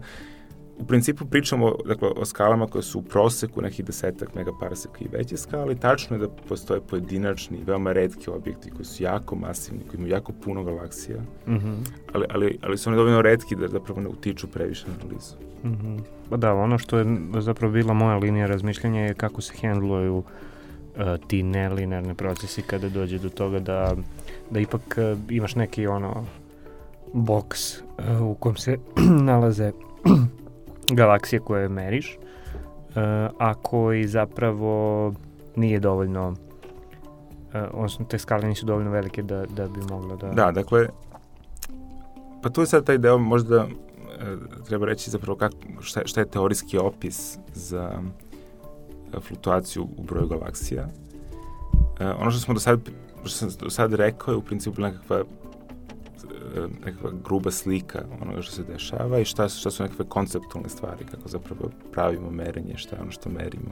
u 0.79 0.85
principu 0.85 1.25
pričamo 1.25 1.75
dakle, 1.85 2.09
o 2.15 2.25
skalama 2.25 2.67
koje 2.67 2.83
su 2.83 2.99
u 2.99 3.01
proseku 3.01 3.61
nekih 3.61 3.85
desetak 3.85 4.35
megaparseka 4.35 4.97
i 4.99 5.07
veće 5.11 5.37
skale. 5.37 5.75
Tačno 5.75 6.15
je 6.15 6.19
da 6.19 6.29
postoje 6.29 6.81
pojedinačni, 6.81 7.63
veoma 7.65 7.91
redki 7.91 8.29
objekti 8.29 8.71
koji 8.71 8.85
su 8.85 9.03
jako 9.03 9.35
masivni, 9.35 9.83
koji 9.89 9.97
imaju 9.97 10.13
jako 10.13 10.31
puno 10.43 10.63
galaksija, 10.63 11.17
mm 11.47 11.53
-hmm. 11.53 11.75
ali, 12.13 12.25
ali, 12.29 12.59
ali 12.61 12.77
su 12.77 12.89
oni 12.89 12.97
dovoljno 12.97 13.21
redki 13.21 13.55
da 13.55 13.67
zapravo 13.67 14.01
ne 14.01 14.07
utiču 14.07 14.47
previše 14.47 14.85
na 14.87 14.93
analizu. 15.01 15.35
Mm 15.63 15.69
-hmm. 15.69 15.99
Pa 16.29 16.37
da, 16.37 16.53
ono 16.53 16.77
što 16.77 16.97
je 16.97 17.05
zapravo 17.39 17.73
bila 17.73 17.93
moja 17.93 18.17
linija 18.17 18.47
razmišljanja 18.47 19.01
je 19.01 19.13
kako 19.13 19.41
se 19.41 19.53
hendluju 19.57 20.17
uh, 20.17 20.23
ti 21.27 21.43
nelinearni 21.43 22.15
procesi 22.15 22.61
kada 22.61 22.89
dođe 22.89 23.19
do 23.19 23.29
toga 23.29 23.59
da, 23.59 23.95
da 24.51 24.59
ipak 24.59 24.97
uh, 24.97 25.19
imaš 25.29 25.55
neki 25.55 25.87
ono 25.87 26.25
boks 27.13 27.77
uh, 27.77 28.21
u 28.21 28.35
kom 28.35 28.55
se 28.55 28.77
nalaze 29.29 29.71
galaksije 30.91 31.39
koje 31.39 31.69
meriš, 31.69 32.17
uh, 32.17 32.95
a 33.39 33.53
koji 33.61 34.07
zapravo 34.07 35.13
nije 35.55 35.79
dovoljno, 35.79 36.29
uh, 36.29 36.35
odnosno 37.71 38.05
te 38.05 38.19
skale 38.19 38.47
nisu 38.47 38.65
dovoljno 38.65 38.91
velike 38.91 39.23
da, 39.23 39.45
da 39.45 39.67
bi 39.67 39.79
moglo 39.89 40.15
da... 40.15 40.27
Da, 40.27 40.51
dakle, 40.51 40.87
pa 42.41 42.49
tu 42.49 42.61
je 42.61 42.67
sad 42.67 42.85
taj 42.85 42.97
deo 42.97 43.17
možda 43.17 43.63
uh, 43.63 43.69
treba 44.65 44.85
reći 44.85 45.11
zapravo 45.11 45.37
kak, 45.37 45.51
šta, 45.81 46.01
šta 46.05 46.19
je 46.19 46.29
teorijski 46.29 46.77
opis 46.77 47.37
za 47.53 47.91
fluktuaciju 49.27 49.87
u 49.97 50.03
broju 50.03 50.27
galaksija. 50.27 50.87
Ono 52.19 52.31
što 52.31 52.39
smo 52.39 52.53
do 52.53 52.59
sad, 52.59 52.79
što 53.23 53.29
sam 53.29 53.49
do 53.59 53.69
sad 53.69 53.93
rekao 53.93 54.31
je 54.31 54.37
u 54.37 54.41
principu 54.41 54.81
nekakva 54.81 55.23
nekakva 56.85 57.11
gruba 57.23 57.51
slika 57.51 58.05
onoga 58.21 58.41
što 58.41 58.51
se 58.51 58.63
dešava 58.63 59.19
i 59.19 59.25
šta, 59.25 59.49
šta 59.49 59.71
su 59.71 59.83
nekakve 59.83 60.05
konceptualne 60.09 60.69
stvari, 60.69 61.05
kako 61.11 61.29
zapravo 61.29 61.71
pravimo 61.91 62.31
merenje, 62.31 62.77
šta 62.77 62.95
je 62.95 63.01
ono 63.01 63.11
što 63.11 63.29
merimo 63.29 63.71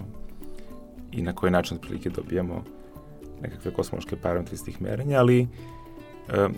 i 1.11 1.21
na 1.21 1.33
koji 1.33 1.51
način 1.51 1.77
otprilike 1.77 2.09
dobijamo 2.09 2.63
nekakve 3.41 3.73
kosmološke 3.73 4.15
parametre 4.15 4.53
iz 4.53 4.63
tih 4.63 4.81
merenja, 4.81 5.19
ali 5.19 5.41
uh, 5.41 5.47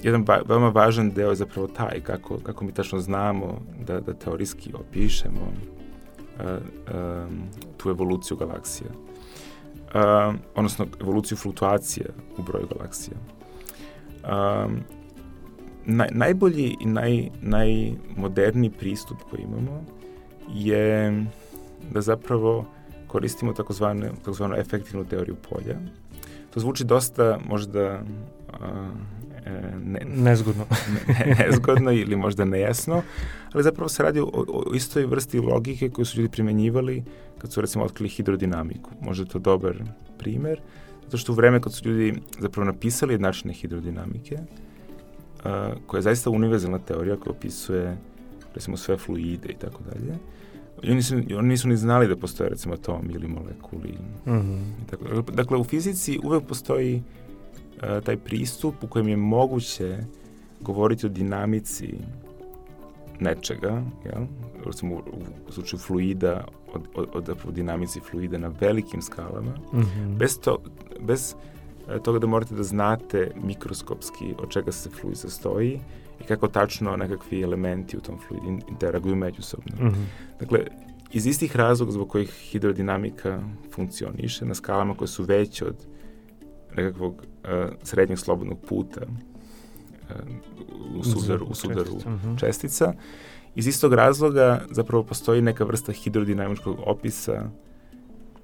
jedan 0.04 0.26
ba, 0.26 0.42
veoma 0.48 0.70
važan 0.70 1.12
deo 1.12 1.30
je 1.30 1.36
zapravo 1.36 1.68
taj, 1.68 2.02
kako, 2.02 2.38
kako 2.44 2.66
mi 2.66 2.72
tačno 2.72 3.00
znamo 3.00 3.62
da, 3.88 4.00
da 4.00 4.14
teorijski 4.14 4.74
opišemo 4.74 5.42
uh, 5.42 6.46
um, 6.46 7.42
tu 7.78 7.90
evoluciju 7.90 8.38
galaksija. 8.38 8.90
Uh, 8.90 10.36
odnosno 10.56 10.86
evoluciju 11.02 11.38
fluktuacije 11.38 12.06
u 12.38 12.42
broju 12.42 12.68
galaksija. 12.68 13.18
Um, 14.24 14.80
naj, 15.88 16.08
najbolji 16.12 16.76
i 16.80 16.86
naj, 16.86 17.30
najmoderniji 17.42 18.70
pristup 18.70 19.18
koji 19.30 19.42
imamo 19.42 19.84
je 20.54 21.26
da 21.92 22.02
zapravo 22.02 22.66
koristimo 23.08 23.54
takozvane, 23.54 24.10
takozvanu 24.20 24.56
efektivnu 24.56 25.06
teoriju 25.06 25.36
polja. 25.50 25.76
To 26.54 26.60
zvuči 26.60 26.84
dosta 26.84 27.40
možda 27.50 28.02
a, 28.54 28.90
e, 29.46 29.62
ne, 29.86 30.00
nezgodno. 30.16 30.66
ne, 31.08 31.36
nezgodno 31.40 31.92
ili 31.92 32.16
možda 32.16 32.46
nejasno, 32.46 33.02
ali 33.54 33.64
zapravo 33.64 33.90
se 33.90 34.04
radi 34.04 34.20
o, 34.20 34.30
o 34.34 34.74
istoj 34.76 35.06
vrsti 35.06 35.40
logike 35.40 35.90
koju 35.90 36.06
su 36.06 36.18
ljudi 36.18 36.32
primenjivali 36.32 37.04
kad 37.38 37.52
su 37.52 37.62
recimo 37.62 37.84
otkrili 37.84 38.10
hidrodinamiku. 38.10 38.90
Možda 39.02 39.24
je 39.24 39.30
to 39.30 39.40
dobar 39.40 39.84
primer, 40.18 40.62
zato 41.04 41.18
što 41.18 41.32
u 41.32 41.36
vreme 41.36 41.62
kad 41.62 41.74
su 41.74 41.90
ljudi 41.90 42.22
zapravo 42.40 42.66
napisali 42.66 43.14
jednačine 43.14 43.54
hidrodinamike, 43.54 44.38
a, 45.44 45.74
koja 45.88 45.98
je 45.98 46.02
zaista 46.02 46.30
univerzalna 46.30 46.80
teorija 46.80 47.18
koja 47.18 47.32
opisuje 47.32 47.98
recimo 48.56 48.78
sve 48.78 48.98
fluide 48.98 49.50
i 49.50 49.56
tako 49.56 49.80
dalje. 49.84 50.18
I 50.84 50.88
oni, 50.88 50.96
nisu, 50.96 51.16
oni 51.38 51.48
nisu 51.48 51.68
ni 51.68 51.78
znali 51.78 52.08
da 52.08 52.16
postoje 52.16 52.50
recimo 52.50 52.74
atom 52.74 53.10
ili 53.10 53.28
molekuli. 53.28 53.98
Mm 54.26 54.32
-hmm. 54.32 54.62
i 54.84 54.90
tako. 54.90 55.32
Dakle, 55.32 55.58
u 55.58 55.64
fizici 55.64 56.20
uvek 56.24 56.44
postoji 56.44 57.04
a, 57.82 58.02
taj 58.02 58.18
pristup 58.18 58.84
u 58.84 58.88
kojem 58.88 59.08
je 59.08 59.18
moguće 59.18 59.98
govoriti 60.62 61.06
o 61.06 61.10
dinamici 61.10 61.94
nečega, 63.20 63.84
jel? 64.06 64.26
recimo 64.66 64.96
u, 64.96 65.02
u 65.50 65.52
slučaju 65.52 65.80
fluida, 65.80 66.48
od, 66.74 66.82
od, 66.96 67.10
od, 67.14 67.30
od 67.48 67.54
dinamici 67.54 68.00
fluida 68.00 68.38
na 68.38 68.52
velikim 68.60 69.02
skalama, 69.02 69.52
mm 69.74 69.80
-hmm. 69.80 70.18
bez, 70.18 70.40
to, 70.40 70.58
bez 71.00 71.36
toga 72.04 72.20
da 72.20 72.28
morate 72.28 72.56
da 72.56 72.64
znate 72.64 73.32
mikroskopski 73.44 74.34
od 74.40 74.50
čega 74.50 74.72
se 74.72 74.90
fluid 74.90 75.18
sastoji 75.18 75.80
i 76.22 76.24
kako 76.24 76.48
tačno 76.48 76.96
nekakvi 76.98 77.42
elementi 77.42 77.98
u 77.98 78.02
tom 78.02 78.20
fluidu 78.28 78.66
interaguju 78.70 79.16
međusobno. 79.16 79.76
Mm 79.80 79.88
-hmm. 79.88 80.06
Dakle, 80.40 80.60
iz 81.12 81.26
istih 81.26 81.56
razloga 81.56 81.92
zbog 81.92 82.10
kojih 82.10 82.30
hidrodinamika 82.30 83.42
funkcioniše 83.72 84.46
na 84.46 84.56
skalama 84.56 84.94
koje 84.94 85.08
su 85.08 85.24
veće 85.24 85.66
od 85.66 85.76
nekakvog 86.76 87.14
uh, 87.14 87.50
srednjeg 87.84 88.20
slobodnog 88.20 88.60
puta 88.70 89.02
uh, 89.02 90.16
u 91.00 91.04
sudaru, 91.04 91.46
u 91.46 91.56
sudaru 91.56 91.86
čestica. 91.86 92.10
Mm 92.10 92.22
-hmm. 92.26 92.40
čestica. 92.40 92.94
Iz 93.56 93.68
istog 93.68 93.94
razloga 93.94 94.62
zapravo 94.72 95.04
postoji 95.04 95.42
neka 95.42 95.64
vrsta 95.64 95.92
hidrodinamičkog 95.92 96.80
opisa 96.86 97.50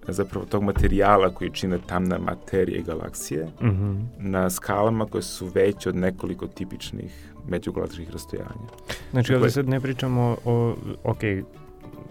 zapravo 0.08 0.46
tog 0.46 0.64
materijala 0.64 1.30
koji 1.30 1.52
čine 1.52 1.80
tamna 1.88 2.18
materija 2.18 2.78
i 2.78 2.84
galaksije 2.84 3.46
mm 3.62 3.68
-hmm. 3.68 4.06
na 4.18 4.50
skalama 4.50 5.06
koje 5.06 5.22
su 5.22 5.46
veće 5.46 5.90
od 5.90 5.96
nekoliko 5.96 6.48
tipičnih 6.48 7.34
međugalaktičkih 7.48 8.12
rastojanja. 8.12 8.68
Znači, 9.12 9.36
ovdje 9.36 9.52
sad 9.52 9.70
ne 9.70 9.80
pričamo 9.80 10.38
o, 10.46 10.76
ok, 11.04 11.20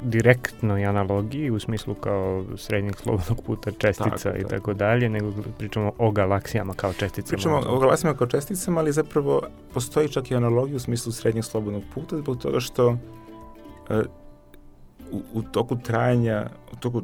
direktnoj 0.02 0.86
analogiji 0.86 1.50
u 1.50 1.60
smislu 1.60 1.94
kao 1.94 2.44
srednjeg 2.56 2.96
slobodnog 2.96 3.42
puta 3.46 3.70
čestica 3.70 4.30
tako, 4.30 4.38
i 4.38 4.44
tako 4.44 4.74
dalje, 4.74 5.08
nego 5.08 5.32
pričamo 5.58 5.92
o 5.98 6.10
galaksijama 6.10 6.74
kao 6.74 6.92
česticama. 6.92 7.36
Pričamo 7.36 7.60
o 7.66 7.78
galaksijama 7.78 8.18
kao 8.18 8.26
česticama, 8.26 8.80
ali 8.80 8.92
zapravo 8.92 9.42
postoji 9.74 10.08
čak 10.08 10.30
i 10.30 10.36
analogija 10.36 10.76
u 10.76 10.80
smislu 10.80 11.12
srednjeg 11.12 11.44
slobodnog 11.44 11.82
puta 11.94 12.16
zbog 12.16 12.38
toga 12.38 12.60
što 12.60 12.88
uh, 12.88 12.96
u, 15.12 15.22
u 15.32 15.42
toku 15.42 15.76
trajanja, 15.76 16.50
u 16.72 16.76
toku 16.76 17.02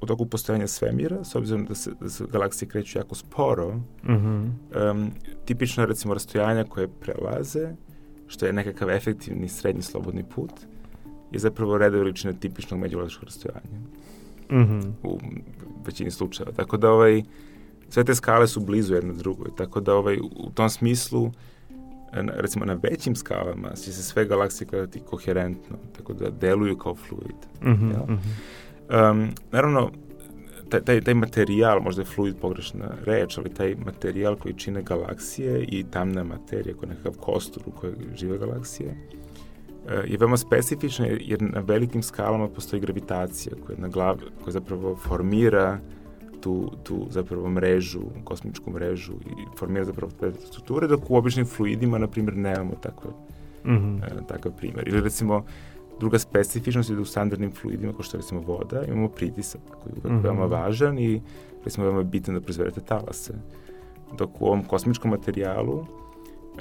u 0.00 0.06
toku 0.06 0.26
postojanja 0.26 0.66
svemira, 0.66 1.24
s 1.24 1.34
obzirom 1.34 1.64
da 1.64 1.74
se, 1.74 1.90
da 2.00 2.08
se 2.08 2.24
galaksije 2.32 2.68
kreću 2.68 2.98
jako 2.98 3.14
sporo, 3.14 3.74
mm 3.74 3.82
-hmm. 4.08 4.50
um, 4.90 5.10
tipično 5.44 5.86
recimo 5.86 6.14
rastojanja 6.14 6.64
koje 6.64 6.88
prelaze, 6.88 7.68
što 8.26 8.46
je 8.46 8.52
nekakav 8.52 8.90
efektivni 8.90 9.48
srednji 9.48 9.82
slobodni 9.82 10.24
put, 10.34 10.52
je 11.32 11.38
zapravo 11.38 11.78
reda 11.78 11.96
veličine 11.96 12.32
tipičnog 12.40 12.80
međugalaktičkog 12.80 13.24
rastojanja. 13.24 13.78
Mm 14.50 14.56
-hmm. 14.56 14.92
U 15.02 15.18
većini 15.86 16.10
slučajeva. 16.10 16.52
Tako 16.52 16.76
da 16.76 16.90
ovaj, 16.90 17.22
sve 17.88 18.04
te 18.04 18.14
skale 18.14 18.48
su 18.48 18.60
blizu 18.60 18.94
jedna 18.94 19.12
drugoj, 19.12 19.50
tako 19.56 19.80
da 19.80 19.94
ovaj, 19.94 20.18
u 20.20 20.50
tom 20.54 20.70
smislu 20.70 21.32
recimo 22.14 22.64
na 22.64 22.78
većim 22.82 23.16
skalama 23.16 23.70
će 23.70 23.92
se 23.92 24.02
sve 24.02 24.24
galaksije 24.24 24.68
gledati 24.70 25.00
koherentno, 25.00 25.76
tako 25.96 26.12
da 26.12 26.30
deluju 26.30 26.78
kao 26.78 26.94
fluid. 26.94 27.36
Mm 27.62 27.68
-hmm, 27.68 27.92
ja? 27.92 27.98
mm 27.98 28.18
-hmm. 28.18 28.18
Um, 28.90 29.28
naravno, 29.52 29.90
taj, 30.68 30.80
taj, 30.80 31.00
taj 31.00 31.14
materijal, 31.14 31.80
možda 31.80 32.02
je 32.02 32.06
fluid 32.06 32.36
pogrešna 32.40 32.90
reč, 33.04 33.38
ali 33.38 33.54
taj 33.54 33.74
materijal 33.84 34.36
koji 34.36 34.54
čine 34.54 34.82
galaksije 34.82 35.64
i 35.64 35.84
tamna 35.90 36.24
materija 36.24 36.76
koja 36.76 36.88
je 36.88 36.96
nekakav 36.96 37.20
kostur 37.20 37.62
u 37.66 37.70
kojoj 37.70 37.94
žive 38.16 38.38
galaksije, 38.38 38.96
e, 39.88 40.02
je 40.06 40.18
veoma 40.18 40.36
specifična 40.36 41.06
jer 41.06 41.42
na 41.42 41.60
velikim 41.60 42.02
skalama 42.02 42.48
postoji 42.48 42.80
gravitacija 42.80 43.56
koja, 43.66 43.78
na 43.78 43.88
glav, 43.88 44.18
koja 44.42 44.52
zapravo 44.52 44.96
formira 44.96 45.78
tu, 46.40 46.72
tu 46.82 47.06
zapravo 47.10 47.48
mrežu, 47.48 48.02
kosmičku 48.24 48.70
mrežu 48.70 49.12
i 49.12 49.58
formira 49.58 49.84
zapravo 49.84 50.12
te 50.20 50.32
strukture, 50.32 50.86
dok 50.86 51.10
u 51.10 51.16
običnim 51.16 51.46
fluidima, 51.46 51.98
na 51.98 52.06
primjer, 52.06 52.36
nemamo 52.36 52.74
tako, 52.82 53.08
mm 53.64 53.70
-hmm. 53.70 54.26
takav 54.28 54.52
primjer. 54.56 54.88
Ili 54.88 55.00
recimo, 55.00 55.44
druga 56.00 56.18
specifičnost 56.18 56.90
je 56.90 56.96
da 56.96 57.02
u 57.02 57.04
standardnim 57.04 57.52
fluidima, 57.52 57.92
kao 57.92 58.02
što 58.02 58.16
recimo 58.16 58.40
voda, 58.40 58.84
imamo 58.84 59.08
pritisak 59.08 59.60
koji 59.82 59.92
je 59.92 59.96
uvek 59.96 60.12
mm 60.12 60.16
-hmm. 60.16 60.22
veoma 60.22 60.44
važan 60.44 60.98
i 60.98 61.22
recimo 61.64 61.86
veoma 61.86 62.02
bitan 62.02 62.34
da 62.34 62.40
proizvedete 62.40 62.80
talase. 62.80 63.34
Dok 64.18 64.40
u 64.40 64.46
ovom 64.46 64.64
kosmičkom 64.64 65.10
materijalu 65.10 65.86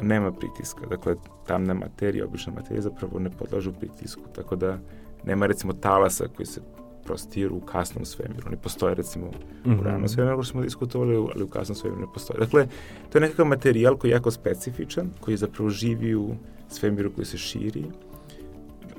nema 0.02 0.32
pritiska. 0.32 0.86
Dakle, 0.86 1.16
tamna 1.48 1.74
materija, 1.74 2.26
obična 2.26 2.54
materija 2.54 2.82
zapravo 2.82 3.20
ne 3.20 3.30
podlažu 3.30 3.74
pritisku. 3.74 4.22
Tako 4.36 4.56
da 4.56 4.80
nema 5.26 5.46
recimo 5.46 5.74
talasa 5.74 6.26
koji 6.36 6.46
se 6.46 6.62
prostiru 7.04 7.56
u 7.56 7.62
kasnom 7.62 8.06
svemiru. 8.06 8.50
Ne 8.50 8.58
postoje 8.58 8.96
recimo 8.96 9.26
mm 9.26 9.30
-hmm. 9.30 9.74
u 9.74 9.76
mhm. 9.76 9.86
ranom 9.86 10.08
svemiru, 10.08 10.34
ako 10.34 10.44
smo 10.44 10.62
diskutovali, 10.62 11.28
ali 11.36 11.44
u 11.44 11.48
kasnom 11.48 11.76
svemiru 11.76 12.02
ne 12.02 12.08
postoje. 12.14 12.40
Dakle, 12.40 12.68
to 13.10 13.18
je 13.18 13.22
nekakav 13.22 13.46
materijal 13.46 13.98
koji 13.98 14.12
je 14.12 14.14
jako 14.14 14.32
specifičan, 14.32 15.10
koji 15.20 15.38
zapravo 15.38 15.70
živi 15.70 16.16
u 16.16 16.36
svemiru 16.70 17.12
koji 17.12 17.26
se 17.26 17.38
širi, 17.38 17.86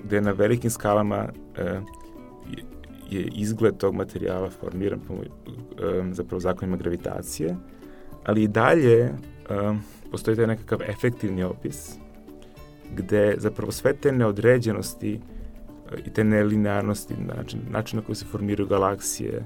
gde 0.04 0.20
na 0.20 0.32
velikim 0.32 0.70
skalama 0.70 1.28
e, 1.56 1.80
je 3.10 3.22
izgled 3.22 3.76
tog 3.76 3.94
materijala 3.94 4.50
formiran 4.50 5.00
po 5.08 5.14
e, 5.14 5.28
zapravo 6.12 6.40
zakonima 6.40 6.76
gravitacije, 6.76 7.56
ali 8.24 8.42
i 8.42 8.48
dalje 8.48 8.98
e, 9.00 9.12
postoji 10.10 10.36
taj 10.36 10.46
nekakav 10.46 10.82
efektivni 10.82 11.42
opis 11.42 11.96
gde 12.96 13.34
zapravo 13.38 13.72
sve 13.72 13.92
te 13.92 14.12
neodređenosti 14.12 15.20
i 16.06 16.10
te 16.10 16.24
nelinearnosti, 16.24 17.14
način, 17.36 17.60
način 17.70 17.98
na 17.98 18.04
koji 18.04 18.16
se 18.16 18.24
formiraju 18.24 18.68
galaksije, 18.68 19.44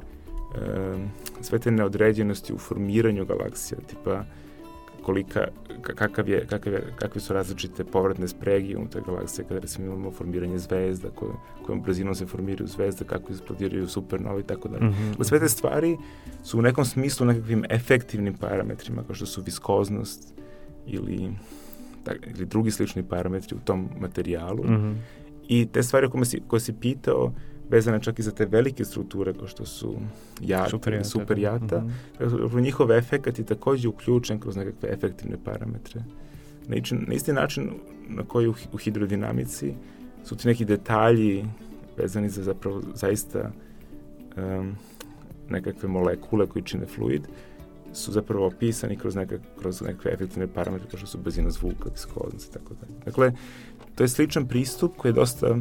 sve 1.40 1.58
te 1.58 1.70
neodređenosti 1.70 2.52
u 2.52 2.58
formiranju 2.58 3.24
galaksija, 3.24 3.80
tipa 3.86 4.24
kolika, 5.08 5.48
kakav 5.82 6.28
je, 6.28 6.46
kakav 6.46 6.72
je, 6.72 6.82
kakve 6.96 7.20
su 7.20 7.32
različite 7.32 7.84
povratne 7.84 8.28
spregi 8.28 8.76
unutar 8.76 9.02
galaksije 9.06 9.44
kada 9.48 9.60
recimo 9.60 9.86
imamo 9.86 10.10
formiranje 10.10 10.58
zvezda, 10.58 11.08
koje, 11.14 11.32
kojom 11.66 11.80
brzinom 11.82 12.14
se 12.14 12.26
formiraju 12.26 12.68
zvezde, 12.68 13.04
kako 13.04 13.32
eksplodiraju 13.32 13.88
supernovi 13.88 14.40
i 14.40 14.44
tako 14.44 14.68
dalje. 14.68 14.84
Mm 14.84 14.92
-hmm. 14.92 15.24
Sve 15.24 15.40
te 15.40 15.48
stvari 15.48 15.96
su 16.44 16.58
u 16.58 16.62
nekom 16.62 16.84
smislu 16.84 17.26
nekakvim 17.26 17.64
efektivnim 17.70 18.34
parametrima, 18.34 19.02
kao 19.02 19.14
što 19.14 19.26
su 19.26 19.42
viskoznost 19.42 20.34
ili, 20.86 21.30
tak, 22.04 22.26
ili 22.36 22.46
drugi 22.46 22.70
slični 22.70 23.02
parametri 23.02 23.56
u 23.56 23.64
tom 23.64 23.88
materijalu. 24.00 24.64
Mm 24.64 24.76
-hmm. 24.76 24.94
I 25.48 25.66
te 25.72 25.82
stvari 25.82 26.10
koje 26.10 26.24
si, 26.24 26.42
koje 26.46 26.60
si 26.60 26.72
pitao, 26.72 27.32
vezane 27.70 28.02
čak 28.02 28.18
i 28.18 28.22
za 28.22 28.30
te 28.30 28.46
velike 28.46 28.84
strukture 28.84 29.32
kao 29.32 29.46
što 29.46 29.66
su 29.66 29.96
jata 30.40 30.70
super 30.70 31.04
superjata. 31.04 31.80
Mm 31.80 31.90
-hmm. 32.18 32.60
Njihov 32.60 32.92
efekt 32.92 33.38
je 33.38 33.44
takođe 33.44 33.88
uključen 33.88 34.40
kroz 34.40 34.56
nekakve 34.56 34.88
efektivne 34.92 35.36
parametre. 35.44 36.02
Na, 36.68 36.76
na 37.06 37.14
isti 37.14 37.32
način 37.32 37.70
na 38.08 38.22
koji 38.24 38.48
u, 38.48 38.54
u 38.72 38.76
hidrodinamici 38.76 39.74
su 40.24 40.36
ti 40.36 40.48
neki 40.48 40.64
detalji 40.64 41.44
vezani 41.96 42.28
za 42.28 42.42
zapravo 42.42 42.82
zaista 42.94 43.50
um, 44.36 44.76
nekakve 45.50 45.88
molekule 45.88 46.46
koji 46.46 46.62
čine 46.62 46.86
fluid, 46.86 47.22
su 47.92 48.12
zapravo 48.12 48.46
opisani 48.46 48.96
kroz, 48.96 49.14
neka, 49.14 49.38
kroz 49.58 49.82
nekakve 49.82 50.12
efektivne 50.12 50.46
parametre 50.46 50.88
kao 50.90 50.98
što 50.98 51.06
su 51.06 51.18
brzina 51.18 51.50
zvuka, 51.50 51.90
viskoznost 51.90 52.50
i 52.50 52.52
tako 52.52 52.74
dalje. 52.74 53.00
Dakle, 53.04 53.32
to 53.94 54.04
je 54.04 54.08
sličan 54.08 54.46
pristup 54.46 54.96
koji 54.96 55.10
je 55.10 55.14
dosta 55.14 55.56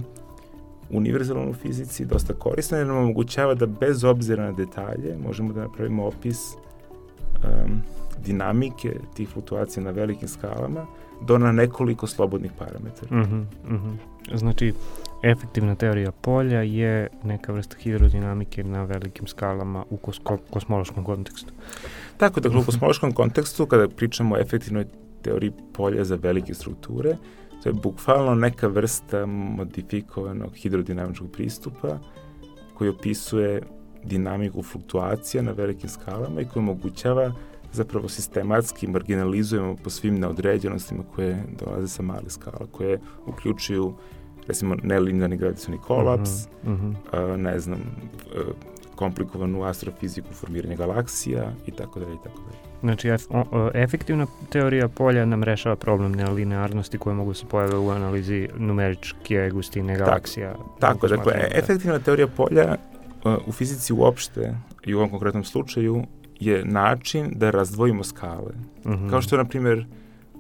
univerzalan 0.90 1.50
u 1.50 1.54
fizici, 1.54 2.06
dosta 2.06 2.34
koristan 2.34 2.80
jer 2.80 2.88
nam 2.88 2.98
omogućava 2.98 3.54
da 3.54 3.66
bez 3.66 4.04
obzira 4.04 4.44
na 4.44 4.52
detalje 4.52 5.18
možemo 5.28 5.54
da 5.54 5.62
napravimo 5.62 6.06
opis 6.06 6.54
um, 6.54 7.82
dinamike 8.26 8.96
tih 9.14 9.30
fluktuacija 9.30 9.84
na 9.84 9.92
velikim 9.92 10.28
skalama 10.28 10.86
do 11.22 11.38
na 11.38 11.52
nekoliko 11.52 12.08
slobodnih 12.08 12.52
parametara. 12.58 13.16
Mm 13.16 13.24
-hmm, 13.24 13.72
mm 13.72 13.78
-hmm. 13.78 14.38
Znači, 14.38 14.74
efektivna 15.24 15.76
teorija 15.76 16.12
polja 16.12 16.62
je 16.62 17.08
neka 17.24 17.52
vrsta 17.52 17.78
hidrodinamike 17.80 18.64
na 18.64 18.84
velikim 18.84 19.28
skalama 19.28 19.86
u 19.90 19.98
kos 19.98 20.20
kosmološkom 20.50 21.04
kontekstu. 21.04 21.54
Tako, 22.18 22.40
dakle, 22.40 22.60
u 22.60 22.64
kosmološkom 22.64 23.12
kontekstu, 23.12 23.66
kada 23.66 23.88
pričamo 23.88 24.36
o 24.36 24.40
efektivnoj 24.40 24.86
teoriji 25.22 25.52
polja 25.74 26.04
za 26.04 26.16
velike 26.16 26.54
strukture, 26.54 27.18
To 27.64 27.70
je 27.70 27.74
bukvalno 27.74 28.36
neka 28.36 28.68
vrsta 28.68 29.26
modifikovanog 29.26 30.56
hidrodinamičkog 30.56 31.32
pristupa 31.32 32.00
koji 32.74 32.90
opisuje 32.90 33.62
dinamiku 34.04 34.64
fluktuacija 34.64 35.44
na 35.44 35.52
velikim 35.52 35.90
skalama 35.90 36.42
i 36.42 36.46
koji 36.46 36.62
omogućava 36.62 37.32
zapravo 37.72 38.10
sistematski 38.10 38.88
marginalizujemo 38.88 39.76
po 39.84 39.90
svim 39.90 40.20
neodređenostima 40.20 41.04
koje 41.16 41.44
dolaze 41.60 41.88
sa 41.88 42.04
malih 42.04 42.32
skala, 42.32 42.68
koje 42.72 43.00
uključuju 43.26 43.94
recimo 44.48 44.76
nelinearni 44.84 45.38
gravitacioni 45.38 45.80
kolaps, 45.88 46.30
uh 46.30 46.70
-huh, 46.70 46.74
uh 46.74 46.96
-huh. 47.12 47.34
A, 47.34 47.38
ne 47.38 47.60
znam, 47.60 47.80
komplikovanu 48.96 49.64
astrofiziku 49.64 50.34
formiranja 50.34 50.76
galaksija 50.76 51.52
i 51.68 51.72
tako 51.72 52.00
dalje 52.00 52.14
i 52.14 52.24
tako 52.24 52.40
dalje. 52.42 52.67
Znači, 52.82 53.10
ef, 53.10 53.22
o, 53.30 53.72
efektivna 53.74 54.28
teorija 54.50 54.88
polja 54.88 55.26
nam 55.26 55.44
rešava 55.44 55.76
problem 55.76 56.12
nelinearnosti 56.12 56.98
koje 56.98 57.16
mogu 57.16 57.34
se 57.34 57.46
pojave 57.46 57.78
u 57.78 57.90
analizi 57.90 58.50
numeričke 58.58 59.50
gustine 59.54 59.98
galaksija. 59.98 60.54
Tako, 60.54 60.78
tako 60.80 61.08
dakle, 61.08 61.34
da... 61.34 61.60
efektivna 61.60 62.00
teorija 62.00 62.28
polja 62.28 62.76
u 63.46 63.52
fizici 63.52 63.94
uopšte 63.94 64.56
i 64.86 64.94
u 64.94 64.98
ovom 64.98 65.10
konkretnom 65.10 65.44
slučaju 65.44 66.04
je 66.40 66.66
način 66.66 67.32
da 67.36 67.52
razdvojimo 67.52 68.04
skale. 68.04 68.52
Mm 68.86 68.92
-hmm. 68.92 69.10
Kao 69.10 69.22
što, 69.22 69.38
na 69.38 69.46
primjer, 69.46 69.86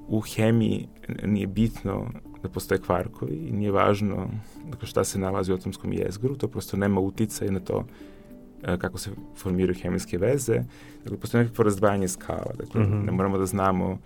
u 0.08 0.20
hemiji 0.20 0.88
nije 1.24 1.48
bitno 1.48 2.06
da 2.44 2.50
postoje 2.50 2.82
kvarkovi 2.82 3.36
i 3.36 3.52
nije 3.52 3.72
važno 3.72 4.28
dakle, 4.70 4.88
šta 4.88 5.04
se 5.04 5.20
nalazi 5.20 5.52
u 5.52 5.56
atomskom 5.56 5.94
jezgru, 5.94 6.36
to 6.36 6.48
prosto 6.48 6.78
nema 6.78 7.00
uticaj 7.00 7.48
na 7.48 7.60
to 7.60 7.84
E, 7.84 8.17
kako 8.62 8.98
se 8.98 9.10
formiraju 9.36 9.80
hemijske 9.82 10.18
veze. 10.18 10.64
Dakle, 11.04 11.18
postoje 11.18 11.44
nekakvo 11.44 11.64
razdvajanje 11.64 12.08
skala. 12.08 12.54
Dakle, 12.58 12.82
mm 12.82 12.86
-hmm. 12.86 13.06
ne 13.06 13.12
moramo 13.12 13.38
da 13.38 13.46
znamo 13.46 13.98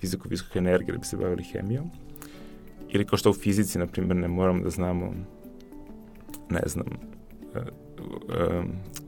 fiziku 0.00 0.28
visoke 0.28 0.58
energije 0.58 0.92
da 0.92 0.98
bi 0.98 1.06
se 1.06 1.16
bavili 1.16 1.42
hemijom. 1.42 1.90
Ili 2.88 3.06
kao 3.06 3.18
što 3.18 3.30
u 3.30 3.34
fizici, 3.34 3.78
na 3.78 3.86
primjer, 3.86 4.16
ne 4.16 4.28
moramo 4.28 4.62
da 4.62 4.70
znamo 4.70 5.12
ne 6.50 6.62
znam, 6.66 6.86
uh, 6.86 7.62
uh, 8.02 8.64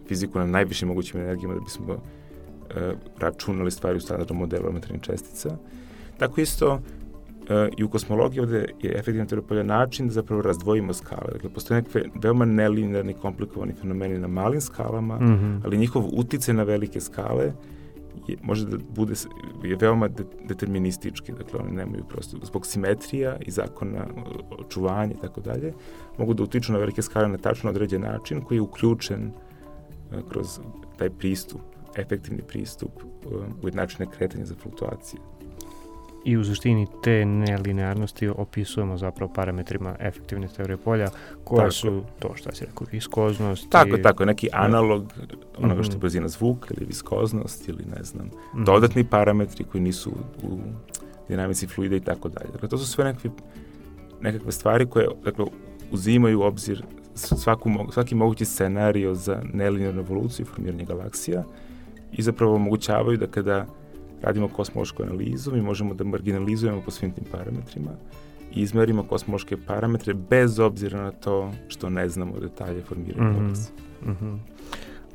fiziku 0.09 0.39
na 0.39 0.47
najvišim 0.47 0.89
mogućim 0.89 1.20
energijama 1.20 1.55
da 1.55 1.61
bismo 1.61 2.03
računali 3.19 3.70
stvari 3.70 3.97
u 3.97 4.01
standardnom 4.01 4.39
modelu 4.39 4.65
elementarnih 4.65 5.03
čestica. 5.03 5.57
Tako 6.19 6.41
isto 6.41 6.81
i 7.77 7.85
u 7.85 7.89
kosmologiji 7.89 8.40
ovde 8.40 8.66
je 8.82 8.90
efektivna 8.90 9.27
teorija 9.27 9.47
polja 9.48 9.62
način 9.62 10.06
da 10.06 10.12
zapravo 10.12 10.43
razdvojimo 10.43 10.93
skale. 10.93 11.32
Dakle, 11.32 11.51
postoje 11.51 11.81
nekakve 11.81 12.02
veoma 12.23 12.44
nelinearni, 12.44 13.14
komplikovani 13.14 13.73
fenomeni 13.81 14.19
na 14.19 14.28
malim 14.28 14.60
skalama, 14.60 15.19
mm 15.20 15.24
-hmm. 15.24 15.60
ali 15.64 15.78
njihov 15.78 16.05
utice 16.12 16.52
na 16.52 16.62
velike 16.62 17.01
skale 17.01 17.52
je, 18.28 18.36
može 18.43 18.66
da 18.66 18.77
bude, 18.94 19.14
je 19.62 19.77
veoma 19.77 20.09
de, 20.09 20.24
deterministički, 20.48 21.32
dakle 21.32 21.60
oni 21.60 21.73
nemaju 21.73 22.05
prosto, 22.09 22.36
zbog 22.43 22.66
simetrija 22.66 23.36
i 23.40 23.51
zakona 23.51 24.06
očuvanja 24.59 25.12
i 25.12 25.20
tako 25.20 25.40
dalje, 25.40 25.73
mogu 26.19 26.35
da 26.35 26.43
utiču 26.43 26.73
na 26.73 26.78
velike 26.78 27.02
skale 27.02 27.28
na 27.28 27.39
tačno 27.39 27.70
određen 27.70 28.02
način 28.02 28.40
koji 28.40 28.59
je 28.59 28.62
uključen 28.62 29.27
uh, 29.27 30.28
kroz 30.28 30.60
taj 30.97 31.10
pristup, 31.10 31.60
efektivni 31.97 32.43
pristup 32.43 32.90
uh, 33.02 33.43
ujednačene 33.62 34.10
kretanje 34.10 34.44
za 34.44 34.55
fluktuacije 34.55 35.32
i 36.24 36.36
u 36.36 36.44
suštini 36.44 36.86
te 37.03 37.24
nelinearnosti 37.24 38.28
opisujemo 38.28 38.97
zapravo 38.97 39.32
parametrima 39.32 39.97
efektivne 40.01 40.49
teorije 40.49 40.77
polja 40.77 41.09
koje 41.44 41.61
tako. 41.61 41.73
su 41.73 42.03
to 42.19 42.35
što 42.35 42.53
se 42.53 42.65
rekao 42.65 42.86
viskoznost 42.93 43.70
tako 43.70 43.97
i... 43.97 44.03
tako 44.03 44.24
neki 44.24 44.49
analog 44.53 45.12
onoga 45.59 45.82
što 45.82 45.93
je 45.93 45.99
brzina 45.99 46.28
zvuka 46.28 46.74
ili 46.77 46.86
viskoznost 46.86 47.69
ili 47.69 47.85
ne 47.97 48.05
znam 48.05 48.27
mm 48.27 48.65
dodatni 48.65 49.05
parametri 49.05 49.65
koji 49.65 49.82
nisu 49.82 50.11
u 50.43 50.59
dinamici 51.28 51.66
fluida 51.66 51.97
i 51.97 52.01
tako 52.01 52.28
dalje. 52.28 52.51
Dakle 52.53 52.69
to 52.69 52.78
su 52.78 52.86
sve 52.86 53.05
nekakve 53.05 53.31
nekakve 54.20 54.53
stvari 54.53 54.86
koje 54.86 55.09
dakle 55.24 55.44
uzimaju 55.90 56.40
u 56.40 56.43
obzir 56.43 56.82
svaku, 57.15 57.70
svaki 57.93 58.15
mogući 58.15 58.44
scenario 58.44 59.15
za 59.15 59.43
nelinearnu 59.53 60.01
evoluciju 60.01 60.47
i 60.47 60.55
formiranje 60.55 60.85
galaksija 60.85 61.44
i 62.12 62.23
zapravo 62.23 62.55
omogućavaju 62.55 63.19
da 63.19 63.27
kada 63.27 63.66
radimo 64.23 64.49
kosmološku 64.49 65.03
analizu, 65.03 65.53
mi 65.53 65.62
možemo 65.62 65.94
da 65.94 66.05
marginalizujemo 66.05 66.82
po 66.85 66.90
svim 66.90 67.12
tim 67.12 67.24
parametrima 67.32 67.90
i 68.55 68.61
izmerimo 68.61 69.03
kosmološke 69.03 69.57
parametre 69.66 70.15
bez 70.15 70.59
obzira 70.59 71.03
na 71.03 71.11
to 71.11 71.53
što 71.69 71.90
ne 71.90 72.09
znamo 72.09 72.39
detalje 72.40 72.82
formiranja 72.82 73.31
mm 73.31 73.55
-hmm. 73.55 74.11
Mm 74.11 74.16
-hmm. 74.20 74.39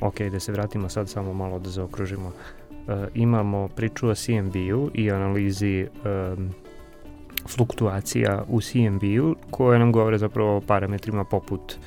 ok, 0.01 0.21
da 0.31 0.39
se 0.39 0.51
vratimo 0.51 0.89
sad 0.89 1.09
samo 1.09 1.34
malo 1.34 1.59
da 1.59 1.69
zaokružimo. 1.69 2.27
Uh, 2.27 2.93
imamo 3.13 3.67
priču 3.67 4.09
o 4.09 4.15
CMB-u 4.15 4.89
i 4.93 5.11
analizi 5.11 5.88
um, 6.38 6.49
fluktuacija 7.47 8.43
u 8.47 8.61
CMB-u 8.61 9.35
koje 9.51 9.79
nam 9.79 9.91
govore 9.91 10.17
zapravo 10.17 10.57
o 10.57 10.61
parametrima 10.61 11.23
poput 11.23 11.77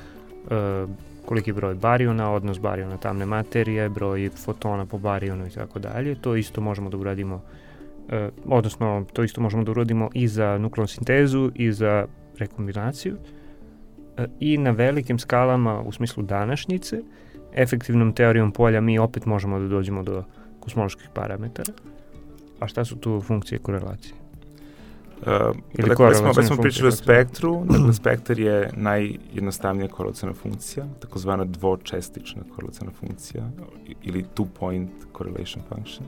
uh, 0.45 0.91
koliki 1.31 1.53
broj 1.53 1.75
bariona, 1.75 2.33
odnos 2.35 2.59
bariona 2.59 2.97
tamne 2.99 3.27
materije, 3.27 3.89
broj 3.89 4.31
fotona 4.35 4.87
po 4.87 4.99
barionu 4.99 5.47
i 5.47 5.51
tako 5.51 5.79
dalje. 5.79 6.15
To 6.15 6.35
isto 6.37 6.61
možemo 6.61 6.91
da 6.91 6.97
uradimo, 6.97 7.35
uh, 7.35 8.13
odnosno 8.47 9.05
to 9.13 9.23
isto 9.23 9.41
možemo 9.41 9.65
da 9.65 9.71
uradimo 9.71 10.09
i 10.15 10.29
za 10.29 10.59
nukleonu 10.59 10.89
sintezu 10.89 11.51
i 11.55 11.73
za 11.73 12.07
rekombinaciju. 12.39 13.15
Uh, 13.15 14.25
I 14.41 14.59
na 14.59 14.71
velikim 14.71 15.19
skalama 15.19 15.81
u 15.81 15.93
smislu 15.93 16.23
današnjice, 16.23 17.03
efektivnom 17.55 18.13
teorijom 18.13 18.53
polja 18.53 18.81
mi 18.81 18.99
opet 18.99 19.27
možemo 19.27 19.59
da 19.59 19.69
dođemo 19.69 20.03
do 20.03 20.25
kosmoloških 20.61 21.09
parametara. 21.15 21.73
A 22.61 22.67
šta 22.67 22.85
su 22.85 22.97
tu 22.97 23.21
funkcije 23.21 23.59
korelacije? 23.59 24.20
Uh, 25.27 25.57
Ili 25.79 25.89
dakle, 25.89 26.09
već 26.09 26.19
smo, 26.19 26.33
već 26.33 26.47
smo 26.47 26.57
pričali 26.57 26.89
o 26.89 26.93
spektru, 26.93 27.65
dakle 27.69 27.93
spektar 27.93 28.39
je 28.39 28.71
najjednostavnija 28.77 29.89
korelacijna 29.89 30.33
funkcija, 30.33 30.87
takozvana 31.01 31.45
dvočestična 31.45 32.43
korelacijna 32.55 32.91
funkcija 33.01 33.51
ili 34.03 34.25
two-point 34.37 34.89
correlation 35.17 35.65
function. 35.69 36.07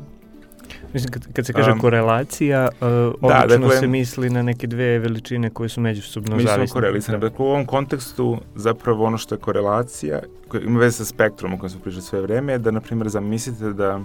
Mislim, 0.93 1.12
kad, 1.12 1.32
kad 1.32 1.47
se 1.47 1.52
kaže 1.52 1.72
um, 1.72 1.78
korelacija, 1.78 2.68
uh, 2.72 2.80
da, 2.80 3.43
obično 3.43 3.59
dakle, 3.59 3.76
se 3.76 3.86
misli 3.86 4.30
na 4.30 4.43
neke 4.43 4.66
dve 4.66 4.98
veličine 4.98 5.51
koje 5.51 5.68
su 5.68 5.80
međusobno 5.80 6.30
zavisne. 6.30 6.59
Mi 6.59 6.68
smo 6.68 6.74
korelisani. 6.74 7.18
Da. 7.18 7.28
Dakle, 7.28 7.44
u 7.44 7.48
ovom 7.48 7.66
kontekstu 7.66 8.39
zapravo 8.55 9.05
ono 9.05 9.18
što 9.18 9.34
je 9.34 9.39
korelacija, 9.39 10.20
koja 10.48 10.62
ima 10.62 10.80
veze 10.80 10.97
sa 10.97 11.05
spektrom 11.05 11.55
o 11.55 11.59
kojem 11.59 11.70
smo 11.70 11.80
pričali 11.80 12.02
sve 12.02 12.20
vreme, 12.20 12.52
je 12.52 12.59
da, 12.59 12.70
na 12.70 12.80
primjer, 12.80 13.09
zamislite 13.09 13.72
da 13.72 14.01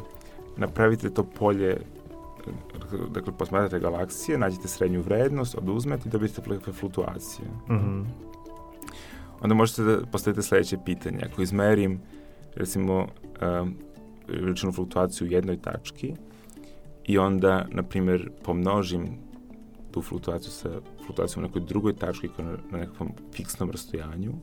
napravite 0.57 1.09
to 1.09 1.23
polje 1.23 1.77
dakle, 3.09 3.33
posmatrate 3.37 3.79
galaksije, 3.79 4.37
nađete 4.37 4.67
srednju 4.67 5.01
vrednost, 5.01 5.55
oduzmete 5.55 6.09
i 6.09 6.11
dobijete 6.11 6.41
fluktuacije. 6.71 7.47
Mm 7.69 7.73
-hmm. 7.73 8.05
Onda 9.41 9.55
možete 9.55 9.83
da 9.83 10.05
postavite 10.11 10.41
sledeće 10.41 10.77
pitanje. 10.85 11.19
Ako 11.31 11.41
izmerim, 11.41 12.01
recimo, 12.55 13.07
um, 13.61 13.75
veličinu 14.27 14.71
fluktuaciju 14.71 15.27
u 15.27 15.31
jednoj 15.31 15.61
tački 15.61 16.13
i 17.05 17.17
onda, 17.17 17.65
na 17.69 17.83
primjer, 17.83 18.31
pomnožim 18.43 19.07
tu 19.91 20.01
fluktuaciju 20.01 20.51
sa 20.51 20.69
fluktuacijom 21.05 21.43
u 21.43 21.47
nekoj 21.47 21.61
drugoj 21.61 21.95
tački 21.95 22.27
koja 22.27 22.49
je 22.49 22.57
na 22.71 22.77
nekakvom 22.77 23.11
fiksnom 23.33 23.71
rastojanju 23.71 24.33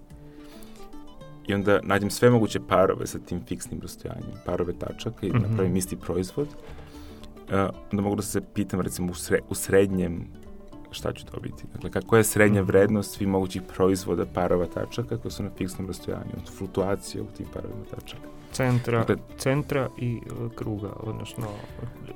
i 1.47 1.55
onda 1.55 1.81
nađem 1.83 2.11
sve 2.11 2.31
moguće 2.31 2.61
parove 2.69 3.07
sa 3.07 3.19
tim 3.19 3.41
fiksnim 3.47 3.81
rastojanjem, 3.81 4.33
parove 4.47 4.73
tačaka 4.73 5.27
i 5.27 5.31
mm 5.31 5.33
-hmm. 5.33 5.49
napravim 5.49 5.77
isti 5.77 5.97
proizvod, 5.97 6.49
onda 7.93 8.03
mogu 8.03 8.17
da 8.17 8.23
se 8.23 8.41
pitam 8.55 8.81
recimo 8.81 9.13
u, 9.13 9.15
sre, 9.15 9.39
u 9.49 9.55
srednjem 9.55 10.29
šta 10.91 11.13
ću 11.13 11.25
dobiti. 11.33 11.65
Dakle, 11.73 11.91
kako 11.91 12.17
je 12.17 12.25
srednja 12.25 12.63
-hmm. 12.63 12.67
vrednost 12.67 13.15
svih 13.15 13.29
mogućih 13.29 13.63
proizvoda 13.63 14.27
parova 14.27 14.67
tačaka 14.67 15.17
koji 15.17 15.33
su 15.33 15.43
na 15.43 15.51
fiksnom 15.57 15.87
rastojanju, 15.87 16.33
fluktuacije 16.59 17.23
u 17.23 17.27
tim 17.37 17.47
parovima 17.55 17.85
tačaka 17.91 18.34
centra, 18.55 18.99
dakle, 18.99 19.17
centra 19.39 19.89
i 19.99 20.21
uh, 20.27 20.53
kruga, 20.53 20.89
odnosno, 21.01 21.47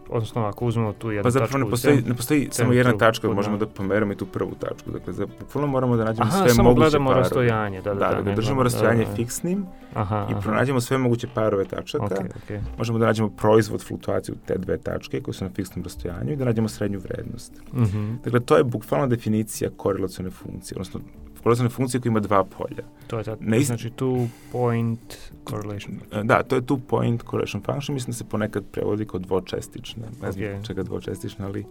odnosno 0.09 0.45
ako 0.45 0.65
uzmemo 0.65 0.93
tu 0.93 1.11
jednu 1.11 1.23
pa 1.23 1.31
zapravo 1.31 1.65
ne 1.65 1.71
postoji, 1.71 2.03
ne 2.07 2.15
postoji 2.15 2.41
centru, 2.41 2.57
samo 2.57 2.73
jedna 2.73 2.99
tačka, 2.99 3.29
možemo 3.29 3.57
da 3.57 3.67
pomeramo 3.67 4.13
i 4.13 4.17
tu 4.17 4.27
prvu 4.27 4.55
tačku. 4.61 4.91
Dakle, 4.91 5.13
za, 5.13 5.27
bukvalno 5.41 5.67
moramo 5.67 5.97
da 5.97 6.05
nađemo 6.05 6.29
aha, 6.29 6.39
sve 6.39 6.51
samo 6.51 6.69
moguće 6.69 6.85
gledamo 6.85 7.11
parove. 7.11 7.23
rastojanje. 7.23 7.83
Da, 7.83 7.95
da, 7.95 8.01
da, 8.01 8.15
da, 8.15 8.23
da 8.23 8.35
držimo 8.35 8.63
rastojanje 8.63 9.05
da, 9.05 9.11
da. 9.11 9.17
fiksnim 9.17 9.67
aha, 9.95 10.27
i 10.31 10.43
pronađemo 10.43 10.81
sve 10.81 10.99
moguće 10.99 11.29
parove 11.35 11.65
tačaka. 11.65 12.05
Okay, 12.05 12.29
okay. 12.49 12.61
Možemo 12.79 12.99
da 12.99 13.07
nađemo 13.07 13.29
proizvod 13.29 13.85
fluktuaciju 13.85 14.35
te 14.47 14.59
dve 14.59 14.79
tačke 14.79 15.21
koje 15.21 15.35
su 15.35 15.45
na 15.45 15.51
fiksnom 15.51 15.85
rastojanju 15.85 16.33
i 16.33 16.37
da 16.37 16.45
nađemo 16.45 16.69
srednju 16.69 16.99
vrednost. 16.99 17.53
Mm 17.73 17.83
-hmm. 17.83 18.17
Dakle, 18.25 18.41
to 18.41 18.57
je 18.57 18.65
bukvalno 18.65 19.07
definicija 19.07 19.71
korelacione 19.77 20.31
funkcije, 20.31 20.77
odnosno 20.77 21.01
korelacione 21.43 21.71
funkcije 21.71 22.01
koja 22.01 22.11
ima 22.11 22.21
dva 22.21 22.45
polja. 22.45 22.85
To 23.07 23.19
je 23.19 23.25
ta, 23.25 23.37
ne 23.41 23.61
znači 23.61 23.91
two 23.91 24.29
point 24.53 25.17
correlation. 25.49 25.95
E, 26.13 26.23
da, 26.25 26.43
to 26.43 26.57
je 26.57 26.63
two 26.63 26.81
point 26.89 27.23
correlation 27.23 27.63
function, 27.63 27.95
mislim 27.95 28.13
da 28.13 28.17
se 28.17 28.25
ponekad 28.25 28.65
prevodi 28.73 29.07
kao 29.07 29.21
dvočestična, 29.21 30.07
ne 30.23 30.33
znam 30.33 30.45
okay. 30.45 30.67
čega 30.67 30.83
dvočestična, 30.83 31.47
ali 31.47 31.65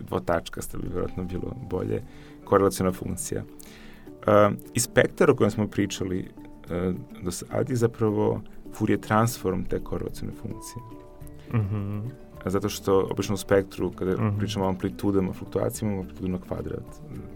dvotačkasta 0.00 0.78
bi 0.78 0.88
vjerojatno 0.88 1.24
bilo 1.24 1.56
bolje, 1.70 2.02
korelacijona 2.44 2.92
funkcija. 2.92 3.42
Uh, 3.42 4.56
I 4.74 4.80
spektar 4.80 5.30
o 5.30 5.36
kojem 5.36 5.50
smo 5.50 5.66
pričali 5.66 6.28
uh, 6.28 6.94
do 7.22 7.30
sad 7.30 7.70
je 7.70 7.76
zapravo 7.76 8.40
Fourier 8.72 9.00
transform 9.00 9.64
te 9.64 9.80
korelacijone 9.84 10.32
funkcije. 10.42 10.82
Mm 11.52 11.58
-hmm 11.58 12.23
zato 12.50 12.68
što 12.68 13.08
obično 13.10 13.34
u 13.34 13.38
spektru, 13.38 13.90
kada 13.90 14.10
mm 14.10 14.16
-hmm. 14.16 14.38
pričamo 14.38 14.64
o 14.64 14.68
amplitudama, 14.68 15.32
fluktuacijama, 15.32 15.92
imamo 15.92 16.02
amplitudu 16.02 16.28
na 16.28 16.38
kvadrat, 16.38 16.84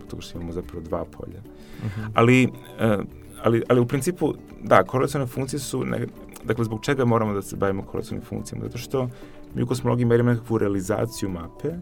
zato 0.01 0.21
što 0.21 0.39
imamo 0.39 0.53
zapravo 0.53 0.83
dva 0.83 1.05
polja. 1.05 1.41
Mm 1.41 1.87
-hmm. 1.87 2.11
ali, 2.15 2.47
uh, 2.47 3.05
ali, 3.43 3.63
ali 3.69 3.81
u 3.81 3.87
principu, 3.87 4.35
da, 4.63 4.85
korelacijone 4.85 5.27
funkcije 5.27 5.61
su, 5.61 5.85
ne, 5.85 6.07
dakle, 6.45 6.65
zbog 6.65 6.85
čega 6.85 7.05
moramo 7.05 7.33
da 7.33 7.43
se 7.43 7.57
bavimo 7.57 7.83
korelacijnim 7.83 8.25
funkcijama? 8.25 8.65
Zato 8.65 8.79
što 8.79 9.09
mi 9.55 9.63
u 9.63 9.67
kosmologiji 9.67 10.07
merimo 10.07 10.31
nekakvu 10.31 10.59
realizaciju 10.59 11.31
mape, 11.31 11.75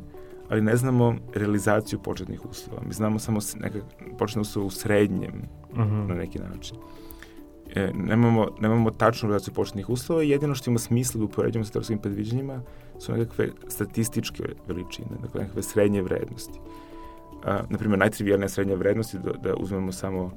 ali 0.48 0.62
ne 0.62 0.77
znamo 0.77 1.16
realizaciju 1.35 1.98
početnih 1.98 2.47
uslova. 2.51 2.82
Mi 2.86 2.93
znamo 2.93 3.19
samo 3.19 3.40
nekak, 3.61 3.82
početne 4.19 4.43
uslove 4.43 4.66
u 4.66 4.70
srednjem, 4.70 5.35
mm 5.74 5.81
-hmm. 5.81 6.09
na 6.09 6.15
neki 6.15 6.39
način 6.39 6.77
e, 7.74 7.93
nemamo, 7.94 8.48
nemamo 8.61 8.90
tačnu 8.90 9.28
relaciju 9.28 9.55
početnih 9.55 9.90
uslova 9.90 10.23
i 10.23 10.28
jedino 10.28 10.55
što 10.55 10.70
ima 10.70 10.78
smisla 10.78 11.19
da 11.19 11.24
upoređujemo 11.24 11.65
sa 11.65 11.73
teorijskim 11.73 11.98
predviđanjima 11.98 12.62
su 12.98 13.12
nekakve 13.12 13.48
statističke 13.68 14.44
veličine, 14.68 15.09
dakle 15.23 15.40
nekakve 15.40 15.62
srednje 15.62 16.02
vrednosti. 16.02 16.60
A, 17.44 17.62
naprimjer, 17.70 17.98
najtrivijalnija 17.98 18.48
srednja 18.48 18.74
vrednost 18.74 19.14
je 19.14 19.20
da, 19.20 19.32
da 19.32 19.55
uzmemo 19.55 19.93
samo 19.93 20.31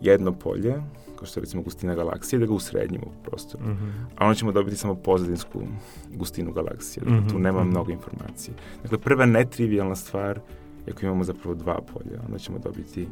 jedno 0.00 0.32
polje, 0.32 0.74
kao 1.16 1.26
što 1.26 1.40
je 1.40 1.42
recimo 1.42 1.62
gustina 1.62 1.94
galaksije, 1.94 2.38
da 2.38 2.46
ga 2.46 2.52
usrednjimo 2.52 3.06
u 3.06 3.24
prostoru. 3.24 3.64
Mm 3.64 3.70
-hmm. 3.70 3.92
A 4.16 4.24
onda 4.24 4.34
ćemo 4.34 4.52
dobiti 4.52 4.76
samo 4.76 4.94
pozadinsku 4.94 5.62
gustinu 6.14 6.52
galaksije. 6.52 7.04
Dakle, 7.04 7.20
mm 7.20 7.24
-hmm. 7.24 7.30
tu 7.30 7.38
nema 7.38 7.60
mm 7.60 7.66
-hmm. 7.66 7.70
mnogo 7.70 7.92
informacije. 7.92 8.54
Dakle, 8.82 8.98
prva 8.98 9.26
netrivijalna 9.26 9.94
stvar 9.94 10.40
je 10.86 10.92
ako 10.92 11.06
imamo 11.06 11.24
zapravo 11.24 11.54
dva 11.54 11.80
polja, 11.92 12.20
onda 12.26 12.38
ćemo 12.38 12.58
dobiti 12.58 13.08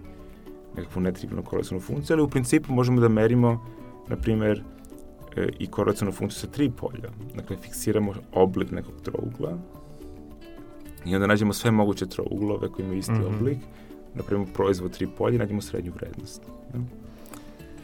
nekakvu 0.77 1.03
netrivijalnu 1.03 1.43
korelacijnu 1.43 1.81
funkciju, 1.81 2.15
ali 2.15 2.23
u 2.23 2.29
principu 2.29 2.73
možemo 2.73 3.01
da 3.01 3.09
merimo, 3.09 3.67
na 4.09 4.17
primer, 4.17 4.63
i 5.59 5.67
korelacijnu 5.67 6.13
funkciju 6.13 6.41
sa 6.41 6.47
tri 6.47 6.71
polja. 6.71 7.11
Dakle, 7.35 7.57
fiksiramo 7.57 8.15
oblik 8.33 8.71
nekog 8.71 8.95
trougla 9.03 9.59
i 11.05 11.15
onda 11.15 11.27
nađemo 11.27 11.53
sve 11.53 11.71
moguće 11.71 12.07
trouglove 12.07 12.69
koji 12.69 12.85
imaju 12.85 12.99
isti 12.99 13.13
mm 13.13 13.17
-hmm. 13.17 13.37
oblik, 13.37 13.59
napravimo 14.15 14.47
proizvod 14.55 14.93
tri 14.93 15.07
polja 15.07 15.35
i 15.35 15.39
nađemo 15.39 15.61
srednju 15.61 15.93
vrednost. 15.97 16.43
Ja? 16.75 16.81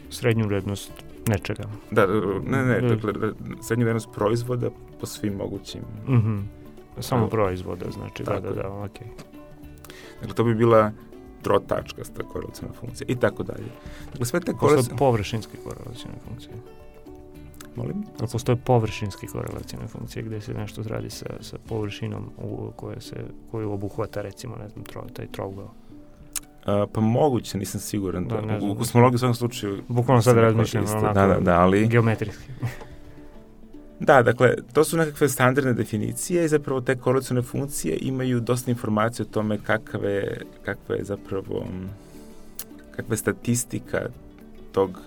Srednju 0.09 0.47
vrednost 0.47 0.91
nečega. 1.27 1.63
Da, 1.91 2.07
ne, 2.45 2.65
ne, 2.65 2.81
dakle, 2.81 3.13
srednju 3.61 3.85
vrednost 3.85 4.09
proizvoda 4.15 4.69
po 4.99 5.05
svim 5.05 5.33
mogućim. 5.33 5.81
Mm 6.07 6.13
-hmm. 6.13 6.43
Samo 6.99 7.27
proizvoda, 7.27 7.91
znači, 7.91 8.23
da, 8.23 8.39
da, 8.39 8.51
da, 8.51 8.69
okej. 8.69 9.07
Okay. 9.07 9.23
Dakle, 10.21 10.35
to 10.35 10.43
bi 10.43 10.55
bila 10.55 10.91
trotačkasta 11.41 12.23
korelacijna 12.23 12.71
funkcija 12.73 13.05
i 13.09 13.15
tako 13.15 13.43
dalje. 13.43 13.71
Dakle, 14.11 14.25
sve 14.25 14.39
te 14.39 14.53
korelacijne... 14.53 14.89
Postoje 14.89 14.97
površinske 14.97 15.57
korelacijne 15.63 16.15
funkcije. 16.27 16.53
Molim? 17.75 18.03
Ali 18.19 18.29
postoje 18.31 18.55
površinske 18.55 19.27
korelacijne 19.27 19.87
funkcije 19.87 20.23
gde 20.23 20.41
se 20.41 20.53
nešto 20.53 20.83
radi 20.83 21.09
sa, 21.09 21.25
sa 21.39 21.57
površinom 21.69 22.29
u, 22.37 22.71
koje 22.75 23.01
se, 23.01 23.15
koju 23.51 23.71
obuhvata 23.71 24.21
recimo, 24.21 24.55
ne 24.55 24.69
znam, 24.69 24.83
tro, 24.83 25.03
taj 25.13 25.27
trougao. 25.27 25.65
Uh, 25.65 26.89
pa 26.93 27.01
moguće, 27.01 27.57
nisam 27.57 27.79
siguran. 27.79 28.27
Da, 28.27 28.41
da, 28.41 28.59
u, 28.61 28.71
u 28.71 28.75
kosmologiji 28.75 29.15
u 29.15 29.19
svakom 29.19 29.35
slučaju... 29.35 29.81
Bukvalno 29.87 30.21
sad 30.21 30.37
razmišljam, 30.37 30.85
onako, 30.85 31.13
da, 31.13 31.27
da, 31.27 31.39
da, 31.39 31.59
ali... 31.59 31.87
Geometrijski. 31.87 32.51
Da, 34.01 34.23
dakle, 34.23 34.55
to 34.73 34.83
su 34.83 34.97
nekakve 34.97 35.29
standardne 35.29 35.73
definicije 35.73 36.45
i 36.45 36.47
zapravo 36.47 36.81
te 36.81 36.95
korelacione 36.95 37.41
funkcije 37.41 37.97
imaju 38.01 38.39
dosta 38.39 38.71
informacije 38.71 39.25
o 39.25 39.29
tome 39.33 39.57
kakva 39.63 40.09
je, 40.09 40.41
kakva 40.65 40.95
je 40.95 41.03
zapravo 41.03 41.65
kakva 42.95 43.13
je 43.13 43.17
statistika 43.17 44.01
tog 44.71 44.99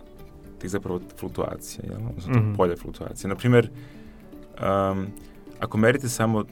tih 0.64 0.70
zapravo 0.70 1.00
fluktuacija, 1.16 1.84
jel? 1.84 2.06
odnosno 2.08 2.32
mm 2.32 2.42
-hmm. 2.42 2.56
polja 2.56 2.76
fluktuacije. 2.76 3.28
Naprimer, 3.28 3.70
um, 3.70 5.06
ako 5.60 5.78
merite 5.78 6.08
samo 6.08 6.44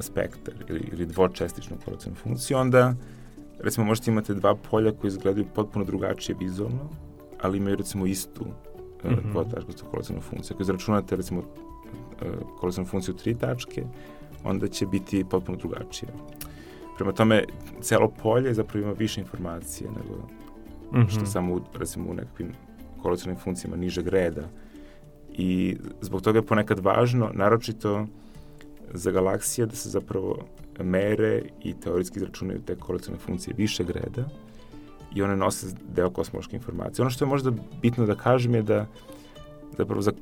spektar 0.00 0.54
ili, 0.68 0.88
ili 0.92 1.06
dvočestičnu 1.06 1.76
korelacijnu 1.84 2.16
funkciju, 2.16 2.58
onda 2.58 2.94
recimo 3.58 3.86
možete 3.86 4.10
imati 4.10 4.34
dva 4.34 4.54
polja 4.54 4.92
koji 4.92 5.08
izgledaju 5.08 5.46
potpuno 5.54 5.84
drugačije 5.84 6.36
vizualno, 6.40 6.88
ali 7.40 7.58
imaju 7.58 7.76
recimo 7.76 8.06
istu 8.06 8.44
mm 8.44 9.08
-hmm. 9.08 9.30
dvotačkastu 9.32 9.84
funkciju. 10.20 10.54
Ako 10.54 10.62
izračunate 10.62 11.16
recimo 11.16 11.40
e, 11.40 11.44
korelacijnu 12.60 12.88
funkciju 12.88 13.14
tri 13.14 13.34
tačke, 13.34 13.84
onda 14.44 14.68
će 14.68 14.86
biti 14.86 15.24
potpuno 15.30 15.58
drugačije. 15.58 16.08
Prema 16.96 17.12
tome, 17.12 17.44
celo 17.80 18.08
polje 18.22 18.54
zapravo 18.54 18.84
ima 18.84 18.92
više 18.92 19.20
informacije 19.20 19.90
nego 19.90 20.14
mm 20.92 20.96
-hmm. 20.96 21.16
što 21.16 21.26
samo 21.26 21.54
u, 21.54 21.60
recimo 21.78 22.10
u 22.10 22.14
nekakvim 22.14 22.52
korelacijnim 23.04 23.36
funkcijama 23.36 23.76
nižeg 23.76 24.08
reda 24.08 24.48
I 25.36 25.76
zbog 26.00 26.22
toga 26.22 26.38
je 26.38 26.46
ponekad 26.46 26.78
važno, 26.78 27.30
naročito 27.34 28.06
za 28.94 29.10
galaksije, 29.10 29.66
da 29.66 29.76
se 29.76 29.90
zapravo 29.90 30.36
mere 30.78 31.42
i 31.62 31.74
teorijski 31.74 32.18
izračunaju 32.18 32.62
te 32.66 32.76
kolekcione 32.76 33.18
funkcije 33.18 33.54
višeg 33.56 33.90
reda 33.90 34.28
i 35.14 35.22
one 35.22 35.36
nose 35.36 35.66
deo 35.94 36.10
kosmološke 36.10 36.56
informacije. 36.56 37.02
Ono 37.02 37.10
što 37.10 37.24
je 37.24 37.28
možda 37.28 37.52
bitno 37.82 38.06
da 38.06 38.14
kažem 38.14 38.54
je 38.54 38.62
da 38.62 38.86
zapravo 39.78 40.02
za 40.02 40.12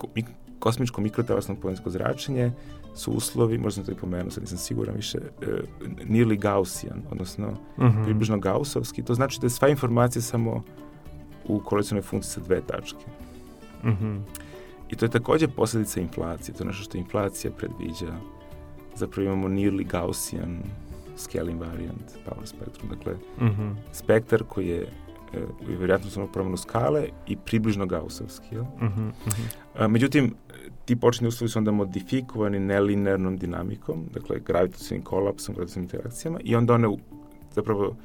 kosmičko 0.59 1.01
mikrotelesno 1.01 1.55
polensko 1.55 1.91
zračenje 1.91 2.53
su 2.95 3.13
uslovi, 3.13 3.59
možda 3.59 3.75
sam 3.75 3.85
to 3.85 3.93
i 3.93 4.01
pomenuo, 4.01 4.31
sad 4.31 4.43
nisam 4.43 4.59
siguran 4.59 4.97
više, 4.97 5.19
uh, 5.19 5.89
nearly 6.09 6.39
Gaussian, 6.39 7.03
odnosno 7.11 7.49
uh 7.49 7.85
mhm. 7.85 7.99
-huh. 7.99 8.05
približno 8.05 8.39
Gaussovski. 8.39 9.03
To 9.03 9.15
znači 9.15 9.41
da 9.41 9.47
je 9.47 9.51
sva 9.51 9.69
informacija 9.69 10.23
samo 10.23 10.63
u 11.49 11.61
kolekcionoj 11.61 12.03
funkciji 12.03 12.31
sa 12.31 12.41
dve 12.41 12.61
tačke. 12.61 13.07
Mhm. 13.85 14.05
-huh. 14.05 14.21
I 14.91 14.97
to 14.97 15.05
je 15.05 15.11
takođe 15.11 15.49
posledica 15.49 16.01
inflacije. 16.01 16.55
To 16.55 16.63
je 16.63 16.67
nešto 16.67 16.83
što 16.83 16.99
inflacija 16.99 17.51
predviđa. 17.51 18.15
Zapravo 18.95 19.27
imamo 19.27 19.49
nearly 19.49 19.87
Gaussian 19.87 20.59
scale 21.17 21.53
invariant 21.53 22.13
power 22.27 22.47
spectrum. 22.47 22.91
Dakle, 22.91 23.15
mhm. 23.41 23.63
-huh. 23.63 23.75
spektar 23.93 24.43
koji 24.49 24.69
je 24.69 24.81
e, 24.83 24.87
vjerojatno 25.69 26.11
samo 26.11 26.27
promenu 26.27 26.57
skale 26.57 27.09
i 27.27 27.37
približno 27.37 27.87
Gaussovski. 27.87 28.55
Jel? 28.55 28.63
Uh 28.63 28.81
-huh, 28.81 29.09
uh 29.09 29.33
-huh. 29.33 29.57
A, 29.75 29.89
međutim, 29.89 30.35
ti 30.85 30.97
početni 30.97 31.29
uslovi 31.29 31.49
su 31.49 31.59
onda 31.59 31.71
modifikovani 31.71 32.61
nelinearnom 32.61 33.37
dinamikom, 33.37 34.05
dakle 34.15 34.41
gravitacijnim 34.41 35.05
kolapsom, 35.05 35.55
gravitacijnim 35.55 35.85
interakcijama 35.85 36.39
i 36.45 36.57
onda 36.57 36.75
one 36.75 36.89
u, 36.89 36.99
zapravo 37.55 37.97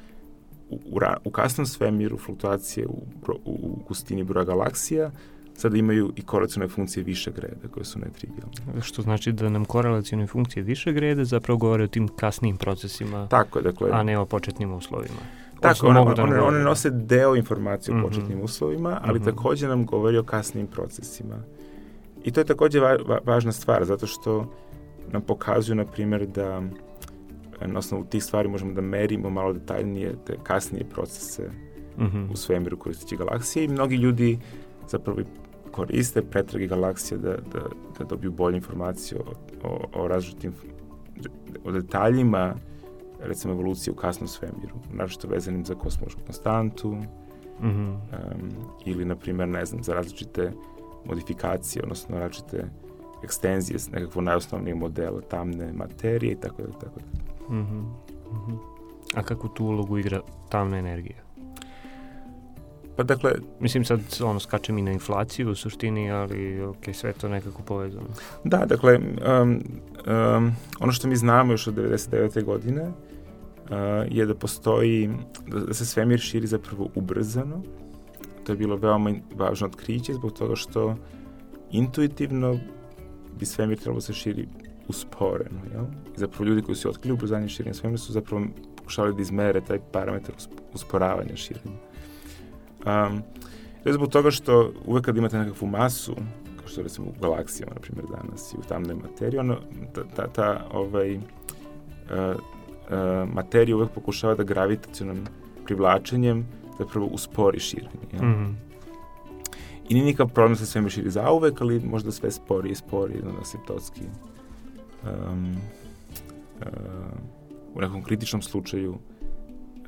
u, 0.70 0.74
u, 0.74 1.00
u 1.24 1.30
kasnom 1.30 1.66
svemiru 1.66 2.18
fluktuacije 2.18 2.86
u, 2.86 3.02
u, 3.28 3.32
u 3.44 3.78
gustini 3.88 4.24
broja 4.24 4.44
galaksija 4.44 5.10
sada 5.58 5.76
imaju 5.76 6.12
i 6.16 6.22
korelacijone 6.22 6.68
funkcije 6.68 7.04
višeg 7.04 7.38
reda 7.38 7.68
koje 7.70 7.84
su 7.84 7.98
netrivialne. 7.98 8.82
Što 8.82 9.02
znači 9.02 9.32
da 9.32 9.48
nam 9.48 9.64
korelacijone 9.64 10.26
funkcije 10.26 10.62
višeg 10.62 10.98
reda 10.98 11.24
zapravo 11.24 11.58
govore 11.58 11.84
o 11.84 11.86
tim 11.86 12.08
kasnim 12.08 12.56
procesima, 12.56 13.26
Tako 13.28 13.60
dakle, 13.60 13.90
a 13.92 14.02
ne 14.02 14.18
o 14.18 14.26
početnim 14.26 14.72
uslovima. 14.72 15.20
Tako, 15.60 15.86
one, 15.86 16.00
one, 16.00 16.22
one, 16.22 16.40
one 16.40 16.58
nose 16.58 16.90
deo 16.90 17.36
informacije 17.36 17.94
o 17.94 17.98
mhm. 17.98 18.06
početnim 18.06 18.38
mm 18.38 18.40
-hmm. 18.40 18.44
uslovima, 18.44 19.00
ali 19.04 19.18
mm 19.18 19.22
-hmm. 19.22 19.24
takođe 19.24 19.68
nam 19.68 19.86
govori 19.86 20.18
o 20.18 20.22
kasnim 20.22 20.66
procesima. 20.66 21.42
I 22.24 22.30
to 22.30 22.40
je 22.40 22.44
takođe 22.44 22.80
va, 22.80 22.96
va, 23.06 23.18
važna 23.24 23.52
stvar, 23.52 23.84
zato 23.84 24.06
što 24.06 24.52
nam 25.12 25.22
pokazuju, 25.22 25.76
na 25.76 25.84
primjer, 25.84 26.26
da 26.26 26.62
na 27.66 27.78
osnovu 27.78 28.04
tih 28.04 28.24
stvari 28.24 28.48
možemo 28.48 28.72
da 28.72 28.80
merimo 28.80 29.30
malo 29.30 29.52
detaljnije 29.52 30.14
te 30.26 30.36
kasnije 30.42 30.84
procese 30.84 31.50
mm 31.98 32.04
-hmm. 32.04 32.32
u 32.32 32.36
svemiru 32.36 32.76
koristeći 32.76 33.16
galaksije 33.16 33.64
i 33.64 33.68
mnogi 33.68 33.96
ljudi 33.96 34.38
zapravo 34.88 35.18
koriste 35.70 36.22
pretrage 36.22 36.66
galaksije 36.66 37.18
da, 37.18 37.30
da, 37.30 37.60
da 37.98 38.04
dobiju 38.04 38.32
bolje 38.32 38.56
informacije 38.56 39.20
o, 39.20 39.32
o, 39.68 40.02
o 40.02 40.08
različitim 40.08 40.52
o 41.64 41.72
detaljima 41.72 42.54
recimo 43.20 43.54
evolucije 43.54 43.92
u 43.92 43.96
kasnom 43.96 44.28
svemiru, 44.28 44.74
naročito 44.92 45.28
vezanim 45.28 45.64
za 45.64 45.74
kosmološku 45.74 46.20
konstantu 46.26 46.88
mm 46.90 47.04
-hmm. 47.62 47.88
um, 47.88 48.50
ili, 48.84 49.04
na 49.04 49.16
primjer, 49.16 49.48
ne 49.48 49.64
znam, 49.64 49.82
za 49.82 49.94
različite 49.94 50.52
modifikacije, 51.04 51.82
odnosno 51.82 52.18
različite 52.18 52.64
ekstenzije 53.24 53.78
nekakvog 53.92 54.24
najosnovnijeg 54.24 54.76
modela 54.76 55.20
tamne 55.20 55.72
materije 55.72 56.32
i 56.32 56.40
tako 56.40 56.62
da, 56.62 56.72
tako 56.72 57.00
da. 57.00 57.27
Mm 57.48 57.54
-hmm. 57.54 57.82
Mm 58.32 58.38
-hmm. 58.46 58.58
A 59.14 59.22
kako 59.22 59.48
tu 59.48 59.64
ulogu 59.64 59.98
igra 59.98 60.20
tamna 60.48 60.78
energija? 60.78 61.28
Pa 62.98 63.04
dakle... 63.04 63.32
Mislim 63.60 63.84
sad 63.84 64.00
ono 64.24 64.40
skačem 64.40 64.78
i 64.78 64.82
na 64.82 64.92
inflaciju 64.92 65.50
u 65.50 65.54
suštini, 65.54 66.10
ali 66.10 66.62
ok, 66.62 66.84
sve 66.92 67.12
to 67.12 67.28
nekako 67.28 67.62
povezano. 67.62 68.06
Da, 68.44 68.64
dakle, 68.66 68.98
um, 68.98 69.60
um, 70.06 70.52
ono 70.80 70.92
što 70.92 71.08
mi 71.08 71.16
znamo 71.16 71.52
još 71.52 71.66
od 71.66 71.74
99. 71.74 72.44
godine 72.44 72.82
uh, 72.82 72.92
je 74.08 74.26
da 74.26 74.34
postoji, 74.34 75.10
da 75.66 75.74
se 75.74 75.86
svemir 75.86 76.20
širi 76.20 76.46
zapravo 76.46 76.88
ubrzano. 76.94 77.62
To 78.44 78.52
je 78.52 78.56
bilo 78.56 78.76
veoma 78.76 79.12
važno 79.34 79.66
otkriće 79.66 80.14
zbog 80.14 80.32
toga 80.32 80.56
što 80.56 80.96
intuitivno 81.70 82.58
bi 83.38 83.46
svemir 83.46 83.78
trebalo 83.78 83.96
da 83.96 84.00
se 84.00 84.12
širi 84.12 84.48
usporeno. 84.88 85.60
Jel? 85.72 85.84
I 86.16 86.18
zapravo 86.18 86.44
ljudi 86.44 86.62
koji 86.62 86.76
su 86.76 86.88
otkrili 86.88 87.12
ubrzanje 87.12 87.48
širenja 87.48 87.74
svemira 87.74 87.98
su 87.98 88.12
zapravo 88.12 88.46
pokušali 88.76 89.14
da 89.14 89.22
izmere 89.22 89.60
taj 89.60 89.78
parametar 89.92 90.34
usporavanja 90.74 91.36
širenja. 91.36 91.76
Um, 92.78 93.22
to 93.82 93.88
je 93.88 93.92
zbog 93.92 94.10
toga 94.10 94.30
što 94.30 94.72
uvek 94.86 95.04
kad 95.04 95.16
imate 95.16 95.38
nekakvu 95.38 95.66
masu, 95.66 96.14
kao 96.58 96.68
što 96.68 96.82
recimo 96.82 97.06
u 97.06 97.20
galaksijama, 97.20 97.74
na 97.74 97.80
primjer 97.80 98.06
danas, 98.06 98.52
i 98.52 98.56
u 98.56 98.62
tamnoj 98.68 98.94
materiji, 98.94 99.38
ono, 99.38 99.56
ta, 99.94 100.04
ta, 100.16 100.26
ta 100.26 100.66
ovaj, 100.72 101.16
uh, 101.16 101.20
uh, 102.10 103.34
materija 103.34 103.76
uvek 103.76 103.90
pokušava 103.90 104.34
da 104.34 104.42
gravitacionom 104.42 105.18
privlačenjem 105.64 106.46
zapravo 106.78 107.06
uspori 107.06 107.60
širenje. 107.60 108.08
Ja? 108.12 108.22
Mm 108.22 108.34
-hmm. 108.34 108.68
I 109.88 109.94
nije 109.94 110.04
nikakav 110.04 110.28
problem 110.28 110.52
da 110.52 110.58
se 110.58 110.66
sve 110.66 110.90
širi 110.90 111.10
zauvek, 111.10 111.60
ali 111.60 111.80
možda 111.80 112.12
sve 112.12 112.30
spori 112.30 112.70
i 112.70 112.74
spori, 112.74 113.14
jedno 113.14 113.32
asiptotski. 113.40 114.00
Um, 115.04 115.56
uh, 116.60 116.66
u 117.74 117.80
nekom 117.80 118.02
kritičnom 118.02 118.42
slučaju 118.42 118.98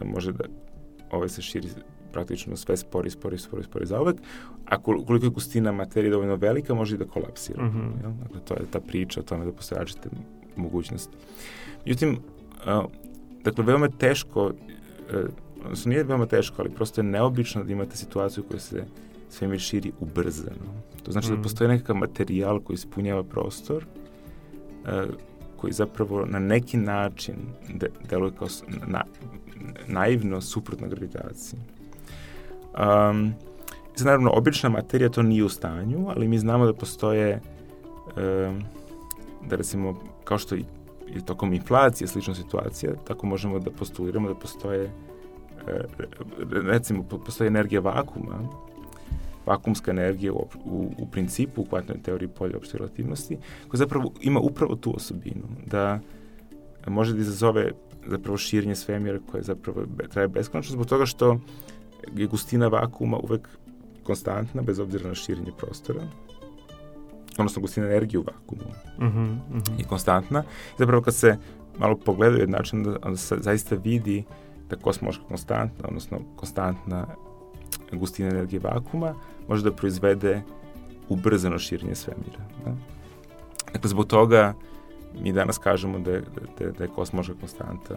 može 0.05 0.33
da 0.33 0.45
ovaj 1.11 1.29
se 1.29 1.43
širi 1.43 1.69
praktično 2.13 2.57
sve 2.57 2.77
spori, 2.77 3.11
spori, 3.11 3.39
spori, 3.39 3.65
spori 3.65 3.87
zauvek, 3.87 4.17
a 4.65 4.83
koliko 4.83 5.15
je 5.15 5.31
gustina 5.31 5.73
materije 5.73 6.11
dovoljno 6.11 6.37
velika, 6.37 6.75
može 6.75 6.95
i 6.95 6.99
da 6.99 7.05
kolapsira. 7.05 7.65
Mm 7.65 7.71
-hmm. 7.71 8.03
Jel? 8.03 8.13
Dakle, 8.23 8.41
to 8.45 8.55
je 8.55 8.71
ta 8.71 8.81
priča 8.81 9.21
o 9.21 9.23
tome 9.23 9.45
da 9.45 9.53
postoje 9.53 9.79
različite 9.79 10.09
mogućnosti. 10.57 11.17
Međutim, 11.87 12.19
uh, 12.67 12.91
dakle, 13.45 13.65
veoma 13.65 13.87
je 13.87 13.99
teško, 13.99 14.47
uh, 14.47 14.53
odnosno 15.65 15.91
nije 15.91 16.05
veoma 16.05 16.27
teško, 16.27 16.63
ali 16.63 16.71
prosto 16.71 17.01
je 17.01 17.05
neobično 17.05 17.65
da 17.65 17.73
imate 17.73 17.97
situaciju 17.97 18.45
koja 18.45 18.61
se 18.61 18.85
svemir 19.29 19.61
širi 19.61 19.93
ubrzano. 20.01 20.83
To 21.03 21.13
znači 21.13 21.27
mm 21.27 21.29
-hmm. 21.29 21.33
da 21.33 21.35
mhm. 21.35 21.43
postoji 21.43 21.69
nekakav 21.69 21.97
materijal 21.97 22.61
koji 22.61 22.75
ispunjava 22.75 23.23
prostor, 23.23 23.87
koji 25.57 25.73
zapravo 25.73 26.27
na 26.27 26.39
neki 26.39 26.77
način 26.77 27.35
de, 27.75 27.89
deluje 28.11 28.33
kao 28.39 28.49
na, 28.87 29.05
naivno 29.87 30.41
suprotno 30.41 30.89
gravitaciji. 30.89 31.61
Um, 33.11 33.35
sad, 33.95 34.07
naravno, 34.07 34.31
obična 34.35 34.69
materija 34.69 35.09
to 35.09 35.23
nije 35.23 35.45
u 35.45 35.49
stanju, 35.49 36.07
ali 36.09 36.29
mi 36.29 36.39
znamo 36.39 36.67
da 36.67 36.73
postoje, 36.73 37.41
um, 38.17 38.63
da 39.49 39.57
recimo, 39.57 40.01
kao 40.25 40.39
što 40.39 40.55
i, 40.55 40.65
i 41.17 41.25
tokom 41.25 41.53
inflacije 41.53 42.09
slična 42.09 42.35
situacija, 42.35 42.93
tako 43.07 43.27
možemo 43.27 43.59
da 43.59 43.71
postuliramo 43.71 44.29
da 44.29 44.35
postoje, 44.35 44.85
uh, 44.85 46.51
recimo, 46.51 47.03
postoje 47.03 47.49
energija 47.49 47.81
vakuma, 47.81 48.39
vakumska 49.51 49.91
energija 49.91 50.33
u, 50.33 50.47
u, 50.65 50.91
u 50.99 51.07
principu 51.11 51.63
u 51.63 51.65
kvantnoj 51.65 52.03
teoriji 52.03 52.29
polja 52.29 52.57
opšte 52.57 52.79
relativnosti, 52.79 53.39
koja 53.69 53.79
zapravo 53.79 54.13
ima 54.21 54.41
upravo 54.41 54.77
tu 54.77 54.95
osobinu, 54.97 55.43
da 55.67 56.01
može 56.87 57.15
da 57.15 57.21
izazove 57.21 57.73
zapravo 58.07 58.39
širenje 58.39 58.75
svemira 58.75 59.19
koje 59.31 59.43
zapravo 59.43 59.85
traje 60.11 60.29
beskonačno 60.29 60.73
zbog 60.73 60.87
toga 60.87 61.07
što 61.07 61.41
je 62.17 62.27
gustina 62.27 62.69
vakuma 62.69 63.19
uvek 63.19 63.49
konstantna, 64.03 64.63
bez 64.63 64.79
obzira 64.79 65.09
na 65.09 65.15
širenje 65.15 65.53
prostora, 65.59 66.01
odnosno 67.39 67.63
gustina 67.63 67.87
energije 67.87 68.21
u 68.21 68.25
vakumu 68.27 68.71
uh 68.71 69.05
-huh, 69.05 69.37
uh 69.51 69.63
-huh. 69.63 69.79
je 69.79 69.85
konstantna. 69.85 70.43
I 70.43 70.79
zapravo 70.79 71.03
kad 71.03 71.15
se 71.15 71.37
malo 71.79 71.97
pogledaju 71.97 72.47
način, 72.47 72.79
onda, 72.79 72.99
onda 73.03 73.17
se 73.17 73.37
zaista 73.41 73.77
vidi 73.77 74.25
da 74.71 74.77
kosmološka 74.77 75.25
konstantna, 75.29 75.89
odnosno 75.89 76.19
konstantna 76.37 77.07
gustina 77.93 78.29
energije 78.29 78.61
vakuma 78.61 79.15
može 79.51 79.65
da 79.65 79.73
proizvede 79.73 80.43
ubrzano 81.09 81.59
širenje 81.59 81.95
svemira. 81.95 82.45
Da? 82.65 82.75
Dakle, 83.73 83.91
zbog 83.91 84.07
toga 84.07 84.55
mi 85.23 85.33
danas 85.33 85.59
kažemo 85.59 85.99
da 85.99 86.11
je, 86.11 86.23
da, 86.59 86.71
da 86.71 86.85
je 86.85 86.91
kosmološka 86.95 87.35
konstanta 87.41 87.95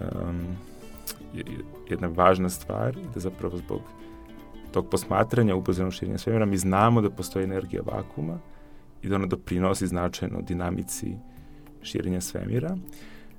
um, 0.00 0.46
jedna 1.90 2.08
važna 2.08 2.48
stvar 2.48 2.96
da 3.14 3.20
zapravo 3.20 3.56
zbog 3.56 3.80
tog 4.72 4.88
posmatranja 4.90 5.56
ubrzanog 5.56 5.92
širenja 5.92 6.18
svemira 6.18 6.46
mi 6.46 6.56
znamo 6.56 7.00
da 7.00 7.10
postoji 7.10 7.44
energija 7.44 7.82
vakuma 7.82 8.38
i 9.02 9.08
da 9.08 9.16
ona 9.16 9.26
doprinosi 9.26 9.86
značajno 9.86 10.42
dinamici 10.42 11.16
širenja 11.82 12.20
svemira. 12.20 12.76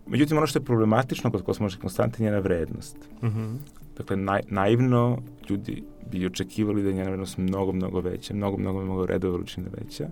Međutim, 0.08 0.38
ono 0.38 0.48
što 0.48 0.60
je 0.60 0.66
problematično 0.66 1.32
kod 1.32 1.44
kosmološke 1.44 1.82
konstante 1.82 2.24
je 2.24 2.26
njena 2.26 2.40
vrednost. 2.40 2.98
Mm 3.22 3.28
-hmm. 3.28 3.58
Dakle, 3.98 4.18
naj, 4.18 4.42
naivno 4.48 5.18
ljudi 5.50 5.84
bi 6.12 6.26
očekivali 6.26 6.84
da 6.84 6.90
je 6.90 6.96
njena 6.96 7.10
vrednost 7.10 7.38
mnogo, 7.38 7.72
mnogo 7.72 8.00
veća, 8.00 8.34
mnogo, 8.34 8.58
mnogo, 8.58 8.82
mnogo 8.82 9.06
redove 9.06 9.34
veličine 9.34 9.68
veća. 9.78 10.08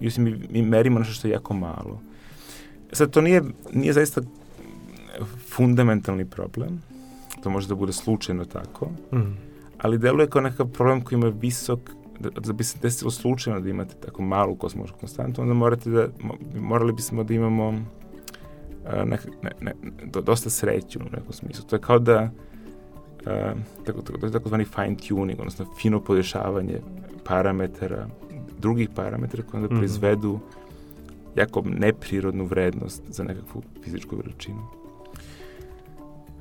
Međutim, 0.00 0.24
mi, 0.24 0.48
mi 0.50 0.62
merimo 0.62 0.98
nešto 0.98 1.14
što 1.14 1.28
je 1.28 1.32
jako 1.32 1.54
malo. 1.54 2.00
Sad, 2.92 3.10
to 3.10 3.20
nije, 3.20 3.42
nije 3.72 3.92
zaista 3.92 4.20
fundamentalni 5.48 6.24
problem, 6.24 6.82
to 7.42 7.50
može 7.50 7.68
da 7.68 7.74
bude 7.74 7.92
slučajno 7.92 8.44
tako, 8.44 8.86
mm. 9.12 9.36
ali 9.78 9.98
deluje 9.98 10.30
kao 10.30 10.40
nekakav 10.40 10.66
problem 10.66 11.00
koji 11.00 11.16
ima 11.16 11.28
visok 11.28 11.80
da, 12.20 12.30
da 12.30 12.52
bi 12.52 12.64
se 12.64 12.78
desilo 12.82 13.10
slučajno 13.10 13.60
da 13.60 13.68
imate 13.68 13.94
tako 13.94 14.22
malu 14.22 14.56
kosmološku 14.56 14.98
konstantu, 14.98 15.42
onda 15.42 15.54
morate 15.54 15.90
da, 15.90 16.08
morali 16.60 16.92
bismo 16.92 17.24
da 17.24 17.34
imamo 17.34 17.68
uh, 17.68 17.74
ne, 19.04 19.18
ne, 19.42 19.50
ne, 19.60 19.74
do, 20.04 20.20
dosta 20.20 20.50
sreću 20.50 20.98
u 20.98 21.16
nekom 21.16 21.32
smislu. 21.32 21.64
To 21.64 21.76
je 21.76 21.80
kao 21.80 21.98
da 21.98 22.30
tako, 23.86 24.02
tako, 24.02 24.26
je 24.26 24.32
takozvani 24.32 24.64
fine 24.64 24.96
tuning, 25.08 25.40
odnosno 25.40 25.66
fino 25.80 26.00
podešavanje 26.00 26.80
parametara, 27.24 28.06
drugih 28.58 28.88
parametara 28.94 29.42
koje 29.42 29.62
onda 29.62 29.74
mm 29.74 29.76
-hmm. 29.76 29.80
proizvedu 29.80 30.38
jako 31.36 31.62
neprirodnu 31.64 32.44
vrednost 32.44 33.02
za 33.08 33.24
nekakvu 33.24 33.62
fizičku 33.84 34.16
veličinu. 34.16 34.62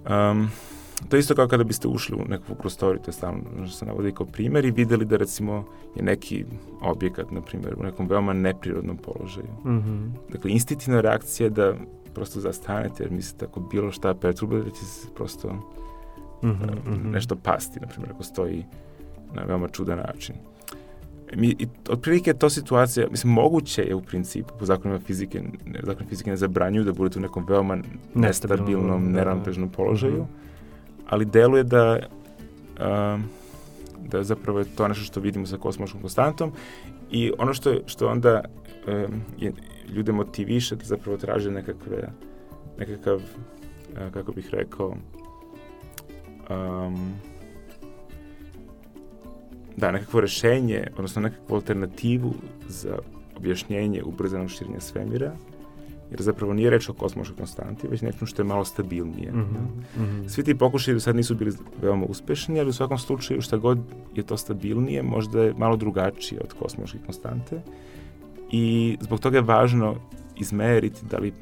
Um, 0.09 0.49
to 1.09 1.15
je 1.15 1.19
isto 1.19 1.35
kao 1.35 1.47
kada 1.47 1.63
biste 1.63 1.87
ušli 1.87 2.15
u 2.15 2.25
nekakvu 2.29 2.55
prostoriju, 2.55 3.01
to 3.01 3.09
je 3.09 3.13
stavno 3.13 3.41
što 3.65 3.77
se 3.77 3.85
navodi 3.85 4.11
kao 4.11 4.25
primjer 4.25 4.65
i 4.65 4.71
videli 4.71 5.05
da 5.05 5.17
recimo 5.17 5.65
je 5.95 6.03
neki 6.03 6.45
objekat, 6.81 7.31
na 7.31 7.41
primjer, 7.41 7.75
u 7.79 7.83
nekom 7.83 8.07
veoma 8.07 8.33
neprirodnom 8.33 8.97
položaju. 8.97 9.47
Mm 9.65 9.69
-hmm. 9.69 10.09
Dakle, 10.31 10.51
instintivna 10.51 11.01
reakcija 11.01 11.45
je 11.45 11.49
da 11.49 11.73
prosto 12.13 12.39
zastanete 12.39 13.03
jer 13.03 13.11
mislite 13.11 13.45
ako 13.45 13.59
bilo 13.59 13.91
šta 13.91 14.13
perturbuje 14.13 14.63
da 14.63 14.69
će 14.69 14.85
se 14.85 15.07
prosto 15.15 15.55
mm 16.43 16.47
-hmm, 16.49 17.11
nešto 17.11 17.35
pasti, 17.35 17.79
na 17.79 17.87
primjer, 17.87 18.11
ako 18.11 18.23
stoji 18.23 18.65
na 19.33 19.43
veoma 19.43 19.67
čudan 19.67 19.97
način. 19.97 20.35
Mi, 21.35 21.47
i, 21.59 21.67
otprilike 21.89 22.33
to 22.33 22.49
situacija, 22.49 23.07
mislim, 23.11 23.33
moguće 23.33 23.81
je 23.81 23.95
u 23.95 24.01
principu, 24.01 24.53
po 24.59 24.65
zakonima 24.65 24.99
fizike, 24.99 25.41
ne, 25.65 25.79
zakon 25.83 26.07
fizike 26.07 26.29
ne 26.29 26.37
zabranjuju 26.37 26.83
da 26.83 26.93
budete 26.93 27.19
u 27.19 27.21
nekom 27.21 27.45
veoma 27.49 27.77
nestabilnom, 28.13 29.05
da, 29.05 29.19
neravnotežnom 29.19 29.69
položaju, 29.69 30.23
mm 30.23 30.25
-hmm. 30.25 31.05
ali 31.09 31.25
deluje 31.25 31.63
da 31.63 31.99
uh, 32.79 33.21
da 34.07 34.23
zapravo 34.23 34.59
je 34.59 34.65
to 34.75 34.87
nešto 34.87 35.03
što 35.03 35.19
vidimo 35.19 35.45
sa 35.45 35.57
kosmoškom 35.57 36.01
konstantom 36.01 36.51
i 37.11 37.31
ono 37.37 37.53
što, 37.53 37.73
što 37.85 38.07
onda 38.07 38.43
um, 38.87 39.21
je, 39.37 39.53
ljude 39.93 40.11
motiviše 40.11 40.75
da 40.75 40.85
zapravo 40.85 41.17
traže 41.17 41.51
nekakve, 41.51 42.09
nekakav, 42.77 43.15
uh, 43.15 44.13
kako 44.13 44.31
bih 44.31 44.49
rekao, 44.51 44.95
um, 46.49 47.13
da, 49.77 49.91
nekakvo 49.91 50.21
rešenje, 50.21 50.87
odnosno 50.95 51.21
nekakvu 51.21 51.55
alternativu 51.55 52.33
za 52.67 52.97
objašnjenje 53.37 54.03
ubrzanog 54.03 54.49
širenja 54.49 54.79
svemira, 54.79 55.35
jer 56.11 56.21
zapravo 56.21 56.53
nije 56.53 56.69
reč 56.69 56.89
o 56.89 56.93
kosmoškoj 56.93 57.37
konstanti, 57.37 57.87
već 57.87 58.01
nečemu 58.01 58.27
što 58.27 58.41
je 58.41 58.45
malo 58.45 58.65
stabilnije. 58.65 59.31
Mm 59.31 59.35
-hmm, 59.35 60.01
mm 60.01 60.05
-hmm. 60.05 60.29
Svi 60.29 60.43
ti 60.43 60.57
pokušaji 60.57 60.95
do 60.95 60.99
sad 60.99 61.15
nisu 61.15 61.35
bili 61.35 61.51
veoma 61.81 62.05
uspešni, 62.05 62.59
ali 62.59 62.69
u 62.69 62.73
svakom 62.73 62.97
slučaju 62.97 63.41
šta 63.41 63.57
god 63.57 63.79
je 64.15 64.23
to 64.23 64.37
stabilnije, 64.37 65.03
možda 65.03 65.43
je 65.43 65.53
malo 65.57 65.75
drugačije 65.75 66.41
od 66.41 66.53
kosmoške 66.53 66.97
konstante 67.05 67.61
i 68.51 68.97
zbog 69.01 69.19
toga 69.19 69.37
je 69.37 69.41
važno 69.41 69.95
izmeriti 70.37 71.05
da 71.09 71.17
li 71.17 71.33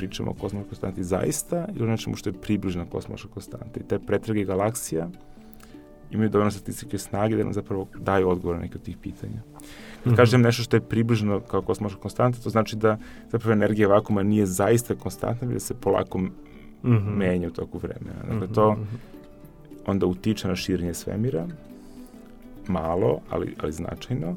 pričamo 0.00 0.30
o 0.30 0.34
kosmoškoj 0.34 0.68
konstanti 0.68 1.04
zaista 1.04 1.66
ili 1.74 1.84
o 1.84 1.90
nečemu 1.90 2.16
što 2.16 2.30
je 2.30 2.40
približno 2.40 2.86
kosmoškoj 2.86 3.30
konstanti. 3.30 3.82
Te 3.88 3.98
pretrage 3.98 4.44
galaksija 4.44 5.10
imaju 6.10 6.30
dovoljno 6.30 6.50
statističke 6.50 6.98
snage 6.98 7.36
da 7.36 7.44
nam 7.44 7.52
zapravo 7.52 7.86
daju 7.98 8.28
odgovor 8.28 8.56
na 8.56 8.62
neke 8.62 8.78
od 8.78 8.82
tih 8.82 8.96
pitanja. 8.96 9.42
Kad 9.42 10.06
mm 10.06 10.10
-hmm. 10.10 10.16
kažem 10.16 10.40
nešto 10.40 10.62
što 10.62 10.76
je 10.76 10.80
približno 10.80 11.40
kao 11.40 11.62
kosmoška 11.62 12.00
konstanta, 12.00 12.38
to 12.42 12.50
znači 12.50 12.76
da 12.76 12.98
zapravo 13.28 13.52
energija 13.52 13.88
vakuma 13.88 14.22
nije 14.22 14.46
zaista 14.46 14.94
konstantna, 14.94 15.48
već 15.48 15.54
da 15.54 15.60
se 15.60 15.74
polako 15.74 16.18
mm 16.18 16.30
-hmm. 16.82 17.16
menja 17.16 17.48
u 17.48 17.50
toku 17.50 17.78
vremena. 17.78 18.22
Dakle, 18.28 18.54
to 18.54 18.72
mhm, 18.72 18.82
mhm. 18.82 18.96
onda 19.86 20.06
utiče 20.06 20.48
na 20.48 20.56
širenje 20.56 20.94
svemira, 20.94 21.46
malo, 22.68 23.20
ali, 23.30 23.54
ali 23.62 23.72
značajno, 23.72 24.36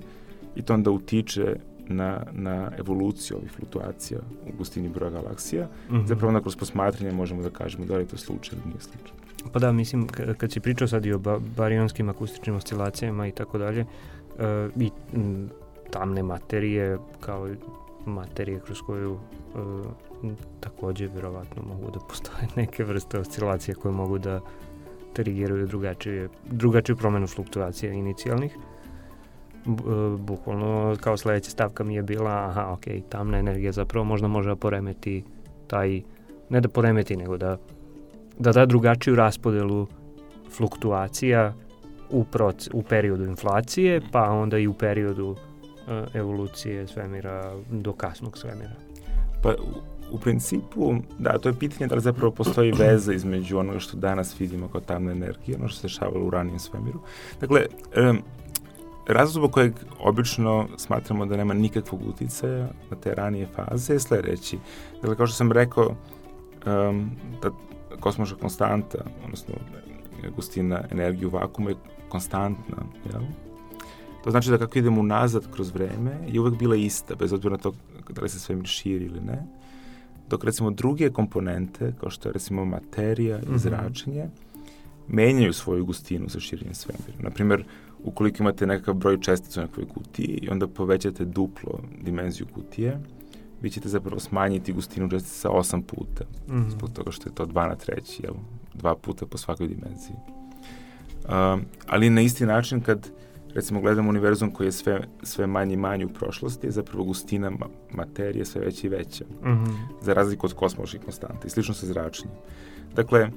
i 0.56 0.61
to 0.61 0.73
onda 0.73 0.91
utiče 0.91 1.56
na, 1.88 2.24
na 2.32 2.72
evoluciju 2.78 3.38
ovih 3.38 3.52
fluktuacija 3.52 4.20
u 4.48 4.58
gustini 4.58 4.90
broja 4.90 5.12
galaksija. 5.12 5.68
Mm 5.90 5.96
-hmm. 5.96 6.08
Zapravo 6.08 6.28
onda 6.28 6.42
kroz 6.42 6.56
posmatranje 6.56 7.12
možemo 7.12 7.42
da 7.44 7.50
kažemo 7.50 7.86
da 7.86 7.96
li 7.96 8.04
je 8.04 8.08
to 8.08 8.18
slučaj 8.18 8.58
ili 8.58 8.68
nije 8.68 8.82
slučaj. 8.82 9.18
Pa 9.52 9.60
da, 9.60 9.72
mislim, 9.72 10.08
kad 10.38 10.52
si 10.52 10.60
pričao 10.60 10.88
sad 10.88 11.06
i 11.06 11.14
o 11.14 11.20
barijonskim 11.58 12.10
akustičnim 12.10 12.56
oscilacijama 12.56 13.28
i 13.28 13.32
tako 13.32 13.58
dalje, 13.58 13.86
e, 14.40 14.70
i 14.76 14.92
tamne 15.92 16.24
materije 16.24 16.98
kao 17.20 17.50
materije 18.06 18.60
kroz 18.60 18.78
koju 18.86 19.12
uh, 19.12 20.32
takođe 20.60 21.08
verovatno 21.08 21.62
mogu 21.64 21.92
da 21.92 22.00
postoje 22.00 22.48
neke 22.56 22.84
vrste 22.84 23.20
oscilacije 23.20 23.76
koje 23.76 23.92
mogu 23.92 24.18
da 24.18 24.42
trigiraju 25.14 25.68
drugačije, 25.68 26.30
drugačiju 26.52 26.96
promenu 26.96 27.28
fluktuacija 27.28 27.94
inicijalnih. 27.94 28.56
Uh, 28.58 28.73
bukvalno 30.18 30.95
kao 31.02 31.18
sledeća 31.18 31.52
stavka 31.52 31.84
mi 31.84 31.95
je 31.95 32.03
bila, 32.03 32.31
aha, 32.31 32.72
ok, 32.72 32.84
tamna 33.10 33.38
energija 33.38 33.72
zapravo 33.72 34.06
možda 34.06 34.27
može 34.27 34.49
da 34.49 34.56
poremeti 34.56 35.23
taj, 35.68 36.02
ne 36.49 36.61
da 36.61 36.69
poremeti, 36.69 37.15
nego 37.15 37.38
da 37.38 37.57
da 38.40 38.52
da 38.52 38.65
drugačiju 38.65 39.15
raspodelu 39.15 39.88
fluktuacija 40.57 41.53
u, 42.10 42.23
proc, 42.23 42.69
u 42.73 42.84
periodu 42.84 43.26
inflacije, 43.26 44.02
pa 44.11 44.30
onda 44.30 44.57
i 44.57 44.68
u 44.68 44.73
periodu 44.73 45.30
uh, 45.30 45.38
evolucije 46.14 46.88
svemira 46.88 47.56
do 47.72 47.94
kasnog 47.94 48.38
svemira. 48.38 48.76
Pa 49.44 49.49
u, 49.49 50.15
u 50.15 50.19
principu, 50.19 50.95
da, 51.19 51.38
to 51.38 51.49
je 51.49 51.60
pitanje 51.60 51.88
da 51.88 51.95
li 51.95 52.02
zapravo 52.02 52.31
postoji 52.31 52.72
veza 52.80 53.14
između 53.14 53.57
onoga 53.57 53.80
što 53.80 53.98
danas 53.98 54.40
vidimo 54.40 54.68
kao 54.68 54.81
tamna 54.81 55.11
energija, 55.11 55.57
ono 55.60 55.68
što 55.68 55.80
se 55.80 55.88
dešavalo 55.88 56.26
u 56.26 56.30
ranijem 56.30 56.60
svemiru. 56.60 56.99
Dakle, 57.41 57.65
um, 58.10 58.22
razlog 59.08 59.34
zbog 59.34 59.52
kojeg 59.52 59.74
obično 60.00 60.68
smatramo 60.78 61.26
da 61.26 61.38
nema 61.38 61.54
nikakvog 61.54 62.08
uticaja 62.08 62.68
na 62.92 62.98
te 63.04 63.16
ranije 63.16 63.48
faze 63.48 63.94
je 63.94 64.00
sledeći. 64.00 64.58
Dakle, 65.02 65.16
kao 65.16 65.28
što 65.28 65.36
sam 65.36 65.52
rekao, 65.52 65.96
um, 66.66 67.12
da 67.42 67.50
kosmoška 68.00 68.38
konstanta, 68.38 68.98
odnosno 69.26 69.54
gustina 70.36 70.84
energiju 70.92 71.30
vakuma 71.30 71.70
je 71.70 71.76
konstantna, 72.10 72.78
jel? 73.12 73.22
To 74.24 74.32
znači 74.32 74.50
da 74.50 74.58
kako 74.58 74.80
idemo 74.80 75.02
unazad 75.02 75.52
kroz 75.52 75.74
vreme 75.74 76.20
je 76.28 76.40
uvek 76.40 76.60
bila 76.60 76.76
ista, 76.76 77.16
bez 77.16 77.34
obzira 77.34 77.52
na 77.52 77.58
to 77.58 77.74
da 78.10 78.22
li 78.22 78.30
se 78.30 78.40
svemir 78.40 78.66
širi 78.66 79.06
ili 79.06 79.20
ne. 79.22 79.46
Dok 80.30 80.44
recimo 80.44 80.72
druge 80.72 81.10
komponente, 81.10 81.94
kao 82.00 82.10
što 82.10 82.30
je 82.30 82.34
recimo 82.34 82.66
materija 82.66 83.40
i 83.40 83.46
mhm. 83.46 83.58
zračenje, 83.58 84.24
mm 84.24 84.28
-hmm. 84.28 85.16
menjaju 85.16 85.54
svoju 85.54 85.86
gustinu 85.86 86.30
sa 86.30 86.40
širenjem 86.40 86.74
svemira. 86.74 87.14
Naprimer, 87.20 87.66
ukoliko 88.04 88.44
imate 88.44 88.68
nekakav 88.68 88.94
broj 88.94 89.20
čestica 89.20 89.62
u 89.62 89.64
nekoj 89.64 89.86
kutiji 89.86 90.40
i 90.42 90.50
onda 90.50 90.68
povećate 90.68 91.26
duplo 91.26 91.80
dimenziju 92.02 92.48
kutije, 92.54 93.00
vi 93.62 93.70
ćete 93.70 93.90
zapravo 93.90 94.20
smanjiti 94.20 94.74
gustinu 94.74 95.10
čestica 95.10 95.50
8 95.50 95.82
puta, 95.82 96.24
mm 96.48 96.54
-hmm. 96.54 96.70
zbog 96.70 96.90
toga 96.90 97.12
što 97.12 97.30
je 97.30 97.36
to 97.36 97.46
2 97.46 97.68
na 97.68 97.76
treći, 97.76 98.24
jel? 98.24 98.34
dva 98.74 98.96
puta 98.96 99.26
po 99.26 99.38
svakoj 99.38 99.68
dimenziji. 99.68 100.16
Um, 101.26 101.62
ali 101.88 102.10
na 102.10 102.22
isti 102.22 102.46
način 102.46 102.82
kad 102.82 103.10
recimo 103.54 103.82
gledamo 103.82 104.10
univerzum 104.10 104.52
koji 104.52 104.68
je 104.68 104.72
sve, 104.72 105.08
sve 105.24 105.48
manje 105.48 105.74
i 105.74 105.78
manje 105.78 106.06
u 106.06 106.10
prošlosti, 106.10 106.68
je 106.68 106.72
zapravo 106.72 107.04
gustina 107.04 107.50
ma 107.50 107.66
materije 107.92 108.46
sve 108.46 108.62
veća 108.62 108.88
i 108.88 108.90
veća, 108.90 109.26
mm 109.26 109.48
-hmm. 109.48 109.76
za 110.02 110.14
razliku 110.14 110.46
od 110.46 110.54
kosmoških 110.54 111.02
konstanta 111.02 111.48
i 111.48 111.50
slično 111.50 111.74
sa 111.74 111.86
zračenjem. 111.86 112.38
Dakle, 112.96 113.24
uh, 113.24 113.32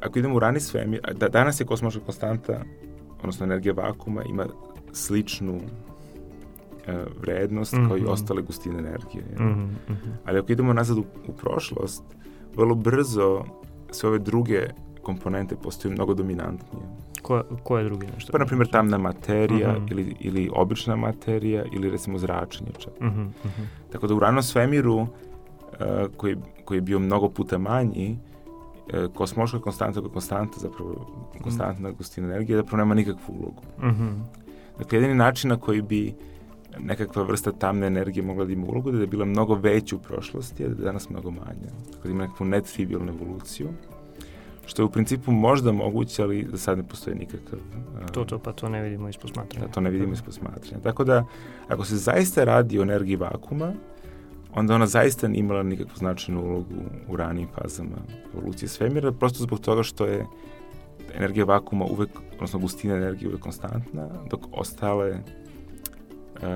ako 0.00 0.18
idemo 0.18 0.36
u 0.36 0.38
rani 0.38 0.60
svemir, 0.60 1.00
da, 1.14 1.28
danas 1.28 1.60
je 1.60 1.66
kosmoška 1.66 2.00
konstanta, 2.00 2.64
odnosno 3.22 3.44
energija 3.44 3.74
vakuma, 3.74 4.24
ima 4.24 4.46
sličnu 4.92 5.60
E, 6.86 7.04
vrednost 7.20 7.72
mm 7.72 7.76
-hmm. 7.76 7.88
kao 7.88 7.96
i 7.96 8.00
mhm. 8.00 8.10
ostale 8.10 8.42
gustine 8.42 8.78
energije. 8.78 9.24
Mm 9.38 9.42
-hmm. 9.42 9.94
Ali 10.24 10.38
ako 10.38 10.52
idemo 10.52 10.72
nazad 10.72 10.98
u, 10.98 11.04
u 11.28 11.32
prošlost, 11.32 12.02
vrlo 12.56 12.74
brzo 12.74 13.44
sve 13.90 14.08
ove 14.08 14.18
druge 14.18 14.66
komponente 15.02 15.56
postaju 15.56 15.94
mnogo 15.94 16.14
dominantnije. 16.14 16.84
Ko, 17.22 17.42
koje 17.62 17.84
druge 17.84 18.06
nešto? 18.14 18.32
Pa, 18.32 18.38
na 18.38 18.46
primjer, 18.46 18.68
tamna 18.70 18.98
materija 18.98 19.72
mm 19.72 19.76
-hmm. 19.76 19.90
ili, 19.90 20.16
ili 20.20 20.50
obična 20.54 20.96
materija 20.96 21.64
ili, 21.72 21.90
recimo, 21.90 22.18
zračenje 22.18 22.70
čak. 22.78 23.00
Mm 23.00 23.06
-hmm. 23.06 23.28
Tako 23.92 24.06
da 24.06 24.14
u 24.14 24.18
ranom 24.18 24.42
svemiru, 24.42 24.96
uh, 24.96 25.06
koji, 26.16 26.36
koji 26.64 26.78
je 26.78 26.82
bio 26.82 26.98
mnogo 26.98 27.28
puta 27.28 27.58
manji, 27.58 28.18
uh, 28.20 28.31
kosmoška 29.14 29.60
konstanta 29.60 30.00
koja 30.00 30.08
je 30.08 30.12
konstanta, 30.12 30.60
zapravo 30.60 31.06
konstantna 31.42 31.88
mm 31.88 31.94
gustina 31.98 32.26
energije, 32.26 32.56
zapravo 32.56 32.76
nema 32.76 32.94
nikakvu 32.94 33.34
ulogu. 33.34 33.62
Mm 33.82 33.86
-hmm. 33.86 34.42
Dakle, 34.78 34.98
jedini 34.98 35.14
način 35.14 35.50
na 35.50 35.56
koji 35.56 35.82
bi 35.82 36.14
nekakva 36.78 37.22
vrsta 37.22 37.52
tamne 37.52 37.86
energije 37.86 38.24
mogla 38.24 38.44
da 38.44 38.52
ima 38.52 38.66
ulogu, 38.66 38.90
da 38.90 39.00
je 39.00 39.06
bila 39.06 39.24
mnogo 39.24 39.54
veća 39.54 39.96
u 39.96 39.98
prošlosti, 39.98 40.64
a 40.64 40.68
da 40.68 40.82
je 40.82 40.84
danas 40.84 41.10
mnogo 41.10 41.30
manja. 41.30 41.70
Tako 41.92 42.02
da 42.02 42.10
ima 42.10 42.22
nekakvu 42.22 42.46
netrivialnu 42.46 43.12
evoluciju, 43.12 43.68
što 44.66 44.82
je 44.82 44.86
u 44.86 44.90
principu 44.90 45.32
možda 45.32 45.72
moguće, 45.72 46.22
ali 46.22 46.46
za 46.50 46.58
sad 46.58 46.78
ne 46.78 46.84
postoji 46.84 47.16
nikakav... 47.16 47.58
Uh, 47.58 48.10
to, 48.10 48.24
to, 48.24 48.38
pa 48.38 48.52
to 48.52 48.68
ne 48.68 48.82
vidimo 48.82 49.08
iz 49.08 49.16
posmatranja. 49.16 49.66
Da, 49.66 49.72
to 49.72 49.80
ne 49.80 49.90
vidimo 49.90 50.12
iz 50.12 50.22
posmatranja. 50.22 50.82
Tako 50.82 51.04
da, 51.04 51.24
ako 51.68 51.84
se 51.84 51.96
zaista 51.96 52.44
radi 52.44 52.78
o 52.78 52.82
energiji 52.82 53.16
vakuma, 53.16 53.72
onda 54.54 54.74
ona 54.74 54.86
zaista 54.86 55.28
nije 55.28 55.40
imala 55.40 55.62
nikakvu 55.62 55.96
značajnu 55.96 56.44
ulogu 56.44 56.74
u 57.08 57.16
ranijim 57.16 57.48
fazama 57.54 57.96
evolucije 58.34 58.68
svemira, 58.68 59.12
prosto 59.12 59.42
zbog 59.42 59.60
toga 59.60 59.82
što 59.82 60.06
je 60.06 60.26
energija 61.14 61.44
vakuma 61.44 61.84
uvek, 61.84 62.10
odnosno 62.34 62.58
gustina 62.58 62.94
energije 62.94 63.28
uvek 63.28 63.40
konstantna, 63.40 64.08
dok 64.30 64.40
ostale 64.52 65.08
e, 65.08 65.20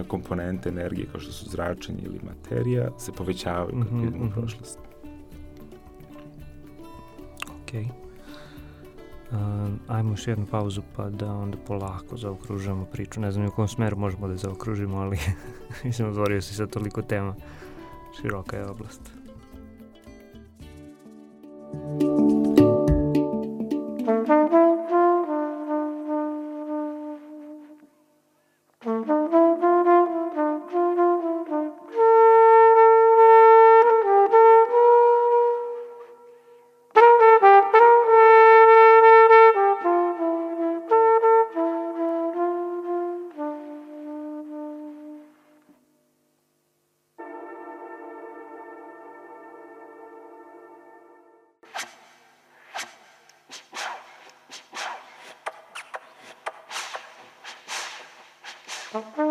komponente 0.08 0.68
energije 0.68 1.06
kao 1.12 1.20
što 1.20 1.32
su 1.32 1.50
zračenje 1.50 2.02
ili 2.02 2.20
materija 2.24 2.90
se 2.98 3.12
povećavaju 3.12 3.78
kad 3.82 3.92
mm 3.92 3.96
-hmm, 3.96 4.08
idemo 4.08 4.24
u 4.24 4.26
mhm. 4.26 4.40
prošlost. 4.40 4.78
Ok. 7.44 7.72
Um, 9.32 9.80
ajmo 9.88 10.10
još 10.10 10.26
jednu 10.26 10.46
pauzu 10.46 10.82
pa 10.96 11.10
da 11.10 11.32
onda 11.32 11.58
polako 11.66 12.16
zaokružujemo 12.16 12.84
priču. 12.84 13.20
Ne 13.20 13.32
znam 13.32 13.46
u 13.46 13.50
kom 13.50 13.68
smeru 13.68 13.96
možemo 13.96 14.28
da 14.28 14.36
zaokružimo, 14.36 14.96
ali 14.96 15.18
mislim 15.84 16.08
otvorio 16.08 16.42
si 16.42 16.54
sad 16.54 16.70
toliko 16.70 17.02
tema. 17.02 17.34
Široka 18.16 18.56
je 18.56 18.66
oblast. 18.66 19.12
Thank 21.98 22.60
you. 22.60 22.65
Možda 58.96 59.25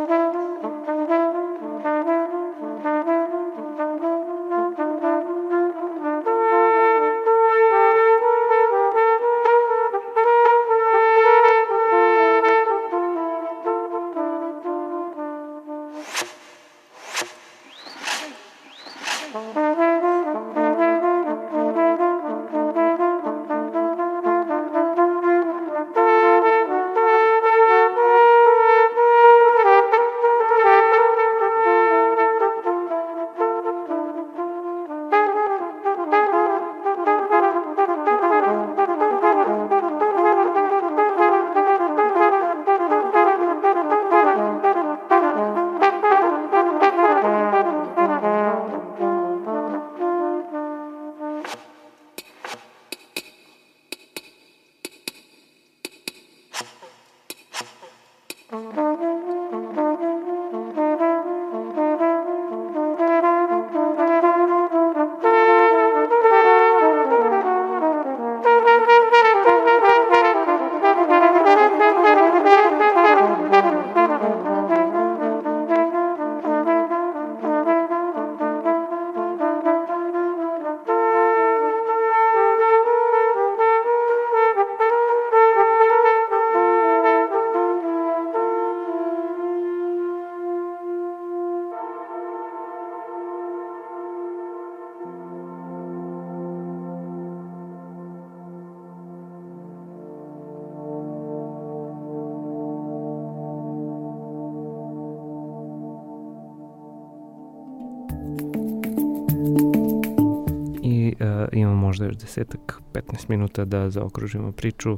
desetak, 112.36 112.82
15 112.94 113.30
minuta 113.30 113.66
da 113.66 113.90
zaokružimo 113.90 114.52
priču. 114.52 114.98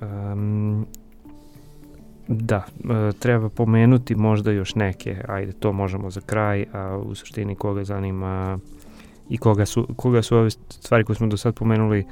Um, 0.00 0.86
da, 2.28 2.64
e, 2.66 3.12
treba 3.18 3.48
pomenuti 3.48 4.14
možda 4.14 4.50
još 4.50 4.74
neke, 4.74 5.16
ajde 5.28 5.52
to 5.52 5.72
možemo 5.72 6.10
za 6.10 6.20
kraj, 6.20 6.64
a 6.72 6.96
u 6.96 7.14
suštini 7.14 7.54
koga 7.54 7.84
zanima 7.84 8.58
i 9.28 9.38
koga 9.38 9.66
su, 9.66 9.88
koga 9.96 10.22
su 10.22 10.36
ove 10.36 10.50
stvari 10.50 11.04
koje 11.04 11.16
smo 11.16 11.26
do 11.26 11.36
sad 11.36 11.54
pomenuli 11.54 12.04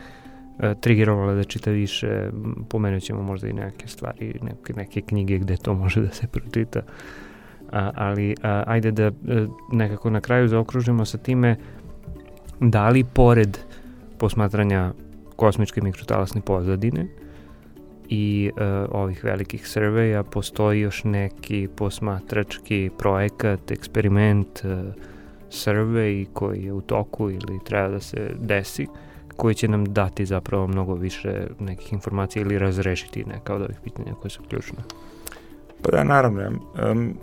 e, 0.59 0.75
trigerovale 0.81 1.35
da 1.35 1.45
čita 1.45 1.71
više, 1.71 2.31
pomenut 2.69 3.03
ćemo 3.03 3.23
možda 3.23 3.49
i 3.49 3.53
neke 3.53 3.89
stvari, 3.89 4.35
neke, 4.43 4.73
neke 4.73 5.01
knjige 5.01 5.39
gde 5.39 5.57
to 5.57 5.75
može 5.75 6.01
da 6.01 6.11
se 6.11 6.27
pročita. 6.27 6.81
A, 7.73 7.91
ali 7.95 8.35
a, 8.43 8.63
ajde 8.67 8.91
da 8.91 9.05
a, 9.05 9.11
e, 9.29 9.47
nekako 9.73 10.11
na 10.11 10.21
kraju 10.21 10.49
zaokružimo 10.49 11.05
sa 11.05 11.19
time 11.19 11.57
da 12.61 12.89
li 12.89 13.05
pored 13.05 13.59
posmatranja 14.19 14.93
kosmičke 15.37 15.83
mikrotalasne 15.83 16.41
pozadine 16.41 17.07
i 18.09 18.51
uh, 18.53 18.63
ovih 18.91 19.25
velikih 19.25 19.69
surveja 19.69 20.23
postoji 20.23 20.81
još 20.81 21.05
neki 21.05 21.69
posmatrački 21.77 22.91
projekat, 22.99 23.71
eksperiment, 23.71 24.65
uh, 24.65 24.71
survey 25.51 26.27
koji 26.33 26.65
je 26.65 26.73
u 26.73 26.81
toku 26.81 27.31
ili 27.31 27.59
treba 27.65 27.89
da 27.89 28.01
se 28.01 28.31
desi, 28.39 28.87
koji 29.37 29.55
će 29.55 29.69
nam 29.69 29.85
dati 29.85 30.27
zapravo 30.27 30.67
mnogo 30.67 30.95
više 30.95 31.47
nekih 31.59 31.93
informacija 31.93 32.43
ili 32.43 32.59
razrešiti 32.59 33.25
neka 33.25 33.55
od 33.55 33.63
ovih 33.63 33.77
pitanja 33.85 34.15
koje 34.15 34.31
su 34.31 34.43
ključne. 34.49 34.79
Pa 35.83 35.91
da, 35.91 36.05
naravno. 36.05 36.43
Um, 36.91 37.15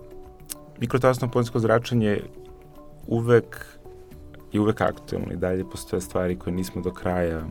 mikrotalasno 0.80 1.32
polinsko 1.32 1.60
zračenje 1.60 2.22
uvek 3.08 3.75
i 4.56 4.60
uvek 4.60 4.82
aktualno 4.82 5.32
i 5.34 5.36
dalje 5.36 5.70
postoje 5.70 6.02
stvari 6.02 6.40
koje 6.40 6.54
nismo 6.54 6.82
do 6.82 6.92
kraja 6.94 7.42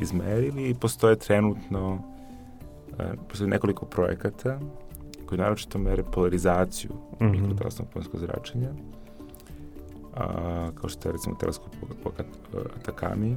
izmerili 0.00 0.70
i 0.70 0.74
postoje 0.74 1.16
trenutno 1.16 1.94
uh, 1.94 3.04
postoje 3.28 3.48
nekoliko 3.48 3.86
projekata 3.86 4.60
koji 5.26 5.38
naročito 5.38 5.78
mere 5.78 6.02
polarizaciju 6.02 6.90
mm 6.90 7.24
-hmm. 7.24 7.30
mikrotelesnog 7.30 7.88
poljskog 7.88 8.20
zračenja 8.20 8.68
a, 10.16 10.70
kao 10.74 10.88
što 10.88 11.08
je 11.08 11.12
recimo 11.12 11.36
teleskop 11.36 11.72
po, 12.02 12.10
po 12.52 12.58
Atakami 12.80 13.36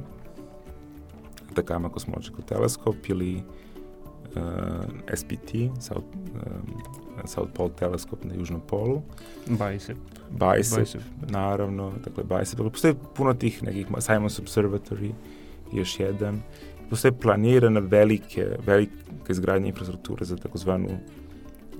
Atakama 1.50 1.88
kosmological 1.88 2.42
teleskop 2.48 2.96
ili 3.08 3.36
uh, 3.36 3.42
SPT 5.14 5.50
South, 5.80 6.06
um, 6.14 6.82
South 7.24 7.52
Pole 7.54 7.70
teleskop 7.78 8.24
na 8.24 8.34
južnom 8.34 8.60
polu 8.60 9.02
Bicep 9.46 9.98
Bicep, 10.32 10.78
Bicep. 10.78 11.00
naravno, 11.30 11.92
dakle 12.04 12.24
Bicep. 12.24 12.58
Dakle, 12.58 12.70
postoje 12.70 12.94
puno 13.14 13.34
tih 13.34 13.62
nekih, 13.62 13.86
Simons 13.98 14.40
Observatory, 14.40 15.12
još 15.72 16.00
jedan. 16.00 16.40
Postoje 16.90 17.12
planirana 17.12 17.80
velike, 17.80 18.46
velika 18.66 18.92
izgradnja 19.28 19.68
infrastrukture 19.68 20.24
za 20.24 20.36
takozvanu 20.36 20.88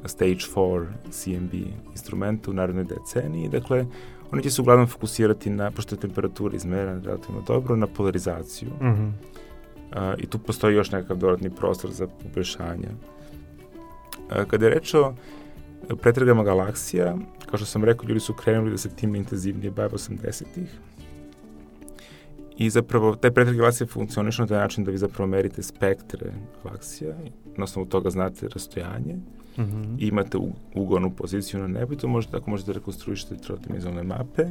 Stage 0.04 0.34
4 0.34 0.86
CMB 1.10 1.54
instrumenta 1.90 2.50
u 2.50 2.54
narodnoj 2.54 2.84
deceniji. 2.84 3.48
Dakle, 3.48 3.86
oni 4.32 4.42
će 4.42 4.50
se 4.50 4.62
uglavnom 4.62 4.86
fokusirati 4.86 5.50
na, 5.50 5.70
pošto 5.70 5.94
je 5.94 6.00
temperatura 6.00 6.56
izmerena 6.56 7.00
relativno 7.04 7.40
dobro, 7.46 7.76
na 7.76 7.86
polarizaciju. 7.86 8.68
Mm 8.68 8.86
-hmm. 8.86 9.08
uh, 9.08 10.18
I 10.18 10.26
tu 10.26 10.38
postoji 10.38 10.76
još 10.76 10.90
nekakav 10.90 11.16
dodatni 11.16 11.50
prostor 11.50 11.90
za 11.90 12.06
poboljšanje. 12.06 12.88
Uh, 12.88 14.44
kada 14.46 14.66
je 14.66 14.74
reč 14.74 14.94
o 14.94 15.14
pretragama 16.00 16.44
galaksija, 16.44 17.16
kao 17.52 17.58
što 17.58 17.66
sam 17.66 17.84
rekao, 17.84 18.08
ljudi 18.08 18.20
su 18.20 18.34
krenuli 18.34 18.70
da 18.70 18.78
se 18.78 18.88
tim 18.88 19.14
intenzivnije 19.14 19.70
bave 19.70 19.88
80-ih. 19.88 20.78
I 22.56 22.70
zapravo, 22.70 23.14
taj 23.14 23.30
pretrag 23.30 23.56
galaksije 23.56 23.86
funkcioniše 23.86 24.42
na 24.42 24.48
taj 24.48 24.58
način 24.58 24.84
da 24.84 24.90
vi 24.90 24.98
zapravo 24.98 25.26
merite 25.26 25.62
spektre 25.62 26.32
galaksija, 26.64 27.14
na 27.56 27.64
osnovu 27.64 27.88
toga 27.88 28.10
znate 28.10 28.48
rastojanje, 28.48 29.14
mm 29.14 29.62
-hmm. 29.62 29.96
i 29.98 30.08
imate 30.08 30.38
ugonu 30.74 31.10
poziciju 31.10 31.60
na 31.60 31.66
nebu 31.66 31.92
i 31.92 31.96
to 31.96 32.08
možete, 32.08 32.32
tako 32.32 32.50
možete 32.50 32.72
rekonstruišiti 32.72 33.42
trodimenzionalne 33.42 34.02
mape. 34.02 34.44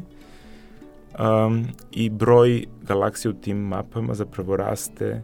Um, 1.20 1.66
I 1.92 2.10
broj 2.10 2.66
galaksija 2.82 3.32
u 3.32 3.42
tim 3.42 3.58
mapama 3.58 4.14
zapravo 4.14 4.56
raste 4.58 5.22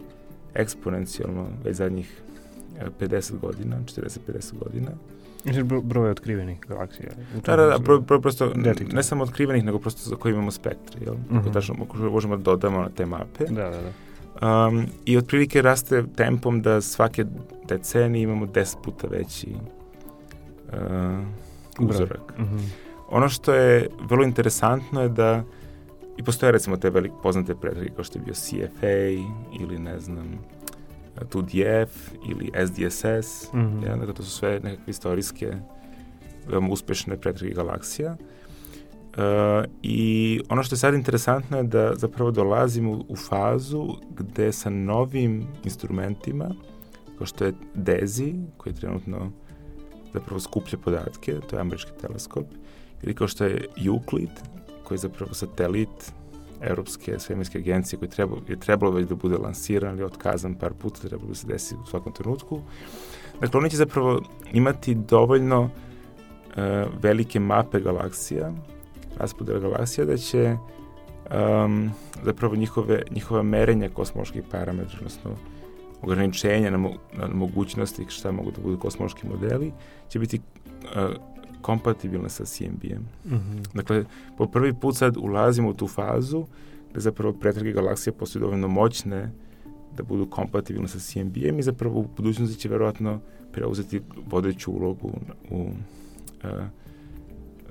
eksponencijalno 0.53 1.47
već 1.63 1.75
zadnjih 1.75 2.21
50 2.99 3.39
godina, 3.39 3.77
40-50 3.85 4.53
godina. 4.63 4.91
Znači 5.53 5.63
broj 5.83 6.09
otkrivenih 6.09 6.59
galaksija? 6.67 7.09
Da, 7.45 7.55
da, 7.55 7.65
da, 7.65 7.77
broj, 7.77 7.99
broj 7.99 8.21
prosto, 8.21 8.53
detektor. 8.53 8.95
ne 8.95 9.03
samo 9.03 9.23
otkrivenih, 9.23 9.63
nego 9.63 9.79
prosto 9.79 10.09
za 10.09 10.15
koje 10.15 10.31
imamo 10.33 10.51
spektre, 10.51 11.01
jel? 11.05 11.13
Mm 11.13 11.37
-hmm. 11.37 11.53
tačno 11.53 11.75
možemo 12.11 12.37
da 12.37 12.43
dodamo 12.43 12.79
na 12.79 12.89
te 12.89 13.05
mape. 13.05 13.45
Da, 13.49 13.69
da, 13.69 13.81
da. 13.81 13.91
Um, 14.41 14.85
I 15.05 15.17
otprilike 15.17 15.61
raste 15.61 16.03
tempom 16.15 16.61
da 16.61 16.81
svake 16.81 17.25
decenije 17.67 18.23
imamo 18.23 18.45
10 18.45 18.75
puta 18.83 19.07
veći 19.07 19.47
uh, 20.67 21.89
uzorak. 21.89 22.33
Mm 22.37 22.43
-hmm. 22.43 22.69
Ono 23.09 23.29
što 23.29 23.53
je 23.53 23.89
vrlo 24.09 24.23
interesantno 24.23 25.01
je 25.01 25.09
da 25.09 25.43
i 26.17 26.23
postoje 26.23 26.51
recimo 26.51 26.77
te 26.77 26.89
velik 26.89 27.11
poznate 27.23 27.55
pretrage 27.55 27.89
kao 27.95 28.03
što 28.03 28.19
je 28.19 28.23
bio 28.25 28.33
CFA 28.33 28.97
ili 29.59 29.79
ne 29.79 29.99
znam 29.99 30.39
2DF 31.21 31.87
ili 32.29 32.51
SDSS, 32.67 33.53
mm 33.53 33.57
-hmm. 33.57 33.85
ja, 33.87 33.95
dakle 33.95 34.13
to 34.13 34.23
su 34.23 34.31
sve 34.31 34.59
nekakve 34.63 34.91
istorijske 34.91 35.53
veoma 36.47 36.69
uspešne 36.71 37.17
pretrage 37.17 37.53
galaksija. 37.53 38.15
Uh, 39.17 39.23
I 39.81 40.39
ono 40.49 40.63
što 40.63 40.73
je 40.75 40.79
sad 40.79 40.93
interesantno 40.93 41.57
je 41.57 41.63
da 41.63 41.93
zapravo 41.95 42.31
dolazimo 42.31 43.03
u 43.07 43.15
fazu 43.15 43.87
gde 44.09 44.51
sa 44.51 44.69
novim 44.69 45.47
instrumentima, 45.63 46.49
kao 47.17 47.27
što 47.27 47.45
je 47.45 47.53
DEZI, 47.73 48.35
koji 48.57 48.73
je 48.73 48.79
trenutno 48.79 49.31
zapravo 50.13 50.39
skuplja 50.39 50.77
podatke, 50.83 51.39
to 51.49 51.55
je 51.55 51.61
američki 51.61 51.91
teleskop, 52.01 52.45
ili 53.03 53.15
kao 53.15 53.27
što 53.27 53.45
je 53.45 53.65
Euclid, 53.87 54.29
koji 54.83 54.95
je 54.95 54.99
zapravo 54.99 55.33
satelit 55.33 56.13
Evropske 56.61 57.19
svemirske 57.19 57.57
agencije 57.57 57.99
koji 57.99 58.09
treba, 58.09 58.35
je 58.47 58.59
trebalo 58.59 58.91
već 58.91 59.07
da 59.07 59.15
bude 59.15 59.37
lansiran 59.37 59.95
ili 59.95 60.03
otkazan 60.03 60.55
par 60.55 60.73
puta, 60.73 61.07
trebalo 61.07 61.27
da 61.29 61.35
se 61.35 61.47
desi 61.47 61.75
u 61.75 61.85
svakom 61.85 62.13
trenutku. 62.13 62.61
Dakle, 63.41 63.59
oni 63.59 63.69
će 63.69 63.77
zapravo 63.77 64.21
imati 64.53 64.95
dovoljno 64.95 65.61
uh, 65.61 65.69
velike 67.01 67.39
mape 67.39 67.79
galaksija, 67.79 68.51
raspodela 69.17 69.59
galaksija, 69.59 70.05
da 70.05 70.17
će 70.17 70.57
um, 71.65 71.91
zapravo 72.23 72.55
njihove, 72.55 73.03
njihova 73.11 73.43
merenja 73.43 73.89
kosmoloških 73.89 74.43
parametra, 74.51 74.97
odnosno 74.97 75.31
ograničenja 76.01 76.71
na, 76.71 76.77
mo 76.77 76.89
na 77.13 77.27
mogućnosti 77.27 78.05
šta 78.09 78.31
mogu 78.31 78.51
da 78.51 78.61
budu 78.61 78.79
kosmološki 78.79 79.27
modeli, 79.27 79.71
će 80.09 80.19
biti 80.19 80.39
uh, 80.95 81.36
kompatibilne 81.67 82.29
sa 82.29 82.45
CMB-em. 82.45 83.03
Mm 83.25 83.35
-hmm. 83.35 83.67
Dakle, 83.73 84.05
po 84.37 84.47
prvi 84.47 84.73
put 84.73 84.95
sad 84.97 85.17
ulazimo 85.17 85.69
u 85.69 85.73
tu 85.73 85.87
fazu 85.87 86.45
gde 86.91 86.99
zapravo 86.99 87.33
pretrage 87.33 87.71
galaksije 87.71 88.13
postoje 88.13 88.41
dovoljno 88.41 88.67
moćne 88.67 89.31
da 89.97 90.03
budu 90.03 90.25
kompatibilne 90.25 90.87
sa 90.87 90.99
CMB-em 90.99 91.59
i 91.59 91.63
zapravo 91.63 91.99
u 91.99 92.05
budućnosti 92.17 92.59
će 92.59 92.69
verovatno 92.69 93.19
preuzeti 93.51 94.01
vodeću 94.25 94.71
ulogu 94.71 95.11
u 95.49 95.61
uh, 95.61 96.49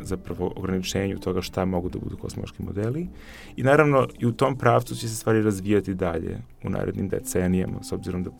zapravo 0.01 0.53
ograničenju 0.57 1.19
toga 1.19 1.43
šta 1.43 1.65
mogu 1.65 1.89
da 1.89 1.99
budu 1.99 2.17
kosmološki 2.17 2.63
modeli. 2.63 3.09
I 3.57 3.63
naravno 3.63 4.09
i 4.19 4.27
u 4.27 4.33
tom 4.33 4.59
pravcu 4.59 4.95
će 4.95 5.09
se 5.09 5.15
stvari 5.15 5.43
razvijati 5.43 5.95
dalje 5.95 6.39
u 6.65 6.71
narednim 6.71 7.09
decenijama, 7.09 7.83
s 7.83 7.93
obzirom 7.93 8.23
da 8.23 8.31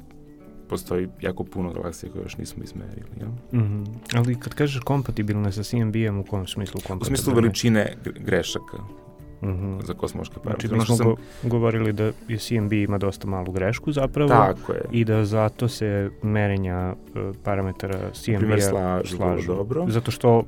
postoji 0.69 1.09
jako 1.21 1.45
puno 1.45 1.73
galaksija 1.73 2.13
koje 2.13 2.23
još 2.23 2.37
nismo 2.37 2.65
izmerili. 2.65 3.11
Ja? 3.21 3.27
Mm 3.27 3.35
-hmm. 3.53 3.87
Ali 4.15 4.41
kad 4.41 4.55
kažeš 4.55 4.81
kompatibilne 4.81 5.53
sa 5.53 5.63
CMB-em, 5.63 6.19
u 6.19 6.25
kom 6.25 6.47
smislu 6.47 6.81
kompatibilne? 6.81 7.15
U 7.15 7.17
smislu 7.17 7.35
veličine 7.35 7.97
grešaka. 8.21 8.77
Mm 9.43 9.49
-hmm. 9.49 9.87
za 9.87 9.95
kosmološke 9.95 10.35
parametre. 10.43 10.69
Znači, 10.69 10.81
mi 10.81 10.87
smo 10.87 10.97
sam... 10.97 11.07
go 11.07 11.17
govorili 11.43 11.93
da 11.93 12.05
je 12.29 12.39
CMB 12.39 12.73
ima 12.73 12.99
dosta 12.99 13.29
malu 13.29 13.53
grešku 13.53 13.93
zapravo 13.93 14.29
Tako 14.29 14.73
je. 14.73 14.83
i 14.91 15.05
da 15.05 15.25
zato 15.25 15.69
se 15.69 16.11
merenja 16.23 16.95
uh, 16.95 17.37
parametara 17.45 18.11
CMB-a 18.13 18.61
slažu, 18.61 19.17
slažu 19.17 19.47
dobro. 19.47 19.87
Zato 19.89 20.11
što 20.11 20.43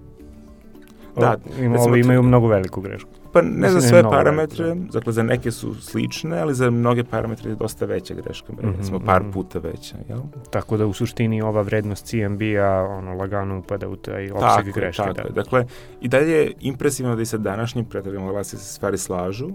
Da, 1.17 1.37
ima, 1.61 1.79
ovi 1.81 2.01
imaju 2.01 2.23
mnogo 2.23 2.47
veliku 2.47 2.81
grešku. 2.81 3.11
Pa 3.33 3.43
ne 3.43 3.49
Mislim, 3.49 3.81
za 3.81 3.89
sve 3.89 4.03
parametre, 4.03 4.75
da. 4.75 4.75
dakle 4.75 5.13
za 5.13 5.23
neke 5.23 5.51
su 5.51 5.75
slične, 5.75 6.41
ali 6.41 6.55
za 6.55 6.71
mnoge 6.71 7.05
parametre 7.05 7.51
je 7.51 7.57
dosta 7.57 7.87
veća 7.87 8.15
greška, 8.15 8.53
mm 8.53 8.57
-hmm, 8.57 8.77
recimo 8.77 9.01
par 9.01 9.23
mm 9.23 9.27
-hmm. 9.27 9.33
puta 9.33 9.59
veća, 9.59 9.97
jel? 10.09 10.21
Tako 10.51 10.77
da 10.77 10.87
u 10.87 10.93
suštini 10.93 11.43
ova 11.43 11.63
vrednost 11.63 12.07
CMB-a 12.07 12.85
ono, 12.99 13.15
lagano 13.15 13.59
upada 13.59 13.89
u 13.89 13.97
taj 13.97 14.31
opseg 14.31 14.75
greške. 14.75 15.03
Tako 15.03 15.29
da. 15.29 15.35
Dakle, 15.35 15.67
i 16.01 16.09
dalje 16.09 16.33
je 16.33 16.53
impresivno 16.61 17.17
da 17.17 17.23
i 17.23 17.27
sa 17.27 17.39
današnjim 17.39 17.85
pretragama 17.85 18.33
glasi 18.33 18.57
se 18.57 18.75
stvari 18.75 18.99
slažu, 18.99 19.51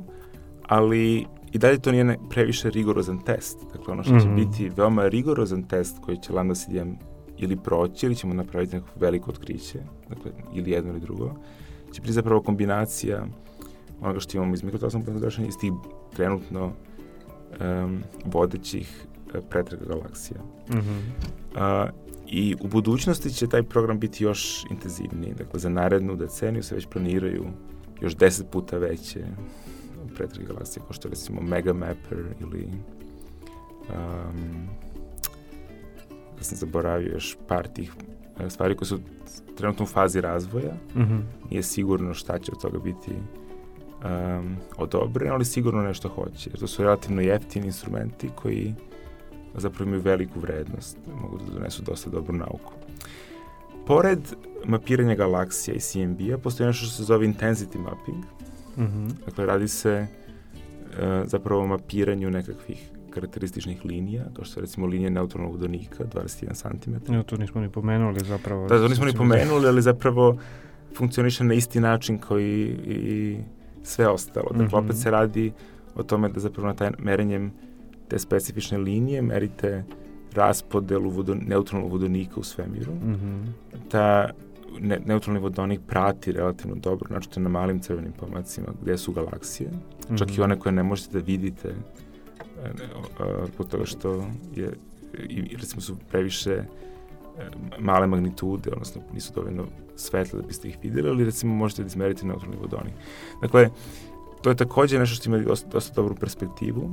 ali 0.68 1.26
i 1.52 1.58
dalje 1.58 1.80
to 1.80 1.92
nije 1.92 2.18
previše 2.30 2.70
rigorozan 2.70 3.20
test. 3.20 3.58
Dakle, 3.74 3.94
ono 3.94 4.04
što 4.04 4.14
mm 4.14 4.18
-hmm. 4.18 4.22
će 4.22 4.28
mhm. 4.28 4.36
biti 4.36 4.70
veoma 4.70 5.08
rigorozan 5.08 5.64
test 5.64 5.98
koji 6.02 6.18
će 6.18 6.34
Lambda 6.34 6.56
CDM 6.56 6.92
ili 7.38 7.56
proći 7.56 8.06
ili 8.06 8.16
ćemo 8.16 8.34
napraviti 8.34 8.76
neko 8.76 8.88
veliko 8.96 9.32
otkriće, 9.32 9.80
dakle, 10.10 10.32
ili 10.54 10.72
jedno 10.72 10.92
ili 10.92 11.00
drugo, 11.00 11.32
će 11.92 12.02
biti 12.02 12.14
zapravo 12.14 12.42
kombinacija 12.42 13.26
onoga 14.02 14.20
što 14.20 14.38
imamo 14.38 14.54
iz 14.54 14.64
mikrotosnog 14.64 15.20
zračenja 15.20 15.48
iz 15.48 15.58
tih 15.58 15.72
trenutno 16.16 16.66
um, 16.66 18.04
vodećih 18.26 19.06
uh, 19.26 19.44
pretraga 19.50 19.86
galaksija. 19.86 20.42
Mm 20.70 20.74
-hmm. 20.74 21.00
uh, 21.86 21.90
I 22.28 22.56
u 22.62 22.68
budućnosti 22.68 23.34
će 23.34 23.48
taj 23.48 23.64
program 23.64 24.00
biti 24.00 24.24
još 24.24 24.66
intenzivniji. 24.70 25.34
Dakle, 25.34 25.60
za 25.60 25.70
narednu 25.70 26.16
deceniju 26.16 26.64
se 26.64 26.76
već 26.76 26.86
planiraju 26.86 27.46
još 28.02 28.16
deset 28.16 28.50
puta 28.52 28.78
veće 28.78 29.26
pretrage 30.16 30.48
galaksije, 30.48 30.84
kao 30.84 30.94
što 30.94 31.08
je 31.08 31.10
recimo 31.10 31.42
Megamapper 31.42 32.20
ili 32.40 32.68
um, 33.90 34.68
da 36.38 36.44
sam 36.44 36.58
zaboravio 36.58 37.14
još 37.14 37.38
par 37.48 37.68
tih 37.68 37.94
e, 38.40 38.50
stvari 38.50 38.76
koje 38.76 38.88
su 38.88 39.00
trenutno 39.58 39.84
u 39.84 39.88
fazi 39.88 40.22
razvoja. 40.22 40.74
Mm 40.96 41.00
-hmm. 41.00 41.22
Nije 41.50 41.64
sigurno 41.64 42.14
šta 42.14 42.40
će 42.40 42.52
od 42.52 42.62
toga 42.62 42.80
biti 42.80 43.12
um, 44.04 44.58
odobreno, 44.78 45.34
ali 45.34 45.46
sigurno 45.46 45.82
nešto 45.82 46.10
hoće. 46.10 46.50
Jer 46.50 46.60
to 46.60 46.68
su 46.68 46.84
relativno 46.84 47.22
jeftini 47.22 47.66
instrumenti 47.66 48.30
koji 48.36 48.74
zapravo 49.58 49.88
imaju 49.88 50.02
veliku 50.02 50.40
vrednost, 50.40 50.98
mogu 51.22 51.38
da 51.38 51.54
donesu 51.54 51.84
dosta 51.84 52.10
dobru 52.10 52.38
nauku. 52.38 52.74
Pored 53.88 54.20
mapiranja 54.66 55.16
galaksija 55.16 55.76
i 55.76 55.80
CMB-a 55.80 56.38
postoji 56.38 56.68
nešto 56.68 56.86
što 56.86 56.96
se 56.96 57.04
zove 57.04 57.28
intensity 57.28 57.78
mapping. 57.78 58.24
Mm 58.78 58.84
-hmm. 58.84 59.12
Dakle, 59.26 59.46
radi 59.46 59.68
se 59.68 60.08
uh, 60.08 60.98
zapravo 61.26 61.62
o 61.62 61.68
mapiranju 61.68 62.32
nekakvih 62.32 62.90
karakterističnih 63.10 63.86
linija, 63.86 64.24
kao 64.34 64.46
što 64.46 64.60
je 64.60 64.62
recimo 64.62 64.86
linija 64.86 65.10
neutralnog 65.10 65.52
vodonika, 65.52 66.04
21 66.04 66.82
cm. 66.82 67.14
Ja, 67.14 67.24
to 67.24 67.38
nismo 67.38 67.62
ni 67.62 67.70
pomenuli 67.70 68.20
zapravo. 68.20 68.68
Da, 68.68 68.78
to 68.78 68.88
nismo 68.88 69.06
ni 69.06 69.14
pomenuli, 69.14 69.68
ali 69.68 69.82
zapravo 69.82 70.38
funkcioniše 70.96 71.44
na 71.44 71.54
isti 71.54 71.80
način 71.80 72.18
koji 72.18 72.64
i 72.86 73.38
sve 73.84 74.08
ostalo. 74.08 74.48
Dakle, 74.52 74.66
mm 74.66 74.70
-hmm. 74.70 74.86
opet 74.86 74.98
se 74.98 75.12
radi 75.12 75.52
o 75.96 76.04
tome 76.04 76.30
da 76.30 76.40
zapravo 76.40 76.68
na 76.68 76.74
taj 76.74 76.92
merenjem 77.00 77.52
te 78.08 78.20
specifične 78.20 78.78
linije 78.78 79.22
merite 79.22 79.84
raspodelu 80.34 81.10
vodo, 81.10 81.36
neutralnog 81.36 81.92
vodonika 81.92 82.34
u 82.38 82.44
svemiru. 82.44 82.94
Mm 82.94 83.14
-hmm. 83.14 83.46
Ta 83.90 84.30
ne, 84.80 85.00
neutralni 85.06 85.40
vodonik 85.40 85.82
prati 85.88 86.32
relativno 86.32 86.76
dobro, 86.76 87.08
znači 87.08 87.40
na 87.40 87.50
malim 87.50 87.80
crvenim 87.80 88.12
pomacima 88.12 88.68
gde 88.82 88.98
su 88.98 89.12
galaksije, 89.12 89.70
mm 89.70 90.14
-hmm. 90.14 90.18
čak 90.18 90.30
i 90.30 90.32
mhm. 90.32 90.42
one 90.42 90.60
koje 90.60 90.74
ne 90.74 90.84
možete 90.84 91.20
da 91.20 91.26
vidite 91.26 91.76
po 93.58 93.64
toga 93.64 93.86
što 93.86 94.26
je, 94.56 94.74
i, 95.30 95.58
recimo 95.58 95.82
su 95.82 95.96
previše 96.12 96.52
e, 96.52 96.66
male 97.80 98.08
magnitude, 98.08 98.72
odnosno 98.72 99.02
nisu 99.14 99.34
dovoljno 99.34 99.66
svetle 99.96 100.42
da 100.42 100.48
biste 100.48 100.68
ih 100.68 100.78
videli, 100.82 101.10
ali 101.10 101.26
recimo 101.26 101.56
možete 101.56 101.82
da 101.82 101.88
izmerite 101.88 102.26
neutralni 102.26 102.58
vodonik. 102.58 102.94
Dakle, 103.42 103.70
to 104.42 104.50
je 104.50 104.56
takođe 104.56 105.00
nešto 105.00 105.16
što 105.16 105.30
ima 105.30 105.38
dosta, 105.38 105.70
dosta 105.70 105.94
dobru 105.94 106.16
perspektivu 106.16 106.92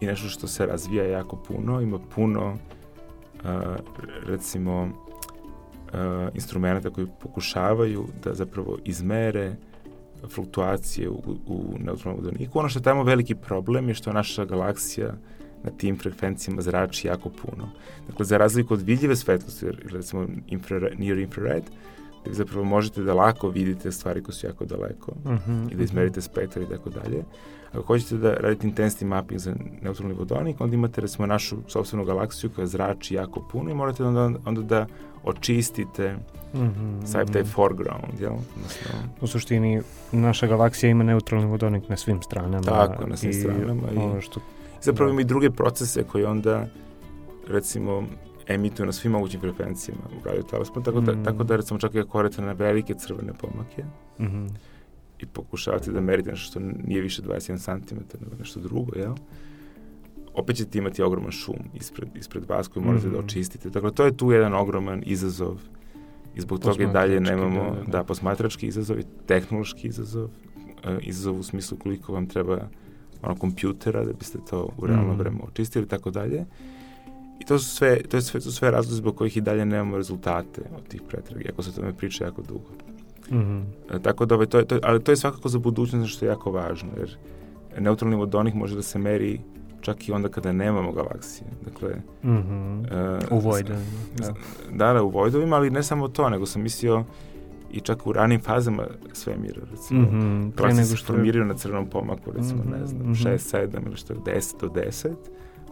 i 0.00 0.06
nešto 0.06 0.28
što 0.28 0.46
se 0.46 0.66
razvija 0.66 1.04
jako 1.04 1.36
puno, 1.36 1.80
ima 1.80 1.98
puno 2.14 2.52
uh, 2.52 3.50
recimo 4.26 4.82
uh, 4.82 4.90
instrumenta 6.34 6.90
koji 6.90 7.06
pokušavaju 7.20 8.06
da 8.24 8.34
zapravo 8.34 8.78
izmere 8.84 9.56
fluktuacije 10.34 11.08
u, 11.08 11.22
u 11.46 11.74
neutralnom 11.78 12.24
vodoniku. 12.24 12.58
Ono 12.58 12.68
što 12.68 12.78
je 12.78 12.82
tamo 12.82 13.02
veliki 13.02 13.34
problem 13.34 13.88
je 13.88 13.94
što 13.94 14.12
naša 14.12 14.44
galaksija 14.44 15.14
na 15.62 15.70
tim 15.70 15.98
frekvencijama 15.98 16.62
zrači 16.62 17.06
jako 17.06 17.28
puno. 17.30 17.68
Dakle, 18.08 18.24
za 18.24 18.36
razliku 18.36 18.74
od 18.74 18.82
vidljive 18.82 19.16
svetlosti, 19.16 19.66
recimo 19.84 20.26
infrared, 20.46 21.00
near 21.00 21.18
infrared, 21.18 21.62
vi 22.26 22.34
zapravo 22.34 22.64
možete 22.64 23.02
da 23.02 23.14
lako 23.14 23.48
vidite 23.48 23.92
stvari 23.92 24.22
koje 24.22 24.34
su 24.34 24.46
jako 24.46 24.64
daleko 24.64 25.12
uh 25.24 25.30
-huh, 25.30 25.72
i 25.72 25.76
da 25.76 25.82
izmerite 25.82 26.20
spektar 26.20 26.62
i 26.62 26.68
tako 26.68 26.90
dalje. 26.90 27.24
Ako 27.72 27.82
hoćete 27.82 28.16
da 28.16 28.34
radite 28.34 28.66
intensity 28.66 29.04
mapping 29.04 29.40
za 29.40 29.54
neutralni 29.82 30.14
vodonik, 30.14 30.60
onda 30.60 30.74
imate 30.74 31.00
recimo 31.00 31.26
našu 31.26 31.56
sobstvenu 31.66 32.04
galaksiju 32.04 32.50
koja 32.50 32.66
zrači 32.66 33.14
jako 33.14 33.48
puno 33.52 33.70
i 33.70 33.74
morate 33.74 34.04
onda, 34.04 34.38
onda 34.44 34.62
da 34.62 34.86
očistite 35.24 36.16
uh 36.54 36.60
-huh, 36.60 37.06
sav 37.06 37.26
taj 37.26 37.44
foreground, 37.44 38.20
jel? 38.20 38.32
Odnosno, 38.32 38.90
U 39.20 39.26
suštini, 39.26 39.82
naša 40.12 40.46
galaksija 40.46 40.90
ima 40.90 41.04
neutralni 41.04 41.46
vodonik 41.46 41.88
na 41.88 41.96
svim 41.96 42.22
stranama. 42.22 42.60
Tako, 42.62 43.06
na 43.06 43.16
svim 43.16 43.30
i 43.30 43.34
stranama 43.34 43.82
i- 43.94 43.98
Ono 43.98 44.20
što, 44.20 44.40
zapravo 44.82 45.08
Da. 45.08 45.12
ima 45.12 45.20
i 45.20 45.24
druge 45.24 45.50
procese 45.50 46.02
koji 46.02 46.24
onda 46.24 46.66
recimo 47.48 48.04
emituju 48.46 48.86
na 48.86 48.92
svim 48.92 49.12
mogućim 49.12 49.40
frekvencijama 49.40 50.00
u 50.14 50.28
radio 50.28 50.42
talasmu, 50.42 50.82
tako 50.82 51.00
da, 51.00 51.12
Mm. 51.12 51.24
tako 51.24 51.44
da 51.44 51.56
recimo 51.56 51.80
čak 51.80 51.94
i 51.94 52.00
ako 52.00 52.18
odete 52.18 52.42
na 52.42 52.52
velike 52.52 52.94
crvene 52.94 53.32
pomake 53.32 53.84
mhm, 54.20 54.46
i 55.18 55.26
pokušavate 55.26 55.92
da 55.92 56.00
merite 56.00 56.30
nešto 56.30 56.50
što 56.50 56.60
nije 56.84 57.00
više 57.00 57.22
21 57.22 57.56
cm, 57.80 57.94
nego 58.20 58.36
nešto 58.38 58.60
drugo, 58.60 58.92
jel? 58.96 59.14
opet 60.34 60.56
ćete 60.56 60.78
imati 60.78 61.02
ogroman 61.02 61.30
šum 61.30 61.56
ispred, 61.74 62.08
ispred 62.16 62.44
vas 62.48 62.68
koji 62.68 62.86
morate 62.86 63.04
da 63.04 63.10
Mhm. 63.10 63.26
očistite. 63.26 63.70
Dakle, 63.70 63.92
to 63.92 64.04
je 64.04 64.16
tu 64.16 64.32
jedan 64.32 64.54
ogroman 64.54 65.02
izazov 65.06 65.60
i 66.34 66.40
zbog 66.40 66.58
toga 66.60 66.82
i 66.82 66.92
dalje 66.92 67.20
nemamo, 67.20 67.62
da, 67.64 67.76
da. 67.76 67.90
da, 67.92 68.04
posmatrački 68.04 68.66
izazov 68.66 68.98
i 68.98 69.04
tehnološki 69.26 69.88
izazov, 69.88 70.28
e, 70.84 70.98
izazov 71.02 71.38
u 71.38 71.42
smislu 71.42 71.78
koliko 71.78 72.12
vam 72.12 72.26
treba 72.26 72.68
ono 73.22 73.34
kompjutera 73.34 74.04
da 74.04 74.12
biste 74.12 74.38
to 74.50 74.68
u 74.78 74.86
realno 74.86 75.08
Mhm. 75.08 75.18
vreme 75.18 75.38
očistili 75.42 75.84
i 75.84 75.88
tako 75.88 76.10
dalje. 76.10 76.44
I 77.40 77.44
to 77.44 77.58
su 77.58 77.66
sve, 77.66 78.02
to 78.02 78.16
je 78.16 78.22
sve, 78.22 78.40
to 78.40 78.44
su 78.44 78.52
sve 78.52 78.70
razlozi 78.70 78.96
zbog 78.96 79.16
kojih 79.16 79.36
i 79.36 79.40
dalje 79.40 79.64
nemamo 79.64 79.96
rezultate 79.96 80.62
od 80.76 80.88
tih 80.88 81.02
pretraga, 81.08 81.40
iako 81.44 81.62
se 81.62 81.70
o 81.70 81.80
tome 81.80 81.92
priča 81.92 82.24
jako 82.24 82.42
dugo. 82.42 82.70
mhm, 83.30 83.60
E, 83.90 83.98
tako 84.02 84.26
da, 84.26 84.34
ovaj, 84.34 84.46
to 84.46 84.58
je, 84.58 84.64
to 84.64 84.78
ali 84.82 85.04
to 85.04 85.12
je 85.12 85.16
svakako 85.16 85.48
za 85.48 85.58
budućnost 85.58 86.12
što 86.12 86.24
je 86.24 86.28
jako 86.28 86.50
važno, 86.50 86.88
jer 86.96 87.16
neutralni 87.78 88.16
vodonik 88.16 88.54
može 88.54 88.74
da 88.74 88.82
se 88.82 88.98
meri 88.98 89.40
čak 89.80 90.08
i 90.08 90.12
onda 90.12 90.28
kada 90.28 90.52
nemamo 90.52 90.92
galaksije. 90.92 91.46
Dakle, 91.64 91.88
mhm. 92.24 92.84
e, 92.84 93.18
U 93.30 93.38
Vojdu. 93.38 93.72
Da. 94.16 94.34
Da, 94.72 94.92
da, 94.92 95.02
u 95.02 95.10
Vojdovima, 95.10 95.56
ali 95.56 95.70
ne 95.70 95.82
samo 95.82 96.08
to, 96.08 96.30
nego 96.30 96.46
sam 96.46 96.62
mislio 96.62 97.04
i 97.70 97.80
čak 97.80 98.06
u 98.06 98.12
ranim 98.12 98.40
fazama 98.40 98.82
svemira, 99.12 99.60
recimo. 99.70 100.00
Mm 100.00 100.04
Mhm, 100.04 100.50
nego 100.66 100.84
se 100.84 100.96
što 100.96 101.06
formiraju 101.06 101.44
na 101.44 101.54
crvenom 101.54 101.86
pomaku, 101.86 102.30
recimo, 102.32 102.62
Mhm, 102.62 102.72
ne 102.72 102.86
znam, 102.86 103.02
mhm. 103.02 103.12
6, 103.12 103.38
7 103.38 103.86
ili 103.86 103.96
što 103.96 104.12
je 104.12 104.18
10 104.20 104.60
do 104.60 104.68
10. 104.68 105.14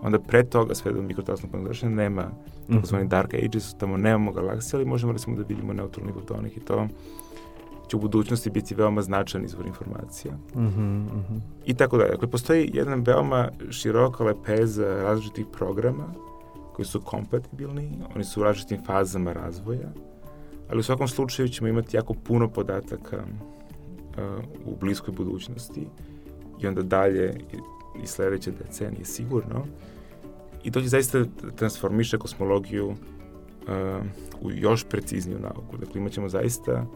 Onda 0.03 0.19
pre 0.19 0.45
toga, 0.45 0.75
sve 0.75 0.93
do 0.93 1.03
mikrotalasnog 1.03 1.53
ponašanja, 1.53 1.95
nema 1.95 2.23
Mhm. 2.23 2.75
takozvani 2.75 3.09
dark 3.09 3.35
ages, 3.35 3.75
tamo 3.75 3.97
nemamo 3.97 4.33
galaksije, 4.33 4.79
ali 4.79 4.89
možemo 4.89 5.13
recimo 5.13 5.37
da 5.37 5.43
vidimo 5.43 5.73
neutralni 5.73 6.13
fotonik 6.13 6.57
i 6.57 6.61
to 6.61 6.89
će 7.89 7.97
u 7.97 8.01
budućnosti 8.01 8.51
biti 8.51 8.75
veoma 8.75 9.03
značajan 9.03 9.45
izvor 9.45 9.67
informacija. 9.67 10.35
Mhm, 10.57 10.97
mhm. 10.97 11.37
I 11.65 11.75
tako 11.75 11.97
dalje. 11.97 12.11
Dakle, 12.11 12.29
postoji 12.29 12.71
jedna 12.75 12.95
veoma 12.97 13.49
široka 13.71 14.25
lepeza 14.25 14.87
različitih 14.87 15.47
programa 15.53 16.05
koji 16.73 16.87
su 16.87 17.01
kompatibilni, 17.01 17.91
oni 18.15 18.25
su 18.25 18.41
u 18.41 18.45
različitim 18.45 18.85
fazama 18.85 19.33
razvoja, 19.33 19.89
ali 20.71 20.81
u 20.81 20.83
svakom 20.83 21.09
slučaju 21.09 21.49
ćemo 21.49 21.69
imati 21.69 21.97
jako 21.97 22.15
puno 22.15 22.49
podataka 22.49 23.17
uh, 23.17 24.45
u 24.65 24.77
bliskoj 24.81 25.15
budućnosti 25.15 25.87
i 26.61 26.67
onda 26.67 26.83
dalje 26.83 27.35
i, 28.03 28.07
sledeće 28.07 28.51
decenije 28.51 29.05
sigurno. 29.05 29.67
I 30.65 30.71
to 30.71 30.81
će 30.81 30.89
zaista 30.89 31.25
transformiše 31.57 32.19
kosmologiju 32.19 32.89
uh, 32.89 32.97
u 34.41 34.51
još 34.51 34.85
precizniju 34.85 35.39
nauku. 35.39 35.77
Dakle, 35.77 36.01
imat 36.01 36.13
ćemo 36.13 36.29
zaista 36.29 36.87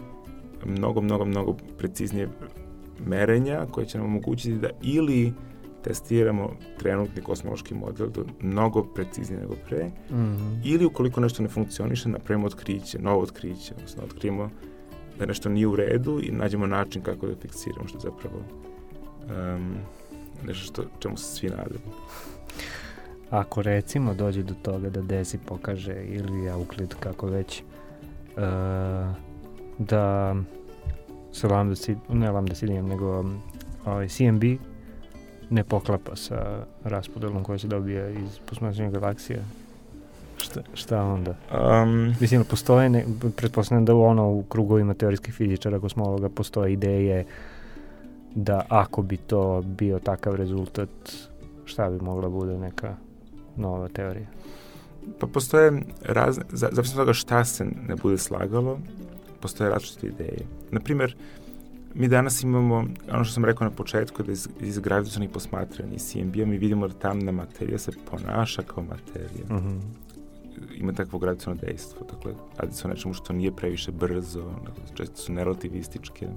mnogo, 0.66 1.00
mnogo, 1.00 1.24
mnogo 1.24 1.56
preciznije 1.78 2.28
merenja 3.06 3.66
koje 3.70 3.86
će 3.86 3.98
nam 3.98 4.06
omogućiti 4.06 4.58
da 4.58 4.70
ili 4.82 5.32
testiramo 5.82 6.50
trenutni 6.78 7.22
kosmološki 7.22 7.74
model 7.74 8.08
do 8.08 8.24
mnogo 8.40 8.82
preciznije 8.82 9.40
nego 9.40 9.54
pre, 9.68 9.90
Mhm. 10.10 10.60
ili 10.64 10.84
ukoliko 10.84 11.20
nešto 11.20 11.42
ne 11.42 11.48
funkcioniše, 11.48 12.08
napravimo 12.08 12.46
otkriće, 12.46 12.98
novo 12.98 13.22
otkriće, 13.22 13.74
odnosno 13.76 14.02
otkrijemo 14.04 14.50
da 15.18 15.26
nešto 15.26 15.48
nije 15.48 15.66
u 15.66 15.76
redu 15.76 16.20
i 16.22 16.30
nađemo 16.30 16.66
način 16.66 17.02
kako 17.02 17.26
da 17.26 17.36
fiksiramo, 17.42 17.88
što 17.88 17.98
je 17.98 18.02
zapravo 18.02 18.36
um, 19.56 19.74
nešto 20.46 20.64
što, 20.64 20.82
čemu 20.98 21.16
se 21.16 21.24
svi 21.24 21.48
nadamo. 21.48 21.94
Ako 23.30 23.62
recimo 23.62 24.14
dođe 24.14 24.42
do 24.42 24.54
toga 24.62 24.90
da 24.90 25.02
Desi 25.02 25.38
pokaže 25.38 26.04
ili 26.06 26.46
Euclid 26.46 26.94
kako 27.00 27.26
već 27.26 27.62
uh, 27.62 28.42
da 29.78 30.36
se 31.32 31.48
lambda, 31.48 31.74
ne 32.08 32.30
lambda 32.30 32.54
nego 32.66 33.20
um, 33.20 33.40
ovaj 33.84 34.08
CMB 34.08 34.42
ne 35.50 35.64
poklapa 35.64 36.16
sa 36.16 36.64
raspodelom 36.84 37.44
koja 37.44 37.58
se 37.58 37.68
dobija 37.68 38.08
iz 38.08 38.38
posmatranja 38.46 38.90
galaksije. 38.90 39.44
Šta, 40.36 40.60
šta 40.74 41.02
onda? 41.02 41.34
Um, 41.82 42.14
Mislim, 42.20 42.44
postoje, 42.44 42.88
ne, 42.88 43.04
pretpostavljam 43.36 43.84
da 43.84 43.94
u 43.94 44.02
ono 44.02 44.30
u 44.30 44.42
krugovima 44.42 44.94
teorijskih 44.94 45.34
fizičara, 45.34 45.80
kosmologa, 45.80 46.28
postoje 46.28 46.72
ideje 46.72 47.24
da 48.34 48.64
ako 48.68 49.02
bi 49.02 49.16
to 49.16 49.62
bio 49.62 49.98
takav 49.98 50.34
rezultat, 50.34 50.88
šta 51.64 51.90
bi 51.90 52.04
mogla 52.04 52.28
bude 52.28 52.58
neka 52.58 52.96
nova 53.56 53.88
teorija? 53.88 54.26
Pa 55.18 55.26
postoje 55.26 55.82
razne, 56.02 56.44
za, 56.52 56.68
zavisno 56.72 57.00
od 57.00 57.06
toga 57.06 57.12
šta 57.12 57.44
se 57.44 57.64
ne 57.64 57.96
bude 58.02 58.18
slagalo, 58.18 58.78
postoje 59.40 59.70
različite 59.70 60.06
ideje. 60.06 60.38
Naprimer, 60.70 61.16
mi 61.94 62.08
danas 62.08 62.42
imamo, 62.42 62.84
ono 63.12 63.24
što 63.24 63.34
sam 63.34 63.44
rekao 63.44 63.64
na 63.64 63.70
početku, 63.70 64.22
da 64.22 64.32
iz, 64.32 64.48
iz 64.60 64.78
gravitacionih 64.78 65.30
posmatranja 65.30 65.94
i 65.94 65.98
CMB-a 65.98 66.46
mi 66.46 66.58
vidimo 66.58 66.88
da 66.88 66.94
tamna 66.94 67.32
materija 67.32 67.78
se 67.78 67.92
ponaša 68.10 68.62
kao 68.62 68.84
materija. 68.84 69.44
Mm 69.50 69.54
-hmm. 69.54 69.80
Ima 70.76 70.92
takvo 70.92 71.18
gravitaciono 71.18 71.60
dejstvo. 71.60 72.06
Dakle, 72.10 72.32
radi 72.58 72.74
se 72.74 72.88
o 72.88 72.90
nečemu 72.90 73.14
što 73.14 73.32
nije 73.32 73.56
previše 73.56 73.92
brzo, 73.92 74.52
često 74.94 75.16
su 75.16 75.32
nerelativističke. 75.32 76.28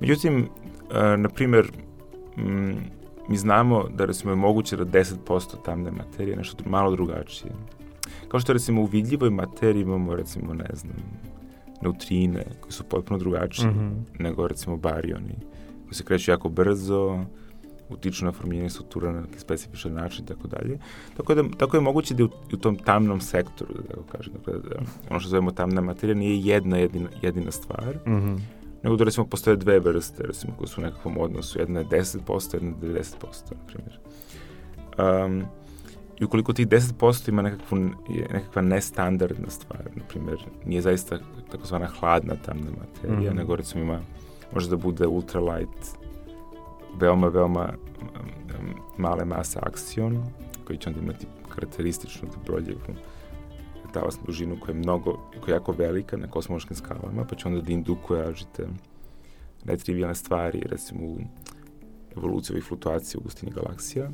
Međutim, 0.00 0.38
uh, 0.38 1.20
na 1.20 1.28
primer, 1.28 1.72
mm, 2.36 2.74
mi 3.28 3.36
znamo 3.36 3.88
da 3.88 4.04
recimo 4.04 4.32
je 4.32 4.36
moguće 4.36 4.76
da 4.76 4.84
10% 4.84 5.62
tamne 5.64 5.90
materije 5.90 6.32
je 6.32 6.36
nešto 6.36 6.64
malo 6.66 6.90
drugačije. 6.90 7.52
Kao 8.28 8.40
što 8.40 8.52
recimo 8.52 8.82
u 8.82 8.86
vidljivoj 8.86 9.30
materiji 9.30 9.82
imamo 9.82 10.14
recimo, 10.14 10.54
ne 10.54 10.70
znam, 10.74 10.96
neutrine 11.82 12.44
koji 12.60 12.72
su 12.72 12.84
potpuno 12.84 13.18
drugačiji 13.18 13.66
mm 13.66 13.74
-hmm. 13.74 14.22
nego 14.22 14.48
recimo 14.48 14.76
barioni 14.76 15.34
koji 15.84 15.94
se 15.94 16.04
kreću 16.04 16.30
jako 16.30 16.48
brzo, 16.48 17.24
utiču 17.88 18.24
na 18.24 18.32
formiranje 18.32 18.70
struktura 18.70 19.12
na 19.12 19.20
neki 19.20 19.40
specifičan 19.40 19.92
način 19.92 20.24
i 20.24 20.28
tako 20.28 20.48
dalje. 20.48 20.78
Tako 21.16 21.34
da 21.34 21.42
tako 21.58 21.76
je 21.76 21.80
moguće 21.80 22.14
da 22.14 22.24
u, 22.24 22.28
u 22.52 22.56
tom 22.56 22.76
tamnom 22.76 23.20
sektoru, 23.20 23.74
da 23.74 23.82
tako 23.82 24.02
kažem, 24.02 24.32
dakle, 24.32 24.52
da 24.52 24.76
ono 25.10 25.20
što 25.20 25.28
zovemo 25.28 25.50
tamna 25.50 25.80
materija 25.80 26.14
nije 26.14 26.40
jedna 26.40 26.76
jedina, 26.76 27.08
jedina 27.22 27.50
stvar, 27.50 27.98
mm 28.06 28.10
-hmm. 28.10 28.38
nego 28.82 28.96
da 28.96 29.04
recimo 29.04 29.26
postoje 29.26 29.56
dve 29.56 29.78
vrste, 29.78 30.22
recimo 30.22 30.52
koje 30.58 30.68
su 30.68 30.80
u 30.80 30.84
nekakvom 30.84 31.18
odnosu, 31.18 31.58
jedna 31.58 31.80
je 31.80 31.86
10%, 31.86 32.54
jedna 32.54 32.70
je 32.70 33.02
90%, 33.02 33.14
na 33.50 33.66
primjer. 33.66 33.98
Um, 34.98 35.44
I 36.20 36.24
ukoliko 36.24 36.52
tih 36.52 36.68
10% 36.68 37.28
ima 37.28 37.42
nekakvu, 37.42 37.78
nekakva 38.32 38.62
nestandardna 38.62 39.50
stvar, 39.50 39.80
na 39.94 40.02
primjer, 40.08 40.38
nije 40.64 40.82
zaista 40.82 41.18
takozvana 41.50 41.86
hladna 41.86 42.34
tamna 42.36 42.70
materija, 42.70 43.30
mm 43.30 43.34
-hmm. 43.34 43.38
nego 43.38 43.56
recimo 43.56 43.84
ima, 43.84 44.00
može 44.54 44.70
da 44.70 44.76
bude 44.76 45.06
ultralight, 45.06 45.96
veoma, 47.00 47.28
veoma 47.28 47.72
um, 48.00 48.74
male 48.98 49.24
mase 49.24 49.58
aksion, 49.62 50.24
koji 50.64 50.78
će 50.78 50.88
onda 50.88 51.00
imati 51.00 51.26
karakterističnu 51.54 52.28
dobroljevu 52.34 52.80
talasnu 53.92 54.22
dužinu 54.26 54.56
koja 54.60 54.74
je 54.74 54.78
mnogo, 54.78 55.18
koja 55.40 55.52
je 55.52 55.56
jako 55.56 55.72
velika 55.72 56.16
na 56.16 56.30
kosmološkim 56.30 56.76
skalama, 56.76 57.24
pa 57.24 57.36
će 57.36 57.48
onda 57.48 57.60
da 57.60 57.72
indukuje 57.72 58.22
različite 58.22 58.68
netrivijalne 59.64 60.14
stvari, 60.14 60.62
recimo 60.66 61.00
u 61.06 61.18
evoluciji 62.16 62.54
ovih 62.54 62.64
fluktuacija 62.64 63.20
u 63.20 63.22
gustini 63.22 63.52
galaksija. 63.52 64.10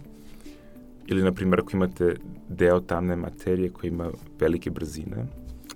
Ili, 1.07 1.23
na 1.23 1.33
primjer, 1.33 1.61
ako 1.61 1.70
imate 1.77 2.16
deo 2.49 2.81
tamne 2.81 3.16
materije 3.16 3.70
koji 3.70 3.91
ima 3.91 4.11
velike 4.41 4.70
brzine, 4.70 5.27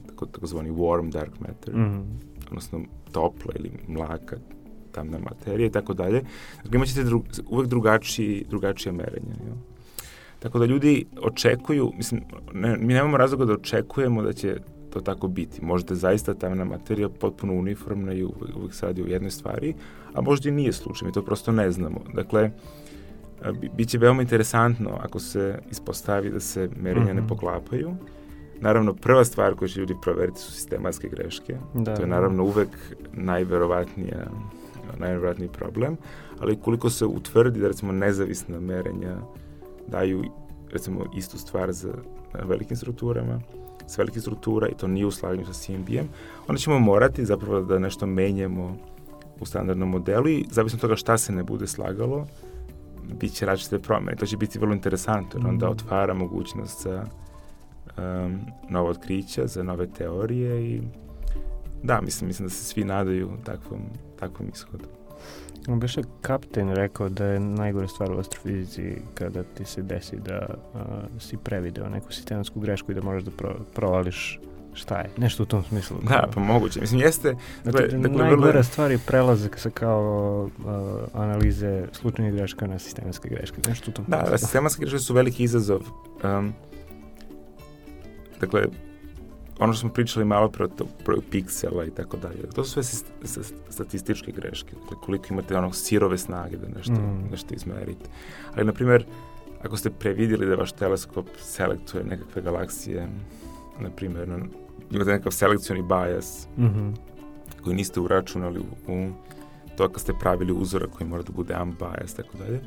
tako, 0.07 0.27
takozvani 0.27 0.71
warm 0.71 1.11
dark 1.11 1.41
matter, 1.41 1.75
mm 1.75 1.81
-hmm. 1.81 2.03
odnosno 2.49 2.81
topla 3.13 3.53
ili 3.59 3.71
mlaka 3.89 4.37
tamna 4.93 5.19
materija 5.19 5.67
i 5.67 5.71
tako 5.71 5.95
dalje. 5.95 6.23
Dakle, 6.63 6.77
imat 6.77 6.89
ćete 6.89 7.05
dru, 7.05 7.23
uvek 7.49 7.69
drugačiji, 7.69 8.45
drugačije 8.49 8.93
merenje. 8.93 9.35
Jel? 9.47 9.57
Tako 10.39 10.59
da 10.59 10.65
ljudi 10.65 11.07
očekuju, 11.23 11.93
mislim, 11.97 12.23
ne, 12.53 12.77
mi 12.77 12.95
nemamo 12.95 13.17
razloga 13.17 13.45
da 13.45 13.53
očekujemo 13.53 14.23
da 14.23 14.33
će 14.33 14.57
to 14.91 15.01
tako 15.01 15.29
biti. 15.29 15.65
Možda 15.65 15.95
zaista 15.95 16.35
tamna 16.35 16.65
materija 16.65 17.09
potpuno 17.09 17.55
uniformna 17.55 18.13
i 18.13 18.25
uvek, 18.25 18.75
se 18.75 18.87
radi 18.87 19.03
o 19.03 19.07
jednoj 19.07 19.31
stvari, 19.31 19.75
a 20.15 20.21
možda 20.21 20.49
i 20.49 20.53
nije 20.53 20.73
slučaj, 20.73 21.07
mi 21.07 21.13
to 21.13 21.25
prosto 21.25 21.53
ne 21.53 21.71
znamo. 21.71 22.01
Dakle, 22.15 22.51
biće 23.77 23.99
veoma 23.99 24.23
interesantno 24.23 24.91
ako 25.03 25.19
se 25.19 25.59
ispostavi 25.71 26.31
da 26.31 26.41
se 26.41 26.69
merenja 26.77 27.05
mm 27.05 27.17
-hmm. 27.17 27.23
ne 27.23 27.29
poklapaju, 27.29 27.95
Naravno, 28.61 28.95
prva 28.95 29.25
stvar 29.25 29.55
koju 29.55 29.69
će 29.69 29.81
ljudi 29.81 29.95
proveriti 30.03 30.41
su 30.41 30.53
sistematske 30.53 31.09
greške. 31.09 31.57
Da, 31.75 31.95
to 31.95 32.03
je 32.03 32.09
naravno 32.09 32.45
uvek 32.45 32.69
najverovatnija 33.13 34.27
najverovatniji 34.99 35.49
problem, 35.49 35.97
ali 36.41 36.61
koliko 36.61 36.91
se 36.91 37.07
utvrdi 37.07 37.61
da 37.61 37.69
recimo 37.69 37.93
nezavisna 37.93 38.61
merenja 38.61 39.17
daju 39.87 40.25
recimo 40.73 41.05
istu 41.17 41.39
stvar 41.39 41.73
za 41.73 41.93
velikim 42.45 42.77
strukturama, 42.77 43.41
s 43.87 43.99
velikim 43.99 44.23
struktura 44.23 44.69
i 44.69 44.75
to 44.75 44.87
nije 44.87 45.07
u 45.07 45.11
slaganju 45.11 45.47
sa 45.47 45.53
CMB-em, 45.53 46.09
onda 46.49 46.59
ćemo 46.59 46.79
morati 46.79 47.25
zapravo 47.25 47.61
da 47.61 47.79
nešto 47.79 48.07
menjamo 48.07 48.77
u 49.41 49.47
standardnom 49.47 49.89
modelu 49.89 50.29
i 50.29 50.45
zavisno 50.51 50.79
toga 50.79 50.97
šta 50.97 51.19
se 51.19 51.33
ne 51.33 51.43
bude 51.43 51.67
slagalo, 51.67 52.27
bit 53.21 53.33
će 53.33 53.47
različite 53.47 53.79
promene. 53.79 54.17
To 54.17 54.27
će 54.27 54.37
biti 54.37 54.59
vrlo 54.59 54.75
interesantno, 54.75 55.41
jer 55.41 55.49
onda 55.49 55.67
mhm. 55.67 55.73
otvara 55.73 56.15
mogućnost 56.15 56.83
za 56.83 57.05
um, 57.99 58.41
nova 58.69 58.91
otkrića, 58.91 59.47
za 59.47 59.63
nove 59.63 59.87
teorije 59.87 60.65
i 60.65 60.83
da, 61.83 62.01
mislim, 62.01 62.29
mislim 62.29 62.49
da 62.49 62.55
se 62.55 62.65
svi 62.65 62.85
nadaju 62.85 63.31
takvom, 63.45 63.81
takvom 64.19 64.49
ishodu. 64.55 64.85
Biše 65.69 66.03
kapten 66.21 66.71
rekao 66.71 67.09
da 67.09 67.27
je 67.27 67.41
najgore 67.41 67.89
stvar 67.89 68.13
u 68.13 68.19
astrofizici 68.19 68.97
kada 69.15 69.43
ti 69.43 69.65
se 69.65 69.83
desi 69.83 70.17
da 70.17 70.47
uh, 70.75 70.81
si 71.21 71.37
prevideo 71.37 71.89
neku 71.89 72.13
sistematsku 72.13 72.61
grešku 72.61 72.93
i 72.93 72.95
da 72.95 73.03
moraš 73.03 73.23
da 73.23 73.31
pro, 73.31 73.57
provališ 73.75 74.41
šta 74.77 74.99
je, 74.99 75.11
nešto 75.17 75.43
u 75.43 75.47
tom 75.47 75.65
smislu. 75.65 75.97
Da, 76.03 76.29
pa 76.35 76.41
moguće. 76.41 76.81
Mislim, 76.81 77.01
jeste... 77.01 77.35
Dakle, 77.65 77.81
dakle, 77.81 77.99
dakle 77.99 78.19
najgora 78.19 78.51
vrlo... 78.51 78.63
stvar 78.63 78.91
je 78.91 78.99
prelazak 78.99 79.59
sa 79.59 79.71
kao 79.71 80.49
uh, 80.59 81.23
analize 81.23 81.85
slučajnih 81.93 82.35
greška 82.35 82.67
na 82.67 82.79
sistematske 82.79 83.29
greške. 83.29 83.61
Nešto 83.69 83.91
u 83.91 83.95
tom 83.95 84.05
da, 84.09 84.27
da, 84.31 84.39
sistematske 84.39 84.81
greške 84.81 84.99
su 84.99 85.15
veliki 85.15 85.45
izazov. 85.45 85.81
Um, 86.25 86.53
dakle, 88.41 88.67
ono 89.59 89.73
što 89.73 89.81
smo 89.81 89.91
pričali 89.91 90.25
malo 90.25 90.49
pre 90.49 90.65
o 91.17 91.21
piksela 91.31 91.85
i 91.85 91.91
tako 91.91 92.17
dalje, 92.17 92.51
to 92.55 92.65
su 92.65 92.83
sve 92.83 93.43
statističke 93.69 94.33
greške, 94.33 94.75
dakle, 94.83 94.97
koliko 95.05 95.27
imate 95.31 95.57
onog 95.57 95.77
sirove 95.77 96.19
snage 96.19 96.57
da 96.57 96.69
nešto, 96.79 96.93
mm. 96.93 97.29
nešto 97.31 97.55
izmerite. 97.55 98.11
Ali, 98.55 98.65
na 98.65 98.73
primjer, 98.73 99.07
ako 99.63 99.77
ste 99.77 99.91
previdjeli 99.91 100.47
da 100.47 100.55
vaš 100.55 100.73
teleskop 100.73 101.27
selektuje 101.39 102.05
nekakve 102.05 102.43
galaksije, 102.43 103.09
na 103.81 103.91
primjer, 103.91 104.29
na, 104.29 104.39
imate 104.91 105.11
nekakav 105.11 105.33
selekcioni 105.33 105.83
bias 105.83 106.49
mm 106.57 106.65
-hmm. 106.65 106.95
koji 107.65 107.77
niste 107.77 108.01
uračunali 108.01 108.61
u, 108.61 108.93
u 108.93 109.09
to 109.77 109.89
kad 109.89 110.01
ste 110.01 110.13
pravili 110.21 110.53
uzorak 110.53 110.91
koji 110.91 111.09
mora 111.09 111.23
da 111.23 111.33
bude 111.33 111.57
unbiased, 111.63 112.17
tako 112.17 112.39
dalje, 112.39 112.61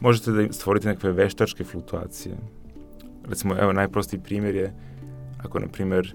možete 0.00 0.30
da 0.32 0.52
stvorite 0.52 0.88
nekakve 0.88 1.12
veštačke 1.12 1.64
fluktuacije. 1.64 2.36
Recimo, 3.28 3.54
evo, 3.60 3.72
najprostiji 3.72 4.20
primjer 4.20 4.54
je 4.54 4.74
ako, 5.38 5.58
na 5.58 5.66
primjer, 5.68 6.14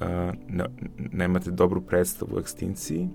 uh, 0.00 0.06
ne, 0.48 0.64
nemate 1.12 1.50
dobru 1.50 1.80
predstavu 1.80 2.36
o 2.36 2.40
ekstinciji 2.40 3.08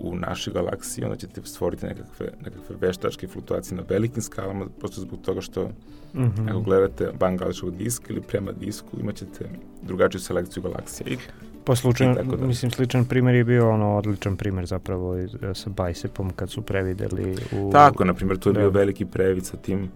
u 0.00 0.16
našoj 0.16 0.52
galaksiji, 0.52 1.04
onda 1.04 1.16
ćete 1.16 1.40
stvoriti 1.44 1.86
nekakve, 1.86 2.26
nekakve 2.44 2.76
veštačke 2.80 3.28
fluktuacije 3.28 3.76
na 3.76 3.82
velikim 3.88 4.22
skalama, 4.22 4.66
prosto 4.78 5.00
zbog 5.00 5.20
toga 5.22 5.40
što 5.40 5.64
mm 6.14 6.22
-hmm. 6.22 6.50
ako 6.50 6.60
gledate 6.60 7.10
van 7.20 7.36
galačkog 7.36 7.76
diska 7.76 8.06
ili 8.12 8.20
prema 8.20 8.52
disku, 8.52 9.00
imaćete 9.00 9.48
drugačiju 9.82 10.20
selekciju 10.20 10.62
galaksije. 10.62 11.12
I, 11.12 11.16
Pa 11.64 11.76
slučan, 11.76 12.14
da. 12.14 12.46
mislim, 12.46 12.70
sličan 12.70 13.04
primjer 13.04 13.34
je 13.36 13.44
bio 13.44 13.70
ono 13.70 13.96
odličan 13.96 14.36
primjer 14.36 14.66
zapravo 14.66 15.14
sa 15.54 15.70
Bicepom 15.70 16.30
kad 16.30 16.50
su 16.50 16.62
prevideli 16.62 17.36
u... 17.52 17.70
Tako, 17.72 18.04
na 18.04 18.14
primjer, 18.14 18.38
to 18.38 18.48
je 18.48 18.54
bio 18.54 18.70
veliki 18.70 19.04
previd 19.04 19.44
sa 19.44 19.56
tim 19.56 19.90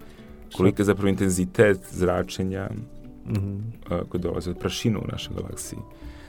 kolika 0.53 0.81
je 0.81 0.85
zapravo 0.85 1.09
intenzitet 1.09 1.79
zračenja 1.91 2.69
mm 3.25 3.33
-hmm. 3.33 4.03
koji 4.09 4.21
dolaze 4.21 4.49
od 4.49 4.57
prašina 4.57 4.99
u 4.99 5.07
našoj 5.11 5.35
galaksiji. 5.35 5.79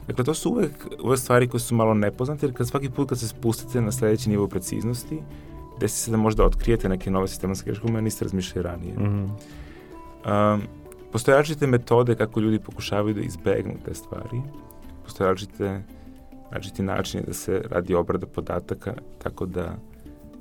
Dakle, 0.07 0.25
to 0.25 0.35
su 0.35 0.51
uvek 0.51 0.87
ove 1.03 1.17
stvari 1.17 1.49
koje 1.49 1.61
su 1.61 1.75
malo 1.75 1.95
nepoznate, 1.95 2.47
jer 2.47 2.55
kad 2.55 2.69
svaki 2.69 2.91
put 2.91 3.09
kad 3.09 3.19
se 3.19 3.29
spustite 3.29 3.81
na 3.81 3.93
sledeći 3.93 4.31
nivo 4.31 4.49
preciznosti, 4.49 5.19
desi 5.81 6.01
se 6.01 6.11
da 6.11 6.17
možda 6.17 6.45
otkrijete 6.45 6.89
neke 6.89 7.11
nove 7.11 7.29
sistematske 7.29 7.71
greške 7.71 7.87
koje 7.89 8.03
niste 8.03 8.25
razmišljali 8.25 8.69
ranije. 8.69 8.95
Mm 8.95 9.03
-hmm. 9.03 10.55
um, 10.55 10.63
postoje 11.13 11.37
različite 11.37 11.67
metode 11.67 12.15
kako 12.15 12.41
ljudi 12.41 12.59
pokušavaju 12.59 13.15
da 13.15 13.21
izbegnu 13.21 13.75
te 13.85 13.95
stvari. 13.95 14.43
Postoje 15.05 15.29
različite, 15.29 15.83
različiti 16.51 16.83
načini 16.83 17.25
da 17.27 17.33
se 17.33 17.63
radi 17.71 17.95
obrada 17.95 18.27
podataka 18.27 18.95
tako 19.23 19.47
da 19.47 19.77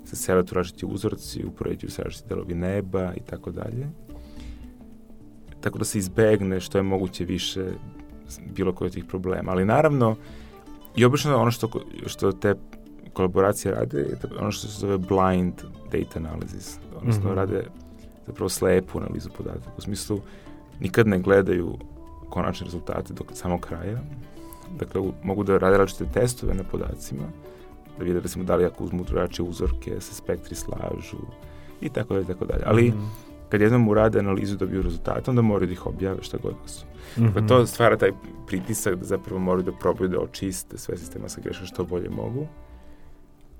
se 0.05 0.15
selatu 0.15 0.55
različiti 0.55 0.85
uzorci, 0.85 1.45
upoređuju 1.45 1.91
se 1.91 2.03
različiti 2.03 2.29
delovi 2.29 2.55
neba 2.55 3.13
i 3.15 3.19
tako 3.19 3.51
dalje 3.51 3.87
tako 5.65 5.77
da 5.77 5.85
se 5.85 5.97
izbegne 5.97 6.59
što 6.59 6.77
je 6.77 6.83
moguće 6.83 7.25
više 7.25 7.65
bilo 8.55 8.73
koje 8.73 8.87
od 8.87 8.93
tih 8.93 9.05
problema. 9.05 9.51
Ali 9.51 9.65
naravno, 9.65 10.15
i 10.95 11.05
obično 11.05 11.37
ono 11.37 11.51
što, 11.51 11.69
što 12.05 12.31
te 12.31 12.55
kolaboracije 13.13 13.73
rade 13.73 13.99
je 13.99 14.17
ono 14.39 14.51
što 14.51 14.67
se 14.67 14.79
zove 14.79 14.97
blind 14.97 15.53
data 15.91 16.19
analysis, 16.19 16.77
odnosno 16.97 17.23
mm 17.23 17.33
-hmm. 17.33 17.35
rade 17.35 17.67
zapravo 18.27 18.49
slepu 18.49 18.99
analizu 18.99 19.29
podataka. 19.37 19.71
U 19.77 19.81
smislu, 19.81 20.19
nikad 20.79 21.07
ne 21.07 21.19
gledaju 21.19 21.77
konačne 22.29 22.65
rezultate 22.65 23.13
do 23.13 23.23
samog 23.33 23.61
kraja. 23.61 23.99
Dakle, 24.79 25.01
u, 25.01 25.13
mogu 25.23 25.43
da 25.43 25.57
rade 25.57 25.77
različite 25.77 26.19
testove 26.19 26.53
na 26.53 26.63
podacima, 26.63 27.23
da 27.97 28.03
vide 28.03 28.19
recimo 28.19 28.43
da 28.43 28.55
li 28.55 28.65
ako 28.65 28.83
uzmu 28.83 29.03
drugačije 29.03 29.49
uzorke, 29.49 30.01
se 30.01 30.15
spektri 30.15 30.55
slažu 30.55 31.17
i 31.81 31.89
tako 31.89 32.13
dalje, 32.13 32.25
tako 32.25 32.45
dalje. 32.45 32.63
Ali 32.65 32.83
mm 32.83 32.93
-hmm 32.93 33.24
kad 33.55 33.61
jednom 33.61 33.87
urade 33.87 34.19
analizu 34.19 34.57
dobiju 34.57 34.81
rezultate, 34.81 35.31
onda 35.31 35.41
moraju 35.41 35.67
da 35.67 35.73
ih 35.73 35.85
objave 35.87 36.17
šta 36.21 36.37
god 36.37 36.53
da 36.63 36.67
su. 36.67 36.85
Mm 37.17 37.23
-hmm. 37.23 37.33
Pa 37.33 37.47
to 37.47 37.65
stvara 37.65 37.97
taj 37.97 38.11
pritisak 38.47 38.95
da 38.95 39.05
zapravo 39.05 39.39
moraju 39.39 39.63
da 39.63 39.71
probaju 39.71 40.09
da 40.09 40.19
očiste 40.19 40.77
sve 40.77 40.97
sa 40.97 41.41
greške 41.43 41.65
što 41.65 41.83
bolje 41.83 42.09
mogu. 42.09 42.47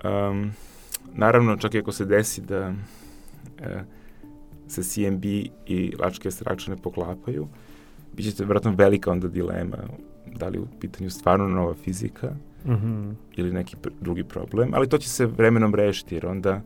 Um, 0.04 0.50
naravno, 1.14 1.56
čak 1.56 1.74
i 1.74 1.78
ako 1.78 1.92
se 1.92 2.04
desi 2.04 2.40
da 2.40 2.72
e, 3.58 3.84
se 4.68 4.82
CMB 4.82 5.24
i 5.66 5.92
lačke 5.98 6.30
strakče 6.30 6.70
ne 6.70 6.76
poklapaju, 6.76 7.48
bit 8.12 8.36
će 8.36 8.44
vjerojatno 8.44 8.74
velika 8.76 9.10
onda 9.10 9.28
dilema 9.28 9.78
da 10.26 10.48
li 10.48 10.58
u 10.58 10.66
pitanju 10.80 11.10
stvarno 11.10 11.48
nova 11.48 11.74
fizika 11.74 12.30
mm 12.64 12.72
-hmm. 12.72 13.14
ili 13.36 13.52
neki 13.52 13.76
pr 13.76 13.90
drugi 14.00 14.24
problem, 14.24 14.70
ali 14.74 14.88
to 14.88 14.98
će 14.98 15.08
se 15.08 15.26
vremenom 15.26 15.74
rešiti, 15.74 16.14
jer 16.14 16.26
onda 16.26 16.60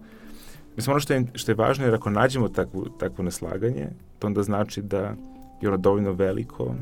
Mislim, 0.76 0.92
ono 0.92 1.00
što 1.00 1.12
je, 1.12 1.24
što 1.34 1.50
je 1.50 1.56
važno 1.56 1.86
je 1.86 1.94
ako 1.94 2.10
nađemo 2.10 2.48
takvu, 2.48 2.86
takvo 2.98 3.24
neslaganje, 3.24 3.88
to 4.18 4.26
onda 4.26 4.42
znači 4.42 4.82
da 4.82 5.14
je 5.60 5.68
ono 5.68 5.76
dovoljno 5.76 6.12
veliko 6.12 6.74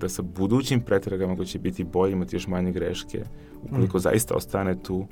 da 0.00 0.08
sa 0.08 0.22
budućim 0.22 0.80
pretragama 0.80 1.36
koji 1.36 1.46
će 1.46 1.58
biti 1.58 1.84
bolji, 1.84 2.12
imati 2.12 2.36
još 2.36 2.46
manje 2.46 2.72
greške, 2.72 3.24
ukoliko 3.62 3.98
mm. 3.98 4.00
zaista 4.00 4.34
ostane 4.34 4.82
tu, 4.82 5.06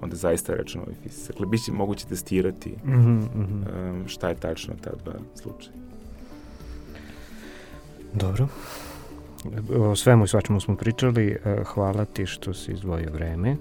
onda 0.00 0.16
zaista 0.16 0.52
je 0.52 0.58
rečeno 0.58 0.84
ovoj 0.84 0.94
fizici. 1.02 1.28
Dakle, 1.28 1.46
bit 1.46 1.64
će 1.64 1.72
moguće 1.72 2.06
testirati 2.06 2.70
mm 2.84 2.90
-hmm, 2.90 3.26
um, 3.90 4.08
šta 4.08 4.28
je 4.28 4.34
tačno 4.34 4.74
ta 4.84 4.90
dva 5.04 5.14
slučaja. 5.34 5.76
Dobro. 8.14 8.48
O 9.76 9.96
svemu 9.96 10.24
i 10.24 10.28
svačemu 10.28 10.60
smo 10.60 10.76
pričali. 10.76 11.38
E, 11.44 11.62
hvala 11.64 12.04
ti 12.04 12.26
što 12.26 12.54
si 12.54 12.72
izdvojio 12.72 13.10
vreme. 13.12 13.56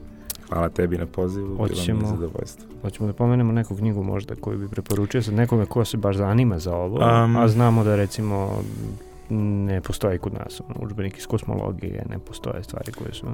Hvala 0.53 0.69
tebi 0.69 0.97
na 0.97 1.05
pozivu, 1.05 1.57
hoćemo, 1.57 1.99
bilo 1.99 2.11
mi 2.11 2.17
zadovoljstvo. 2.17 2.69
Hoćemo 2.81 3.07
da 3.07 3.13
pomenemo 3.13 3.51
neku 3.51 3.75
knjigu 3.75 4.03
možda 4.03 4.35
koju 4.35 4.57
bi 4.57 4.67
preporučio 4.67 5.21
sa 5.21 5.31
nekome 5.31 5.65
ko 5.65 5.85
se 5.85 5.97
baš 5.97 6.15
zanima 6.15 6.59
za 6.59 6.75
ovo, 6.75 6.95
um, 6.95 7.35
a 7.35 7.47
znamo 7.47 7.83
da 7.83 7.95
recimo 7.95 8.63
ne 9.29 9.81
postoji 9.81 10.17
kod 10.17 10.33
nas 10.33 10.61
ono, 10.61 10.85
učbenik 10.85 11.17
iz 11.17 11.27
kosmologije, 11.27 12.05
ne 12.09 12.19
postoje 12.19 12.63
stvari 12.63 12.91
koje 12.91 13.13
su... 13.13 13.27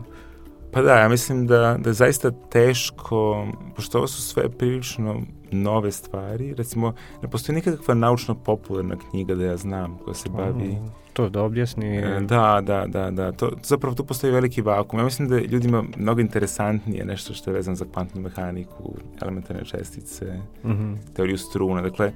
Pa 0.71 0.81
da, 0.81 0.95
ja 0.95 1.09
mislim 1.09 1.47
da, 1.47 1.77
da 1.79 1.89
je 1.89 1.93
zaista 1.93 2.31
teško, 2.31 3.47
pošto 3.75 3.97
ovo 3.97 4.07
su 4.07 4.21
sve 4.21 4.49
prilično 4.49 5.21
nove 5.51 5.91
stvari, 5.91 6.53
recimo 6.53 6.93
ne 7.21 7.29
postoji 7.29 7.55
nikakva 7.55 7.93
naučno-popularna 7.95 8.95
knjiga 9.09 9.35
da 9.35 9.45
ja 9.45 9.57
znam 9.57 9.97
koja 10.05 10.13
se 10.13 10.29
bavi... 10.29 10.69
Um, 10.69 10.89
to 11.19 11.29
da 11.29 11.43
objasni. 11.43 11.97
E, 11.97 12.19
da, 12.21 12.61
da, 12.63 12.85
da, 12.87 13.11
da. 13.11 13.31
To, 13.31 13.51
zapravo 13.63 13.95
tu 13.95 14.05
postoji 14.05 14.33
veliki 14.33 14.61
vakum. 14.61 14.99
Ja 14.99 15.05
mislim 15.05 15.29
da 15.29 15.35
je 15.35 15.47
ljudima 15.47 15.83
mnogo 15.97 16.21
interesantnije 16.21 17.05
nešto 17.05 17.33
što 17.33 17.49
je 17.49 17.53
vezano 17.53 17.75
za 17.75 17.85
kvantnu 17.93 18.21
mehaniku, 18.21 18.93
elementarne 19.21 19.65
čestice, 19.65 20.25
mm 20.63 20.69
-hmm. 20.69 20.95
teoriju 21.15 21.37
struna. 21.37 21.81
Dakle, 21.81 22.11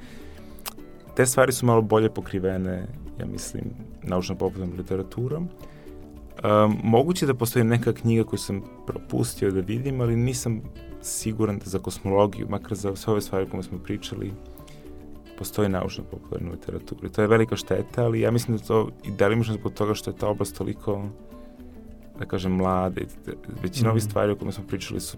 te 1.15 1.25
stvari 1.25 1.51
su 1.51 1.65
malo 1.65 1.81
bolje 1.81 2.09
pokrivene, 2.09 2.87
ja 3.19 3.25
mislim, 3.25 3.63
naučno-popularnom 4.03 4.77
literaturom. 4.77 5.49
Um, 6.43 6.79
moguće 6.83 7.25
da 7.25 7.33
postoji 7.33 7.65
neka 7.65 7.93
knjiga 7.93 8.23
koju 8.23 8.39
sam 8.39 8.61
propustio 8.87 9.51
da 9.51 9.59
vidim, 9.59 10.01
ali 10.01 10.15
nisam 10.15 10.61
siguran 11.01 11.57
da 11.57 11.65
za 11.65 11.79
kosmologiju, 11.79 12.47
makar 12.49 12.77
za 12.77 12.95
sve 12.95 13.11
ove 13.11 13.21
stvari 13.21 13.49
koje 13.49 13.63
smo 13.63 13.77
pričali, 13.77 14.31
postoji 15.37 15.69
naučno 15.69 16.03
popularna 16.03 16.51
literatura. 16.51 17.09
To 17.09 17.21
je 17.21 17.27
velika 17.27 17.55
šteta, 17.55 18.05
ali 18.05 18.21
ja 18.21 18.31
mislim 18.31 18.57
da 18.57 18.63
to 18.63 18.89
i 19.03 19.11
delimično 19.11 19.53
zbog 19.53 19.73
toga 19.73 19.93
što 19.93 20.11
je 20.11 20.17
ta 20.17 20.27
oblast 20.27 20.57
toliko 20.57 21.05
da 22.19 22.25
kažem, 22.25 22.51
mlade. 22.51 23.05
Većina 23.63 23.89
mm. 23.89 23.91
ovih 23.91 24.03
stvari 24.03 24.31
o 24.31 24.35
kojima 24.35 24.51
smo 24.51 24.63
pričali 24.67 25.01
su, 25.01 25.17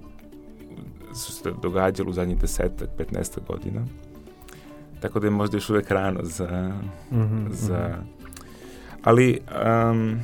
su 1.14 1.32
se 1.34 1.52
događali 1.62 2.10
u 2.10 2.14
zadnjih 2.14 2.38
desetak, 2.38 2.90
15 2.98 3.40
godina. 3.48 3.86
Tako 5.00 5.20
da 5.20 5.28
je 5.28 5.32
možda 5.32 5.58
još 5.58 5.70
uvek 5.70 5.92
rano 5.92 6.20
za, 6.24 6.74
mm 7.12 7.18
-hmm, 7.18 7.52
za 7.52 7.96
Ali 9.04 9.40
um, 9.92 10.20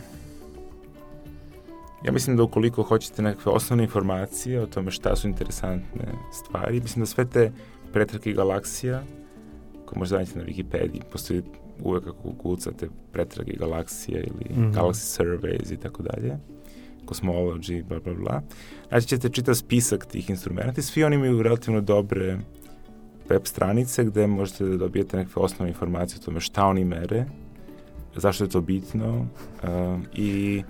ja 2.04 2.12
mislim 2.12 2.38
da 2.38 2.44
ukoliko 2.44 2.84
hoćete 2.84 3.22
nekakve 3.22 3.52
osnovne 3.52 3.84
informacije 3.84 4.62
o 4.62 4.66
tome 4.66 4.92
šta 4.92 5.16
su 5.16 5.28
interesantne 5.28 6.06
stvari, 6.34 6.80
mislim 6.82 7.02
da 7.02 7.06
sve 7.06 7.26
te 7.26 7.52
pretrke 7.94 8.34
galaksija, 8.34 9.04
koje 9.92 10.00
možda 10.00 10.18
naći 10.18 10.38
na 10.38 10.44
Wikipediji, 10.44 11.02
postoji 11.12 11.42
uvek 11.84 12.08
ako 12.08 12.34
kucate 12.34 12.88
pretrage 13.12 13.54
galaksije 13.54 14.20
ili 14.20 14.56
mm 14.56 14.64
-hmm. 14.64 14.74
Galaxy 14.74 15.20
Surveys 15.20 15.74
i 15.74 15.78
tako 15.78 16.04
dalje, 16.04 16.38
Cosmology, 17.06 17.84
bla, 17.84 18.00
bla, 18.00 18.14
bla, 18.14 18.42
znači 18.90 19.08
ćete 19.08 19.30
čitav 19.30 19.56
spisak 19.56 20.06
tih 20.06 20.30
instrumenta 20.30 20.80
i 20.82 20.84
svi 20.84 21.04
oni 21.04 21.16
imaju 21.16 21.44
relativno 21.44 21.82
dobre 21.82 22.40
web 23.30 23.42
stranice 23.44 24.04
gde 24.04 24.28
možete 24.28 24.66
da 24.66 24.78
dobijete 24.78 25.18
neke 25.18 25.32
osnovne 25.36 25.70
informacije 25.70 26.20
o 26.22 26.26
tome 26.26 26.40
šta 26.40 26.66
oni 26.66 26.86
mere, 26.86 27.26
zašto 28.16 28.44
je 28.44 28.50
to 28.50 28.62
bitno 28.62 29.20
uh, 29.20 29.70
i 30.14 30.64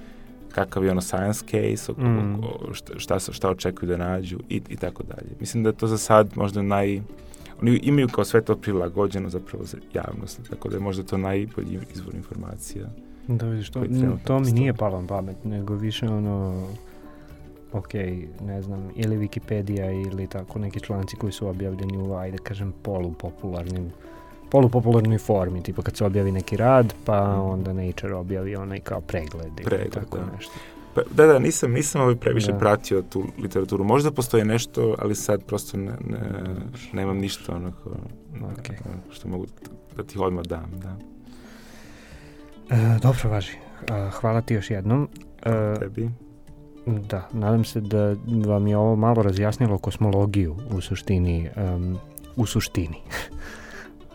kakav 0.52 0.84
je 0.84 0.92
ono 0.92 1.02
science 1.02 1.46
case, 1.46 1.92
o, 1.92 2.02
mm. 2.02 2.44
o, 2.44 2.74
šta, 2.74 3.00
šta, 3.00 3.20
šta 3.20 3.50
očekuju 3.50 3.90
da 3.90 3.98
nađu 3.98 4.40
i, 4.50 4.62
i 4.70 4.76
tako 4.76 5.04
dalje. 5.04 5.30
Mislim 5.40 5.64
da 5.64 5.70
je 5.70 5.76
to 5.76 5.88
za 5.88 5.98
sad 5.98 6.32
možda 6.36 6.62
naj... 6.62 7.02
Oni 7.62 7.80
imaju 7.84 8.08
kao 8.08 8.24
sve 8.24 8.42
to 8.42 8.56
prilagođeno 8.56 9.30
zapravo 9.30 9.66
za 9.66 9.78
javnost, 9.94 10.50
tako 10.50 10.70
da 10.70 10.76
je 10.76 10.80
možda 10.80 11.04
to 11.04 11.18
najbolji 11.18 11.80
izvor 11.94 12.16
informacija. 12.16 12.88
Da 13.28 13.46
vidiš, 13.46 13.70
to, 13.70 13.86
to 14.24 14.40
mi 14.40 14.52
nije 14.52 14.74
palo 14.74 15.02
na 15.02 15.08
pamet, 15.08 15.46
nego 15.46 15.76
više 15.76 16.06
ono 16.06 16.68
ok, 17.74 17.94
ne 18.42 18.62
znam, 18.62 18.90
ili 18.96 19.18
Wikipedia 19.18 20.12
ili 20.12 20.28
tako 20.28 20.60
neki 20.60 20.80
članci 20.80 21.16
koji 21.16 21.32
su 21.32 21.48
objavljeni 21.48 21.98
u, 21.98 22.14
ajde 22.14 22.38
kažem, 22.38 22.74
polupopularnim 22.84 23.92
polupopularnoj 24.52 25.18
formi, 25.18 25.64
tipa 25.64 25.82
kad 25.82 25.98
se 25.98 26.06
objavi 26.06 26.32
neki 26.32 26.58
rad, 26.58 26.94
pa 27.06 27.32
mhm. 27.32 27.42
onda 27.42 27.74
Nature 27.74 28.16
objavi 28.16 28.56
onaj 28.56 28.80
kao 28.80 29.02
pregled 29.02 29.52
ili 29.58 29.66
pregled, 29.66 29.92
tako 29.92 30.18
da. 30.18 30.26
nešto. 30.36 30.54
Pa, 30.96 31.02
da, 31.12 31.26
da, 31.26 31.40
nisam, 31.40 31.72
nisam 31.72 32.02
ovaj 32.02 32.16
previše 32.16 32.52
da. 32.52 32.58
pratio 32.58 33.02
tu 33.02 33.24
literaturu. 33.42 33.84
Možda 33.84 34.12
postoje 34.12 34.46
nešto, 34.46 34.96
ali 35.00 35.16
sad 35.16 35.44
prosto 35.44 35.78
ne, 35.78 35.92
ne, 36.08 36.20
nemam 36.94 37.18
ništa 37.18 37.56
onako 37.56 37.90
okay. 38.34 38.76
što 39.12 39.28
mogu 39.28 39.46
da 39.98 40.04
ti 40.04 40.20
odmah 40.20 40.46
dam. 40.46 40.72
Da. 40.82 40.98
E, 42.76 43.00
dobro, 43.02 43.30
važi. 43.30 43.54
Hvala 44.12 44.42
ti 44.42 44.54
još 44.54 44.70
jednom. 44.70 45.10
E, 45.44 45.80
tebi. 45.80 46.10
Da, 46.86 47.30
nadam 47.34 47.64
se 47.64 47.82
da 47.82 48.16
vam 48.46 48.68
je 48.68 48.78
ovo 48.78 48.96
malo 48.96 49.24
razjasnilo 49.24 49.78
kosmologiju 49.78 50.56
u 50.70 50.82
suštini. 50.82 51.50
Um, 51.56 51.98
u 52.36 52.46
suštini. 52.46 52.98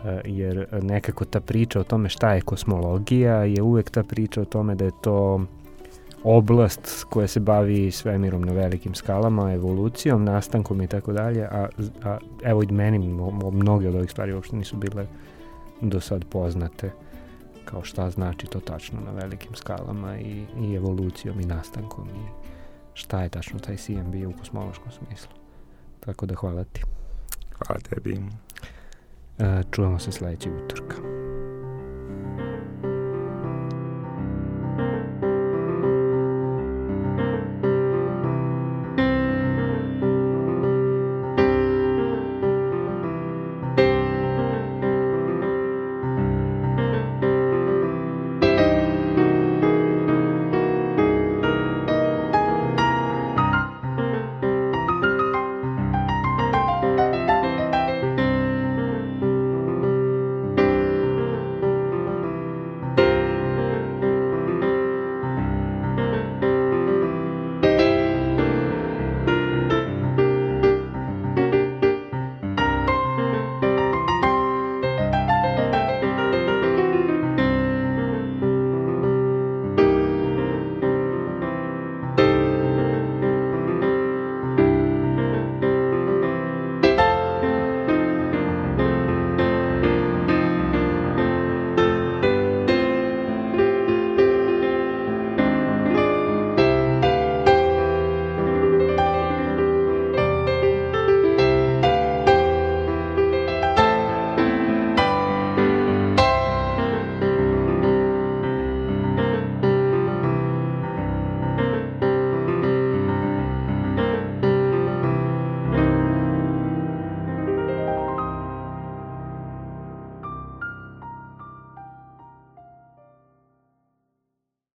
E, 0.05 0.21
jer 0.25 0.67
nekako 0.81 1.25
ta 1.25 1.39
priča 1.39 1.79
o 1.79 1.83
tome 1.83 2.09
šta 2.09 2.33
je 2.33 2.41
kosmologija 2.41 3.43
je 3.43 3.61
uvek 3.61 3.89
ta 3.89 4.03
priča 4.03 4.41
o 4.41 4.45
tome 4.45 4.75
da 4.75 4.85
je 4.85 4.91
to 5.01 5.41
oblast 6.23 7.03
koja 7.09 7.27
se 7.27 7.39
bavi 7.39 7.91
svemirom 7.91 8.41
na 8.41 8.53
velikim 8.53 8.95
skalama, 8.95 9.53
evolucijom, 9.53 10.23
nastankom 10.23 10.81
i 10.81 10.87
tako 10.87 11.13
dalje, 11.13 11.43
a, 11.43 11.67
a 12.03 12.17
evo 12.43 12.63
i 12.63 12.71
meni 12.71 12.99
mnoge 13.51 13.89
od 13.89 13.95
ovih 13.95 14.11
stvari 14.11 14.33
uopšte 14.33 14.55
nisu 14.55 14.77
bile 14.77 15.05
do 15.81 16.01
sad 16.01 16.25
poznate 16.25 16.91
kao 17.65 17.83
šta 17.83 18.09
znači 18.09 18.47
to 18.47 18.59
tačno 18.59 18.99
na 19.05 19.11
velikim 19.11 19.55
skalama 19.55 20.17
i, 20.17 20.45
i 20.61 20.75
evolucijom 20.75 21.39
i 21.39 21.45
nastankom 21.45 22.07
i 22.09 22.47
šta 22.93 23.23
je 23.23 23.29
tačno 23.29 23.59
taj 23.59 23.77
CMB 23.77 24.15
u 24.27 24.37
kosmološkom 24.39 24.91
smislu. 24.91 25.31
Tako 25.99 26.25
da 26.25 26.35
hvala 26.35 26.63
ti. 26.63 26.81
Hvala 27.57 27.79
tebi. 27.79 28.21
E, 29.39 29.63
čujemo 29.71 29.99
se 29.99 30.11
sledećeg 30.11 30.53
utorka. 30.65 30.95